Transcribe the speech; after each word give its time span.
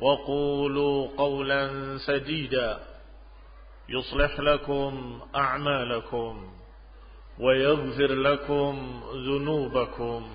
وقولوا 0.00 1.08
قولا 1.16 1.98
سديدا. 1.98 2.80
يصلح 3.88 4.40
لكم 4.40 5.20
أعمالكم 5.36 6.52
ويغفر 7.38 8.14
لكم 8.14 9.02
ذنوبكم. 9.14 10.30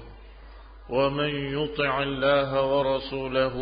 ومن 0.89 1.29
يطع 1.29 2.03
الله 2.03 2.66
ورسوله 2.66 3.57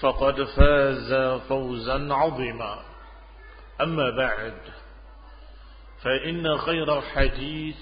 فقد 0.00 0.42
فاز 0.42 1.40
فوزا 1.48 2.14
عظيما. 2.14 2.78
أما 3.80 4.10
بعد 4.10 4.58
فإن 6.02 6.58
خير 6.58 6.98
الحديث 6.98 7.76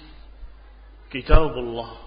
كتاب 1.11 1.51
الله. 1.51 2.06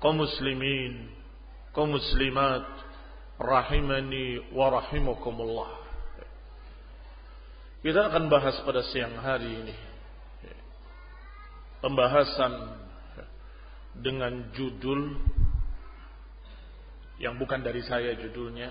Kaum 0.00 0.16
muslimin, 0.16 1.12
kaum 1.76 1.92
muslimat, 1.92 2.64
rahimani 3.36 4.52
wa 4.52 4.72
rahimakumullah. 4.72 5.72
Kita 7.80 8.12
akan 8.12 8.28
bahas 8.28 8.60
pada 8.60 8.84
siang 8.92 9.16
hari 9.24 9.48
ini 9.48 9.76
pembahasan 11.80 12.76
dengan 13.96 14.52
judul 14.52 15.16
yang 17.20 17.40
bukan 17.40 17.64
dari 17.64 17.80
saya 17.84 18.16
judulnya 18.20 18.68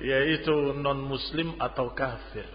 yaitu 0.00 0.54
non 0.78 1.02
muslim 1.04 1.58
atau 1.58 1.92
kafir. 1.92 2.46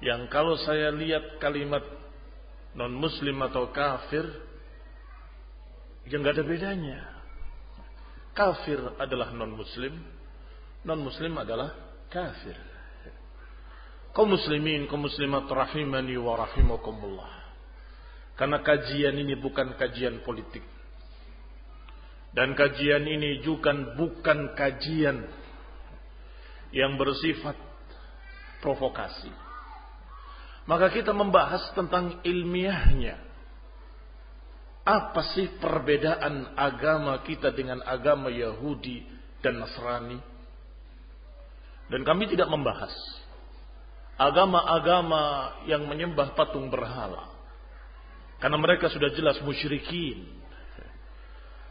Yang 0.00 0.30
kalau 0.32 0.54
saya 0.62 0.94
lihat 0.94 1.42
kalimat 1.42 1.82
non 2.78 2.94
muslim 2.94 3.42
atau 3.42 3.74
kafir 3.74 4.22
yang 6.06 6.22
nggak 6.22 6.38
ada 6.38 6.44
bedanya. 6.46 6.98
Kafir 8.38 8.78
adalah 9.02 9.34
non 9.34 9.50
muslim, 9.50 9.98
non 10.86 11.02
muslim 11.02 11.34
adalah 11.34 11.74
kafir. 12.06 12.54
Kaum 14.14 14.30
muslimin, 14.30 14.86
kaum 14.86 15.02
muslimat 15.02 15.50
rahimani 15.50 16.14
wa 16.22 16.38
rahimakumullah. 16.38 17.50
Karena 18.38 18.62
kajian 18.62 19.18
ini 19.18 19.34
bukan 19.34 19.74
kajian 19.74 20.22
politik. 20.22 20.62
Dan 22.30 22.54
kajian 22.54 23.02
ini 23.02 23.42
juga 23.42 23.74
bukan 23.74 24.54
kajian 24.54 25.26
yang 26.70 26.94
bersifat 26.94 27.58
provokasi 28.62 29.47
maka 30.68 30.92
kita 30.92 31.16
membahas 31.16 31.72
tentang 31.72 32.20
ilmiahnya. 32.20 33.16
Apa 34.84 35.32
sih 35.32 35.56
perbedaan 35.56 36.52
agama 36.56 37.24
kita 37.24 37.52
dengan 37.56 37.80
agama 37.84 38.28
Yahudi 38.28 39.04
dan 39.40 39.64
Nasrani? 39.64 40.20
Dan 41.88 42.04
kami 42.04 42.28
tidak 42.28 42.52
membahas 42.52 42.92
agama-agama 44.20 45.56
yang 45.64 45.88
menyembah 45.88 46.36
patung 46.36 46.68
berhala. 46.68 47.32
Karena 48.36 48.60
mereka 48.60 48.92
sudah 48.92 49.08
jelas 49.16 49.40
musyrikin. 49.40 50.36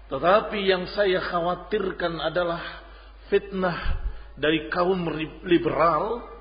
Tetapi 0.10 0.58
yang 0.66 0.90
saya 0.90 1.22
khawatirkan 1.22 2.18
adalah 2.18 2.82
fitnah 3.30 4.02
dari 4.40 4.74
kaum 4.74 5.06
liberal 5.46 6.37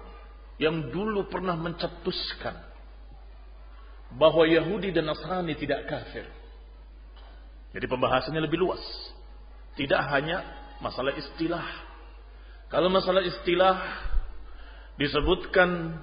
yang 0.56 0.88
dulu 0.88 1.28
pernah 1.28 1.52
mencetuskan 1.56 2.56
bahwa 4.16 4.48
Yahudi 4.48 4.94
dan 4.94 5.10
Nasrani 5.10 5.52
tidak 5.58 5.84
kafir. 5.84 6.24
Jadi 7.76 7.84
pembahasannya 7.84 8.40
lebih 8.40 8.56
luas. 8.56 8.80
Tidak 9.76 10.00
hanya 10.08 10.40
masalah 10.80 11.12
istilah. 11.12 11.66
Kalau 12.72 12.88
masalah 12.88 13.20
istilah 13.20 13.76
disebutkan 14.96 16.00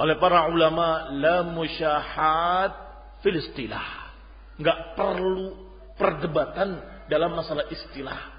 oleh 0.00 0.16
para 0.16 0.48
ulama 0.48 1.12
la 1.12 1.44
musyahat 1.44 2.72
fil 3.20 3.36
istilah. 3.36 4.16
Enggak 4.56 4.96
perlu 4.96 5.68
perdebatan 6.00 6.80
dalam 7.12 7.36
masalah 7.36 7.68
istilah. 7.68 8.31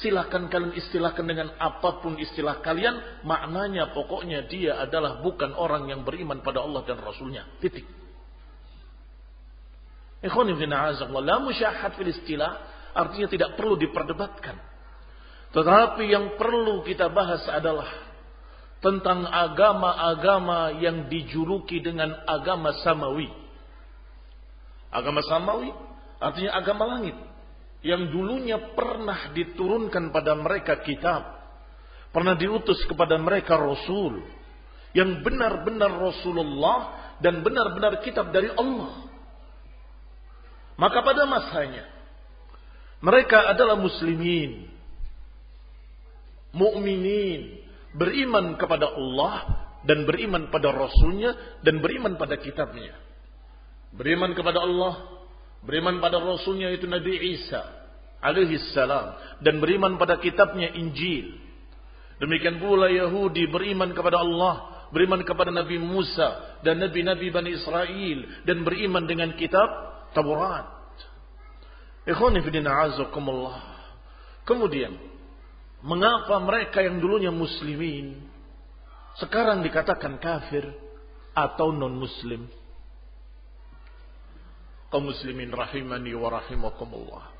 Silahkan 0.00 0.48
kalian 0.48 0.72
istilahkan 0.72 1.24
dengan 1.28 1.52
apa 1.60 2.00
pun 2.00 2.16
istilah 2.16 2.64
kalian. 2.64 3.20
Maknanya 3.20 3.92
pokoknya 3.92 4.48
dia 4.48 4.80
adalah 4.80 5.20
bukan 5.20 5.52
orang 5.52 5.92
yang 5.92 6.08
beriman 6.08 6.40
pada 6.40 6.64
Allah 6.64 6.80
dan 6.88 7.04
Rasulnya. 7.04 7.44
Titik. 7.60 7.84
La 10.24 11.36
musyahat 11.36 12.00
fil 12.00 12.08
istilah. 12.16 12.52
Artinya 12.96 13.28
tidak 13.28 13.50
perlu 13.60 13.76
diperdebatkan. 13.76 14.56
Tetapi 15.52 16.04
yang 16.08 16.40
perlu 16.40 16.80
kita 16.80 17.12
bahas 17.12 17.44
adalah 17.52 17.86
tentang 18.80 19.28
agama-agama 19.28 20.80
yang 20.80 21.12
dijuluki 21.12 21.84
dengan 21.84 22.16
agama 22.24 22.72
samawi. 22.80 23.28
Agama 24.88 25.20
samawi 25.28 25.70
artinya 26.20 26.56
agama 26.56 26.84
langit 26.96 27.16
yang 27.80 28.12
dulunya 28.12 28.76
pernah 28.76 29.32
diturunkan 29.32 30.12
pada 30.12 30.36
mereka 30.36 30.84
kitab, 30.84 31.22
pernah 32.12 32.36
diutus 32.36 32.80
kepada 32.84 33.16
mereka 33.16 33.56
rasul 33.56 34.20
yang 34.90 35.22
benar-benar 35.22 35.90
Rasulullah 35.90 37.14
dan 37.22 37.46
benar-benar 37.46 38.02
kitab 38.02 38.34
dari 38.34 38.50
Allah. 38.50 39.06
Maka 40.74 40.98
pada 41.04 41.28
masanya 41.28 41.84
mereka 43.00 43.48
adalah 43.52 43.80
muslimin, 43.80 44.68
mukminin, 46.52 47.64
beriman 47.96 48.56
kepada 48.60 48.92
Allah 48.92 49.36
dan 49.88 50.04
beriman 50.04 50.52
pada 50.52 50.68
Rasulnya 50.68 51.60
dan 51.64 51.80
beriman 51.80 52.20
pada 52.20 52.36
kitabnya. 52.36 52.92
Beriman 53.96 54.36
kepada 54.36 54.60
Allah, 54.60 55.19
beriman 55.64 56.00
pada 56.00 56.20
Rasulnya 56.20 56.72
itu 56.72 56.88
Nabi 56.88 57.36
Isa 57.36 57.62
alaihi 58.20 58.60
salam 58.72 59.16
dan 59.40 59.60
beriman 59.60 59.96
pada 59.96 60.20
kitabnya 60.20 60.72
Injil. 60.76 61.36
Demikian 62.20 62.60
pula 62.60 62.92
Yahudi 62.92 63.48
beriman 63.48 63.96
kepada 63.96 64.20
Allah, 64.20 64.88
beriman 64.92 65.24
kepada 65.24 65.48
Nabi 65.48 65.80
Musa 65.80 66.60
dan 66.60 66.76
nabi-nabi 66.76 67.32
Bani 67.32 67.56
Israel 67.56 68.44
dan 68.44 68.60
beriman 68.60 69.08
dengan 69.08 69.32
kitab 69.40 69.68
Taurat. 70.12 70.68
Kemudian 74.44 74.92
Mengapa 75.80 76.36
mereka 76.44 76.84
yang 76.84 77.00
dulunya 77.00 77.32
muslimin 77.32 78.20
sekarang 79.16 79.64
dikatakan 79.64 80.20
kafir 80.20 80.68
atau 81.32 81.72
non 81.72 81.96
muslim? 81.96 82.44
Kaum 84.90 85.06
muslimin 85.06 85.54
rahimani 85.54 86.10
wa 86.18 86.34
rahimakumullah. 86.34 87.30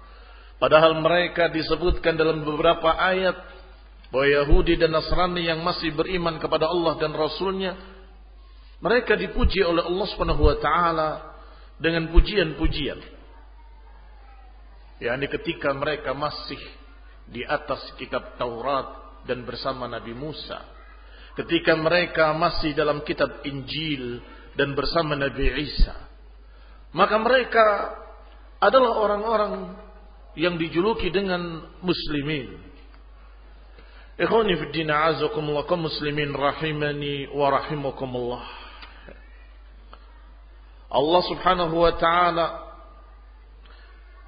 Padahal 0.62 0.94
mereka 1.02 1.50
disebutkan 1.50 2.14
dalam 2.14 2.47
beberapa 2.47 2.94
ayat 2.94 3.35
bahwa 4.11 4.26
Yahudi 4.26 4.79
dan 4.79 4.94
Nasrani 4.94 5.47
yang 5.47 5.62
masih 5.62 5.94
beriman 5.94 6.38
kepada 6.38 6.70
Allah 6.70 6.99
dan 6.99 7.14
Rasulnya 7.14 7.75
mereka 8.81 9.14
dipuji 9.14 9.61
oleh 9.61 9.85
Allah 9.85 10.06
Subhanahu 10.14 10.43
wa 10.47 10.56
taala 10.56 11.11
dengan 11.81 12.08
pujian-pujian. 12.12 13.00
yakni 15.00 15.26
ketika 15.32 15.73
mereka 15.73 16.12
masih 16.12 16.61
di 17.25 17.41
atas 17.41 17.81
kitab 17.96 18.37
Taurat 18.37 19.00
dan 19.25 19.49
bersama 19.49 19.88
Nabi 19.88 20.12
Musa. 20.12 20.61
Ketika 21.38 21.73
mereka 21.79 22.37
masih 22.37 22.76
dalam 22.76 23.00
kitab 23.00 23.41
Injil 23.49 24.20
dan 24.58 24.76
bersama 24.76 25.17
Nabi 25.17 25.46
Isa. 25.62 26.09
Maka 26.90 27.14
mereka 27.22 27.66
adalah 28.58 28.98
orang-orang 28.98 29.52
yang 30.34 30.58
dijuluki 30.58 31.10
dengan 31.10 31.62
muslimin. 31.82 32.60
Ikhwani 34.20 34.52
fi 34.52 34.64
din 34.75 34.92
azakumullah 34.92 35.64
kaum 35.64 35.88
muslimin 35.88 36.37
rahimani 36.37 37.32
wa 37.32 37.48
rahimakumullah. 37.56 38.44
Allah 40.90 41.22
Subhanahu 41.25 41.75
wa 41.81 41.92
taala 41.96 42.46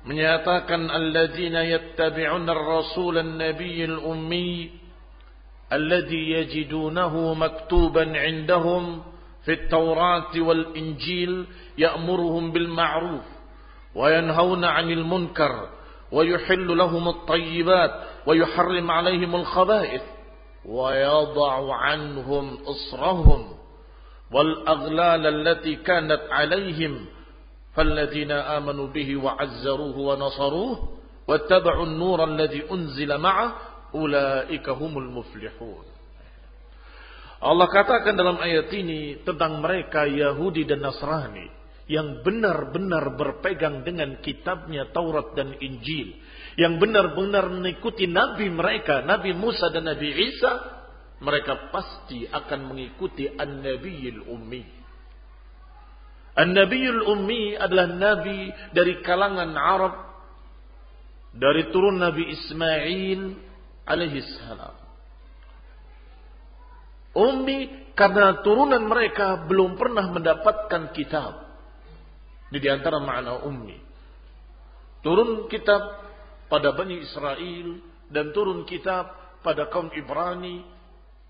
menyatakan 0.07 0.89
alladzina 0.89 1.67
yattabi'una 1.67 2.51
ar-rasul 2.55 3.19
an-nabiy 3.19 3.85
al-ummi 3.85 4.71
alladhi 5.69 6.41
yajidunahu 6.41 7.35
maktuban 7.37 8.15
'indahum 8.17 9.12
في 9.45 9.53
التوراة 9.53 10.41
والإنجيل 10.41 11.47
يأمرهم 11.79 12.53
بالمعروف 12.53 13.25
وينهون 13.95 14.65
عن 14.65 14.91
المنكر 14.91 15.69
ويحل 16.13 16.79
لهم 16.79 17.09
الطيبات 17.09 17.91
ويحرم 18.27 18.91
عليهم 18.91 19.37
الخبائث 19.37 20.03
ويضع 20.65 21.75
عنهم 21.75 22.59
إصرهم 22.65 23.55
والأغلال 24.33 25.27
التي 25.27 25.77
كانت 25.77 26.21
عليهم 26.31 27.07
فالذين 27.75 28.31
آمنوا 28.31 28.87
به 28.87 29.17
وعزروه 29.17 29.99
ونصروه 29.99 30.89
واتبعوا 31.29 31.87
النور 31.87 32.25
الذي 32.25 32.71
أنزل 32.71 33.19
معه 33.19 33.57
أولئك 33.95 34.69
هم 34.69 34.99
المفلحون. 34.99 35.85
Allah 37.43 37.67
katakan 37.67 38.15
dalam 38.15 38.39
ayat 38.39 38.71
ini 38.71 39.27
tentang 39.27 39.59
mereka 39.59 40.07
Yahudi 40.07 40.63
dan 40.63 40.79
Nasrani 40.79 41.51
yang 41.91 42.23
benar-benar 42.23 43.19
berpegang 43.19 43.83
dengan 43.83 44.23
kitabnya 44.23 44.87
Taurat 44.95 45.35
dan 45.35 45.59
Injil, 45.59 46.15
yang 46.55 46.79
benar-benar 46.79 47.51
mengikuti 47.51 48.07
nabi 48.07 48.47
mereka, 48.47 49.03
Nabi 49.03 49.35
Musa 49.35 49.75
dan 49.75 49.91
Nabi 49.91 50.09
Isa, 50.15 50.53
mereka 51.19 51.75
pasti 51.75 52.25
akan 52.31 52.61
mengikuti 52.71 53.27
An-Nabiyil 53.27 54.23
Ummi. 54.23 54.63
An-Nabiyul 56.33 57.03
Ummi 57.13 57.59
adalah 57.59 57.93
nabi 57.93 58.49
dari 58.73 59.05
kalangan 59.05 59.53
Arab 59.53 59.95
dari 61.35 61.69
turun 61.69 62.01
Nabi 62.01 62.25
Ismail 62.31 63.21
alaihi 63.85 64.25
salam. 64.41 64.92
Ummi 67.13 67.93
karena 67.93 68.41
turunan 68.41 68.83
mereka 68.89 69.45
belum 69.45 69.77
pernah 69.77 70.09
mendapatkan 70.09 70.97
kitab. 70.97 71.33
Ini 72.53 72.59
di 72.61 72.69
antara 72.69 73.01
makna 73.01 73.45
ummi. 73.45 73.77
Turun 75.05 75.49
kitab 75.49 75.81
pada 76.49 76.73
Bani 76.73 77.01
Israel 77.01 77.81
dan 78.13 78.33
turun 78.33 78.65
kitab 78.69 79.13
pada 79.41 79.69
kaum 79.69 79.89
Ibrani 79.93 80.65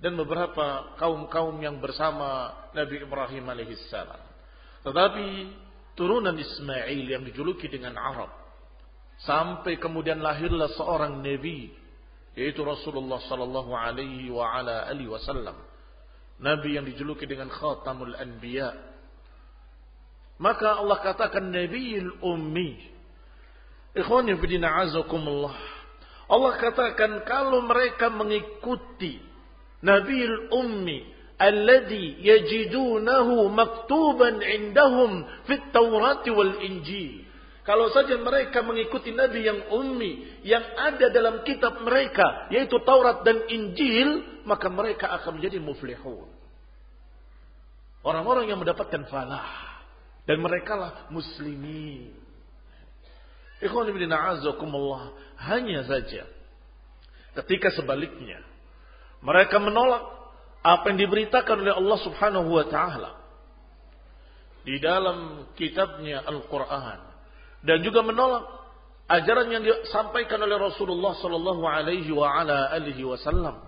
dan 0.03 0.19
beberapa 0.19 0.99
kaum-kaum 0.99 1.55
yang 1.63 1.79
bersama 1.79 2.51
Nabi 2.75 3.07
Ibrahim 3.07 3.45
alaihissalam. 3.47 4.23
Tetapi 4.83 5.27
turunan 5.95 6.35
Ismail 6.35 7.07
yang 7.07 7.23
dijuluki 7.23 7.71
dengan 7.71 7.95
Arab. 7.95 8.31
Sampai 9.23 9.79
kemudian 9.79 10.19
lahirlah 10.19 10.75
seorang 10.75 11.23
nabi 11.23 11.71
yaitu 12.35 12.67
Rasulullah 12.67 13.23
sallallahu 13.31 13.71
alaihi 13.71 14.27
wa 14.35 14.51
ala 14.51 14.91
alihi 14.91 15.07
wasallam. 15.07 15.55
Nabi 16.43 16.75
yang 16.75 16.85
dijuluki 16.85 17.25
dengan 17.25 17.47
khatamul 17.49 18.19
anbiya. 18.19 18.75
Maka 20.43 20.83
Allah 20.83 20.99
katakan 20.99 21.55
Nabiul 21.55 22.19
Ummi. 22.19 22.71
Ikhwani 23.95 24.35
bidina 24.43 24.83
azakumullah. 24.83 25.55
Allah 26.27 26.53
katakan 26.59 27.23
kalau 27.23 27.63
mereka 27.63 28.11
mengikuti 28.11 29.23
Nabiul 29.87 30.51
Ummi 30.51 30.99
alladhi 31.39 32.19
yajidunahu 32.23 33.47
maktuban 33.51 34.43
indahum 34.43 35.23
fit 35.47 35.63
Taurat 35.71 36.27
wal 36.27 36.59
Injil. 36.59 37.23
Kalau 37.63 37.95
saja 37.95 38.19
mereka 38.19 38.59
mengikuti 38.67 39.15
Nabi 39.15 39.47
yang 39.47 39.71
ummi, 39.71 40.43
yang 40.43 40.67
ada 40.75 41.07
dalam 41.15 41.47
kitab 41.47 41.79
mereka, 41.87 42.51
yaitu 42.51 42.75
Taurat 42.83 43.23
dan 43.23 43.39
Injil, 43.47 44.43
maka 44.43 44.67
mereka 44.67 45.15
akan 45.15 45.39
menjadi 45.39 45.63
muflihun. 45.63 46.27
Orang-orang 48.03 48.51
yang 48.51 48.59
mendapatkan 48.59 49.07
falah. 49.07 49.47
Dan 50.27 50.43
mereka 50.43 50.79
lah 50.79 50.93
muslimin. 51.11 52.15
Ikhwan 53.63 53.87
ibn 53.91 54.11
a'azakumullah. 54.11 55.15
Hanya 55.39 55.87
saja. 55.87 56.27
Ketika 57.39 57.71
sebaliknya. 57.75 58.43
Mereka 59.23 59.63
menolak 59.63 60.03
apa 60.63 60.95
yang 60.95 60.99
diberitakan 61.07 61.63
oleh 61.63 61.75
Allah 61.75 61.99
Subhanahu 62.07 62.49
wa 62.55 62.67
taala 62.71 63.23
di 64.63 64.79
dalam 64.79 65.51
kitabnya 65.59 66.23
Al-Qur'an 66.23 67.03
dan 67.67 67.83
juga 67.83 68.07
menolak 68.07 68.47
ajaran 69.11 69.51
yang 69.51 69.63
disampaikan 69.67 70.39
oleh 70.39 70.55
Rasulullah 70.55 71.19
sallallahu 71.19 71.67
alaihi 71.67 72.15
wa 72.15 72.31
ala 72.31 72.71
alihi 72.71 73.03
wasallam 73.03 73.59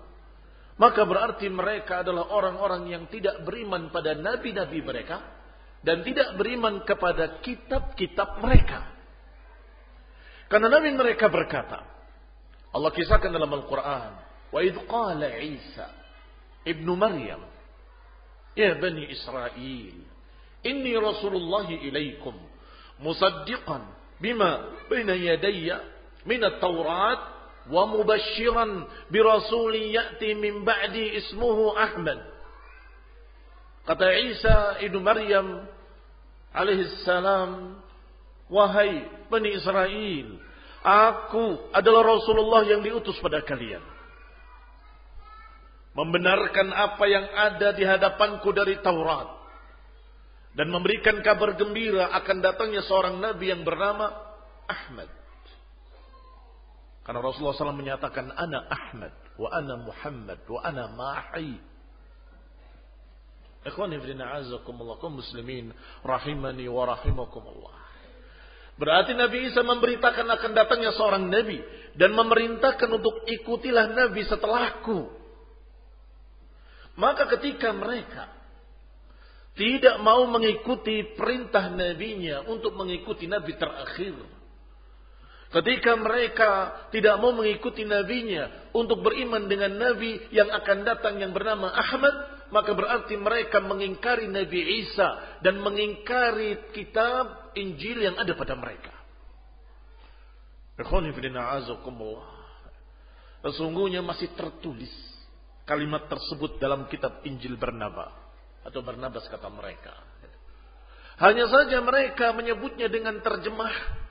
maka 0.75 1.07
berarti 1.07 1.47
mereka 1.47 2.03
adalah 2.03 2.35
orang-orang 2.35 2.91
yang 2.91 3.03
tidak 3.07 3.47
beriman 3.47 3.87
pada 3.95 4.11
nabi-nabi 4.11 4.83
mereka 4.83 5.23
dan 5.79 6.03
tidak 6.03 6.35
beriman 6.35 6.83
kepada 6.83 7.39
kitab-kitab 7.39 8.43
mereka. 8.43 8.91
Karena 10.51 10.67
nabi 10.67 10.91
mereka 10.91 11.31
berkata, 11.31 11.79
Allah 12.75 12.91
kisahkan 12.91 13.31
dalam 13.31 13.49
Al-Quran, 13.55 14.11
Wa 14.51 14.59
idh 14.63 14.77
qala 14.87 15.27
Isa 15.39 15.87
ibnu 16.67 16.95
Maryam, 16.95 17.43
Ya 18.55 18.75
Bani 18.75 19.07
Israel, 19.11 19.95
Inni 20.65 20.93
Rasulullah 20.95 21.67
ilaikum, 21.71 22.35
musaddiqan 22.99 23.83
bima 24.19 24.75
bina 24.91 25.15
yadaya, 25.15 25.83
Minat 26.25 26.57
Taurat, 26.57 27.34
wa 27.69 27.83
mubashiran 27.89 28.85
bi 29.09 29.19
rasulin 29.21 29.89
ya'ti 29.89 30.37
min 30.37 30.61
ba'di 30.61 31.17
ismuhu 31.21 31.73
Ahmad. 31.73 32.21
Kata 33.85 34.07
Isa 34.17 34.57
ibnu 34.81 35.01
Maryam 35.01 35.65
alaihi 36.53 36.89
salam, 37.05 37.81
wahai 38.49 39.05
Bani 39.29 39.53
Israel, 39.57 40.27
aku 40.81 41.69
adalah 41.73 42.05
Rasulullah 42.05 42.65
yang 42.65 42.81
diutus 42.81 43.17
pada 43.21 43.41
kalian. 43.45 43.81
Membenarkan 45.95 46.75
apa 46.75 47.05
yang 47.07 47.25
ada 47.29 47.71
di 47.71 47.87
hadapanku 47.87 48.51
dari 48.51 48.77
Taurat 48.83 49.31
dan 50.55 50.67
memberikan 50.71 51.19
kabar 51.23 51.55
gembira 51.55 52.11
akan 52.15 52.37
datangnya 52.43 52.83
seorang 52.83 53.19
nabi 53.19 53.51
yang 53.51 53.63
bernama 53.63 54.11
Ahmad. 54.67 55.24
Karena 57.05 57.21
Rasulullah 57.21 57.53
SAW 57.53 57.77
menyatakan, 57.77 58.33
Ana 58.33 58.65
Ahmad, 58.65 59.13
wa 59.37 59.49
ana 59.53 59.77
Muhammad, 59.77 60.41
wa 60.49 60.59
ana 60.65 60.89
Mahi. 60.89 61.53
Ikhwani 63.65 64.01
fidina 64.01 64.33
azakumullah, 64.41 64.97
kum 64.97 65.21
muslimin, 65.21 65.69
rahimani 66.01 66.65
wa 66.65 66.83
rahimakumullah. 66.89 67.77
Berarti 68.75 69.13
Nabi 69.15 69.53
Isa 69.53 69.61
memberitakan 69.61 70.27
akan 70.27 70.51
datangnya 70.51 70.91
seorang 70.97 71.29
Nabi. 71.29 71.61
Dan 71.95 72.11
memerintahkan 72.11 72.89
untuk 72.91 73.23
ikutilah 73.23 73.93
Nabi 73.95 74.25
setelahku. 74.27 75.07
Maka 76.99 77.27
ketika 77.37 77.71
mereka 77.71 78.35
tidak 79.55 80.03
mau 80.03 80.27
mengikuti 80.27 81.15
perintah 81.15 81.71
nabinya 81.71 82.43
untuk 82.51 82.75
mengikuti 82.75 83.23
nabi 83.23 83.55
terakhir. 83.55 84.15
Ketika 85.53 85.95
mereka 85.95 86.51
tidak 86.89 87.15
mau 87.21 87.31
mengikuti 87.31 87.85
nabinya 87.85 88.71
untuk 88.75 89.05
beriman 89.05 89.45
dengan 89.45 89.77
nabi 89.77 90.19
yang 90.33 90.49
akan 90.51 90.83
datang 90.83 91.21
yang 91.21 91.31
bernama 91.31 91.71
Ahmad, 91.71 92.35
maka 92.51 92.71
berarti 92.75 93.15
mereka 93.17 93.61
mengingkari 93.61 94.29
Nabi 94.29 94.85
Isa 94.85 95.39
dan 95.41 95.61
mengingkari 95.61 96.71
kitab 96.75 97.55
Injil 97.57 98.05
yang 98.05 98.15
ada 98.19 98.31
pada 98.37 98.53
mereka. 98.53 98.93
Sesungguhnya 103.45 104.01
masih 104.03 104.33
tertulis 104.35 104.91
kalimat 105.63 106.05
tersebut 106.11 106.61
dalam 106.61 106.85
kitab 106.91 107.23
Injil 107.23 107.57
Bernaba 107.57 108.11
atau 108.65 108.81
Barnabas 108.83 109.25
kata 109.31 109.49
mereka. 109.49 109.93
Hanya 111.15 111.47
saja 111.47 111.79
mereka 111.79 112.35
menyebutnya 112.35 112.91
dengan 112.91 113.23
terjemah 113.23 114.04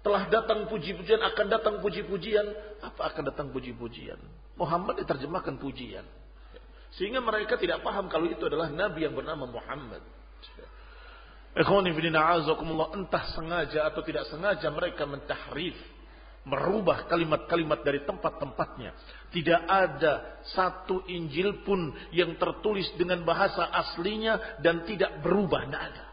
telah 0.00 0.28
datang 0.32 0.68
puji-pujian, 0.68 1.20
akan 1.20 1.46
datang 1.48 1.74
puji-pujian. 1.84 2.46
Apa 2.80 3.12
akan 3.12 3.22
datang 3.32 3.52
puji-pujian? 3.52 4.16
Muhammad 4.56 5.04
diterjemahkan 5.04 5.60
pujian. 5.60 6.04
Sehingga 6.96 7.22
mereka 7.22 7.54
tidak 7.60 7.84
paham 7.86 8.10
kalau 8.10 8.26
itu 8.26 8.42
adalah 8.48 8.66
nabi 8.72 9.06
yang 9.06 9.14
bernama 9.14 9.46
Muhammad. 9.46 10.02
Entah 12.94 13.24
sengaja 13.34 13.90
atau 13.90 14.02
tidak 14.06 14.26
sengaja 14.30 14.70
mereka 14.70 15.02
mentahrif 15.06 15.74
merubah 16.46 17.04
kalimat-kalimat 17.04 17.84
dari 17.84 18.00
tempat-tempatnya. 18.08 18.96
Tidak 19.28 19.60
ada 19.68 20.40
satu 20.56 21.04
Injil 21.06 21.60
pun 21.62 21.92
yang 22.16 22.34
tertulis 22.40 22.88
dengan 22.96 23.22
bahasa 23.28 23.68
aslinya 23.68 24.58
dan 24.64 24.82
tidak 24.88 25.20
berubah, 25.20 25.68
tidak 25.68 25.82
ada. 25.92 26.04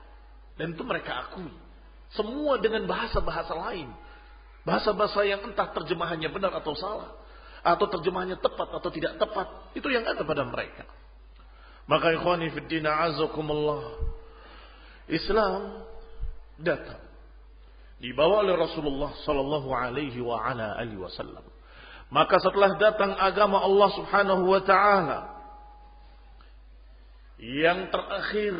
Dan 0.57 0.75
itu 0.75 0.83
mereka 0.83 1.31
akui. 1.31 1.53
Semua 2.15 2.59
dengan 2.61 2.87
bahasa-bahasa 2.87 3.51
lain. 3.51 3.91
Bahasa-bahasa 4.63 5.23
yang 5.27 5.43
entah 5.47 5.71
terjemahannya 5.75 6.29
benar 6.31 6.51
atau 6.59 6.75
salah. 6.75 7.11
Atau 7.63 7.87
terjemahannya 7.91 8.39
tepat 8.39 8.69
atau 8.79 8.89
tidak 8.91 9.19
tepat. 9.19 9.47
Itu 9.75 9.91
yang 9.91 10.07
ada 10.07 10.23
pada 10.23 10.43
mereka. 10.47 10.87
Maka 11.87 12.15
ikhwani 12.15 12.51
fiddina 12.51 13.11
azakumullah. 13.11 13.95
Islam 15.07 15.87
datang 16.59 17.07
dibawa 17.97 18.45
oleh 18.45 18.55
Rasulullah 18.59 19.15
sallallahu 19.25 19.69
alaihi 19.73 20.19
wa 20.21 20.37
ala 20.37 20.77
alihi 20.77 20.99
wasallam. 20.99 21.41
Maka 22.07 22.39
setelah 22.39 22.79
datang 22.79 23.15
agama 23.19 23.59
Allah 23.59 23.89
Subhanahu 23.99 24.43
wa 24.47 24.61
taala 24.63 25.19
yang 27.37 27.91
terakhir 27.91 28.55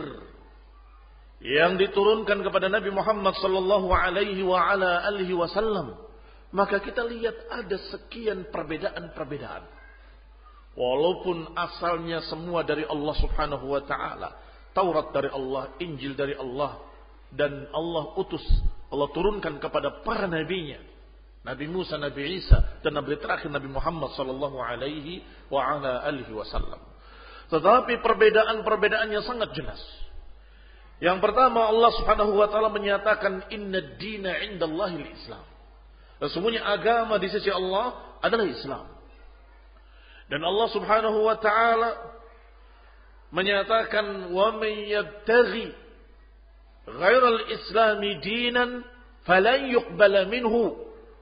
yang 1.44 1.78
diturunkan 1.78 2.42
kepada 2.42 2.68
Nabi 2.68 2.90
Muhammad 2.90 3.38
sallallahu 3.38 3.94
alaihi 3.94 4.42
wa 4.42 4.58
ala 4.58 5.06
alihi 5.06 5.38
wasallam, 5.38 5.94
maka 6.50 6.82
kita 6.82 7.06
lihat 7.06 7.36
ada 7.54 7.78
sekian 7.94 8.50
perbedaan-perbedaan. 8.50 9.64
Walaupun 10.78 11.58
asalnya 11.58 12.22
semua 12.30 12.62
dari 12.62 12.86
Allah 12.86 13.16
Subhanahu 13.18 13.66
wa 13.66 13.82
taala, 13.86 14.30
Taurat 14.74 15.10
dari 15.10 15.30
Allah, 15.34 15.74
Injil 15.82 16.14
dari 16.14 16.38
Allah, 16.38 16.78
dan 17.34 17.66
Allah 17.74 18.14
utus 18.14 18.46
Allah 18.88 19.10
turunkan 19.12 19.60
kepada 19.60 20.06
para 20.08 20.30
nabinya. 20.32 20.80
Nabi 21.44 21.68
Musa, 21.68 21.96
Nabi 21.96 22.40
Isa, 22.44 22.80
dan 22.84 22.96
Nabi 22.96 23.16
terakhir 23.20 23.48
Nabi 23.48 23.72
Muhammad 23.72 24.12
sallallahu 24.16 24.60
alaihi 24.60 25.24
wa 25.48 25.64
ala 25.64 26.04
alihi 26.08 26.32
wasallam. 26.32 26.80
Tetapi 27.48 28.04
perbedaan-perbedaannya 28.04 29.22
sangat 29.24 29.56
jelas. 29.56 29.80
Yang 30.98 31.18
pertama 31.22 31.70
Allah 31.70 31.92
Subhanahu 32.02 32.34
wa 32.34 32.50
taala 32.50 32.74
menyatakan 32.74 33.46
inna 33.54 33.98
dina 34.02 34.34
indallahi 34.50 35.06
islam 35.14 35.46
Sesungguhnya 36.18 36.66
agama 36.66 37.22
di 37.22 37.30
sisi 37.30 37.54
Allah 37.54 38.18
adalah 38.26 38.46
Islam. 38.50 38.86
Dan 40.28 40.42
Allah 40.42 40.68
Subhanahu 40.74 41.20
wa 41.22 41.38
taala 41.38 41.90
menyatakan 43.30 44.34
wa 44.34 44.58
may 44.58 44.90
yabtaghi 44.90 45.72
ghairal 46.90 47.42
islami 47.54 48.18
dinan 48.24 48.82
falan 49.30 49.70
yuqbala 49.70 50.26
minhu 50.26 50.74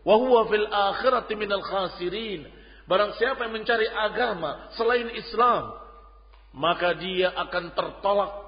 wa 0.06 0.16
huwa 0.16 0.48
fil 0.48 0.64
akhirati 0.64 1.36
minal 1.36 1.66
khasirin. 1.66 2.48
Barang 2.88 3.18
siapa 3.20 3.50
yang 3.50 3.54
mencari 3.58 3.90
agama 3.90 4.72
selain 4.78 5.10
Islam, 5.12 5.74
maka 6.56 6.94
dia 6.96 7.34
akan 7.34 7.74
tertolak 7.74 8.45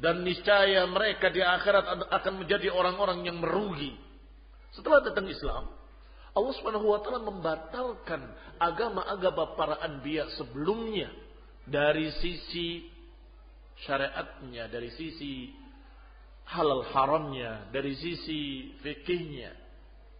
dan 0.00 0.24
niscaya 0.24 0.86
mereka 0.88 1.28
di 1.28 1.40
akhirat 1.42 2.08
akan 2.10 2.32
menjadi 2.44 2.72
orang-orang 2.72 3.26
yang 3.26 3.38
merugi. 3.38 3.94
Setelah 4.72 5.04
datang 5.04 5.28
Islam, 5.28 5.68
Allah 6.32 6.52
Subhanahu 6.56 6.88
wa 6.88 7.00
taala 7.04 7.20
membatalkan 7.28 8.20
agama-agama 8.56 9.52
para 9.52 9.76
anbiya 9.84 10.32
sebelumnya 10.40 11.12
dari 11.68 12.08
sisi 12.18 12.88
syariatnya, 13.84 14.72
dari 14.72 14.90
sisi 14.96 15.52
halal 16.48 16.88
haramnya, 16.90 17.68
dari 17.70 17.92
sisi 17.96 18.72
fikihnya. 18.80 19.52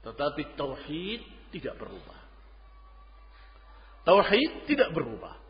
Tetapi 0.05 0.53
tauhid 0.59 1.21
tidak 1.55 1.81
berubah. 1.81 2.21
Tauhid 4.03 4.67
tidak 4.67 4.91
berubah. 4.93 5.42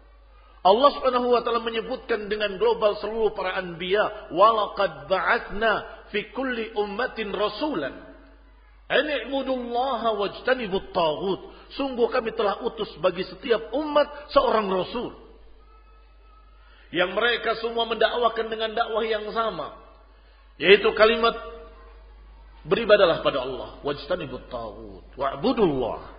Allah 0.62 0.90
Subhanahu 0.95 1.26
wa 1.26 1.42
taala 1.42 1.59
menyebutkan 1.59 2.31
dengan 2.31 2.54
global 2.54 2.95
seluruh 3.02 3.35
para 3.35 3.59
anbiya, 3.59 4.31
"Walaqad 4.31 5.11
ba'atsna 5.11 6.07
fi 6.14 6.31
kulli 6.31 6.71
ummatin 6.78 7.35
rasulan 7.35 7.99
an 8.87 9.04
i'budullaha 9.11 10.14
wajtanibut 10.23 10.95
taghut." 10.95 11.50
Sungguh 11.75 12.07
kami 12.12 12.37
telah 12.38 12.62
utus 12.62 12.95
bagi 13.02 13.26
setiap 13.26 13.75
umat 13.75 14.31
seorang 14.31 14.71
rasul. 14.71 15.19
Yang 16.92 17.11
mereka 17.16 17.57
semua 17.59 17.88
mendakwakan 17.88 18.52
dengan 18.52 18.76
dakwah 18.76 19.00
yang 19.02 19.25
sama. 19.33 19.81
Yaitu 20.61 20.92
kalimat 20.92 21.33
beribadalah 22.69 23.25
pada 23.25 23.40
Allah. 23.40 23.81
Wajtanibut 23.81 24.52
taghut. 24.52 25.09
Wa'budullah. 25.16 26.12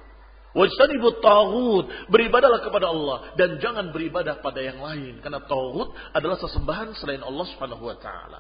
Wajtanibut 0.53 1.19
taghut. 1.19 1.85
Beribadalah 2.09 2.61
kepada 2.61 2.93
Allah. 2.93 3.33
Dan 3.37 3.57
jangan 3.57 3.89
beribadah 3.89 4.39
pada 4.39 4.61
yang 4.61 4.79
lain. 4.79 5.19
Karena 5.19 5.41
taghut 5.45 5.93
adalah 6.13 6.37
sesembahan 6.37 6.93
selain 6.97 7.25
Allah 7.25 7.45
subhanahu 7.53 7.83
wa 7.89 7.97
ta'ala. 7.97 8.39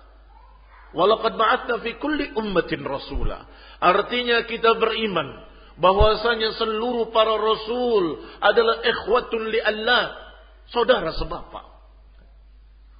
Walaqad 0.93 1.33
ba'atna 1.33 1.81
fi 1.81 1.97
kulli 1.97 2.37
ummatin 2.37 2.85
rasulah. 2.85 3.49
Artinya 3.81 4.45
kita 4.45 4.77
beriman 4.77 5.49
bahwasanya 5.73 6.53
seluruh 6.53 7.09
para 7.09 7.33
rasul 7.33 8.21
adalah 8.37 8.85
ikhwatun 8.85 9.49
li 9.49 9.57
Allah, 9.57 10.13
saudara 10.69 11.09
sebapa. 11.17 11.65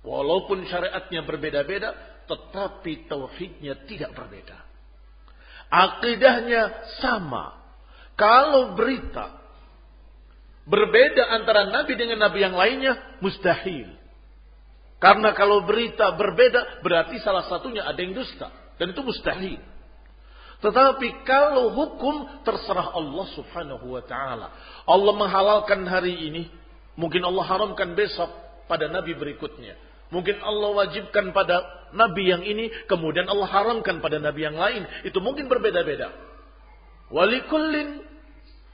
Walaupun 0.03 0.65
syariatnya 0.67 1.21
berbeda-beda, 1.23 1.93
tetapi 2.27 3.07
tauhidnya 3.07 3.87
tidak 3.87 4.11
berbeda. 4.17 4.57
Akidahnya 5.69 6.91
sama. 6.99 7.62
Kalau 8.23 8.71
berita 8.79 9.35
berbeda 10.63 11.27
antara 11.35 11.67
nabi 11.67 11.99
dengan 11.99 12.23
nabi 12.23 12.39
yang 12.39 12.55
lainnya, 12.55 13.19
mustahil. 13.19 13.99
Karena 15.03 15.35
kalau 15.35 15.67
berita 15.67 16.15
berbeda, 16.15 16.79
berarti 16.79 17.19
salah 17.19 17.43
satunya 17.51 17.83
ada 17.83 17.99
yang 17.99 18.15
dusta. 18.15 18.47
Dan 18.79 18.95
itu 18.95 19.03
mustahil. 19.03 19.59
Tetapi 20.63 21.27
kalau 21.27 21.75
hukum 21.75 22.47
terserah 22.47 22.95
Allah 22.95 23.27
subhanahu 23.35 23.91
wa 23.91 23.99
ta'ala. 23.99 24.47
Allah 24.87 25.13
menghalalkan 25.19 25.83
hari 25.83 26.31
ini. 26.31 26.47
Mungkin 26.95 27.19
Allah 27.27 27.43
haramkan 27.43 27.99
besok 27.99 28.31
pada 28.71 28.87
nabi 28.87 29.19
berikutnya. 29.19 29.75
Mungkin 30.15 30.39
Allah 30.39 30.71
wajibkan 30.71 31.35
pada 31.35 31.59
nabi 31.91 32.31
yang 32.31 32.47
ini. 32.47 32.71
Kemudian 32.87 33.27
Allah 33.27 33.51
haramkan 33.51 33.99
pada 33.99 34.23
nabi 34.23 34.47
yang 34.47 34.55
lain. 34.55 34.87
Itu 35.03 35.19
mungkin 35.19 35.51
berbeda-beda. 35.51 36.15
Walikullin 37.11 38.12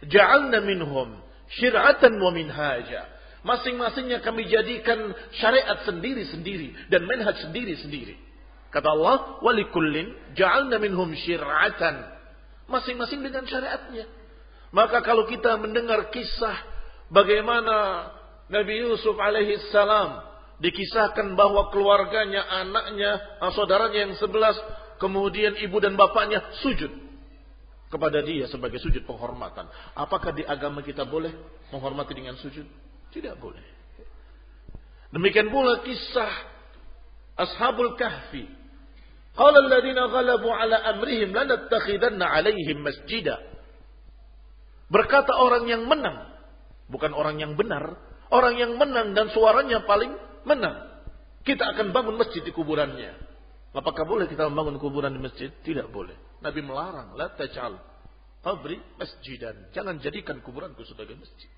ja'alna 0.06 0.64
minhum 0.64 1.20
syir'atan 1.60 2.16
wa 2.20 2.32
minhaja. 2.32 3.08
Masing-masingnya 3.40 4.20
kami 4.20 4.48
jadikan 4.52 5.16
syariat 5.40 5.84
sendiri-sendiri. 5.88 6.92
Dan 6.92 7.08
manhaj 7.08 7.40
sendiri-sendiri. 7.40 8.16
Kata 8.70 8.88
Allah, 8.94 9.42
walikullin 9.42 10.36
ja'alna 10.36 10.78
minhum 10.78 11.10
syir'atan. 11.16 12.04
Masing-masing 12.70 13.26
dengan 13.26 13.48
syariatnya. 13.48 14.06
Maka 14.70 15.02
kalau 15.02 15.26
kita 15.26 15.58
mendengar 15.58 16.14
kisah 16.14 16.54
bagaimana 17.10 18.06
Nabi 18.54 18.86
Yusuf 18.86 19.18
alaihi 19.18 19.58
salam 19.74 20.22
dikisahkan 20.62 21.34
bahwa 21.34 21.74
keluarganya, 21.74 22.46
anaknya, 22.46 23.42
saudaranya 23.58 24.06
yang 24.06 24.14
sebelas, 24.22 24.54
kemudian 25.02 25.58
ibu 25.58 25.82
dan 25.82 25.98
bapaknya 25.98 26.46
sujud 26.62 27.09
kepada 27.90 28.22
dia 28.22 28.46
sebagai 28.48 28.78
sujud 28.78 29.04
penghormatan. 29.04 29.66
Apakah 29.98 30.32
di 30.32 30.46
agama 30.46 30.86
kita 30.86 31.04
boleh 31.04 31.34
menghormati 31.74 32.14
dengan 32.14 32.38
sujud? 32.38 32.66
Tidak 33.10 33.36
boleh. 33.42 33.66
Demikian 35.10 35.50
pula 35.50 35.82
kisah 35.82 36.34
Ashabul 37.34 37.98
Kahfi 37.98 38.60
Qala 39.40 39.58
alladziina 39.64 40.12
ghalabu 40.12 40.52
ala 40.52 40.84
amrihim 40.96 41.32
lanattakhidanna 41.32 42.26
'alaihim 42.28 42.84
masjida. 42.84 43.40
Berkata 44.92 45.38
orang 45.38 45.70
yang 45.70 45.88
menang, 45.88 46.34
bukan 46.92 47.16
orang 47.16 47.40
yang 47.40 47.54
benar, 47.54 47.96
orang 48.34 48.58
yang 48.60 48.76
menang 48.76 49.16
dan 49.16 49.32
suaranya 49.32 49.88
paling 49.88 50.12
menang. 50.44 50.92
Kita 51.46 51.72
akan 51.72 51.96
bangun 51.96 52.20
masjid 52.20 52.44
di 52.44 52.52
kuburannya. 52.52 53.16
Apakah 53.70 54.02
boleh 54.06 54.26
kita 54.26 54.50
membangun 54.50 54.82
kuburan 54.82 55.14
di 55.14 55.22
masjid? 55.22 55.54
Tidak 55.62 55.94
boleh. 55.94 56.42
Nabi 56.42 56.60
melarang, 56.66 57.14
la 57.14 57.30
taj'al 57.38 57.78
qabri 58.42 58.80
masjidan. 58.98 59.70
Jangan 59.76 60.00
jadikan 60.02 60.42
kuburanku 60.42 60.82
sebagai 60.88 61.14
masjid. 61.20 61.52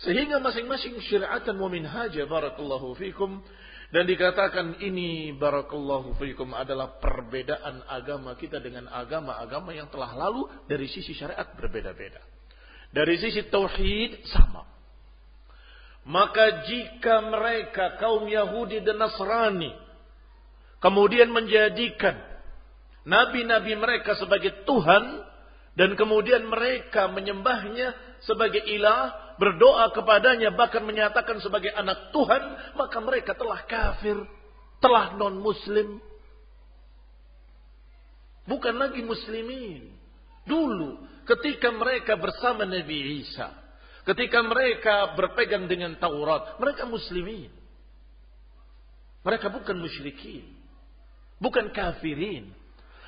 Sehingga 0.00 0.40
masing-masing 0.40 0.96
syariatan 1.04 1.60
wa 1.60 1.68
minhaja 1.68 2.24
barakallahu 2.24 2.96
fikum 2.96 3.44
dan 3.90 4.08
dikatakan 4.08 4.80
ini 4.80 5.36
barakallahu 5.36 6.16
fiikum 6.16 6.56
adalah 6.56 6.96
perbedaan 7.02 7.84
agama 7.84 8.38
kita 8.38 8.62
dengan 8.62 8.88
agama-agama 8.88 9.76
yang 9.76 9.92
telah 9.92 10.14
lalu 10.14 10.48
dari 10.70 10.88
sisi 10.88 11.12
syariat 11.12 11.52
berbeda-beda. 11.52 12.22
Dari 12.94 13.18
sisi 13.20 13.44
tauhid 13.50 14.24
sama. 14.30 14.64
Maka 16.08 16.64
jika 16.64 17.28
mereka 17.28 18.00
kaum 18.00 18.24
Yahudi 18.24 18.80
dan 18.80 19.04
Nasrani 19.04 19.89
kemudian 20.80 21.28
menjadikan 21.30 22.16
nabi-nabi 23.04 23.76
mereka 23.76 24.16
sebagai 24.16 24.64
Tuhan 24.64 25.30
dan 25.78 25.94
kemudian 25.96 26.44
mereka 26.50 27.08
menyembahnya 27.08 27.94
sebagai 28.26 28.60
ilah 28.68 29.30
berdoa 29.40 29.88
kepadanya 29.96 30.52
bahkan 30.52 30.84
menyatakan 30.84 31.40
sebagai 31.40 31.72
anak 31.72 32.12
Tuhan, 32.12 32.76
maka 32.76 33.00
mereka 33.00 33.32
telah 33.32 33.64
kafir, 33.64 34.20
telah 34.84 35.16
non-muslim. 35.16 35.96
Bukan 38.44 38.76
lagi 38.76 39.00
muslimin. 39.00 39.96
Dulu 40.44 41.00
ketika 41.24 41.72
mereka 41.72 42.20
bersama 42.20 42.68
Nabi 42.68 43.24
Isa, 43.24 43.48
ketika 44.04 44.44
mereka 44.44 45.16
berpegang 45.16 45.64
dengan 45.64 45.96
Taurat, 45.96 46.60
mereka 46.60 46.84
muslimin. 46.84 47.48
Mereka 49.24 49.52
bukan 49.52 49.76
musyrikin, 49.80 50.59
bukan 51.40 51.72
kafirin. 51.72 52.52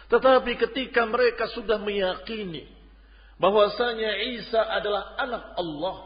Tetapi 0.08 0.52
ketika 0.58 1.06
mereka 1.06 1.48
sudah 1.52 1.78
meyakini 1.80 2.66
bahwasanya 3.36 4.12
Isa 4.40 4.60
adalah 4.60 5.16
anak 5.20 5.44
Allah, 5.56 5.96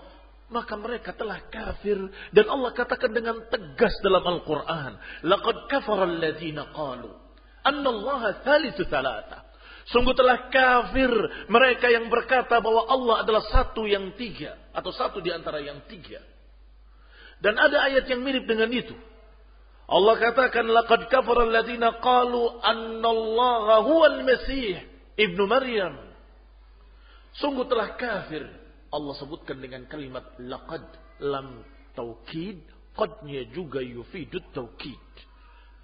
maka 0.46 0.74
mereka 0.78 1.10
telah 1.14 1.42
kafir. 1.50 1.98
Dan 2.30 2.46
Allah 2.46 2.70
katakan 2.74 3.10
dengan 3.10 3.40
tegas 3.50 3.94
dalam 4.02 4.22
Al-Qur'an 4.22 4.98
laqad 5.26 5.56
kafara 5.70 6.06
alladziina 6.06 6.70
qalu 6.70 7.10
anna 7.66 7.88
Allah 7.90 8.22
thalithu 8.46 8.86
thalatha. 8.86 9.42
Sungguh 9.86 10.18
telah 10.18 10.50
kafir 10.50 11.10
mereka 11.46 11.86
yang 11.86 12.10
berkata 12.10 12.58
bahwa 12.58 12.90
Allah 12.90 13.22
adalah 13.22 13.42
satu 13.46 13.86
yang 13.86 14.14
tiga 14.18 14.58
atau 14.74 14.90
satu 14.90 15.22
di 15.22 15.30
antara 15.30 15.62
yang 15.62 15.82
tiga. 15.86 16.18
Dan 17.38 17.54
ada 17.54 17.86
ayat 17.86 18.06
yang 18.10 18.22
mirip 18.22 18.50
dengan 18.50 18.70
itu 18.70 18.94
Allah 19.86 20.18
katakan 20.18 20.66
laqad 20.66 21.06
kafara 21.06 21.46
alladziina 21.46 22.02
qalu 22.02 22.58
anna 22.58 23.06
Allah 23.06 23.86
huwal 23.86 24.18
masih 24.26 24.82
ibnu 25.14 25.46
Maryam. 25.46 25.94
Sungguh 27.38 27.70
telah 27.70 27.94
kafir. 27.94 28.42
Allah 28.90 29.14
sebutkan 29.18 29.62
dengan 29.62 29.86
kalimat 29.86 30.34
laqad 30.42 30.82
lam 31.22 31.62
taukid 31.94 32.58
qadnya 32.98 33.46
juga 33.54 33.78
yufidut 33.78 34.42
taukid 34.50 34.98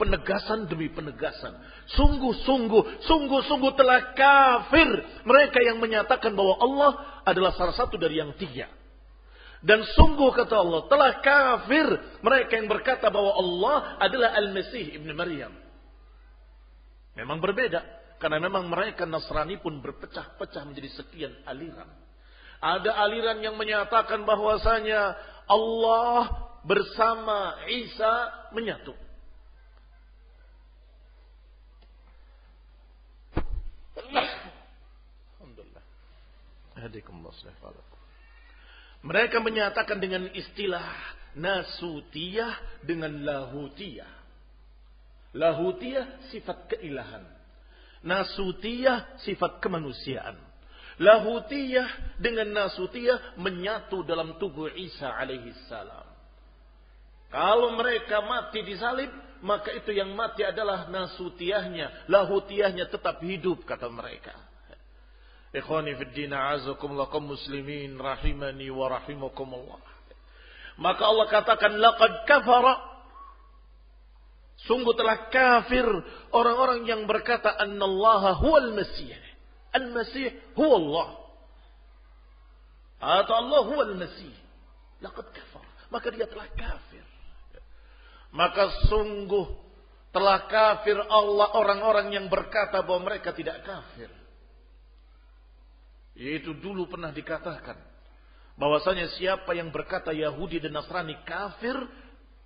penegasan 0.03 0.67
demi 0.67 0.91
penegasan. 0.91 1.55
Sungguh-sungguh 1.95 3.07
sungguh-sungguh 3.07 3.73
telah 3.79 4.19
kafir. 4.19 4.89
Mereka 5.23 5.59
yang 5.63 5.79
menyatakan 5.79 6.35
bahwa 6.35 6.59
Allah 6.59 6.91
adalah 7.23 7.55
salah 7.55 7.77
satu 7.79 7.95
dari 7.95 8.19
yang 8.19 8.35
tiga 8.35 8.67
dan 9.63 9.87
sungguh 9.87 10.31
kata 10.35 10.59
Allah 10.59 10.83
telah 10.91 11.13
kafir 11.23 11.87
mereka 12.21 12.59
yang 12.59 12.67
berkata 12.67 13.09
bahwa 13.09 13.33
Allah 13.39 13.97
adalah 14.03 14.35
Al-Masih 14.35 14.99
Ibn 14.99 15.09
Maryam 15.15 15.55
memang 17.15 17.39
berbeda 17.39 17.83
karena 18.19 18.39
memang 18.43 18.67
mereka 18.71 19.07
Nasrani 19.07 19.59
pun 19.59 19.79
berpecah-pecah 19.83 20.63
menjadi 20.67 20.91
sekian 20.99 21.33
aliran 21.47 21.91
ada 22.63 22.95
aliran 22.95 23.43
yang 23.43 23.59
menyatakan 23.59 24.23
bahwasanya 24.23 25.19
Allah 25.51 26.31
bersama 26.63 27.59
Isa 27.67 28.31
menyatu. 28.55 28.95
Alhamdulillah. 33.99 35.83
Mereka 39.03 39.43
menyatakan 39.43 39.99
dengan 39.99 40.31
istilah 40.31 40.87
nasutiyah 41.35 42.83
dengan 42.87 43.11
lahutiyah. 43.23 44.13
Lahutiyah 45.35 46.31
sifat 46.31 46.71
keilahan. 46.77 47.25
Nasutiyah 48.07 49.19
sifat 49.27 49.59
kemanusiaan. 49.59 50.39
Lahutiyah 51.01 52.21
dengan 52.21 52.53
Nasutiyah 52.53 53.41
menyatu 53.41 54.05
dalam 54.05 54.37
tubuh 54.37 54.69
Isa 54.77 55.09
alaihi 55.09 55.51
salam. 55.67 56.05
Kalau 57.33 57.73
mereka 57.81 58.21
mati 58.21 58.61
di 58.61 58.77
salib, 58.77 59.09
maka 59.41 59.73
itu 59.73 59.89
yang 59.97 60.13
mati 60.13 60.45
adalah 60.45 60.87
Nasutiyahnya. 60.93 62.13
Lahutiyahnya 62.13 62.93
tetap 62.93 63.25
hidup, 63.25 63.65
kata 63.65 63.89
mereka. 63.89 64.37
Ikhwani 65.53 65.93
fiddina 66.01 66.57
azakum 66.57 66.97
lakum 66.97 67.29
muslimin 67.29 68.01
rahimani 68.01 68.73
wa 68.73 68.89
rahimakumullah. 68.89 69.81
Maka 70.81 71.03
Allah 71.05 71.27
katakan, 71.29 71.77
laqad 71.77 72.25
kafara 72.25 72.93
Sungguh 74.63 74.95
telah 74.95 75.27
kafir 75.33 75.83
orang-orang 76.31 76.87
yang 76.87 77.03
berkata 77.03 77.51
annallaha 77.59 78.39
huwal 78.39 78.71
masih. 78.79 79.11
Al-Masih 79.73 80.37
huwa 80.55 80.77
Allah. 80.79 81.09
Atau 83.03 83.35
Allah 83.35 83.61
huwa 83.67 83.83
Al-Masih. 83.91 84.35
Laqad 85.03 85.27
kafar. 85.35 85.67
Maka 85.91 86.15
dia 86.15 86.31
telah 86.31 86.47
kafir. 86.55 87.03
Maka 88.31 88.87
sungguh 88.87 89.51
telah 90.15 90.47
kafir 90.47 91.01
Allah 91.11 91.49
orang-orang 91.59 92.15
yang 92.15 92.27
berkata 92.31 92.85
bahwa 92.87 93.11
mereka 93.11 93.35
tidak 93.35 93.67
kafir. 93.67 94.13
Yaitu 96.13 96.53
dulu 96.61 96.89
pernah 96.89 97.09
dikatakan 97.09 97.77
bahwasanya 98.61 99.09
siapa 99.17 99.57
yang 99.57 99.73
berkata 99.73 100.13
Yahudi 100.13 100.61
dan 100.61 100.77
Nasrani 100.77 101.17
kafir 101.25 101.77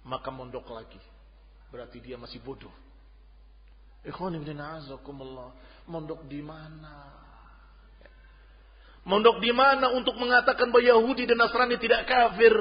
maka 0.07 0.31
mondok 0.31 0.71
lagi. 0.71 1.03
Berarti 1.75 1.99
dia 1.99 2.15
masih 2.15 2.39
bodoh. 2.47 2.71
Ikhwan 4.07 4.39
ibn. 4.39 4.55
Mondok 5.87 6.31
di 6.31 6.39
mana? 6.43 7.11
Mondok 9.07 9.39
di 9.39 9.51
mana 9.51 9.91
untuk 9.95 10.15
mengatakan 10.19 10.71
bahwa 10.71 10.83
Yahudi 10.83 11.27
dan 11.27 11.39
Nasrani 11.39 11.79
tidak 11.79 12.07
kafir? 12.07 12.55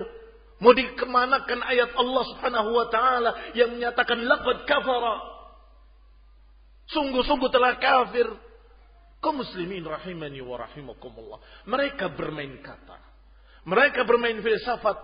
Mau 0.61 0.71
dikemanakan 0.71 1.59
ayat 1.67 1.91
Allah 1.97 2.23
subhanahu 2.31 2.69
wa 2.73 2.87
ta'ala 2.87 3.31
yang 3.57 3.75
menyatakan 3.75 4.23
laqad 4.23 4.63
kafara. 4.65 5.15
Sungguh-sungguh 6.89 7.49
telah 7.49 7.77
kafir. 7.81 8.29
Kau 9.25 9.33
muslimin 9.33 9.81
rahimani 9.81 10.38
wa 10.45 10.61
rahimakumullah. 10.61 11.41
Mereka 11.65 12.13
bermain 12.13 12.61
kata. 12.61 13.01
Mereka 13.65 14.05
bermain 14.05 14.38
filsafat. 14.38 15.01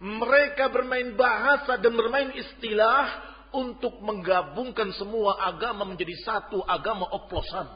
Mereka 0.00 0.72
bermain 0.72 1.12
bahasa 1.12 1.76
dan 1.76 1.92
bermain 1.92 2.32
istilah 2.32 3.36
untuk 3.52 4.00
menggabungkan 4.00 4.88
semua 4.96 5.36
agama 5.44 5.84
menjadi 5.84 6.16
satu 6.24 6.64
agama 6.64 7.12
oplosan. 7.12 7.68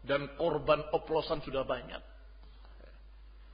Dan 0.00 0.32
korban 0.40 0.88
oplosan 0.96 1.44
sudah 1.44 1.68
banyak. 1.68 2.00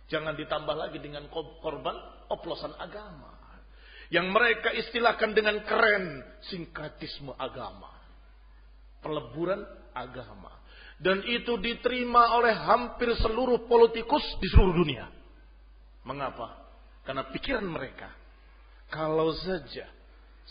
Jangan 0.06 0.38
ditambah 0.38 0.76
lagi 0.78 1.02
dengan 1.02 1.26
korban 1.58 1.98
oplosan 2.30 2.70
agama. 2.78 3.34
Yang 4.14 4.30
mereka 4.30 4.70
istilahkan 4.78 5.34
dengan 5.34 5.58
keren 5.66 6.22
sinkretisme 6.46 7.34
agama. 7.34 7.93
Peleburan 9.04 9.60
agama. 9.92 10.64
Dan 10.96 11.20
itu 11.28 11.60
diterima 11.60 12.32
oleh 12.40 12.56
hampir 12.56 13.12
seluruh 13.20 13.68
politikus 13.68 14.24
di 14.40 14.48
seluruh 14.48 14.72
dunia. 14.72 15.06
Mengapa? 16.08 16.64
Karena 17.04 17.28
pikiran 17.28 17.68
mereka. 17.68 18.08
Kalau 18.88 19.36
saja 19.36 19.84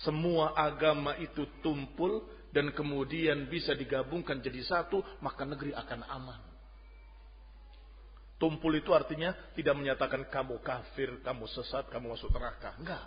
semua 0.06 0.54
agama 0.58 1.18
itu 1.22 1.46
tumpul 1.66 2.26
dan 2.54 2.70
kemudian 2.74 3.50
bisa 3.50 3.74
digabungkan 3.74 4.42
jadi 4.42 4.62
satu, 4.62 5.02
maka 5.22 5.46
negeri 5.46 5.74
akan 5.74 6.02
aman. 6.06 6.42
Tumpul 8.38 8.76
itu 8.76 8.92
artinya 8.92 9.32
tidak 9.56 9.74
menyatakan 9.78 10.28
kamu 10.28 10.60
kafir, 10.60 11.22
kamu 11.24 11.48
sesat, 11.50 11.88
kamu 11.90 12.14
masuk 12.18 12.30
neraka. 12.34 12.76
Enggak. 12.76 13.06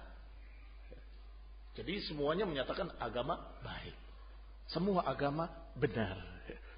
Jadi 1.76 2.00
semuanya 2.08 2.48
menyatakan 2.48 2.88
agama 2.96 3.36
baik. 3.60 4.05
Semua 4.70 5.06
agama 5.06 5.46
benar. 5.78 6.18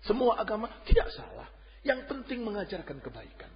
Semua 0.05 0.39
agama 0.39 0.69
tidak 0.85 1.09
salah. 1.13 1.49
Yang 1.83 2.09
penting 2.11 2.45
mengajarkan 2.45 3.01
kebaikan. 3.01 3.51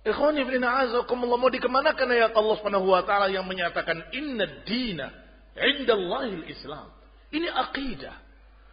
Ikhwani 0.00 0.48
bin 0.48 0.64
a'azakumullah 0.64 1.36
mau 1.36 1.52
dikemanakan 1.52 2.08
ayat 2.08 2.32
Allah 2.32 2.54
Subhanahu 2.56 2.88
wa 2.88 3.04
taala 3.04 3.28
yang 3.28 3.44
menyatakan 3.44 4.00
inna 4.16 4.64
dina 4.64 5.12
indallahil 5.60 6.48
Islam. 6.48 6.88
Ini 7.30 7.46
akidah. 7.52 8.16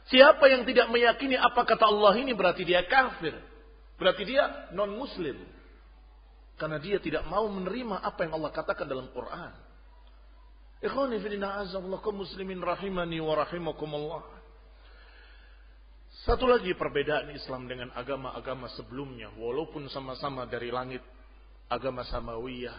Siapa 0.08 0.48
yang 0.48 0.64
tidak 0.64 0.88
meyakini 0.88 1.36
apa 1.36 1.68
kata 1.68 1.84
Allah 1.84 2.16
ini 2.16 2.32
berarti 2.32 2.64
dia 2.64 2.80
kafir. 2.88 3.36
Berarti 4.00 4.24
dia 4.24 4.72
non 4.72 4.96
muslim. 4.96 5.36
Karena 6.56 6.80
dia 6.80 6.98
tidak 6.98 7.28
mau 7.28 7.46
menerima 7.52 8.02
apa 8.02 8.24
yang 8.24 8.40
Allah 8.40 8.50
katakan 8.56 8.88
dalam 8.88 9.12
Quran. 9.12 9.67
Ikhwani 10.84 11.18
bin 11.18 11.42
a'azakumullah 11.42 12.06
muslimin 12.14 12.62
rahimani 12.62 13.18
wa 13.18 13.34
rahimakumullah. 13.34 14.24
Satu 16.26 16.46
lagi 16.46 16.76
perbedaan 16.76 17.34
Islam 17.34 17.66
dengan 17.66 17.90
agama-agama 17.96 18.68
sebelumnya, 18.76 19.32
walaupun 19.38 19.88
sama-sama 19.90 20.46
dari 20.46 20.70
langit, 20.70 21.02
agama 21.68 22.04
samawiyah 22.08 22.76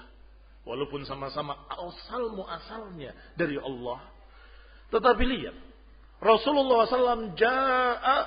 walaupun 0.64 1.04
sama-sama 1.04 1.56
asal 1.68 2.32
muasalnya 2.32 3.12
dari 3.36 3.60
Allah 3.60 4.00
tetapi 4.88 5.24
lihat 5.24 5.56
Rasulullah 6.18 6.88
SAW 6.88 7.36
jaa 7.36 8.18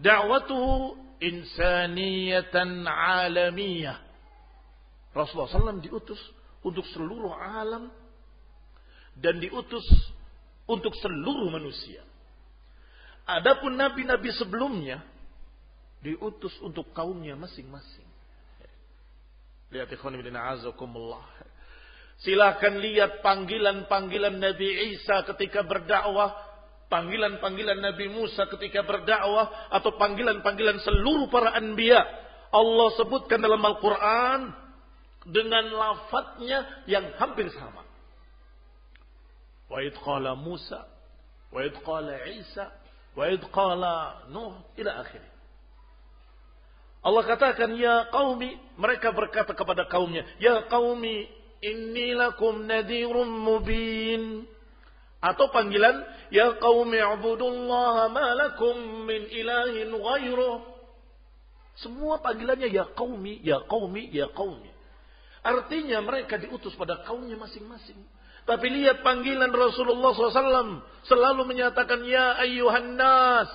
da'watuhu 0.00 0.96
insaniyatan 1.20 2.88
alamiyah 2.88 4.00
Rasulullah 5.12 5.52
SAW 5.52 5.84
diutus 5.84 6.20
untuk 6.64 6.84
seluruh 6.92 7.32
alam 7.36 7.92
dan 9.20 9.36
diutus 9.38 9.84
untuk 10.64 10.96
seluruh 10.96 11.52
manusia. 11.52 12.00
Adapun 13.28 13.76
nabi-nabi 13.76 14.32
sebelumnya 14.34 15.04
diutus 16.00 16.56
untuk 16.64 16.90
kaumnya 16.96 17.36
masing-masing. 17.36 18.08
Lihat 19.70 19.92
ikhwan 19.94 20.18
ibn 20.18 20.34
a'azakumullah. 20.34 21.22
Silahkan 22.20 22.74
lihat 22.76 23.24
panggilan-panggilan 23.24 24.36
Nabi 24.36 24.92
Isa 24.98 25.24
ketika 25.30 25.62
berdakwah. 25.64 26.36
Panggilan-panggilan 26.90 27.78
Nabi 27.78 28.10
Musa 28.10 28.50
ketika 28.50 28.82
berdakwah. 28.82 29.70
Atau 29.70 29.94
panggilan-panggilan 29.94 30.82
seluruh 30.82 31.30
para 31.30 31.54
anbiya. 31.54 32.02
Allah 32.50 32.88
sebutkan 32.98 33.40
dalam 33.40 33.62
Al-Quran. 33.62 34.52
Dengan 35.24 35.64
lafadznya 35.70 36.84
yang 36.90 37.14
hampir 37.16 37.48
sama. 37.54 37.86
Wa 39.70 39.78
qala 40.02 40.34
Musa. 40.34 40.82
Wa 41.54 41.62
qala 41.86 42.26
Isa. 42.26 42.74
Wa 43.14 43.30
qala 43.54 44.26
Nuh. 44.34 44.58
Ila 44.74 45.00
akhirnya. 45.06 45.30
Allah 47.00 47.22
katakan, 47.24 47.72
Ya 47.80 48.12
qaumi, 48.12 48.60
mereka 48.76 49.08
berkata 49.14 49.56
kepada 49.56 49.88
kaumnya, 49.88 50.26
Ya 50.36 50.68
qaumi, 50.68 51.24
inni 51.64 52.12
lakum 52.12 52.68
nadhirun 52.68 53.30
mubin. 53.30 54.44
Atau 55.20 55.48
panggilan, 55.48 56.04
Ya 56.28 56.52
qaumi 56.60 57.00
abudullaha 57.00 58.12
ma 58.12 58.36
lakum 58.36 58.76
min 59.08 59.32
ilahin 59.32 59.88
ghairuh. 59.96 60.60
Semua 61.80 62.20
panggilannya, 62.20 62.68
Ya 62.68 62.84
qaumi, 62.92 63.40
Ya 63.40 63.64
qaumi, 63.64 64.12
Ya 64.12 64.28
qaumi. 64.28 64.68
Artinya 65.40 66.04
mereka 66.04 66.36
diutus 66.36 66.76
pada 66.76 67.00
kaumnya 67.00 67.40
masing-masing. 67.40 67.96
Tapi 68.50 68.66
lihat 68.66 69.06
panggilan 69.06 69.54
Rasulullah 69.54 70.10
SAW 70.10 70.82
selalu 71.06 71.46
menyatakan 71.46 72.02
ya 72.02 72.34
ayuhan 72.42 72.98
nas. 72.98 73.46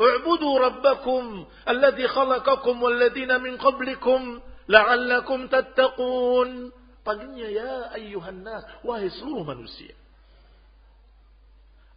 U'budu 0.00 0.48
rabbakum 0.56 1.44
alladhi 1.68 2.08
khalaqakum 2.08 2.80
walladhina 2.80 3.36
min 3.36 3.60
qablikum 3.60 4.40
la'allakum 4.64 5.52
tattaqun. 5.52 6.72
Panggilnya 7.04 7.48
ya 7.52 7.72
ayuhan 8.00 8.40
nas, 8.40 8.64
wahai 8.80 9.12
seluruh 9.12 9.44
manusia. 9.44 9.92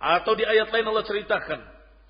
Atau 0.03 0.35
di 0.35 0.43
ayat 0.43 0.67
lain 0.67 0.83
Allah 0.83 1.07
ceritakan 1.07 1.63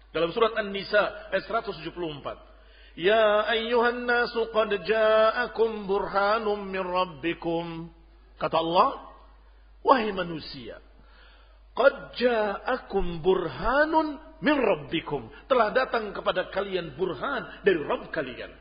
dalam 0.10 0.34
surat 0.34 0.58
An-Nisa 0.58 1.30
ayat 1.30 1.46
174. 1.46 2.98
Ya 2.98 3.46
ayuhan 3.54 4.10
nasu 4.10 4.50
qad 4.50 4.74
ja'akum 4.82 5.86
burhanum 5.86 6.58
min 6.58 6.82
rabbikum. 6.82 7.94
Kata 8.42 8.58
Allah, 8.58 9.13
wahai 9.84 10.10
manusia 10.16 10.80
qad 11.78 12.18
ja'akum 12.18 13.20
burhanun 13.22 14.34
min 14.44 14.56
rabbikum. 14.60 15.32
Telah 15.48 15.72
datang 15.72 16.12
kepada 16.12 16.52
kalian 16.52 16.94
burhan 17.00 17.64
dari 17.64 17.80
Rabb 17.80 18.12
kalian. 18.12 18.52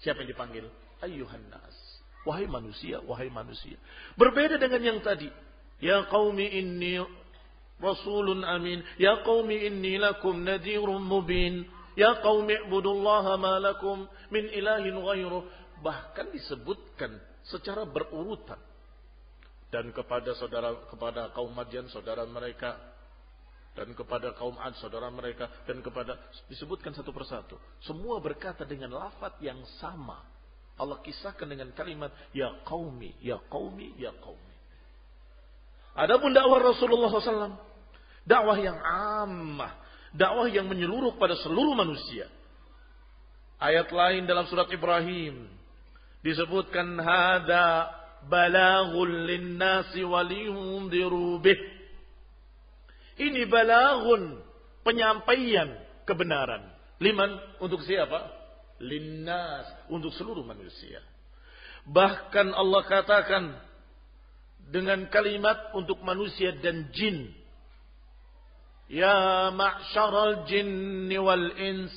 Siapa 0.00 0.22
yang 0.22 0.30
dipanggil? 0.30 0.64
Ayuhan 1.02 1.42
nas. 1.50 1.76
Wahai 2.22 2.46
manusia, 2.46 3.02
wahai 3.02 3.30
manusia. 3.30 3.74
Berbeda 4.14 4.56
dengan 4.56 4.82
yang 4.82 4.98
tadi. 5.02 5.26
Ya 5.82 6.06
qaumi 6.06 6.46
inni 6.58 6.98
rasulun 7.78 8.46
amin. 8.46 8.82
Ya 8.98 9.22
qaumi 9.26 9.66
inni 9.66 9.98
lakum 9.98 10.42
nadirun 10.42 11.02
mubin. 11.02 11.66
Ya 11.98 12.18
qaumi 12.22 12.54
ibudullaha 12.70 13.34
ma 13.38 13.58
lakum 13.58 14.06
min 14.30 14.46
ilahin 14.54 14.98
ghairuh. 15.02 15.42
Bahkan 15.82 16.34
disebutkan 16.34 17.18
secara 17.46 17.86
berurutan. 17.86 18.58
Dan 19.68 19.92
kepada 19.92 20.32
saudara 20.36 20.72
kepada 20.88 21.28
kaum 21.36 21.52
Madian 21.52 21.88
saudara 21.92 22.24
mereka 22.24 22.76
dan 23.76 23.94
kepada 23.94 24.34
kaum 24.34 24.58
Ad 24.58 24.74
saudara 24.82 25.06
mereka 25.12 25.46
dan 25.68 25.78
kepada 25.84 26.18
disebutkan 26.50 26.90
satu 26.96 27.14
persatu. 27.14 27.54
Semua 27.84 28.18
berkata 28.18 28.66
dengan 28.66 28.90
lafaz 28.96 29.38
yang 29.38 29.60
sama. 29.78 30.24
Allah 30.78 30.98
kisahkan 31.02 31.46
dengan 31.46 31.70
kalimat 31.74 32.10
ya 32.34 32.54
qaumi, 32.66 33.14
ya 33.22 33.38
qaumi, 33.50 33.94
ya 33.98 34.14
qaumi. 34.18 34.54
Adapun 35.98 36.30
dakwah 36.30 36.62
Rasulullah 36.62 37.10
SAW, 37.10 37.58
dakwah 38.22 38.54
yang 38.54 38.78
ammah, 38.78 39.74
dakwah 40.14 40.46
yang 40.46 40.70
menyeluruh 40.70 41.18
pada 41.18 41.34
seluruh 41.42 41.74
manusia. 41.74 42.30
Ayat 43.58 43.90
lain 43.90 44.22
dalam 44.30 44.46
surat 44.46 44.70
Ibrahim 44.70 45.50
disebutkan 46.22 46.94
hada 47.02 47.90
balaghul 48.28 49.26
linnasi 49.26 50.04
waliyundiru 50.04 51.40
bih 51.42 51.78
ini 53.18 53.50
balagun 53.50 54.38
penyampaian 54.86 55.74
kebenaran. 56.06 56.62
Liman 57.02 57.34
untuk 57.58 57.82
siapa? 57.82 58.30
Linnas 58.78 59.90
untuk 59.90 60.14
seluruh 60.14 60.46
manusia. 60.46 61.02
Bahkan 61.82 62.54
Allah 62.54 62.82
katakan 62.86 63.44
dengan 64.70 65.10
kalimat 65.10 65.74
untuk 65.74 65.98
manusia 66.06 66.54
dan 66.62 66.94
jin. 66.94 67.34
Ya 68.86 69.50
ma'syaral 69.50 70.46
jinni 70.46 71.18
wal 71.18 71.50
ins. 71.58 71.94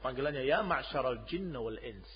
Panggilannya 0.00 0.48
ya 0.48 0.64
ma'syaral 0.64 1.28
jinni 1.28 1.60
wal 1.60 1.76
ins. 1.76 2.08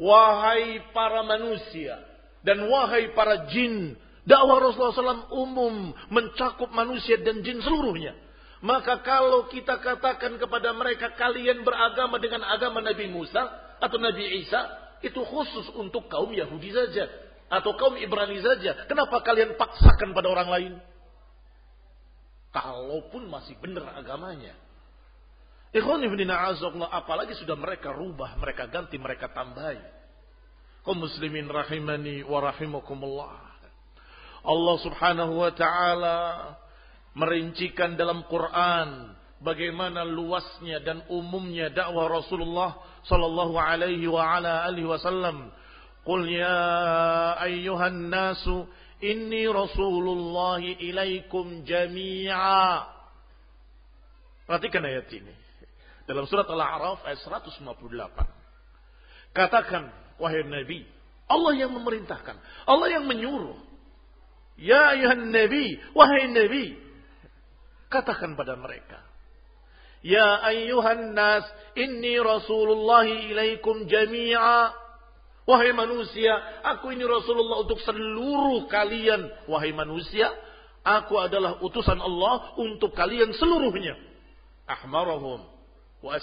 Wahai 0.00 0.80
para 0.96 1.20
manusia 1.24 2.00
dan 2.42 2.64
wahai 2.66 3.12
para 3.12 3.48
jin 3.52 3.96
Dakwah 4.22 4.62
Rasulullah 4.62 4.94
SAW 4.94 5.34
umum 5.34 5.90
mencakup 6.14 6.70
manusia 6.70 7.18
dan 7.26 7.42
jin 7.42 7.58
seluruhnya. 7.58 8.14
Maka 8.62 9.02
kalau 9.02 9.50
kita 9.50 9.82
katakan 9.82 10.38
kepada 10.38 10.70
mereka 10.70 11.10
kalian 11.18 11.66
beragama 11.66 12.22
dengan 12.22 12.46
agama 12.46 12.78
Nabi 12.78 13.10
Musa 13.10 13.42
atau 13.82 13.98
Nabi 13.98 14.46
Isa, 14.46 14.62
itu 15.02 15.18
khusus 15.26 15.74
untuk 15.74 16.06
kaum 16.06 16.30
Yahudi 16.30 16.70
saja 16.70 17.10
atau 17.50 17.74
kaum 17.74 17.98
Ibrani 17.98 18.38
saja. 18.38 18.86
Kenapa 18.86 19.18
kalian 19.26 19.58
paksakan 19.58 20.14
pada 20.14 20.30
orang 20.30 20.48
lain? 20.54 20.72
Kalaupun 22.54 23.26
masih 23.26 23.58
benar 23.58 23.98
agamanya. 23.98 24.54
Apalagi 25.72 27.32
sudah 27.40 27.56
mereka 27.56 27.96
rubah, 27.96 28.36
mereka 28.36 28.68
ganti, 28.68 29.00
mereka 29.00 29.32
tambahi. 29.32 29.80
Kaum 30.84 31.00
muslimin 31.00 31.48
rahimani 31.48 32.20
wa 32.26 32.44
rahimakumullah. 32.44 33.40
Allah 34.42 34.76
subhanahu 34.82 35.38
wa 35.38 35.50
ta'ala 35.54 36.18
merincikan 37.14 37.94
dalam 37.94 38.26
Quran 38.26 39.14
bagaimana 39.40 40.02
luasnya 40.02 40.82
dan 40.82 41.06
umumnya 41.06 41.70
dakwah 41.70 42.10
Rasulullah 42.10 42.76
sallallahu 43.06 43.54
alaihi 43.56 44.04
wa 44.10 44.22
ala 44.22 44.66
alihi 44.66 44.90
wasallam. 44.90 45.54
Qul 46.02 46.26
ya 46.26 46.60
ayyuhan 47.46 48.10
nasu 48.10 48.66
inni 48.98 49.46
Rasulullah 49.46 50.58
ilaikum 50.58 51.62
jami'a. 51.62 52.90
Perhatikan 54.50 54.82
ayat 54.82 55.06
ini. 55.14 55.41
Dalam 56.06 56.26
surat 56.26 56.46
Al-A'raf 56.50 57.06
ayat 57.06 57.22
158. 57.22 57.62
Katakan 59.32 59.88
wahai 60.18 60.42
Nabi, 60.44 60.84
Allah 61.30 61.52
yang 61.56 61.72
memerintahkan, 61.72 62.36
Allah 62.66 62.88
yang 62.90 63.04
menyuruh. 63.06 63.56
Ya 64.60 64.92
ayuhan 64.92 65.32
Nabi, 65.32 65.80
wahai 65.96 66.28
Nabi, 66.28 66.76
Katakan 67.92 68.32
pada 68.40 68.56
mereka. 68.56 69.04
Ya 70.00 70.40
ayyuhan 70.48 71.12
nas, 71.12 71.44
inni 71.76 72.16
Rasulullah 72.16 73.04
ilaikum 73.04 73.84
jami'a. 73.84 74.72
Wahai 75.44 75.76
manusia, 75.76 76.32
aku 76.64 76.96
ini 76.96 77.04
Rasulullah 77.04 77.60
untuk 77.60 77.76
seluruh 77.84 78.64
kalian. 78.72 79.28
Wahai 79.44 79.76
manusia, 79.76 80.32
aku 80.80 81.20
adalah 81.20 81.60
utusan 81.60 82.00
Allah 82.00 82.56
untuk 82.56 82.96
kalian 82.96 83.36
seluruhnya. 83.36 83.92
Ahmarahum 84.64 85.51
wa. 86.02 86.18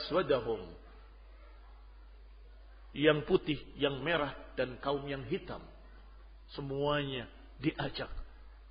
Yang 2.94 3.20
putih, 3.26 3.60
yang 3.80 4.04
merah, 4.04 4.36
dan 4.60 4.76
kaum 4.84 5.08
yang 5.08 5.24
hitam. 5.26 5.64
Semuanya 6.52 7.30
diajak 7.62 8.10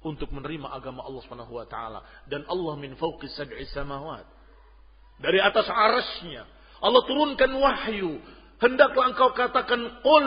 untuk 0.03 0.31
menerima 0.31 0.71
agama 0.71 1.03
Allah 1.03 1.23
taala 1.67 2.01
dan 2.31 2.47
Allah 2.47 2.75
min 2.79 2.95
fawqis 2.99 3.35
sab'i 3.39 3.67
samawat. 3.71 4.27
Dari 5.19 5.39
atas 5.43 5.67
arasnya 5.67 6.47
Allah 6.79 7.03
turunkan 7.07 7.51
wahyu. 7.59 8.23
Hendaklah 8.59 9.15
engkau 9.15 9.31
katakan 9.35 10.03
qul, 10.03 10.27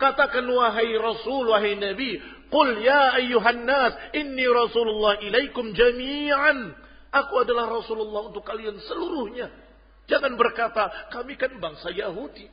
katakan 0.00 0.48
wahai 0.48 0.96
rasul, 0.96 1.52
wahai 1.52 1.76
nabi, 1.76 2.20
qul 2.48 2.80
ya 2.80 3.20
ayyuhan 3.20 3.68
nas, 3.68 3.92
inni 4.16 4.44
rasulullah 4.48 5.20
ilaikum 5.20 5.76
jami'an. 5.76 6.72
Aku 7.16 7.32
adalah 7.40 7.80
Rasulullah 7.80 8.28
untuk 8.28 8.44
kalian 8.44 8.76
seluruhnya. 8.76 9.48
Jangan 10.06 10.38
berkata, 10.38 11.10
kami 11.10 11.34
kan 11.34 11.58
bangsa 11.58 11.90
Yahudi. 11.90 12.46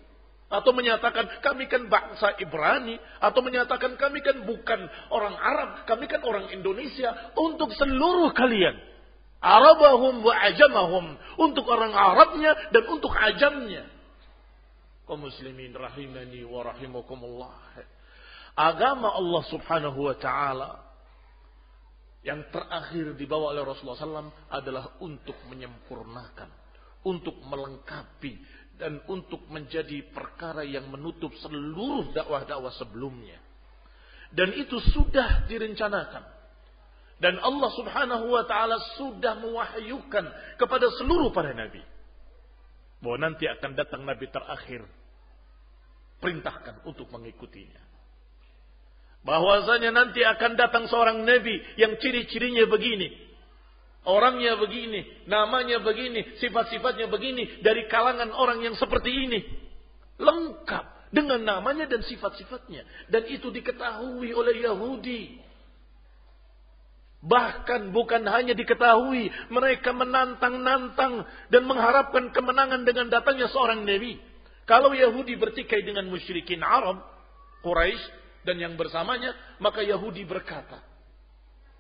Atau 0.53 0.69
menyatakan 0.69 1.41
kami 1.41 1.65
kan 1.65 1.89
bangsa 1.89 2.37
Ibrani. 2.37 3.01
Atau 3.17 3.41
menyatakan 3.41 3.97
kami 3.97 4.21
kan 4.21 4.45
bukan 4.45 4.85
orang 5.09 5.33
Arab. 5.33 5.69
Kami 5.89 6.05
kan 6.05 6.21
orang 6.21 6.53
Indonesia. 6.53 7.33
Untuk 7.33 7.73
seluruh 7.73 8.29
kalian. 8.37 8.77
Arabahum 9.41 10.21
wa 10.21 10.33
ajamahum. 10.45 11.17
Untuk 11.41 11.65
orang 11.65 11.93
Arabnya 11.93 12.53
dan 12.69 12.85
untuk 12.85 13.09
ajamnya. 13.17 13.89
Kau 15.09 15.17
muslimin 15.17 15.73
rahimani 15.73 16.45
wa 16.45 16.69
rahimakumullah. 16.69 17.57
Agama 18.53 19.09
Allah 19.09 19.43
subhanahu 19.49 19.99
wa 20.05 20.15
ta'ala. 20.15 20.71
Yang 22.23 22.55
terakhir 22.55 23.05
dibawa 23.19 23.51
oleh 23.51 23.67
Rasulullah 23.67 23.99
SAW 23.99 24.31
adalah 24.47 24.95
untuk 25.03 25.35
menyempurnakan. 25.51 26.62
Untuk 27.03 27.35
melengkapi 27.43 28.39
dan 28.79 28.99
untuk 29.07 29.45
menjadi 29.51 30.01
perkara 30.11 30.65
yang 30.65 30.89
menutup 30.89 31.31
seluruh 31.39 32.11
dakwah-dakwah 32.15 32.73
sebelumnya. 32.75 33.37
Dan 34.33 34.49
itu 34.57 34.81
sudah 34.91 35.45
direncanakan. 35.45 36.25
Dan 37.21 37.39
Allah 37.39 37.69
subhanahu 37.77 38.25
wa 38.33 38.43
ta'ala 38.43 38.75
sudah 38.97 39.37
mewahyukan 39.39 40.25
kepada 40.57 40.87
seluruh 40.97 41.29
para 41.29 41.53
nabi. 41.53 41.79
Bahwa 42.99 43.29
nanti 43.29 43.45
akan 43.45 43.71
datang 43.77 44.01
nabi 44.03 44.27
terakhir. 44.27 44.83
Perintahkan 46.17 46.83
untuk 46.89 47.07
mengikutinya. 47.13 47.79
Bahwasanya 49.23 49.95
nanti 49.95 50.19
akan 50.19 50.59
datang 50.59 50.91
seorang 50.91 51.23
nabi 51.23 51.55
yang 51.79 51.95
ciri-cirinya 52.01 52.67
begini. 52.67 53.07
Orangnya 54.03 54.59
begini, 54.59 55.23
namanya 55.31 55.79
begini, 55.79 56.35
sifat-sifatnya 56.35 57.07
begini 57.07 57.63
dari 57.63 57.87
kalangan 57.87 58.35
orang 58.35 58.59
yang 58.59 58.75
seperti 58.75 59.07
ini. 59.07 59.39
Lengkap 60.19 61.13
dengan 61.15 61.39
namanya 61.39 61.87
dan 61.87 62.03
sifat-sifatnya. 62.03 62.83
Dan 63.07 63.31
itu 63.31 63.47
diketahui 63.47 64.35
oleh 64.35 64.59
Yahudi. 64.59 65.39
Bahkan 67.23 67.95
bukan 67.95 68.27
hanya 68.27 68.51
diketahui, 68.51 69.31
mereka 69.47 69.95
menantang-nantang 69.95 71.23
dan 71.47 71.63
mengharapkan 71.63 72.35
kemenangan 72.35 72.83
dengan 72.83 73.07
datangnya 73.07 73.47
seorang 73.47 73.87
Nabi. 73.87 74.19
Kalau 74.67 74.91
Yahudi 74.91 75.39
bertikai 75.39 75.87
dengan 75.87 76.11
musyrikin 76.11 76.59
Arab, 76.59 76.99
Quraisy 77.63 78.03
dan 78.43 78.59
yang 78.59 78.75
bersamanya, 78.75 79.31
maka 79.63 79.79
Yahudi 79.79 80.27
berkata, 80.27 80.83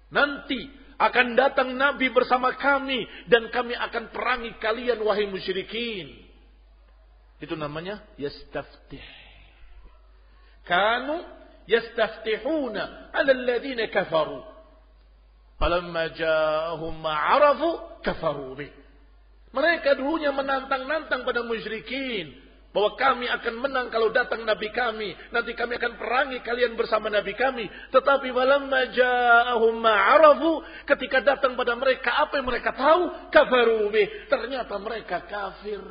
nanti 0.07 0.82
akan 1.03 1.35
datang 1.35 1.75
Nabi 1.75 2.07
bersama 2.15 2.55
kami 2.55 3.03
dan 3.27 3.51
kami 3.51 3.75
akan 3.75 4.13
perangi 4.15 4.55
kalian 4.63 5.03
wahai 5.03 5.27
musyrikin. 5.27 6.15
Itu 7.43 7.59
namanya 7.59 8.03
yastaftih. 8.15 9.03
Kanu 10.63 11.19
yastaftihuna 11.67 13.11
ala 13.11 13.31
alladhina 13.35 13.91
kafaru. 13.91 14.47
Falamma 15.59 16.11
ja'ahum 16.15 16.93
ma'arafu 17.03 17.99
kafaru 18.03 18.55
bih. 18.55 18.71
Mereka 19.53 19.99
dulunya 19.99 20.33
menantang-nantang 20.33 21.27
pada 21.27 21.45
musyrikin 21.45 22.42
bahwa 22.73 22.97
kami 22.97 23.29
akan 23.29 23.53
menang 23.61 23.87
kalau 23.93 24.09
datang 24.09 24.41
nabi 24.41 24.73
kami. 24.73 25.13
Nanti 25.29 25.53
kami 25.53 25.77
akan 25.77 25.93
perangi 25.93 26.41
kalian 26.41 26.73
bersama 26.73 27.13
nabi 27.13 27.37
kami. 27.37 27.69
Tetapi 27.93 28.33
walamma 28.33 28.89
ja'ahum 28.89 29.77
ma'arafu 29.77 30.65
ketika 30.89 31.21
datang 31.21 31.53
pada 31.53 31.77
mereka 31.77 32.17
apa 32.17 32.33
yang 32.41 32.49
mereka 32.49 32.73
tahu? 32.73 33.29
Kafaru 33.29 33.93
bih. 33.93 34.09
Ternyata 34.25 34.73
mereka 34.81 35.21
kafir. 35.21 35.85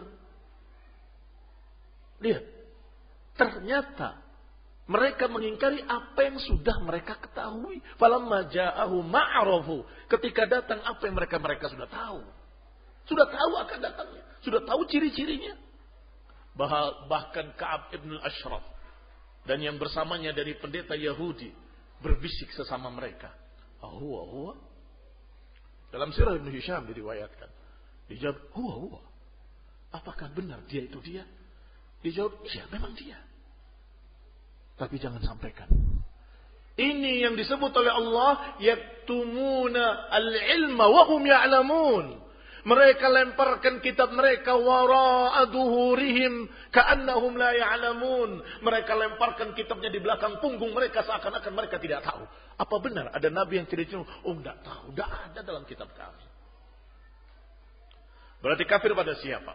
Lihat. 2.18 2.44
Ternyata 3.38 4.18
mereka 4.90 5.30
mengingkari 5.30 5.86
apa 5.86 6.18
yang 6.18 6.42
sudah 6.42 6.82
mereka 6.82 7.14
ketahui. 7.14 7.78
Falamma 7.94 8.50
ja'ahum 8.50 9.06
ma'arafu 9.06 9.86
ketika 10.10 10.50
datang 10.50 10.82
apa 10.82 10.98
yang 11.06 11.14
mereka 11.14 11.38
mereka 11.38 11.70
sudah 11.70 11.86
tahu. 11.86 12.26
Sudah 13.06 13.30
tahu 13.30 13.52
akan 13.70 13.78
datangnya. 13.78 14.22
Sudah 14.42 14.66
tahu 14.66 14.82
ciri-cirinya 14.90 15.61
bahkan 16.54 17.56
Ka'ab 17.56 17.92
ibn 17.96 18.12
Ashraf 18.20 18.62
dan 19.48 19.58
yang 19.58 19.80
bersamanya 19.80 20.30
dari 20.30 20.54
pendeta 20.54 20.94
Yahudi 20.94 21.50
berbisik 21.98 22.54
sesama 22.54 22.90
mereka. 22.90 23.30
Huwa 23.82 24.22
huwa. 24.22 24.54
Dalam 25.90 26.14
sirah 26.14 26.38
Ibn 26.38 26.48
Hisham 26.54 26.86
diriwayatkan. 26.86 27.50
Dijawab, 28.06 28.38
huwa 28.54 28.74
huwa. 28.78 29.02
Apakah 29.92 30.30
benar 30.32 30.62
dia 30.70 30.86
itu 30.86 31.02
dia? 31.02 31.26
Dijawab, 32.00 32.46
ya 32.48 32.64
memang 32.70 32.94
dia. 32.94 33.18
Tapi 34.78 34.96
jangan 35.02 35.20
sampaikan. 35.20 35.68
Ini 36.78 37.28
yang 37.28 37.34
disebut 37.36 37.74
oleh 37.76 37.92
Allah, 37.92 38.56
yaktumuna 38.62 40.08
al-ilma 40.08 40.88
wa 40.88 41.02
hum 41.10 41.22
ya'lamun. 41.26 42.21
Mereka 42.62 43.06
lemparkan 43.10 43.82
kitab 43.82 44.14
mereka 44.14 44.54
wara'a 44.54 45.50
duhurihim 45.50 46.46
ka'annahum 46.70 47.34
la 47.34 47.50
ya'lamun. 47.58 48.38
Mereka 48.62 48.92
lemparkan 48.94 49.50
kitabnya 49.58 49.90
di 49.90 49.98
belakang 49.98 50.38
punggung 50.38 50.70
mereka 50.70 51.02
seakan-akan 51.02 51.52
mereka 51.58 51.82
tidak 51.82 52.06
tahu. 52.06 52.22
Apa 52.54 52.76
benar 52.78 53.10
ada 53.10 53.28
nabi 53.34 53.58
yang 53.58 53.66
tidak 53.66 53.90
tahu? 53.90 54.06
Oh, 54.22 54.38
tidak 54.38 54.62
tahu. 54.62 54.94
Tidak 54.94 55.10
ada 55.10 55.40
dalam 55.42 55.66
kitab 55.66 55.90
kami. 55.90 56.26
Berarti 58.42 58.64
kafir 58.66 58.94
pada 58.94 59.14
siapa? 59.18 59.54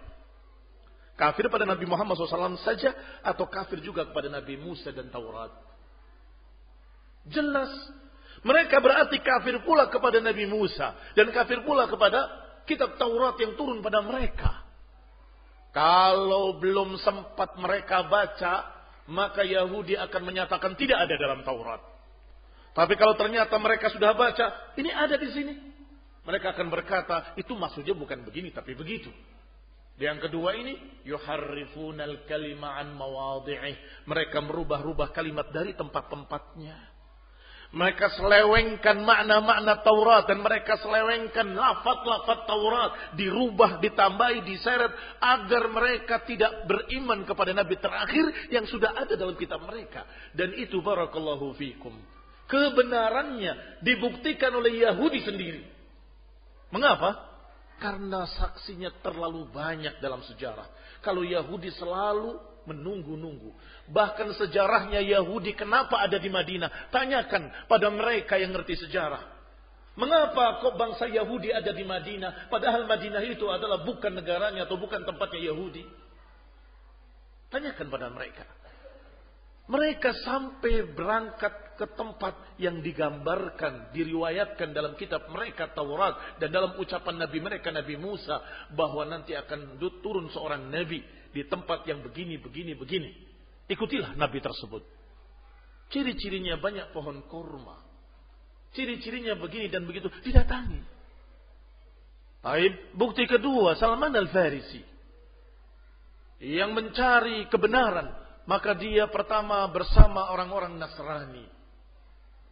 Kafir 1.17 1.49
pada 1.49 1.65
Nabi 1.65 1.83
Muhammad 1.89 2.13
SAW 2.13 2.61
saja 2.61 2.93
atau 3.25 3.49
kafir 3.49 3.81
juga 3.81 4.05
kepada 4.05 4.29
Nabi 4.29 4.53
Musa 4.55 4.93
dan 4.93 5.09
Taurat? 5.09 5.49
Jelas 7.27 7.67
Mereka 8.45 8.77
berarti 8.79 9.17
kafir 9.19 9.59
pula 9.65 9.89
kepada 9.89 10.21
Nabi 10.21 10.45
Musa 10.45 10.93
dan 11.17 11.33
kafir 11.33 11.65
pula 11.65 11.89
kepada 11.89 12.46
kitab 12.67 12.99
Taurat 12.99 13.39
yang 13.39 13.55
turun 13.55 13.79
pada 13.79 14.03
mereka. 14.03 14.67
Kalau 15.71 16.59
belum 16.59 16.99
sempat 16.99 17.55
mereka 17.55 18.05
baca, 18.05 18.53
maka 19.07 19.47
Yahudi 19.47 19.95
akan 19.95 20.21
menyatakan 20.21 20.75
tidak 20.75 21.07
ada 21.07 21.15
dalam 21.15 21.41
Taurat. 21.47 21.79
Tapi 22.75 22.93
kalau 22.93 23.17
ternyata 23.17 23.57
mereka 23.57 23.89
sudah 23.89 24.13
baca, 24.13 24.75
ini 24.77 24.91
ada 24.93 25.15
di 25.17 25.29
sini. 25.33 25.53
Mereka 26.27 26.53
akan 26.53 26.67
berkata, 26.67 27.33
itu 27.39 27.55
maksudnya 27.55 27.95
bukan 27.95 28.21
begini 28.27 28.51
tapi 28.51 28.75
begitu. 28.75 29.09
Yang 29.97 30.29
kedua 30.29 30.53
ini, 30.53 30.77
yuharrifunal 31.07 32.27
kalima'an 32.29 32.93
mawadhi'ih. 32.93 34.05
Mereka 34.05 34.45
merubah-rubah 34.45 35.09
kalimat 35.09 35.49
dari 35.49 35.73
tempat-tempatnya. 35.73 36.96
Mereka 37.67 38.15
selewengkan 38.15 39.03
makna-makna 39.03 39.83
Taurat 39.83 40.23
dan 40.23 40.39
mereka 40.39 40.79
selewengkan 40.79 41.51
lafat-lafat 41.51 42.47
Taurat 42.47 42.91
dirubah, 43.19 43.83
ditambahi, 43.83 44.39
diseret 44.47 44.95
agar 45.19 45.67
mereka 45.67 46.23
tidak 46.23 46.63
beriman 46.63 47.27
kepada 47.27 47.51
nabi 47.51 47.75
terakhir 47.75 48.47
yang 48.55 48.63
sudah 48.71 48.95
ada 48.95 49.19
dalam 49.19 49.35
kitab 49.35 49.59
mereka. 49.67 50.07
Dan 50.31 50.55
itu 50.55 50.79
barakallahu 50.79 51.51
fikum. 51.59 51.91
Kebenarannya 52.47 53.83
dibuktikan 53.83 54.55
oleh 54.55 54.87
Yahudi 54.87 55.19
sendiri. 55.27 55.63
Mengapa? 56.71 57.19
Karena 57.83 58.23
saksinya 58.31 58.95
terlalu 59.03 59.43
banyak 59.51 59.99
dalam 59.99 60.23
sejarah. 60.23 60.71
Kalau 61.03 61.27
Yahudi 61.27 61.69
selalu 61.75 62.39
menunggu-nunggu. 62.67 63.55
Bahkan 63.89 64.35
sejarahnya 64.35 64.99
Yahudi 64.99 65.55
kenapa 65.55 66.03
ada 66.03 66.19
di 66.19 66.27
Madinah? 66.27 66.91
Tanyakan 66.91 67.71
pada 67.71 67.87
mereka 67.87 68.35
yang 68.35 68.51
ngerti 68.51 68.87
sejarah. 68.87 69.23
Mengapa 69.97 70.61
kok 70.61 70.77
bangsa 70.77 71.09
Yahudi 71.09 71.49
ada 71.49 71.73
di 71.73 71.81
Madinah? 71.81 72.53
Padahal 72.53 72.85
Madinah 72.85 73.23
itu 73.25 73.49
adalah 73.49 73.81
bukan 73.81 74.13
negaranya 74.13 74.69
atau 74.69 74.77
bukan 74.77 75.01
tempatnya 75.01 75.49
Yahudi. 75.49 75.81
Tanyakan 77.49 77.87
pada 77.89 78.07
mereka. 78.13 78.45
Mereka 79.67 80.23
sampai 80.23 80.95
berangkat 80.95 81.67
ke 81.75 81.85
tempat 81.93 82.57
yang 82.57 82.79
digambarkan, 82.79 83.91
diriwayatkan 83.91 84.71
dalam 84.71 84.95
kitab 84.95 85.27
mereka 85.27 85.69
Taurat 85.75 86.39
dan 86.39 86.49
dalam 86.55 86.79
ucapan 86.79 87.19
Nabi 87.19 87.37
mereka 87.43 87.69
Nabi 87.69 87.99
Musa 87.99 88.39
bahwa 88.71 89.03
nanti 89.03 89.35
akan 89.35 89.75
turun 89.99 90.31
seorang 90.31 90.71
nabi 90.71 91.03
di 91.37 91.45
tempat 91.45 91.85
yang 91.85 92.01
begini, 92.01 92.41
begini, 92.41 92.73
begini. 92.73 93.13
Ikutilah 93.69 94.17
Nabi 94.17 94.41
tersebut. 94.41 94.81
Ciri-cirinya 95.93 96.57
banyak 96.57 96.89
pohon 96.89 97.21
kurma. 97.29 97.77
Ciri-cirinya 98.73 99.37
begini 99.37 99.69
dan 99.69 99.85
begitu. 99.85 100.09
Didatangi. 100.25 100.81
Taib. 102.41 102.73
Bukti 102.97 103.29
kedua, 103.29 103.77
Salman 103.77 104.17
Al-Farisi. 104.17 104.81
Yang 106.41 106.71
mencari 106.73 107.45
kebenaran. 107.53 108.17
Maka 108.49 108.73
dia 108.73 109.05
pertama 109.11 109.61
bersama 109.69 110.33
orang-orang 110.33 110.73
Nasrani. 110.79 111.45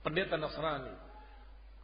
Pendeta 0.06 0.38
Nasrani. 0.38 0.94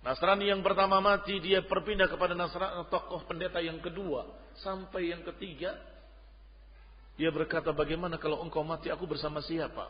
Nasrani 0.05 0.53
yang 0.53 0.61
pertama 0.61 1.01
mati, 1.01 1.39
dia 1.39 1.65
berpindah 1.65 2.11
kepada 2.11 2.37
Nasrani, 2.37 2.85
tokoh 2.93 3.25
pendeta 3.25 3.57
yang 3.57 3.79
kedua. 3.79 4.27
Sampai 4.59 5.15
yang 5.15 5.23
ketiga, 5.23 5.90
dia 7.21 7.29
berkata, 7.29 7.69
bagaimana 7.69 8.17
kalau 8.17 8.41
engkau 8.41 8.65
mati 8.65 8.89
aku 8.89 9.05
bersama 9.05 9.45
siapa? 9.45 9.85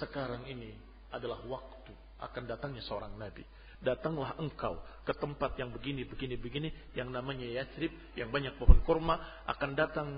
Sekarang 0.00 0.48
ini 0.48 0.72
adalah 1.12 1.44
waktu 1.44 1.92
akan 2.24 2.48
datangnya 2.48 2.80
seorang 2.88 3.12
nabi. 3.20 3.44
Datanglah 3.84 4.40
engkau 4.40 4.80
ke 5.04 5.12
tempat 5.12 5.60
yang 5.60 5.68
begini, 5.76 6.08
begini, 6.08 6.40
begini, 6.40 6.72
yang 6.96 7.12
namanya 7.12 7.44
Yathrib, 7.44 7.92
yang 8.16 8.32
banyak 8.32 8.56
pohon 8.56 8.80
kurma, 8.80 9.44
akan 9.44 9.70
datang 9.76 10.08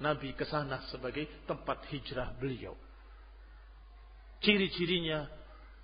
nabi 0.00 0.32
ke 0.32 0.48
sana 0.48 0.80
sebagai 0.88 1.28
tempat 1.44 1.84
hijrah 1.92 2.32
beliau. 2.40 2.72
Ciri-cirinya 4.40 5.28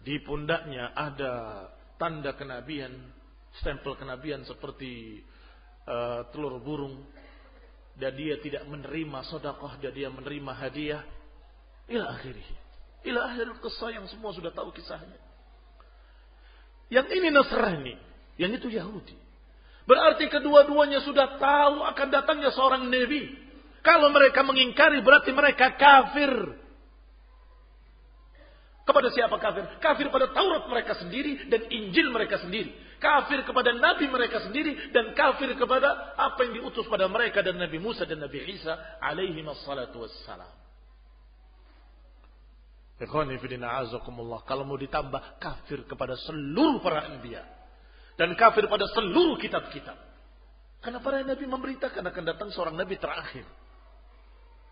di 0.01 0.17
pundaknya 0.25 0.97
ada 0.97 1.69
tanda 2.01 2.33
kenabian, 2.33 2.97
stempel 3.61 3.93
kenabian 4.01 4.41
seperti 4.49 5.21
uh, 5.85 6.33
telur 6.33 6.65
burung 6.65 7.13
dan 7.97 8.13
dia 8.13 8.37
tidak 8.45 8.69
menerima 8.69 9.25
sodakoh 9.29 9.73
dan 9.81 9.93
dia 9.93 10.13
menerima 10.13 10.53
hadiah. 10.53 11.03
Ila 11.89 12.13
akhirih. 12.13 12.49
Ila 13.07 13.33
akhir 13.33 13.57
kisah 13.63 13.91
yang 13.95 14.07
semua 14.11 14.35
sudah 14.37 14.53
tahu 14.53 14.75
kisahnya. 14.75 15.17
Yang 16.93 17.07
ini 17.19 17.29
Nasrani 17.33 17.95
yang 18.37 18.53
itu 18.53 18.69
Yahudi. 18.69 19.17
Berarti 19.87 20.27
kedua-duanya 20.27 21.01
sudah 21.07 21.39
tahu 21.39 21.83
akan 21.83 22.09
datangnya 22.11 22.51
seorang 22.53 22.91
Nabi. 22.91 23.33
Kalau 23.87 24.11
mereka 24.11 24.43
mengingkari 24.43 24.99
berarti 24.99 25.31
mereka 25.31 25.79
kafir 25.79 26.59
kepada 28.87 29.11
siapa 29.11 29.35
kafir? 29.43 29.67
Kafir 29.83 30.07
pada 30.15 30.31
Taurat 30.31 30.71
mereka 30.71 30.95
sendiri 30.95 31.51
dan 31.51 31.67
Injil 31.67 32.15
mereka 32.15 32.39
sendiri. 32.39 32.71
Kafir 33.03 33.43
kepada 33.43 33.75
Nabi 33.75 34.07
mereka 34.09 34.41
sendiri 34.47 34.95
dan 34.95 35.13
kafir 35.13 35.53
kepada 35.59 36.15
apa 36.17 36.39
yang 36.47 36.63
diutus 36.63 36.87
pada 36.87 37.11
mereka 37.11 37.43
dan 37.43 37.59
Nabi 37.59 37.83
Musa 37.83 38.07
dan 38.07 38.23
Nabi 38.23 38.47
Isa 38.47 38.73
alaihi 39.03 39.43
wassalatu 39.43 40.07
wassalam. 40.07 40.55
Kalau 44.49 44.65
mau 44.65 44.79
ditambah 44.81 45.21
kafir 45.37 45.85
kepada 45.85 46.17
seluruh 46.17 46.81
para 46.81 47.05
anbiya 47.13 47.45
dan 48.17 48.33
kafir 48.33 48.65
pada 48.71 48.89
seluruh 48.97 49.37
kitab-kitab. 49.37 49.99
Karena 50.81 51.03
para 51.05 51.21
nabi 51.21 51.45
memberitakan 51.45 52.01
akan 52.01 52.25
datang 52.25 52.49
seorang 52.55 52.79
nabi 52.79 52.97
terakhir. 52.97 53.45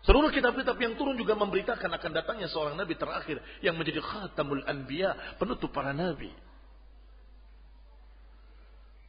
Seluruh 0.05 0.29
kitab-kitab 0.29 0.77
yang 0.77 0.93
turun 1.01 1.17
juga 1.17 1.33
memberitakan 1.33 1.89
akan 1.89 2.11
datangnya 2.13 2.45
seorang 2.45 2.77
nabi 2.77 2.93
terakhir 2.93 3.41
yang 3.65 3.73
menjadi 3.73 4.05
khatamul 4.05 4.61
anbiya, 4.69 5.17
penutup 5.41 5.73
para 5.73 5.97
nabi. 5.97 6.29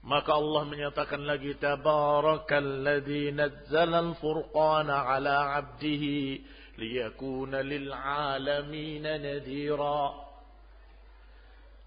Maka 0.06 0.32
Allah 0.32 0.62
menyatakan 0.64 1.20
lagi 1.28 1.52
tabarakalladzi 1.60 3.34
nazzala 3.36 4.08
al-furqana 4.08 5.04
ala 5.04 5.60
'abdihi 5.60 6.40
liyakuna 6.80 7.60
lil 7.60 7.92
'alamin 7.92 9.04
nadhira. 9.04 10.16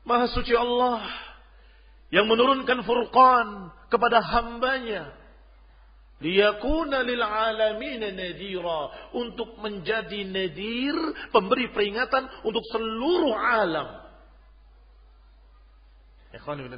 Maha 0.06 0.26
suci 0.30 0.54
Allah 0.54 1.02
yang 2.14 2.30
menurunkan 2.30 2.86
Furqan 2.86 3.74
kepada 3.90 4.22
hambanya 4.22 5.19
liyakuna 6.20 7.04
lil 7.04 7.24
alamin 7.24 8.04
nadira 8.16 9.12
untuk 9.16 9.56
menjadi 9.60 10.24
nadir 10.28 10.96
pemberi 11.32 11.72
peringatan 11.72 12.28
untuk 12.44 12.64
seluruh 12.72 13.36
alam. 13.36 13.90
Ikhwan 16.30 16.62
ibn 16.62 16.78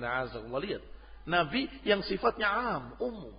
lihat 0.64 0.84
nabi 1.28 1.68
yang 1.84 2.02
sifatnya 2.06 2.48
am, 2.48 2.84
umum. 3.02 3.36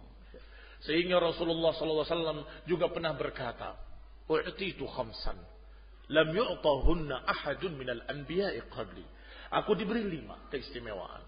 Sehingga 0.82 1.22
Rasulullah 1.22 1.70
SAW 1.78 2.66
juga 2.66 2.90
pernah 2.90 3.14
berkata, 3.14 3.78
"U'titu 4.26 4.82
khamsan 4.90 5.38
lam 6.10 6.28
yu'tahunna 6.34 7.22
ahadun 7.22 7.78
minal 7.78 8.02
anbiya'i 8.10 8.66
qabli." 8.66 9.06
Aku 9.52 9.78
diberi 9.78 10.02
lima 10.02 10.48
keistimewaan 10.50 11.22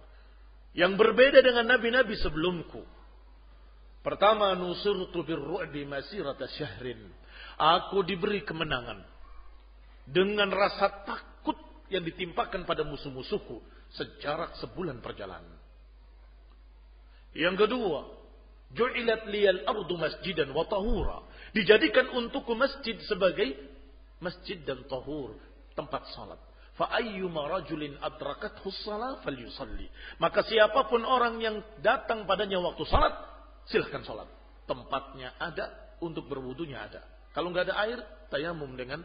yang 0.74 0.98
berbeda 0.98 1.38
dengan 1.38 1.70
nabi-nabi 1.70 2.18
sebelumku. 2.18 2.82
Pertama, 4.04 4.52
nusirtu 4.52 5.24
birru'bi 5.24 5.88
masirata 5.88 6.44
syahrin. 6.60 7.08
Aku 7.56 8.04
diberi 8.04 8.44
kemenangan. 8.44 9.00
Dengan 10.04 10.52
rasa 10.52 11.08
takut 11.08 11.56
yang 11.88 12.04
ditimpakan 12.04 12.68
pada 12.68 12.84
musuh-musuhku. 12.84 13.64
Sejarak 13.96 14.60
sebulan 14.60 15.00
perjalanan. 15.00 15.56
Yang 17.32 17.66
kedua, 17.66 18.24
Ju'ilat 18.74 19.30
liyal 19.30 19.62
ardu 19.70 19.94
masjidan 19.94 20.50
wa 20.50 20.66
tahura. 20.66 21.22
Dijadikan 21.54 22.10
untukku 22.10 22.58
masjid 22.58 22.98
sebagai 23.06 23.54
masjid 24.18 24.58
dan 24.66 24.82
tahur. 24.90 25.38
Tempat 25.78 26.10
salat. 26.10 26.42
Fa'ayyuma 26.74 27.46
rajulin 27.54 27.94
adrakathu 28.02 28.66
salat 28.82 29.22
falyusalli. 29.22 29.86
Maka 30.18 30.42
siapa 30.42 30.90
pun 30.90 31.06
orang 31.06 31.38
yang 31.38 31.62
datang 31.78 32.26
padanya 32.26 32.58
waktu 32.58 32.82
salat, 32.90 33.14
silahkan 33.68 34.02
sholat. 34.04 34.28
Tempatnya 34.64 35.36
ada, 35.36 35.96
untuk 36.00 36.28
berwudunya 36.28 36.80
ada. 36.80 37.04
Kalau 37.36 37.52
nggak 37.52 37.70
ada 37.70 37.76
air, 37.84 37.98
tayamum 38.32 38.72
dengan 38.76 39.04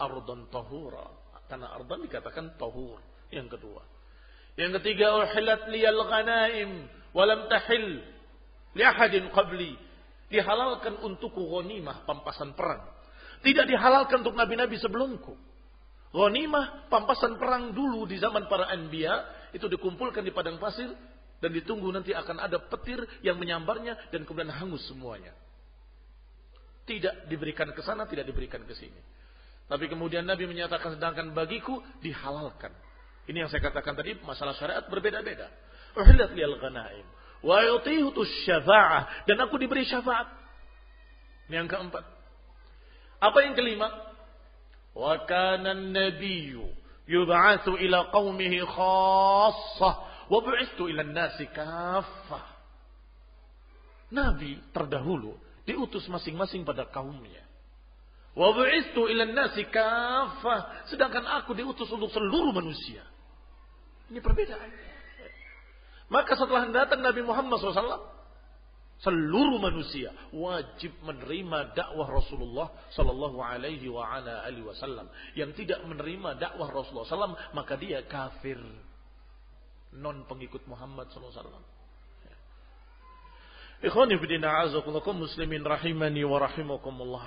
ardon 0.00 0.48
tahura. 0.48 1.08
Karena 1.48 1.72
ardon 1.76 2.04
dikatakan 2.08 2.56
tahur. 2.56 3.00
Yang 3.28 3.58
kedua. 3.58 3.82
Yang 4.56 4.80
ketiga, 4.80 5.20
uhilat 5.20 5.68
liyal 5.68 6.00
ghanaim. 6.08 6.70
Walam 7.12 7.48
tahil 7.52 8.00
liahadin 8.72 9.28
qabli. 9.32 9.76
Dihalalkan 10.32 11.04
untukku 11.04 11.44
ghanimah, 11.44 12.08
pampasan 12.08 12.56
perang. 12.56 12.88
Tidak 13.44 13.68
dihalalkan 13.68 14.24
untuk 14.24 14.32
nabi-nabi 14.32 14.80
sebelumku. 14.80 15.36
Ghanimah, 16.12 16.92
pampasan 16.92 17.40
perang 17.40 17.72
dulu 17.72 18.04
di 18.04 18.20
zaman 18.20 18.44
para 18.48 18.68
anbiya 18.68 19.48
itu 19.56 19.64
dikumpulkan 19.64 20.20
di 20.20 20.32
padang 20.32 20.60
pasir 20.60 20.88
dan 21.42 21.50
ditunggu 21.50 21.90
nanti 21.90 22.14
akan 22.14 22.38
ada 22.38 22.62
petir 22.62 23.02
yang 23.26 23.34
menyambarnya 23.34 23.98
dan 24.14 24.22
kemudian 24.22 24.54
hangus 24.54 24.86
semuanya. 24.86 25.34
Tidak 26.86 27.26
diberikan 27.26 27.66
ke 27.74 27.82
sana, 27.82 28.06
tidak 28.06 28.30
diberikan 28.30 28.62
ke 28.62 28.74
sini. 28.78 29.02
Tapi 29.66 29.90
kemudian 29.90 30.22
Nabi 30.22 30.46
menyatakan 30.46 30.94
sedangkan 30.94 31.34
bagiku 31.34 31.82
dihalalkan. 31.98 32.70
Ini 33.26 33.46
yang 33.46 33.50
saya 33.50 33.62
katakan 33.62 33.98
tadi 33.98 34.14
masalah 34.22 34.54
syariat 34.54 34.86
berbeda-beda. 34.86 35.50
Ghanaim 35.98 37.06
wa 37.42 37.58
syafa'ah 38.46 39.26
dan 39.26 39.36
aku 39.42 39.58
diberi 39.58 39.82
syafaat. 39.82 40.30
Ini 41.50 41.66
yang 41.66 41.68
keempat. 41.68 42.06
Apa 43.18 43.38
yang 43.42 43.58
kelima? 43.58 43.90
Wa 44.94 45.26
kana 45.26 45.74
an-nabiyyu 45.74 46.66
yub'atsu 47.10 47.78
ila 47.82 48.10
qaumihi 48.14 48.62
khassah 48.62 50.11
Wa 50.32 50.40
bu'istu 50.40 50.88
ila 50.88 51.04
nasi 51.04 51.44
kafah. 51.52 52.44
Nabi 54.16 54.56
terdahulu 54.72 55.36
diutus 55.68 56.08
masing-masing 56.08 56.64
pada 56.64 56.88
kaumnya. 56.88 57.44
Wa 58.32 58.56
bu'istu 58.56 59.12
ila 59.12 59.28
nasi 59.28 59.68
kafah. 59.68 60.88
Sedangkan 60.88 61.28
aku 61.44 61.52
diutus 61.52 61.84
untuk 61.92 62.08
seluruh 62.08 62.48
manusia. 62.56 63.04
Ini 64.08 64.24
perbedaan. 64.24 64.72
Maka 66.08 66.32
setelah 66.36 66.64
datang 66.68 67.04
Nabi 67.04 67.24
Muhammad 67.24 67.56
SAW, 67.60 68.04
seluruh 69.00 69.60
manusia 69.60 70.12
wajib 70.32 70.96
menerima 71.04 71.76
dakwah 71.76 72.08
Rasulullah 72.08 72.72
Sallallahu 72.96 73.36
Alaihi 73.40 73.88
Wasallam. 74.64 75.12
Yang 75.36 75.64
tidak 75.64 75.84
menerima 75.84 76.40
dakwah 76.40 76.72
Rasulullah 76.72 77.08
SAW 77.08 77.36
maka 77.52 77.76
dia 77.76 78.04
kafir 78.04 78.60
non 79.96 80.24
pengikut 80.24 80.64
Muhammad 80.68 81.08
SAW. 81.12 81.60
Ikhwani 83.82 84.14
bidina 84.16 84.62
azakullakum 84.62 85.26
muslimin 85.26 85.66
rahimani 85.66 86.22
wa 86.22 86.38
rahimakumullah. 86.38 87.26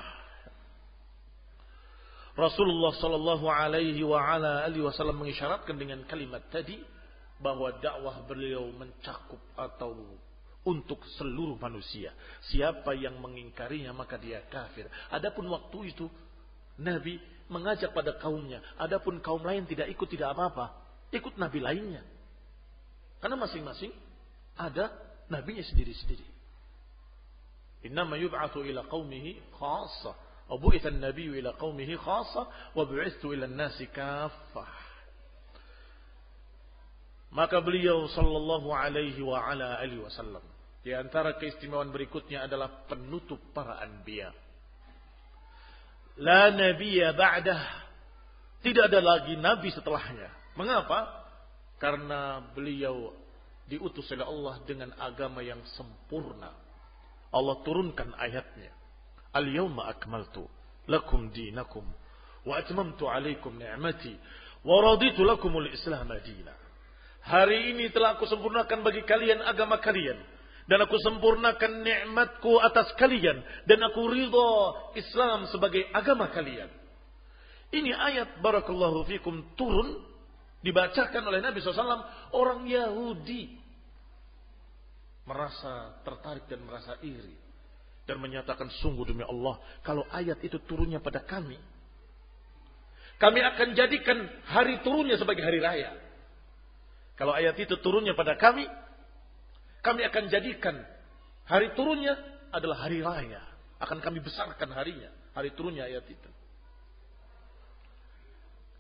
Rasulullah 2.36 2.92
sallallahu 3.00 3.48
alaihi 3.48 4.04
wa 4.04 4.20
ala 4.20 4.68
alihi 4.68 4.84
wasallam 4.84 5.24
mengisyaratkan 5.24 5.76
dengan 5.80 6.04
kalimat 6.04 6.44
tadi 6.52 6.80
bahwa 7.40 7.72
dakwah 7.80 8.24
beliau 8.28 8.72
mencakup 8.76 9.40
atau 9.56 10.20
untuk 10.64 11.00
seluruh 11.20 11.60
manusia. 11.60 12.12
Siapa 12.52 12.96
yang 12.96 13.20
mengingkarinya 13.20 13.92
maka 13.92 14.16
dia 14.16 14.44
kafir. 14.48 14.88
Adapun 15.12 15.48
waktu 15.52 15.96
itu 15.96 16.08
Nabi 16.80 17.20
mengajak 17.48 17.92
pada 17.92 18.16
kaumnya. 18.20 18.64
Adapun 18.80 19.20
kaum 19.20 19.44
lain 19.44 19.68
tidak 19.68 19.92
ikut 19.92 20.08
tidak 20.08 20.36
apa-apa. 20.36 20.76
Ikut 21.12 21.36
Nabi 21.36 21.60
lainnya. 21.64 22.15
Karena 23.26 23.42
masing-masing 23.42 23.90
ada 24.54 24.94
nabinya 25.34 25.66
sendiri-sendiri. 25.66 26.22
Innama 27.90 28.22
yub'atsu 28.22 28.62
ila 28.62 28.86
qaumihi 28.86 29.42
khassa. 29.58 30.14
Wa 30.46 30.62
bu'itha 30.62 30.94
an-nabiyyu 30.94 31.34
ila 31.42 31.58
qaumihi 31.58 31.98
khassa 31.98 32.46
wa 32.46 32.86
bu'ithu 32.86 33.34
ila 33.34 33.50
an-nasi 33.50 33.90
kaffah. 33.90 34.70
Maka 37.34 37.66
beliau 37.66 38.06
sallallahu 38.14 38.70
alaihi 38.70 39.18
wa 39.26 39.42
ala 39.42 39.82
alihi 39.82 40.06
wasallam 40.06 40.46
di 40.86 40.94
antara 40.94 41.34
keistimewaan 41.42 41.90
berikutnya 41.90 42.46
adalah 42.46 42.86
penutup 42.86 43.42
para 43.58 43.82
anbiya. 43.82 44.30
La 46.22 46.54
nabiyya 46.54 47.18
ba'dah. 47.18 47.90
Tidak 48.62 48.86
ada 48.86 49.02
lagi 49.02 49.34
nabi 49.34 49.74
setelahnya. 49.74 50.30
Mengapa? 50.54 51.25
Karena 51.76 52.40
beliau 52.56 53.12
diutus 53.68 54.08
oleh 54.14 54.26
Allah 54.26 54.56
dengan 54.64 54.90
agama 54.98 55.44
yang 55.44 55.60
sempurna. 55.76 56.54
Allah 57.36 57.56
turunkan 57.68 58.16
ayatnya. 58.16 58.72
Al-yawma 59.36 59.92
akmaltu 59.92 60.48
lakum 60.88 61.28
dinakum 61.34 61.84
wa 62.46 62.54
atmamtu 62.56 63.10
alaikum 63.10 63.58
ni'mati 63.58 64.16
wa 64.64 64.76
raditu 64.80 65.26
lakumul 65.26 65.68
islam 65.68 66.08
madina. 66.08 66.54
Hari 67.26 67.74
ini 67.74 67.90
telah 67.90 68.16
aku 68.16 68.30
sempurnakan 68.30 68.86
bagi 68.86 69.02
kalian 69.02 69.42
agama 69.42 69.82
kalian 69.82 70.16
dan 70.70 70.78
aku 70.82 70.98
sempurnakan 71.02 71.82
nikmatku 71.82 72.62
atas 72.62 72.94
kalian 73.02 73.42
dan 73.66 73.80
aku 73.82 74.06
ridha 74.10 74.52
Islam 74.94 75.50
sebagai 75.50 75.90
agama 75.90 76.30
kalian. 76.30 76.70
Ini 77.74 77.92
ayat 77.98 78.42
barakallahu 78.46 79.10
fikum 79.10 79.42
turun 79.58 80.06
dibacakan 80.66 81.22
oleh 81.30 81.46
Nabi 81.46 81.62
SAW, 81.62 82.34
orang 82.34 82.66
Yahudi 82.66 83.54
merasa 85.30 86.02
tertarik 86.02 86.50
dan 86.50 86.66
merasa 86.66 86.98
iri. 87.06 87.38
Dan 88.06 88.22
menyatakan 88.22 88.70
sungguh 88.82 89.06
demi 89.06 89.26
Allah, 89.26 89.58
kalau 89.82 90.06
ayat 90.14 90.38
itu 90.46 90.62
turunnya 90.70 91.02
pada 91.02 91.26
kami, 91.26 91.58
kami 93.18 93.40
akan 93.42 93.74
jadikan 93.74 94.30
hari 94.46 94.78
turunnya 94.86 95.18
sebagai 95.18 95.42
hari 95.42 95.58
raya. 95.58 95.90
Kalau 97.18 97.34
ayat 97.34 97.58
itu 97.58 97.82
turunnya 97.82 98.14
pada 98.14 98.38
kami, 98.38 98.70
kami 99.82 100.02
akan 100.06 100.24
jadikan 100.30 100.86
hari 101.50 101.74
turunnya 101.74 102.14
adalah 102.54 102.86
hari 102.86 103.02
raya. 103.02 103.42
Akan 103.82 104.06
kami 104.06 104.22
besarkan 104.22 104.70
harinya, 104.70 105.10
hari 105.34 105.50
turunnya 105.58 105.90
ayat 105.90 106.06
itu. 106.06 106.30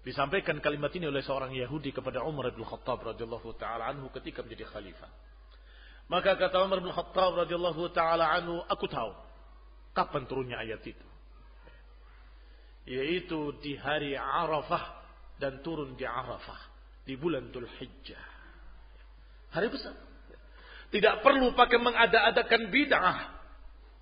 Disampaikan 0.05 0.61
kalimat 0.61 0.93
ini 0.93 1.09
oleh 1.09 1.25
seorang 1.25 1.49
Yahudi 1.49 1.89
kepada 1.89 2.21
Umar 2.21 2.53
bin 2.53 2.61
Khattab 2.61 3.01
radhiyallahu 3.01 3.57
taala 3.57 3.89
anhu 3.89 4.13
ketika 4.13 4.45
menjadi 4.45 4.69
khalifah. 4.69 5.09
Maka 6.13 6.37
kata 6.37 6.61
Umar 6.61 6.77
bin 6.85 6.93
Khattab 6.93 7.33
radhiyallahu 7.33 7.89
taala 7.89 8.29
anhu, 8.37 8.61
aku 8.69 8.85
tahu 8.85 9.17
kapan 9.97 10.29
turunnya 10.29 10.61
ayat 10.61 10.85
itu. 10.85 11.07
Yaitu 12.85 13.57
di 13.65 13.73
hari 13.81 14.13
Arafah 14.13 15.01
dan 15.41 15.65
turun 15.65 15.97
di 15.97 16.05
Arafah 16.05 16.61
di 17.01 17.17
bulan 17.17 17.49
Dhul 17.49 17.65
Hijjah. 17.65 18.25
Hari 19.57 19.73
besar. 19.73 19.97
Tidak 20.93 21.25
perlu 21.25 21.57
pakai 21.57 21.81
mengada-adakan 21.81 22.69
bid'ah. 22.69 23.33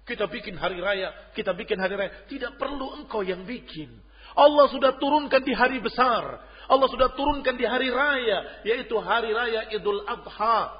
Kita 0.03 0.27
bikin 0.27 0.59
hari 0.59 0.83
raya, 0.83 1.31
kita 1.31 1.55
bikin 1.55 1.79
hari 1.79 1.95
raya. 1.95 2.27
Tidak 2.27 2.59
perlu 2.59 2.99
engkau 2.99 3.23
yang 3.23 3.47
bikin. 3.47 4.03
Allah 4.33 4.65
sudah 4.69 4.97
turunkan 4.97 5.41
di 5.45 5.53
hari 5.53 5.77
besar. 5.79 6.41
Allah 6.69 6.87
sudah 6.89 7.13
turunkan 7.13 7.53
di 7.53 7.65
hari 7.65 7.93
raya. 7.93 8.65
Yaitu 8.65 8.97
hari 8.97 9.29
raya 9.33 9.69
Idul 9.69 10.01
Adha. 10.09 10.73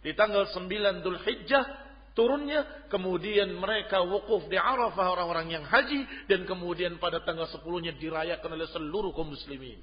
Di 0.00 0.16
tanggal 0.16 0.48
9 0.48 1.02
Dhul 1.02 1.18
Hijjah 1.22 1.64
turunnya. 2.14 2.86
Kemudian 2.90 3.50
mereka 3.58 4.02
wukuf 4.06 4.46
di 4.46 4.58
Arafah 4.58 5.18
orang-orang 5.18 5.60
yang 5.60 5.64
haji. 5.66 6.06
Dan 6.30 6.46
kemudian 6.46 6.98
pada 7.02 7.22
tanggal 7.26 7.50
10-nya 7.50 7.98
dirayakan 7.98 8.50
oleh 8.54 8.68
seluruh 8.70 9.10
kaum 9.10 9.34
muslimin. 9.34 9.82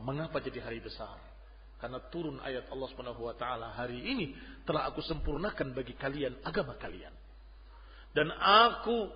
Mengapa 0.00 0.40
jadi 0.40 0.64
hari 0.64 0.80
besar? 0.80 1.20
Karena 1.76 2.00
turun 2.08 2.40
ayat 2.40 2.72
Allah 2.72 2.88
Subhanahu 2.88 3.28
wa 3.28 3.36
taala 3.36 3.76
hari 3.76 4.00
ini 4.00 4.32
telah 4.64 4.88
aku 4.88 5.04
sempurnakan 5.04 5.76
bagi 5.76 5.92
kalian 5.92 6.40
agama 6.40 6.80
kalian. 6.80 7.12
Dan 8.16 8.32
aku 8.32 9.12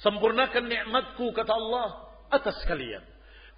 Sempurnakan 0.00 0.64
nikmatku 0.68 1.32
kata 1.36 1.52
Allah 1.52 2.08
atas 2.32 2.56
kalian. 2.64 3.04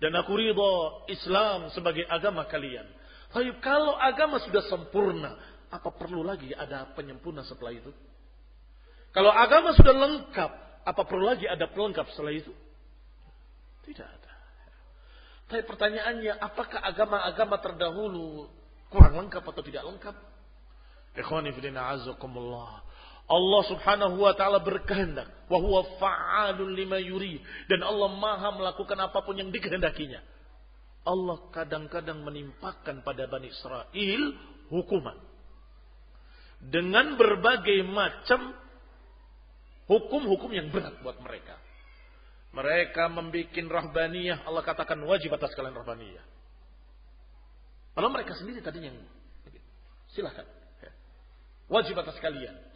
Dan 0.03 0.19
aku 0.19 0.35
ridha 0.35 0.75
Islam 1.07 1.71
sebagai 1.71 2.03
agama 2.11 2.43
kalian. 2.51 2.87
Tapi 3.31 3.55
kalau 3.63 3.95
agama 3.95 4.43
sudah 4.43 4.67
sempurna, 4.67 5.39
apa 5.71 5.89
perlu 5.95 6.27
lagi 6.27 6.51
ada 6.53 6.91
penyempurna 6.93 7.47
setelah 7.47 7.73
itu? 7.73 7.95
Kalau 9.15 9.31
agama 9.31 9.73
sudah 9.79 9.95
lengkap, 9.95 10.51
apa 10.83 11.03
perlu 11.07 11.31
lagi 11.31 11.47
ada 11.47 11.71
pelengkap 11.71 12.11
setelah 12.13 12.35
itu? 12.35 12.53
Tidak 13.87 14.09
ada. 14.09 14.33
Tapi 15.53 15.63
pertanyaannya, 15.69 16.33
apakah 16.41 16.81
agama-agama 16.81 17.61
terdahulu 17.61 18.49
kurang 18.89 19.21
lengkap 19.21 19.45
atau 19.45 19.63
tidak 19.63 19.85
lengkap? 19.85 20.17
Ikhwani 21.13 21.53
fidina 21.53 21.93
azakumullah. 21.93 22.81
Allah 23.31 23.63
subhanahu 23.71 24.19
wa 24.19 24.35
ta'ala 24.35 24.61
berkehendak. 24.61 25.31
Wahuwa 25.47 25.99
fa'alun 26.01 26.75
lima 26.75 26.99
yuri. 26.99 27.39
Dan 27.71 27.81
Allah 27.87 28.11
maha 28.13 28.55
melakukan 28.57 28.99
apa 28.99 29.23
pun 29.23 29.39
yang 29.39 29.49
dikehendakinya. 29.55 30.21
Allah 31.03 31.39
kadang-kadang 31.51 32.23
menimpakan 32.23 33.03
pada 33.03 33.27
Bani 33.27 33.51
Israel 33.51 34.23
hukuman. 34.71 35.19
Dengan 36.63 37.19
berbagai 37.19 37.83
macam 37.83 38.55
hukum-hukum 39.91 40.51
yang 40.55 40.71
berat 40.71 40.95
buat 41.03 41.19
mereka. 41.19 41.59
Mereka 42.53 43.09
membuat 43.11 43.51
rahbaniyah. 43.57 44.45
Allah 44.47 44.63
katakan 44.63 45.01
wajib 45.09 45.33
atas 45.35 45.57
kalian 45.57 45.75
rahbaniyah. 45.75 46.23
Kalau 47.93 48.09
mereka 48.09 48.37
sendiri 48.37 48.61
tadi 48.63 48.87
yang 48.87 48.97
silahkan. 50.13 50.45
Wajib 51.73 51.97
atas 51.97 52.17
kalian. 52.21 52.72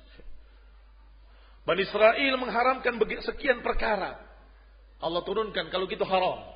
Bani 1.67 1.83
Israel 1.83 2.35
mengharamkan 2.39 2.95
sekian 3.27 3.59
perkara. 3.61 4.15
Allah 5.03 5.23
turunkan 5.27 5.67
kalau 5.69 5.91
gitu 5.91 6.07
haram. 6.07 6.47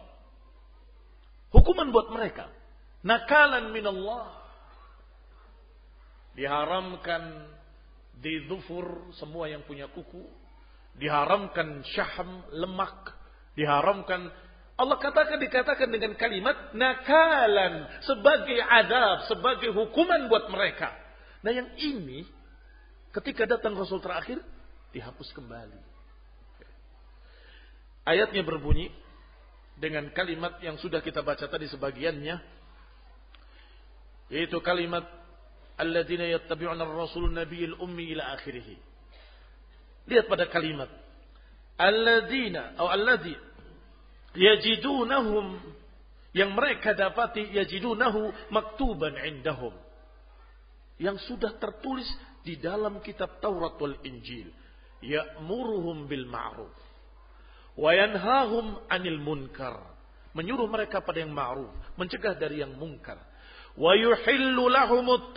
Hukuman 1.50 1.90
buat 1.90 2.14
mereka. 2.14 2.46
Nakalan 3.02 3.74
minallah. 3.74 4.38
Diharamkan 6.38 7.50
di 8.22 8.46
dhufur 8.46 9.11
semua 9.18 9.50
yang 9.50 9.66
punya 9.66 9.90
kuku. 9.90 10.22
Diharamkan 10.94 11.82
syaham, 11.90 12.46
lemak. 12.54 13.11
Diharamkan 13.58 14.30
Allah 14.80 14.96
katakan 14.96 15.36
dikatakan 15.36 15.92
dengan 15.92 16.16
kalimat 16.16 16.72
nakalan 16.72 17.84
sebagai 18.00 18.56
adab, 18.64 19.28
sebagai 19.28 19.76
hukuman 19.76 20.24
buat 20.32 20.48
mereka. 20.48 20.96
Nah 21.44 21.52
yang 21.52 21.68
ini 21.76 22.24
ketika 23.12 23.44
datang 23.44 23.76
Rasul 23.76 24.00
terakhir 24.00 24.40
dihapus 24.91 25.30
kembali. 25.34 25.80
Ayatnya 28.07 28.43
berbunyi 28.43 28.91
dengan 29.78 30.11
kalimat 30.12 30.59
yang 30.61 30.76
sudah 30.80 31.01
kita 31.01 31.24
baca 31.24 31.47
tadi 31.47 31.70
sebagiannya 31.70 32.36
yaitu 34.30 34.59
kalimat 34.62 35.03
alladzina 35.74 36.28
yattabi'una 36.28 36.86
ar-rasul 36.86 37.30
nabiyil 37.32 37.78
ummi 37.80 38.14
ila 38.14 38.36
akhirih. 38.38 38.78
Lihat 40.07 40.26
pada 40.26 40.47
kalimat 40.51 40.91
alladzina 41.80 42.76
atau 42.76 42.88
alladzi 42.93 43.34
yajidunahum 44.36 45.59
yang 46.36 46.55
mereka 46.55 46.95
dapati 46.95 47.51
yajidunahu 47.51 48.30
maktuban 48.55 49.18
indahum 49.26 49.74
yang 51.01 51.18
sudah 51.26 51.57
tertulis 51.59 52.07
di 52.47 52.55
dalam 52.61 53.03
kitab 53.03 53.43
Taurat 53.43 53.74
wal 53.80 53.99
Injil 54.07 54.53
ya'muruhum 55.01 56.07
bil 56.07 56.26
ma'ruf 56.28 56.74
wa 57.76 57.90
yanhahum 57.92 58.78
'anil 58.88 59.20
munkar 59.20 59.80
menyuruh 60.36 60.68
mereka 60.70 61.01
pada 61.03 61.24
yang 61.24 61.32
ma'ruf 61.32 61.72
mencegah 61.96 62.36
dari 62.36 62.61
yang 62.61 62.76
mungkar 62.76 63.18
wa 63.74 63.92
yuhillu 63.96 64.68
lahumut 64.68 65.36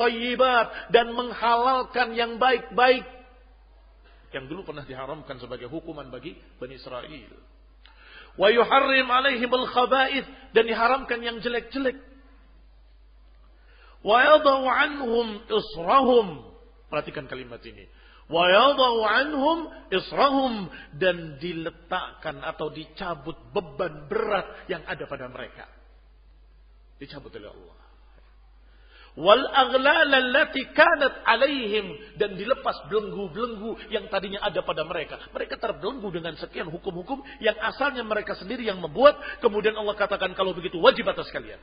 dan 0.92 1.08
menghalalkan 1.16 2.14
yang 2.18 2.36
baik-baik 2.38 3.08
yang 4.34 4.50
dulu 4.50 4.66
pernah 4.66 4.84
diharamkan 4.84 5.38
sebagai 5.38 5.70
hukuman 5.70 6.10
bagi 6.10 6.34
Bani 6.58 6.74
Israel 6.74 7.06
Wa 8.34 8.50
yuharrim 8.50 9.06
alaihim 9.06 9.52
al-khaba'ith 9.52 10.26
dan 10.58 10.66
diharamkan 10.66 11.22
yang 11.22 11.38
jelek-jelek. 11.38 11.98
Wa 14.02 14.18
yadau 14.26 14.66
anhum 14.66 15.38
israhum. 15.48 16.28
Perhatikan 16.90 17.30
kalimat 17.30 17.62
ini. 17.62 17.86
Wa 18.34 18.50
yadau 18.50 19.06
anhum 19.06 19.58
israhum 19.94 20.66
dan 20.98 21.38
diletakkan 21.38 22.42
atau 22.42 22.74
dicabut 22.74 23.38
beban 23.54 24.10
berat 24.10 24.66
yang 24.66 24.82
ada 24.90 25.06
pada 25.06 25.30
mereka. 25.30 25.70
Dicabut 26.98 27.30
oleh 27.38 27.54
Allah 27.54 27.84
wal 29.14 29.46
kanat 30.74 31.14
alaihim 31.26 31.86
dan 32.18 32.34
dilepas 32.34 32.90
belenggu-belenggu 32.90 33.94
yang 33.94 34.10
tadinya 34.10 34.42
ada 34.42 34.66
pada 34.66 34.82
mereka. 34.86 35.22
Mereka 35.30 35.62
terbelenggu 35.62 36.10
dengan 36.10 36.34
sekian 36.38 36.70
hukum-hukum 36.70 37.22
yang 37.38 37.58
asalnya 37.62 38.02
mereka 38.02 38.34
sendiri 38.34 38.66
yang 38.66 38.82
membuat, 38.82 39.18
kemudian 39.42 39.78
Allah 39.78 39.94
katakan 39.94 40.34
kalau 40.34 40.58
begitu 40.58 40.82
wajib 40.82 41.06
atas 41.06 41.30
kalian. 41.30 41.62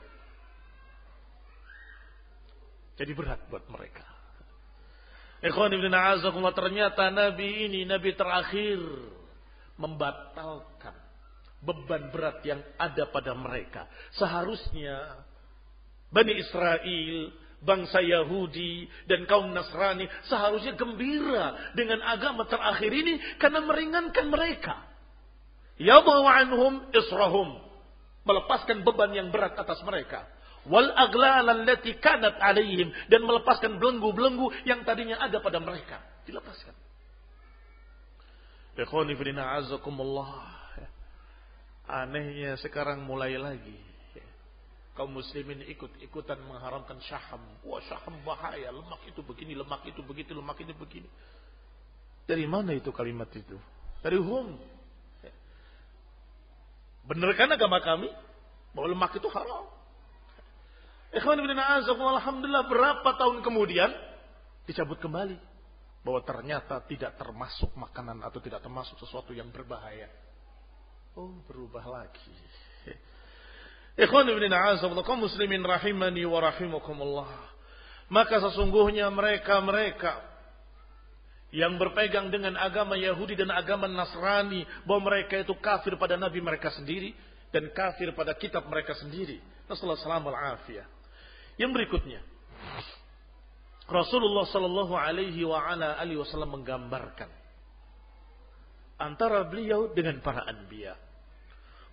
Jadi 2.95 3.11
berat 3.17 3.41
buat 3.49 3.65
mereka. 3.67 4.10
Ikhwan 5.41 5.73
ibn 5.73 5.89
a'azakumullah 5.89 6.53
ternyata 6.53 7.09
Nabi 7.09 7.65
ini 7.65 7.81
Nabi 7.89 8.13
terakhir 8.13 8.77
membatalkan 9.81 10.93
beban 11.65 12.13
berat 12.13 12.45
yang 12.45 12.61
ada 12.77 13.09
pada 13.09 13.33
mereka. 13.33 13.89
Seharusnya 14.17 15.25
Bani 16.13 16.33
Israel 16.37 17.33
bangsa 17.61 18.01
Yahudi 18.01 18.89
dan 19.05 19.29
kaum 19.29 19.53
Nasrani 19.53 20.09
seharusnya 20.25 20.73
gembira 20.75 21.73
dengan 21.77 22.01
agama 22.05 22.49
terakhir 22.49 22.89
ini 22.89 23.17
karena 23.37 23.61
meringankan 23.65 24.27
mereka. 24.27 24.75
Yadau 25.81 26.25
anhum 26.29 26.85
israhum. 26.93 27.57
Melepaskan 28.21 28.85
beban 28.85 29.17
yang 29.17 29.33
berat 29.33 29.57
atas 29.57 29.81
mereka. 29.81 30.29
Wal 30.69 30.93
allati 30.93 31.97
kanat 31.97 32.37
alaihim. 32.37 32.93
Dan 33.09 33.25
melepaskan 33.25 33.81
belenggu-belenggu 33.81 34.65
yang 34.67 34.85
tadinya 34.85 35.17
ada 35.21 35.41
pada 35.41 35.57
mereka. 35.57 36.01
Dilepaskan. 36.25 36.75
Anehnya 41.91 42.55
sekarang 42.61 43.03
mulai 43.03 43.35
lagi 43.35 43.91
kaum 45.01 45.17
muslimin 45.17 45.63
ikut-ikutan 45.65 46.39
mengharamkan 46.45 46.99
syaham. 47.01 47.41
Wah 47.63 47.81
syaham 47.87 48.21
bahaya, 48.27 48.69
lemak 48.69 49.01
itu 49.07 49.23
begini, 49.23 49.55
lemak 49.55 49.81
itu 49.87 50.01
begitu, 50.03 50.35
lemak 50.35 50.59
itu 50.59 50.73
begini. 50.75 51.09
Dari 52.27 52.45
mana 52.45 52.75
itu 52.75 52.91
kalimat 52.93 53.27
itu? 53.33 53.57
Dari 54.03 54.19
hum. 54.19 54.61
Benarkan 57.01 57.57
agama 57.57 57.81
kami 57.81 58.13
bahwa 58.77 58.87
lemak 58.93 59.17
itu 59.17 59.25
haram? 59.33 59.65
Ikhwan 61.11 61.43
ibn 61.43 61.51
Alhamdulillah 61.59 62.71
berapa 62.71 63.09
tahun 63.19 63.43
kemudian 63.43 63.91
dicabut 64.63 64.99
kembali. 65.03 65.35
Bahwa 66.01 66.23
ternyata 66.25 66.81
tidak 66.89 67.13
termasuk 67.19 67.77
makanan 67.77 68.25
atau 68.25 68.41
tidak 68.41 68.65
termasuk 68.65 68.97
sesuatu 68.97 69.37
yang 69.37 69.53
berbahaya. 69.53 70.09
Oh 71.13 71.29
berubah 71.45 71.85
lagi. 71.85 72.33
Ikhwan 73.99 74.25
ibn 74.31 74.47
a'azaballah 74.47 75.03
kaum 75.03 75.27
muslimin 75.27 75.61
rahimani 75.61 76.23
wa 76.23 76.39
rahimakumullah. 76.41 77.29
Maka 78.07 78.39
sesungguhnya 78.39 79.11
mereka-mereka 79.11 80.31
yang 81.51 81.75
berpegang 81.75 82.31
dengan 82.31 82.55
agama 82.55 82.95
Yahudi 82.95 83.35
dan 83.35 83.51
agama 83.51 83.87
Nasrani 83.91 84.63
bahwa 84.87 85.11
mereka 85.11 85.43
itu 85.43 85.51
kafir 85.59 85.99
pada 85.99 86.15
nabi 86.15 86.39
mereka 86.39 86.71
sendiri 86.71 87.11
dan 87.51 87.67
kafir 87.75 88.15
pada 88.15 88.31
kitab 88.39 88.63
mereka 88.71 88.95
sendiri. 88.95 89.43
Nasallahu 89.67 89.99
alaihi 90.31 90.79
yang 91.61 91.71
berikutnya, 91.77 92.25
Rasulullah 93.85 94.49
Shallallahu 94.49 94.97
Alaihi 94.97 95.45
Wasallam 96.17 96.57
menggambarkan 96.57 97.29
antara 99.01 99.45
beliau 99.49 99.89
dengan 99.93 100.21
para 100.21 100.45
anbiya. 100.45 100.93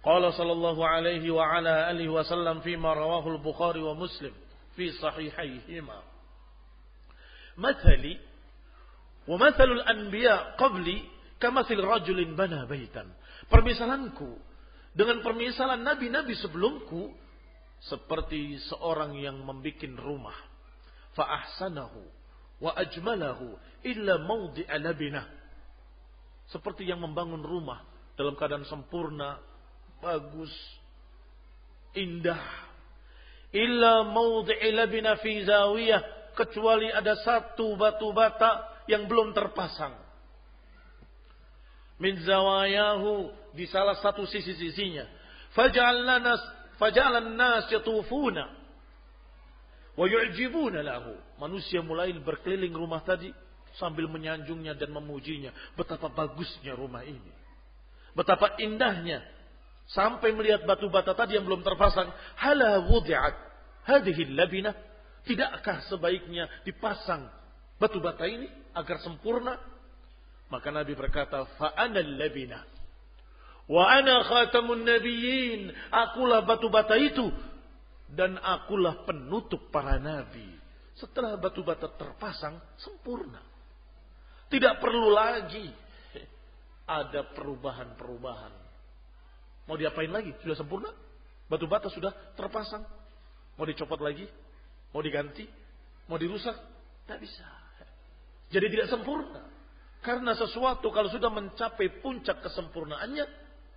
Qala 0.05 0.31
sallallahu 0.31 0.79
alaihi 0.85 1.27
wa 1.33 1.43
ala 1.43 1.91
alihi 1.91 2.07
wa 2.07 2.23
sallam 2.23 2.63
rawahu 2.63 3.35
al-Bukhari 3.35 3.83
wa 3.83 3.97
Muslim 3.99 4.31
fi 4.79 4.95
sahihaihima. 4.95 5.99
Mathali 7.59 8.15
wa 9.27 9.35
mathalul 9.41 9.83
anbiya 9.83 10.55
qabli 10.55 11.03
kamathil 11.43 11.83
rajulin 11.83 12.39
bana 12.39 12.69
baitan. 12.71 13.11
Permisalanku 13.51 14.39
dengan 14.95 15.19
permisalan 15.25 15.83
nabi-nabi 15.83 16.39
sebelumku 16.39 17.11
seperti 17.85 18.59
seorang 18.73 19.15
yang 19.19 19.39
membuat 19.43 19.87
rumah 20.03 20.35
fa 21.15 21.25
ahsanahu 21.43 22.03
wa 22.59 22.75
ajmalahu 22.75 23.55
illa 23.87 24.19
mawdi'a 24.19 24.77
labinah 24.83 25.39
seperti 26.49 26.89
yang 26.89 27.05
membangun 27.05 27.45
rumah 27.45 27.85
dalam 28.17 28.33
keadaan 28.35 28.65
sempurna 28.65 29.37
bagus, 30.01 30.51
indah. 31.93 32.41
Illa 33.53 34.05
maudhi'i 34.09 34.73
labina 34.73 35.17
fi 35.21 35.45
zawiyah. 35.45 36.33
Kecuali 36.37 36.87
ada 36.89 37.19
satu 37.21 37.75
batu 37.75 38.15
bata 38.15 38.85
yang 38.87 39.11
belum 39.11 39.35
terpasang. 39.35 39.97
Min 41.99 42.15
zawayahu 42.23 43.35
di 43.59 43.67
salah 43.67 43.99
satu 43.99 44.23
sisi-sisinya. 44.23 45.03
Faj'alna 45.51 46.23
faj'alan 46.79 47.35
nas 47.35 47.67
yatufuna 47.69 48.45
wa 49.99 50.07
lahu. 50.07 51.15
Manusia 51.39 51.83
mulai 51.83 52.15
berkeliling 52.15 52.75
rumah 52.75 53.03
tadi 53.03 53.31
sambil 53.79 54.07
menyanjungnya 54.11 54.75
dan 54.79 54.95
memujinya. 54.95 55.51
Betapa 55.75 56.11
bagusnya 56.11 56.75
rumah 56.75 57.03
ini. 57.03 57.35
Betapa 58.15 58.59
indahnya 58.59 59.23
Sampai 59.89 60.37
melihat 60.37 60.69
batu 60.69 60.93
bata 60.93 61.17
tadi 61.17 61.41
yang 61.41 61.49
belum 61.49 61.65
terpasang. 61.65 62.13
Hala 62.37 62.85
wudi'at 62.85 63.35
hadhihi 63.89 64.37
labina. 64.37 64.77
Tidakkah 65.25 65.89
sebaiknya 65.89 66.45
dipasang 66.69 67.25
batu 67.81 67.97
bata 67.97 68.29
ini 68.29 68.49
agar 68.77 69.01
sempurna? 69.01 69.57
Maka 70.53 70.69
Nabi 70.73 70.93
berkata, 70.93 71.45
fa'ana 71.57 72.05
labina. 72.05 72.65
Wa 73.69 73.85
ana 74.01 74.25
khatamun 74.25 74.83
nabiyyin. 74.83 75.71
Akulah 75.93 76.43
batu 76.43 76.73
bata 76.73 76.97
itu. 76.97 77.29
Dan 78.09 78.41
akulah 78.41 79.05
penutup 79.05 79.69
para 79.69 80.01
nabi. 80.01 80.49
Setelah 80.97 81.37
batu 81.37 81.61
bata 81.63 81.93
terpasang, 81.93 82.59
sempurna. 82.81 83.45
Tidak 84.49 84.81
perlu 84.81 85.13
lagi 85.13 85.69
ada 86.89 87.21
perubahan-perubahan 87.37 88.69
Mau 89.69 89.77
diapain 89.77 90.09
lagi? 90.09 90.33
Sudah 90.41 90.57
sempurna? 90.57 90.89
Batu 91.45 91.69
bata 91.69 91.93
sudah 91.93 92.09
terpasang. 92.33 92.81
Mau 93.61 93.69
dicopot 93.69 94.01
lagi? 94.01 94.25
Mau 94.97 95.05
diganti? 95.05 95.45
Mau 96.09 96.17
dirusak? 96.17 96.57
Tidak 97.05 97.21
bisa. 97.21 97.45
Jadi 98.49 98.67
tidak 98.73 98.89
sempurna. 98.89 99.45
Karena 100.01 100.33
sesuatu 100.33 100.89
kalau 100.89 101.13
sudah 101.13 101.29
mencapai 101.29 102.01
puncak 102.01 102.41
kesempurnaannya, 102.41 103.29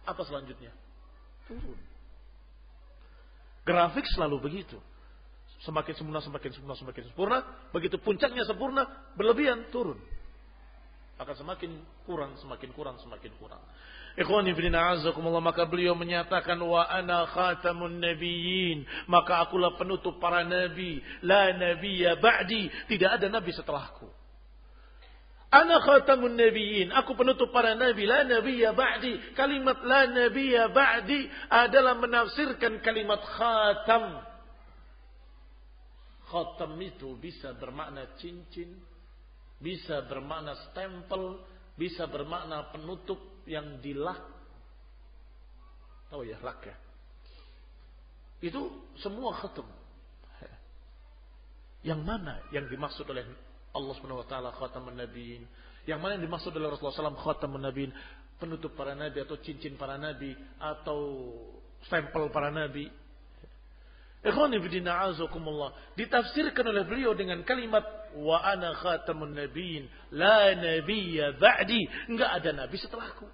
apa 0.06 0.22
selanjutnya? 0.26 0.74
Turun. 1.46 1.80
Grafik 3.62 4.06
selalu 4.10 4.42
begitu. 4.42 4.78
Semakin 5.62 5.94
sempurna, 5.94 6.22
semakin 6.26 6.50
sempurna, 6.58 6.76
semakin 6.78 7.04
sempurna. 7.14 7.38
Begitu 7.70 8.02
puncaknya 8.02 8.42
sempurna, 8.50 8.90
berlebihan, 9.14 9.70
turun. 9.70 10.02
Akan 11.22 11.38
semakin 11.38 11.78
kurang, 12.10 12.34
semakin 12.42 12.74
kurang, 12.74 12.98
semakin 12.98 13.30
kurang. 13.38 13.62
Ikhwani 14.18 14.52
bin 14.52 14.76
a'azakumullah 14.76 15.40
maka 15.40 15.64
beliau 15.64 15.96
menyatakan 15.96 16.60
wa 16.60 16.84
ana 16.84 17.24
khatamun 17.32 18.04
nabiyyin 18.04 18.84
maka 19.08 19.40
akulah 19.48 19.80
penutup 19.80 20.20
para 20.20 20.44
nabi 20.44 21.00
la 21.24 21.56
nabiyya 21.56 22.20
ba'di 22.20 22.68
tidak 22.92 23.16
ada 23.16 23.32
nabi 23.32 23.56
setelahku 23.56 24.12
Ana 25.52 25.84
khatamun 25.84 26.40
nabiyyin 26.40 26.96
aku 26.96 27.12
penutup 27.12 27.52
para 27.52 27.76
nabi 27.76 28.08
la 28.08 28.24
nabiyya 28.24 28.72
ba'di 28.72 29.36
kalimat 29.36 29.84
la 29.84 30.08
nabiyya 30.08 30.72
ba'di 30.72 31.28
adalah 31.52 32.00
menafsirkan 32.00 32.80
kalimat 32.80 33.20
khatam 33.20 34.24
khatam 36.32 36.72
itu 36.80 37.20
bisa 37.20 37.52
bermakna 37.60 38.16
cincin 38.16 38.80
bisa 39.60 40.08
bermakna 40.08 40.56
stempel 40.72 41.44
bisa 41.82 42.06
bermakna 42.06 42.70
penutup 42.70 43.18
yang 43.50 43.80
dilak. 43.80 44.20
Tahu 46.12 46.28
ya, 46.28 46.38
lak 46.44 46.62
ya. 46.62 46.78
Itu 48.44 48.94
semua 49.00 49.34
khatam. 49.34 49.66
Yang 51.82 52.02
mana 52.06 52.38
yang 52.54 52.70
dimaksud 52.70 53.10
oleh 53.10 53.26
Allah 53.72 53.94
Subhanahu 53.96 54.24
wa 54.24 54.28
taala 54.28 54.50
khatamun 54.52 55.00
nabiyyin? 55.00 55.48
Yang 55.88 56.00
mana 56.04 56.20
yang 56.20 56.24
dimaksud 56.28 56.52
oleh 56.54 56.68
Rasulullah 56.70 57.12
SAW 57.12 57.24
khatamun 57.24 57.64
nabiyyin? 57.64 57.92
Penutup 58.38 58.74
para 58.74 58.98
nabi 58.98 59.22
atau 59.22 59.38
cincin 59.38 59.78
para 59.78 60.02
nabi 60.02 60.34
atau 60.58 61.00
stempel 61.86 62.34
para 62.34 62.50
nabi? 62.50 62.90
Ikhwani 64.22 64.62
bidina 64.62 65.02
azakumullah. 65.10 65.74
Ditafsirkan 65.98 66.70
oleh 66.70 66.86
beliau 66.86 67.18
dengan 67.18 67.42
kalimat 67.42 67.82
wa 68.18 68.38
ana 68.42 68.78
khatamun 68.78 69.34
nabiyyin 69.34 69.90
la 70.14 70.54
nabiyya 70.54 71.38
ba'di. 71.42 72.12
Enggak 72.12 72.30
ada 72.42 72.50
nabi 72.54 72.78
setelahku. 72.78 73.26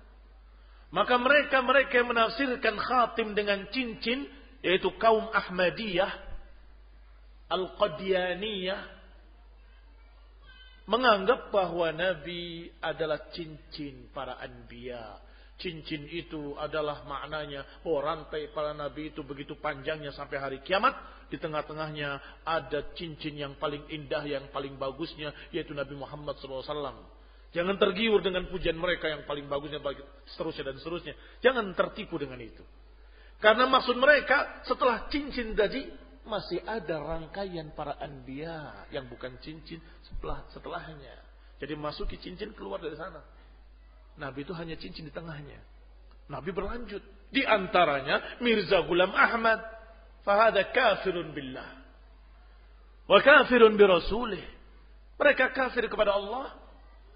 Maka 0.88 1.20
mereka-mereka 1.20 1.92
yang 2.00 2.08
menafsirkan 2.08 2.80
khatim 2.80 3.36
dengan 3.36 3.68
cincin 3.76 4.24
yaitu 4.64 4.88
kaum 4.96 5.28
Ahmadiyah, 5.36 6.12
Al-Qadianiyah 7.52 8.97
menganggap 10.88 11.52
bahwa 11.52 11.92
nabi 11.92 12.72
adalah 12.80 13.30
cincin 13.36 14.08
para 14.16 14.40
anbiya 14.40 15.28
Cincin 15.58 16.06
itu 16.14 16.54
adalah 16.54 17.02
maknanya 17.10 17.66
oh 17.90 17.98
rantai 17.98 18.54
para 18.54 18.78
nabi 18.78 19.10
itu 19.10 19.26
begitu 19.26 19.58
panjangnya 19.58 20.14
sampai 20.14 20.38
hari 20.38 20.58
kiamat. 20.62 20.94
Di 21.34 21.42
tengah-tengahnya 21.42 22.42
ada 22.46 22.94
cincin 22.94 23.36
yang 23.36 23.58
paling 23.58 23.82
indah, 23.90 24.22
yang 24.22 24.54
paling 24.54 24.78
bagusnya 24.78 25.34
yaitu 25.50 25.74
Nabi 25.74 25.98
Muhammad 25.98 26.38
SAW. 26.38 26.78
Jangan 27.52 27.76
tergiur 27.82 28.22
dengan 28.22 28.46
pujian 28.54 28.78
mereka 28.78 29.10
yang 29.10 29.26
paling 29.26 29.50
bagusnya, 29.50 29.82
seterusnya 30.30 30.72
dan 30.72 30.78
seterusnya. 30.78 31.14
Jangan 31.42 31.74
tertipu 31.74 32.22
dengan 32.22 32.38
itu. 32.38 32.62
Karena 33.42 33.66
maksud 33.66 33.98
mereka 33.98 34.62
setelah 34.62 35.10
cincin 35.10 35.58
tadi 35.58 35.90
masih 36.28 36.62
ada 36.70 37.02
rangkaian 37.02 37.74
para 37.74 37.98
anbiya 37.98 38.88
yang 38.94 39.10
bukan 39.10 39.42
cincin 39.42 39.82
setelah 40.08 40.48
setelahnya. 40.56 41.16
Jadi 41.58 41.74
masuki 41.76 42.18
cincin 42.22 42.54
keluar 42.54 42.80
dari 42.80 42.96
sana. 42.96 43.20
Nabi 44.18 44.46
itu 44.46 44.54
hanya 44.54 44.78
cincin 44.78 45.06
di 45.06 45.14
tengahnya. 45.14 45.58
Nabi 46.32 46.50
berlanjut. 46.54 47.02
Di 47.28 47.44
antaranya 47.44 48.40
Mirza 48.40 48.82
Ghulam 48.88 49.12
Ahmad. 49.12 49.60
Fahada 50.24 50.64
kafirun 50.72 51.32
billah. 51.32 51.70
Wa 53.08 53.20
kafirun 53.24 53.76
bi. 53.76 53.86
Mereka 55.18 55.56
kafir 55.56 55.90
kepada 55.90 56.14
Allah 56.14 56.54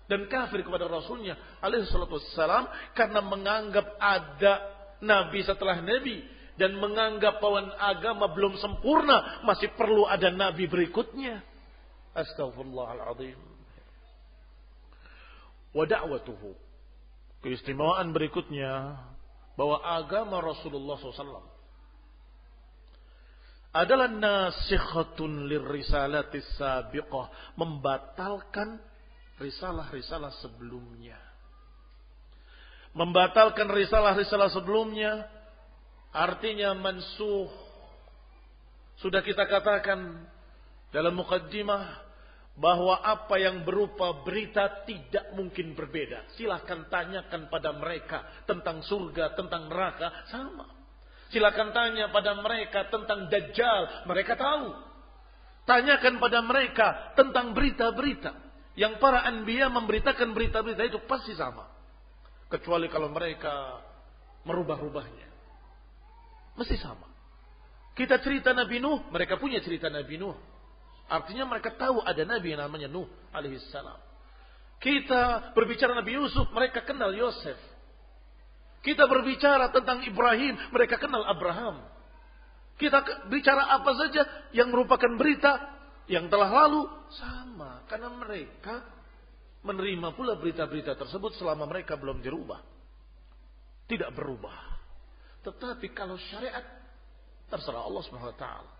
dan 0.09 0.25
kafir 0.27 0.65
kepada 0.65 0.89
Rasulnya 0.89 1.37
alaihi 1.63 1.87
salatu 1.87 2.17
wassalam 2.17 2.67
karena 2.97 3.23
menganggap 3.23 3.95
ada 3.95 4.53
nabi 4.99 5.45
setelah 5.45 5.79
nabi 5.79 6.25
dan 6.57 6.75
menganggap 6.75 7.39
bahwa 7.39 7.71
agama 7.79 8.27
belum 8.33 8.59
sempurna 8.59 9.39
masih 9.47 9.71
perlu 9.77 10.03
ada 10.09 10.27
nabi 10.33 10.65
berikutnya. 10.65 11.45
Astagfirullahaladzim. 12.11 13.39
Wa 15.71 15.83
da'watuhu. 15.87 16.51
Keistimewaan 17.41 18.13
berikutnya 18.13 19.01
bahwa 19.57 19.81
agama 19.81 20.43
Rasulullah 20.43 20.99
SAW 20.99 21.51
adalah 23.71 24.11
nasikhatun 24.11 25.47
lirrisalatis 25.47 26.43
sabiqah 26.59 27.55
membatalkan 27.55 28.83
risalah-risalah 29.39 30.35
sebelumnya. 30.43 31.17
Membatalkan 32.91 33.71
risalah-risalah 33.71 34.51
sebelumnya 34.51 35.23
artinya 36.11 36.75
mansuh. 36.75 37.47
Sudah 38.99 39.23
kita 39.23 39.47
katakan 39.47 40.27
dalam 40.91 41.15
mukaddimah 41.15 42.11
bahwa 42.59 42.99
apa 42.99 43.39
yang 43.39 43.63
berupa 43.63 44.21
berita 44.27 44.83
tidak 44.83 45.31
mungkin 45.33 45.71
berbeda. 45.73 46.35
Silahkan 46.35 46.85
tanyakan 46.91 47.47
pada 47.47 47.71
mereka 47.73 48.27
tentang 48.43 48.83
surga, 48.83 49.33
tentang 49.39 49.71
neraka, 49.71 50.27
sama. 50.27 50.67
Silahkan 51.31 51.71
tanya 51.71 52.11
pada 52.11 52.35
mereka 52.35 52.91
tentang 52.91 53.31
Dajjal, 53.31 54.03
mereka 54.03 54.35
tahu. 54.35 54.75
Tanyakan 55.63 56.19
pada 56.19 56.43
mereka 56.43 57.15
tentang 57.15 57.55
berita-berita. 57.55 58.35
Yang 58.75 58.99
para 58.99 59.23
anbiya 59.23 59.71
memberitakan 59.71 60.35
berita-berita 60.35 60.83
itu 60.83 60.99
pasti 61.07 61.31
sama. 61.31 61.71
Kecuali 62.51 62.91
kalau 62.91 63.07
mereka 63.07 63.79
merubah-rubahnya. 64.43 65.27
Mesti 66.59 66.75
sama. 66.83 67.07
Kita 67.95 68.19
cerita 68.19 68.51
Nabi 68.51 68.83
Nuh, 68.83 69.07
mereka 69.07 69.39
punya 69.39 69.63
cerita 69.63 69.87
Nabi 69.87 70.19
Nuh. 70.19 70.50
Artinya 71.11 71.43
mereka 71.43 71.75
tahu 71.75 71.99
ada 71.99 72.23
nabi 72.23 72.55
yang 72.55 72.63
namanya 72.63 72.87
Nuh 72.87 73.11
alaihissalam. 73.35 73.99
Kita 74.81 75.53
berbicara 75.53 75.93
Nabi 75.93 76.17
Yusuf, 76.17 76.49
mereka 76.55 76.81
kenal 76.81 77.13
Yosef. 77.13 77.59
Kita 78.81 79.05
berbicara 79.05 79.69
tentang 79.69 80.01
Ibrahim, 80.01 80.57
mereka 80.73 80.97
kenal 80.97 81.21
Abraham. 81.29 81.85
Kita 82.81 83.29
bicara 83.29 83.77
apa 83.77 83.93
saja 83.93 84.25
yang 84.57 84.73
merupakan 84.73 85.11
berita 85.21 85.53
yang 86.09 86.25
telah 86.33 86.49
lalu 86.49 86.89
sama 87.13 87.85
karena 87.85 88.09
mereka 88.09 88.81
menerima 89.61 90.17
pula 90.17 90.33
berita-berita 90.41 90.97
tersebut 90.97 91.37
selama 91.37 91.69
mereka 91.69 91.93
belum 91.93 92.25
dirubah. 92.25 92.57
Tidak 93.85 94.09
berubah. 94.17 94.81
Tetapi 95.45 95.93
kalau 95.93 96.17
syariat 96.33 96.65
terserah 97.53 97.85
Allah 97.85 98.01
taala. 98.33 98.70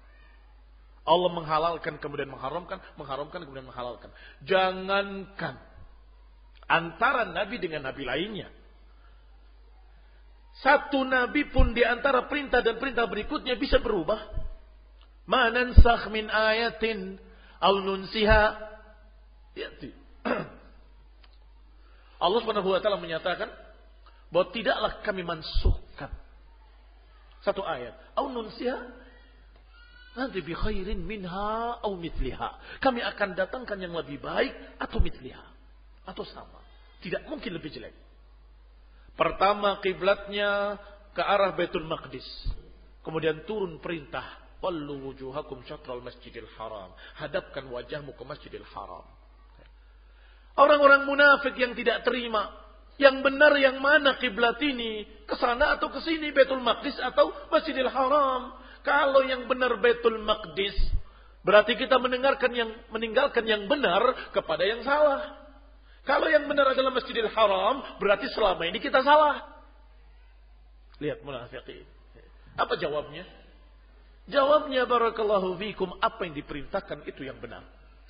Allah 1.02 1.32
menghalalkan 1.34 1.98
kemudian 1.98 2.30
mengharamkan, 2.30 2.78
mengharamkan 2.94 3.42
kemudian 3.42 3.66
menghalalkan. 3.66 4.14
Jangankan 4.46 5.58
antara 6.70 7.26
nabi 7.26 7.58
dengan 7.58 7.90
nabi 7.90 8.06
lainnya. 8.06 8.54
Satu 10.62 11.02
nabi 11.02 11.50
pun 11.50 11.74
di 11.74 11.82
antara 11.82 12.30
perintah 12.30 12.62
dan 12.62 12.78
perintah 12.78 13.10
berikutnya 13.10 13.58
bisa 13.58 13.82
berubah. 13.82 14.20
Manansakh 15.26 16.12
min 16.14 16.30
ayatin 16.30 17.18
au 17.58 17.82
nunsiha 17.82 18.44
yati. 19.58 19.90
Allah 22.22 22.40
Subhanahu 22.46 22.70
wa 22.70 22.78
taala 22.78 23.02
menyatakan 23.02 23.50
bahwa 24.30 24.54
tidaklah 24.54 25.02
kami 25.02 25.26
mansuhkan 25.26 26.14
satu 27.42 27.66
ayat 27.66 27.98
au 28.14 28.30
nunsiha 28.30 29.01
Nanti 30.12 30.44
bi 30.44 30.52
khairin 30.52 31.00
minha 31.08 31.80
au 31.80 31.96
mitliha. 31.96 32.80
Kami 32.84 33.00
akan 33.00 33.30
datangkan 33.32 33.80
yang 33.80 33.96
lebih 33.96 34.20
baik 34.20 34.52
atau 34.76 35.00
mitliha. 35.00 35.46
Atau 36.04 36.28
sama. 36.28 36.60
Tidak 37.00 37.32
mungkin 37.32 37.56
lebih 37.56 37.72
jelek. 37.72 37.96
Pertama 39.16 39.80
kiblatnya 39.80 40.76
ke 41.16 41.24
arah 41.24 41.56
Baitul 41.56 41.88
Maqdis. 41.88 42.28
Kemudian 43.08 43.48
turun 43.48 43.80
perintah. 43.80 44.40
Wallu 44.62 45.10
wujuhakum 45.10 45.64
syatral 45.66 46.04
masjidil 46.06 46.48
haram. 46.60 46.92
Hadapkan 47.18 47.66
wajahmu 47.72 48.14
ke 48.14 48.24
masjidil 48.28 48.68
haram. 48.76 49.08
Orang-orang 50.60 51.08
munafik 51.08 51.56
yang 51.56 51.72
tidak 51.72 52.04
terima 52.04 52.52
Yang 53.02 53.24
benar 53.26 53.58
yang 53.58 53.82
mana 53.82 54.20
kiblat 54.22 54.62
ini? 54.62 55.08
Ke 55.26 55.34
sana 55.34 55.74
atau 55.74 55.90
ke 55.90 56.06
sini? 56.06 56.30
Betul 56.30 56.62
Maqdis 56.62 57.02
atau 57.02 57.34
Masjidil 57.50 57.90
Haram? 57.90 58.61
Kalau 58.82 59.22
yang 59.26 59.46
benar 59.46 59.78
Betul 59.78 60.22
Maqdis, 60.26 60.74
berarti 61.46 61.78
kita 61.78 62.02
mendengarkan 62.02 62.50
yang 62.54 62.70
meninggalkan 62.90 63.46
yang 63.46 63.70
benar 63.70 64.34
kepada 64.34 64.66
yang 64.66 64.82
salah. 64.82 65.42
Kalau 66.02 66.26
yang 66.26 66.50
benar 66.50 66.74
adalah 66.74 66.90
Masjidil 66.90 67.30
Haram, 67.30 68.02
berarti 68.02 68.26
selama 68.34 68.66
ini 68.66 68.82
kita 68.82 69.06
salah. 69.06 69.46
Lihat 70.98 71.22
munafiqin. 71.22 71.86
Apa 72.58 72.74
jawabnya? 72.78 73.26
Jawabnya 74.30 74.86
barakallahu 74.90 75.58
fikum 75.62 75.94
apa 76.02 76.26
yang 76.26 76.34
diperintahkan 76.38 77.06
itu 77.06 77.22
yang 77.26 77.38
benar. 77.38 77.66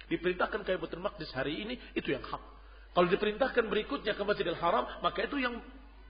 Diperintahkan 0.08 0.64
ke 0.64 0.76
Baitul 0.76 1.04
Maqdis 1.04 1.32
hari 1.36 1.64
ini 1.64 1.76
itu 1.96 2.12
yang 2.12 2.24
hak. 2.24 2.44
Kalau 2.92 3.08
diperintahkan 3.08 3.64
berikutnya 3.72 4.12
ke 4.16 4.24
Masjidil 4.24 4.60
Haram, 4.60 4.88
maka 5.00 5.24
itu 5.24 5.40
yang 5.40 5.60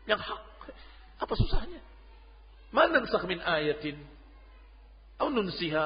yang 0.09 0.17
hak. 0.17 0.41
Apa 1.21 1.33
susahnya? 1.37 1.81
Mana 2.73 3.01
min 3.01 3.39
ayatin 3.41 4.01
au 5.21 5.29
nunsiha 5.29 5.85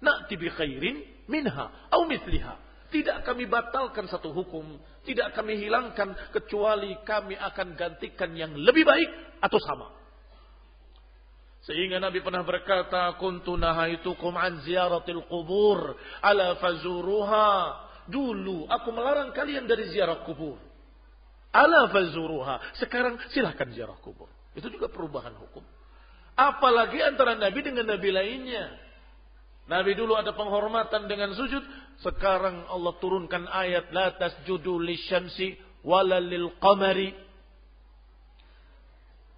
na'ti 0.00 0.34
bi 0.38 0.48
khairin 0.50 1.02
minha 1.26 1.90
au 1.90 2.06
mithliha. 2.06 2.54
Tidak 2.86 3.26
kami 3.26 3.50
batalkan 3.50 4.06
satu 4.06 4.30
hukum, 4.30 4.78
tidak 5.02 5.34
kami 5.34 5.58
hilangkan 5.58 6.14
kecuali 6.30 6.94
kami 7.02 7.34
akan 7.34 7.74
gantikan 7.74 8.30
yang 8.38 8.54
lebih 8.54 8.86
baik 8.86 9.10
atau 9.42 9.58
sama. 9.58 9.90
Sehingga 11.66 11.98
Nabi 11.98 12.22
pernah 12.22 12.46
berkata, 12.46 13.10
"Kuntu 13.18 13.58
nahaitukum 13.58 14.38
an 14.38 14.62
ziyaratil 14.62 15.26
qubur 15.26 15.98
ala 16.22 16.54
fazuruha." 16.62 17.50
Dulu 18.06 18.70
aku 18.70 18.94
melarang 18.94 19.34
kalian 19.34 19.66
dari 19.66 19.90
ziarah 19.90 20.22
kubur. 20.22 20.62
Ala 21.50 21.90
fazuruha. 21.90 22.78
Sekarang 22.78 23.18
silahkan 23.34 23.66
ziarah 23.74 23.98
kubur. 23.98 24.30
Itu 24.54 24.70
juga 24.70 24.86
perubahan 24.86 25.34
hukum. 25.34 25.66
Apalagi 26.36 27.00
antara 27.00 27.32
Nabi 27.32 27.64
dengan 27.64 27.88
Nabi 27.88 28.12
lainnya. 28.12 28.76
Nabi 29.66 29.96
dulu 29.96 30.14
ada 30.14 30.36
penghormatan 30.36 31.08
dengan 31.08 31.32
sujud. 31.32 31.64
Sekarang 32.04 32.68
Allah 32.68 32.92
turunkan 33.00 33.48
ayat. 33.48 33.88
La 33.90 34.12
tasjudu 34.14 34.76
lisyamsi 34.76 35.56
wala 35.80 36.20
lil 36.20 36.52
qamari 36.60 37.26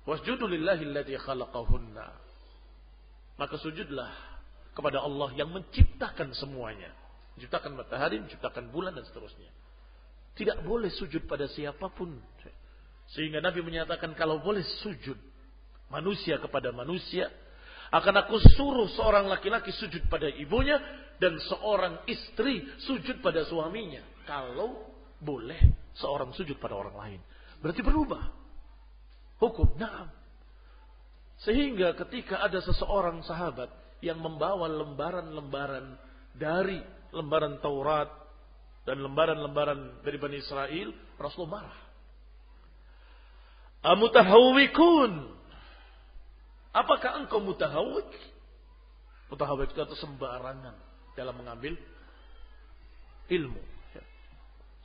Wasjudu 0.09 0.49
lillahi 0.49 0.89
alladhi 0.89 1.21
khalaqahunna. 1.21 2.07
Maka 3.37 3.61
sujudlah 3.61 4.09
kepada 4.73 5.05
Allah 5.05 5.29
yang 5.37 5.53
menciptakan 5.53 6.33
semuanya. 6.33 6.89
Menciptakan 7.37 7.77
matahari, 7.77 8.17
menciptakan 8.17 8.73
bulan 8.73 8.97
dan 8.97 9.05
seterusnya. 9.05 9.53
Tidak 10.33 10.65
boleh 10.65 10.89
sujud 10.97 11.29
pada 11.29 11.45
siapa 11.53 11.93
pun. 11.93 12.17
Sehingga 13.13 13.45
Nabi 13.45 13.61
menyatakan 13.61 14.17
kalau 14.17 14.41
boleh 14.41 14.65
sujud 14.81 15.21
manusia 15.89 16.41
kepada 16.41 16.72
manusia, 16.72 17.28
akan 17.89 18.14
aku 18.24 18.36
suruh 18.53 18.89
seorang 18.93 19.28
laki-laki 19.28 19.72
sujud 19.72 20.12
pada 20.12 20.28
ibunya 20.28 20.76
dan 21.16 21.41
seorang 21.49 22.05
istri 22.05 22.68
sujud 22.84 23.24
pada 23.24 23.49
suaminya. 23.49 24.05
Kalau 24.28 24.93
boleh 25.18 25.59
seorang 25.97 26.30
sujud 26.36 26.61
pada 26.61 26.76
orang 26.76 26.97
lain. 26.97 27.20
Berarti 27.59 27.80
berubah 27.82 28.22
hukum. 29.43 29.74
Nah, 29.80 30.12
sehingga 31.43 31.95
ketika 31.95 32.43
ada 32.43 32.59
seseorang 32.62 33.22
sahabat 33.26 33.70
yang 34.05 34.18
membawa 34.22 34.70
lembaran-lembaran 34.70 35.99
dari 36.39 36.78
lembaran 37.11 37.59
Taurat 37.59 38.11
dan 38.86 39.03
lembaran-lembaran 39.03 40.03
dari 40.07 40.16
Bani 40.20 40.36
Israel, 40.39 40.95
Rasulullah 41.18 41.62
marah. 41.62 41.78
Amutahawikun. 43.84 45.12
Apakah 46.79 47.18
engkau 47.18 47.43
mutahawik? 47.43 48.07
Mutahawik 49.35 49.74
itu 49.74 49.97
sembarangan 49.99 50.79
dalam 51.18 51.35
mengambil 51.35 51.74
ilmu. 53.26 53.59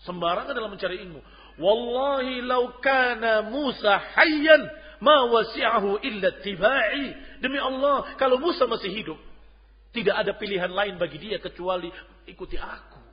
Sembarangan 0.01 0.57
dalam 0.57 0.73
mencari 0.73 0.99
ilmu. 1.05 1.21
Wallahi 1.61 2.41
law 2.41 2.81
kana 2.81 3.45
Musa 3.45 4.01
hayyan 4.17 4.61
ma 5.05 5.29
wasi'ahu 5.29 6.01
illa 6.01 6.33
tibai. 6.41 7.37
Demi 7.39 7.61
Allah, 7.61 8.17
kalau 8.17 8.41
Musa 8.41 8.65
masih 8.65 8.89
hidup, 8.89 9.19
tidak 9.93 10.17
ada 10.17 10.33
pilihan 10.33 10.73
lain 10.73 10.97
bagi 10.97 11.21
dia 11.21 11.37
kecuali 11.37 11.93
ikuti 12.25 12.57
aku. 12.57 13.03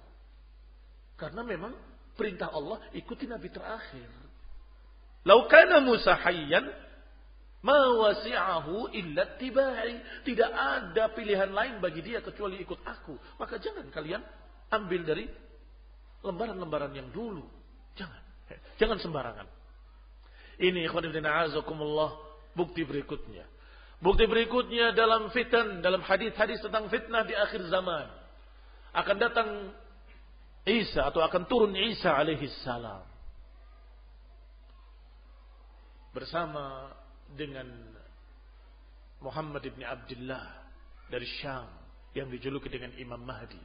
Karena 1.20 1.44
memang 1.44 1.76
perintah 2.16 2.48
Allah 2.48 2.80
ikuti 2.96 3.28
nabi 3.28 3.52
terakhir. 3.52 4.08
Lau 5.28 5.44
kana 5.52 5.84
Musa 5.84 6.16
hayyan 6.16 6.64
ma 7.60 7.80
wasi'ahu 8.00 8.92
illa 8.96 9.36
tibai. 9.36 10.24
Tidak 10.24 10.50
ada 10.50 11.12
pilihan 11.12 11.52
lain 11.52 11.80
bagi 11.80 12.00
dia 12.04 12.24
kecuali 12.24 12.60
ikut 12.60 12.80
aku. 12.84 13.16
Maka 13.36 13.60
jangan 13.60 13.88
kalian 13.92 14.22
ambil 14.72 15.00
dari 15.04 15.24
lembaran-lembaran 16.24 16.92
yang 16.92 17.08
dulu. 17.12 17.44
Jangan. 17.96 18.22
Jangan 18.80 18.98
sembarangan. 18.98 19.46
Ini 20.60 20.88
azakumullah 20.90 22.20
bukti 22.52 22.84
berikutnya. 22.84 23.48
Bukti 24.00 24.24
berikutnya 24.24 24.96
dalam 24.96 25.28
fitan, 25.28 25.84
dalam 25.84 26.00
hadis-hadis 26.00 26.60
tentang 26.64 26.88
fitnah 26.88 27.24
di 27.24 27.36
akhir 27.36 27.68
zaman. 27.68 28.08
Akan 28.96 29.16
datang 29.20 29.48
Isa 30.64 31.08
atau 31.08 31.20
akan 31.24 31.44
turun 31.48 31.72
Isa 31.76 32.12
alaihi 32.12 32.48
salam. 32.64 33.04
Bersama 36.12 36.90
dengan 37.36 37.66
Muhammad 39.20 39.62
ibn 39.68 39.84
Abdullah 39.84 40.44
dari 41.10 41.28
Syam 41.40 41.68
yang 42.16 42.30
dijuluki 42.32 42.72
dengan 42.72 42.90
Imam 42.96 43.20
Mahdi. 43.20 43.60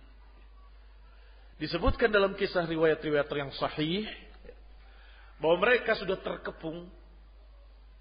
Disebutkan 1.55 2.11
dalam 2.11 2.35
kisah 2.35 2.67
riwayat-riwayat 2.67 3.31
yang 3.31 3.53
sahih 3.55 4.03
bahwa 5.39 5.63
mereka 5.63 5.95
sudah 5.95 6.19
terkepung 6.19 6.91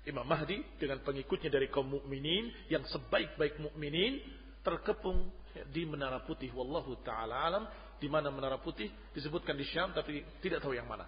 Imam 0.05 0.27
Mahdi 0.27 0.61
dengan 0.77 1.01
pengikutnya 1.01 1.49
dari 1.49 1.71
kaum 1.71 1.89
mukminin 1.89 2.51
yang 2.69 2.85
sebaik-baik 2.85 3.57
mukminin 3.63 4.21
terkepung 4.61 5.31
di 5.71 5.87
Menara 5.87 6.21
Putih. 6.27 6.51
Wallahu 6.53 7.01
taala 7.07 7.47
alam 7.47 7.65
di 7.97 8.11
mana 8.11 8.29
Menara 8.29 8.59
Putih 8.59 8.91
disebutkan 9.15 9.55
di 9.55 9.65
Syam 9.71 9.95
tapi 9.95 10.21
tidak 10.43 10.61
tahu 10.61 10.75
yang 10.75 10.85
mana. 10.85 11.07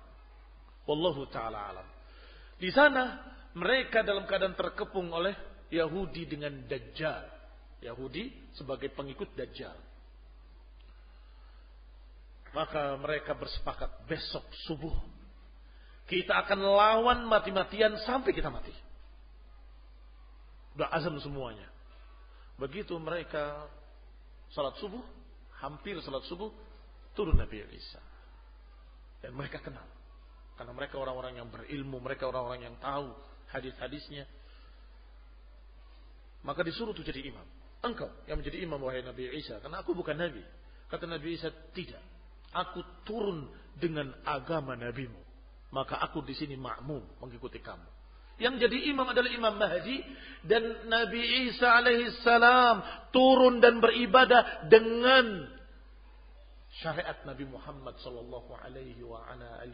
Wallahu 0.86 1.26
taala 1.28 1.74
alam. 1.74 1.86
Di 2.56 2.70
sana 2.72 3.35
mereka 3.56 4.04
dalam 4.04 4.28
keadaan 4.28 4.54
terkepung 4.54 5.08
oleh 5.10 5.32
Yahudi 5.72 6.28
dengan 6.28 6.52
Dajjal 6.68 7.24
Yahudi 7.80 8.52
sebagai 8.54 8.92
pengikut 8.92 9.32
Dajjal 9.32 9.76
maka 12.52 12.96
mereka 13.00 13.36
bersepakat 13.36 14.08
besok 14.08 14.44
subuh 14.68 15.16
kita 16.06 16.38
akan 16.46 16.62
lawan 16.62 17.26
mati-matian 17.26 17.98
sampai 18.06 18.30
kita 18.30 18.46
mati. 18.46 18.70
Udah 20.78 20.86
azam 20.94 21.18
semuanya. 21.18 21.66
Begitu 22.62 22.94
mereka 23.02 23.66
salat 24.54 24.78
subuh, 24.78 25.02
hampir 25.58 25.98
salat 26.06 26.22
subuh, 26.30 26.54
turun 27.18 27.34
Nabi 27.34 27.58
Isa. 27.74 27.98
Dan 29.18 29.34
mereka 29.34 29.58
kenal. 29.58 29.84
Karena 30.54 30.72
mereka 30.72 31.02
orang-orang 31.02 31.42
yang 31.42 31.50
berilmu, 31.50 31.98
mereka 31.98 32.30
orang-orang 32.30 32.70
yang 32.70 32.76
tahu 32.78 33.10
hadis-hadisnya. 33.56 34.28
Maka 36.44 36.62
disuruh 36.62 36.94
tuh 36.94 37.02
jadi 37.02 37.24
imam. 37.26 37.44
Engkau 37.82 38.08
yang 38.30 38.38
menjadi 38.38 38.62
imam 38.62 38.78
wahai 38.78 39.02
Nabi 39.02 39.32
Isa. 39.34 39.58
Karena 39.58 39.82
aku 39.82 39.96
bukan 39.96 40.14
Nabi. 40.14 40.44
Kata 40.86 41.08
Nabi 41.08 41.34
Isa, 41.34 41.50
tidak. 41.74 42.02
Aku 42.54 42.84
turun 43.02 43.50
dengan 43.76 44.14
agama 44.24 44.78
nabimu 44.78 45.26
maka 45.74 45.98
aku 45.98 46.22
di 46.22 46.32
sini 46.36 46.54
makmum 46.54 47.02
mengikuti 47.20 47.58
kamu. 47.58 47.84
Yang 48.36 48.68
jadi 48.68 48.92
imam 48.92 49.08
adalah 49.08 49.32
Imam 49.32 49.56
Mahdi 49.56 50.04
dan 50.44 50.88
Nabi 50.92 51.48
Isa 51.48 51.72
alaihissalam 51.72 53.08
turun 53.08 53.64
dan 53.64 53.80
beribadah 53.80 54.68
dengan 54.68 55.48
syariat 56.84 57.16
Nabi 57.24 57.48
Muhammad 57.48 57.96
sallallahu 58.04 58.52
alaihi 58.60 59.00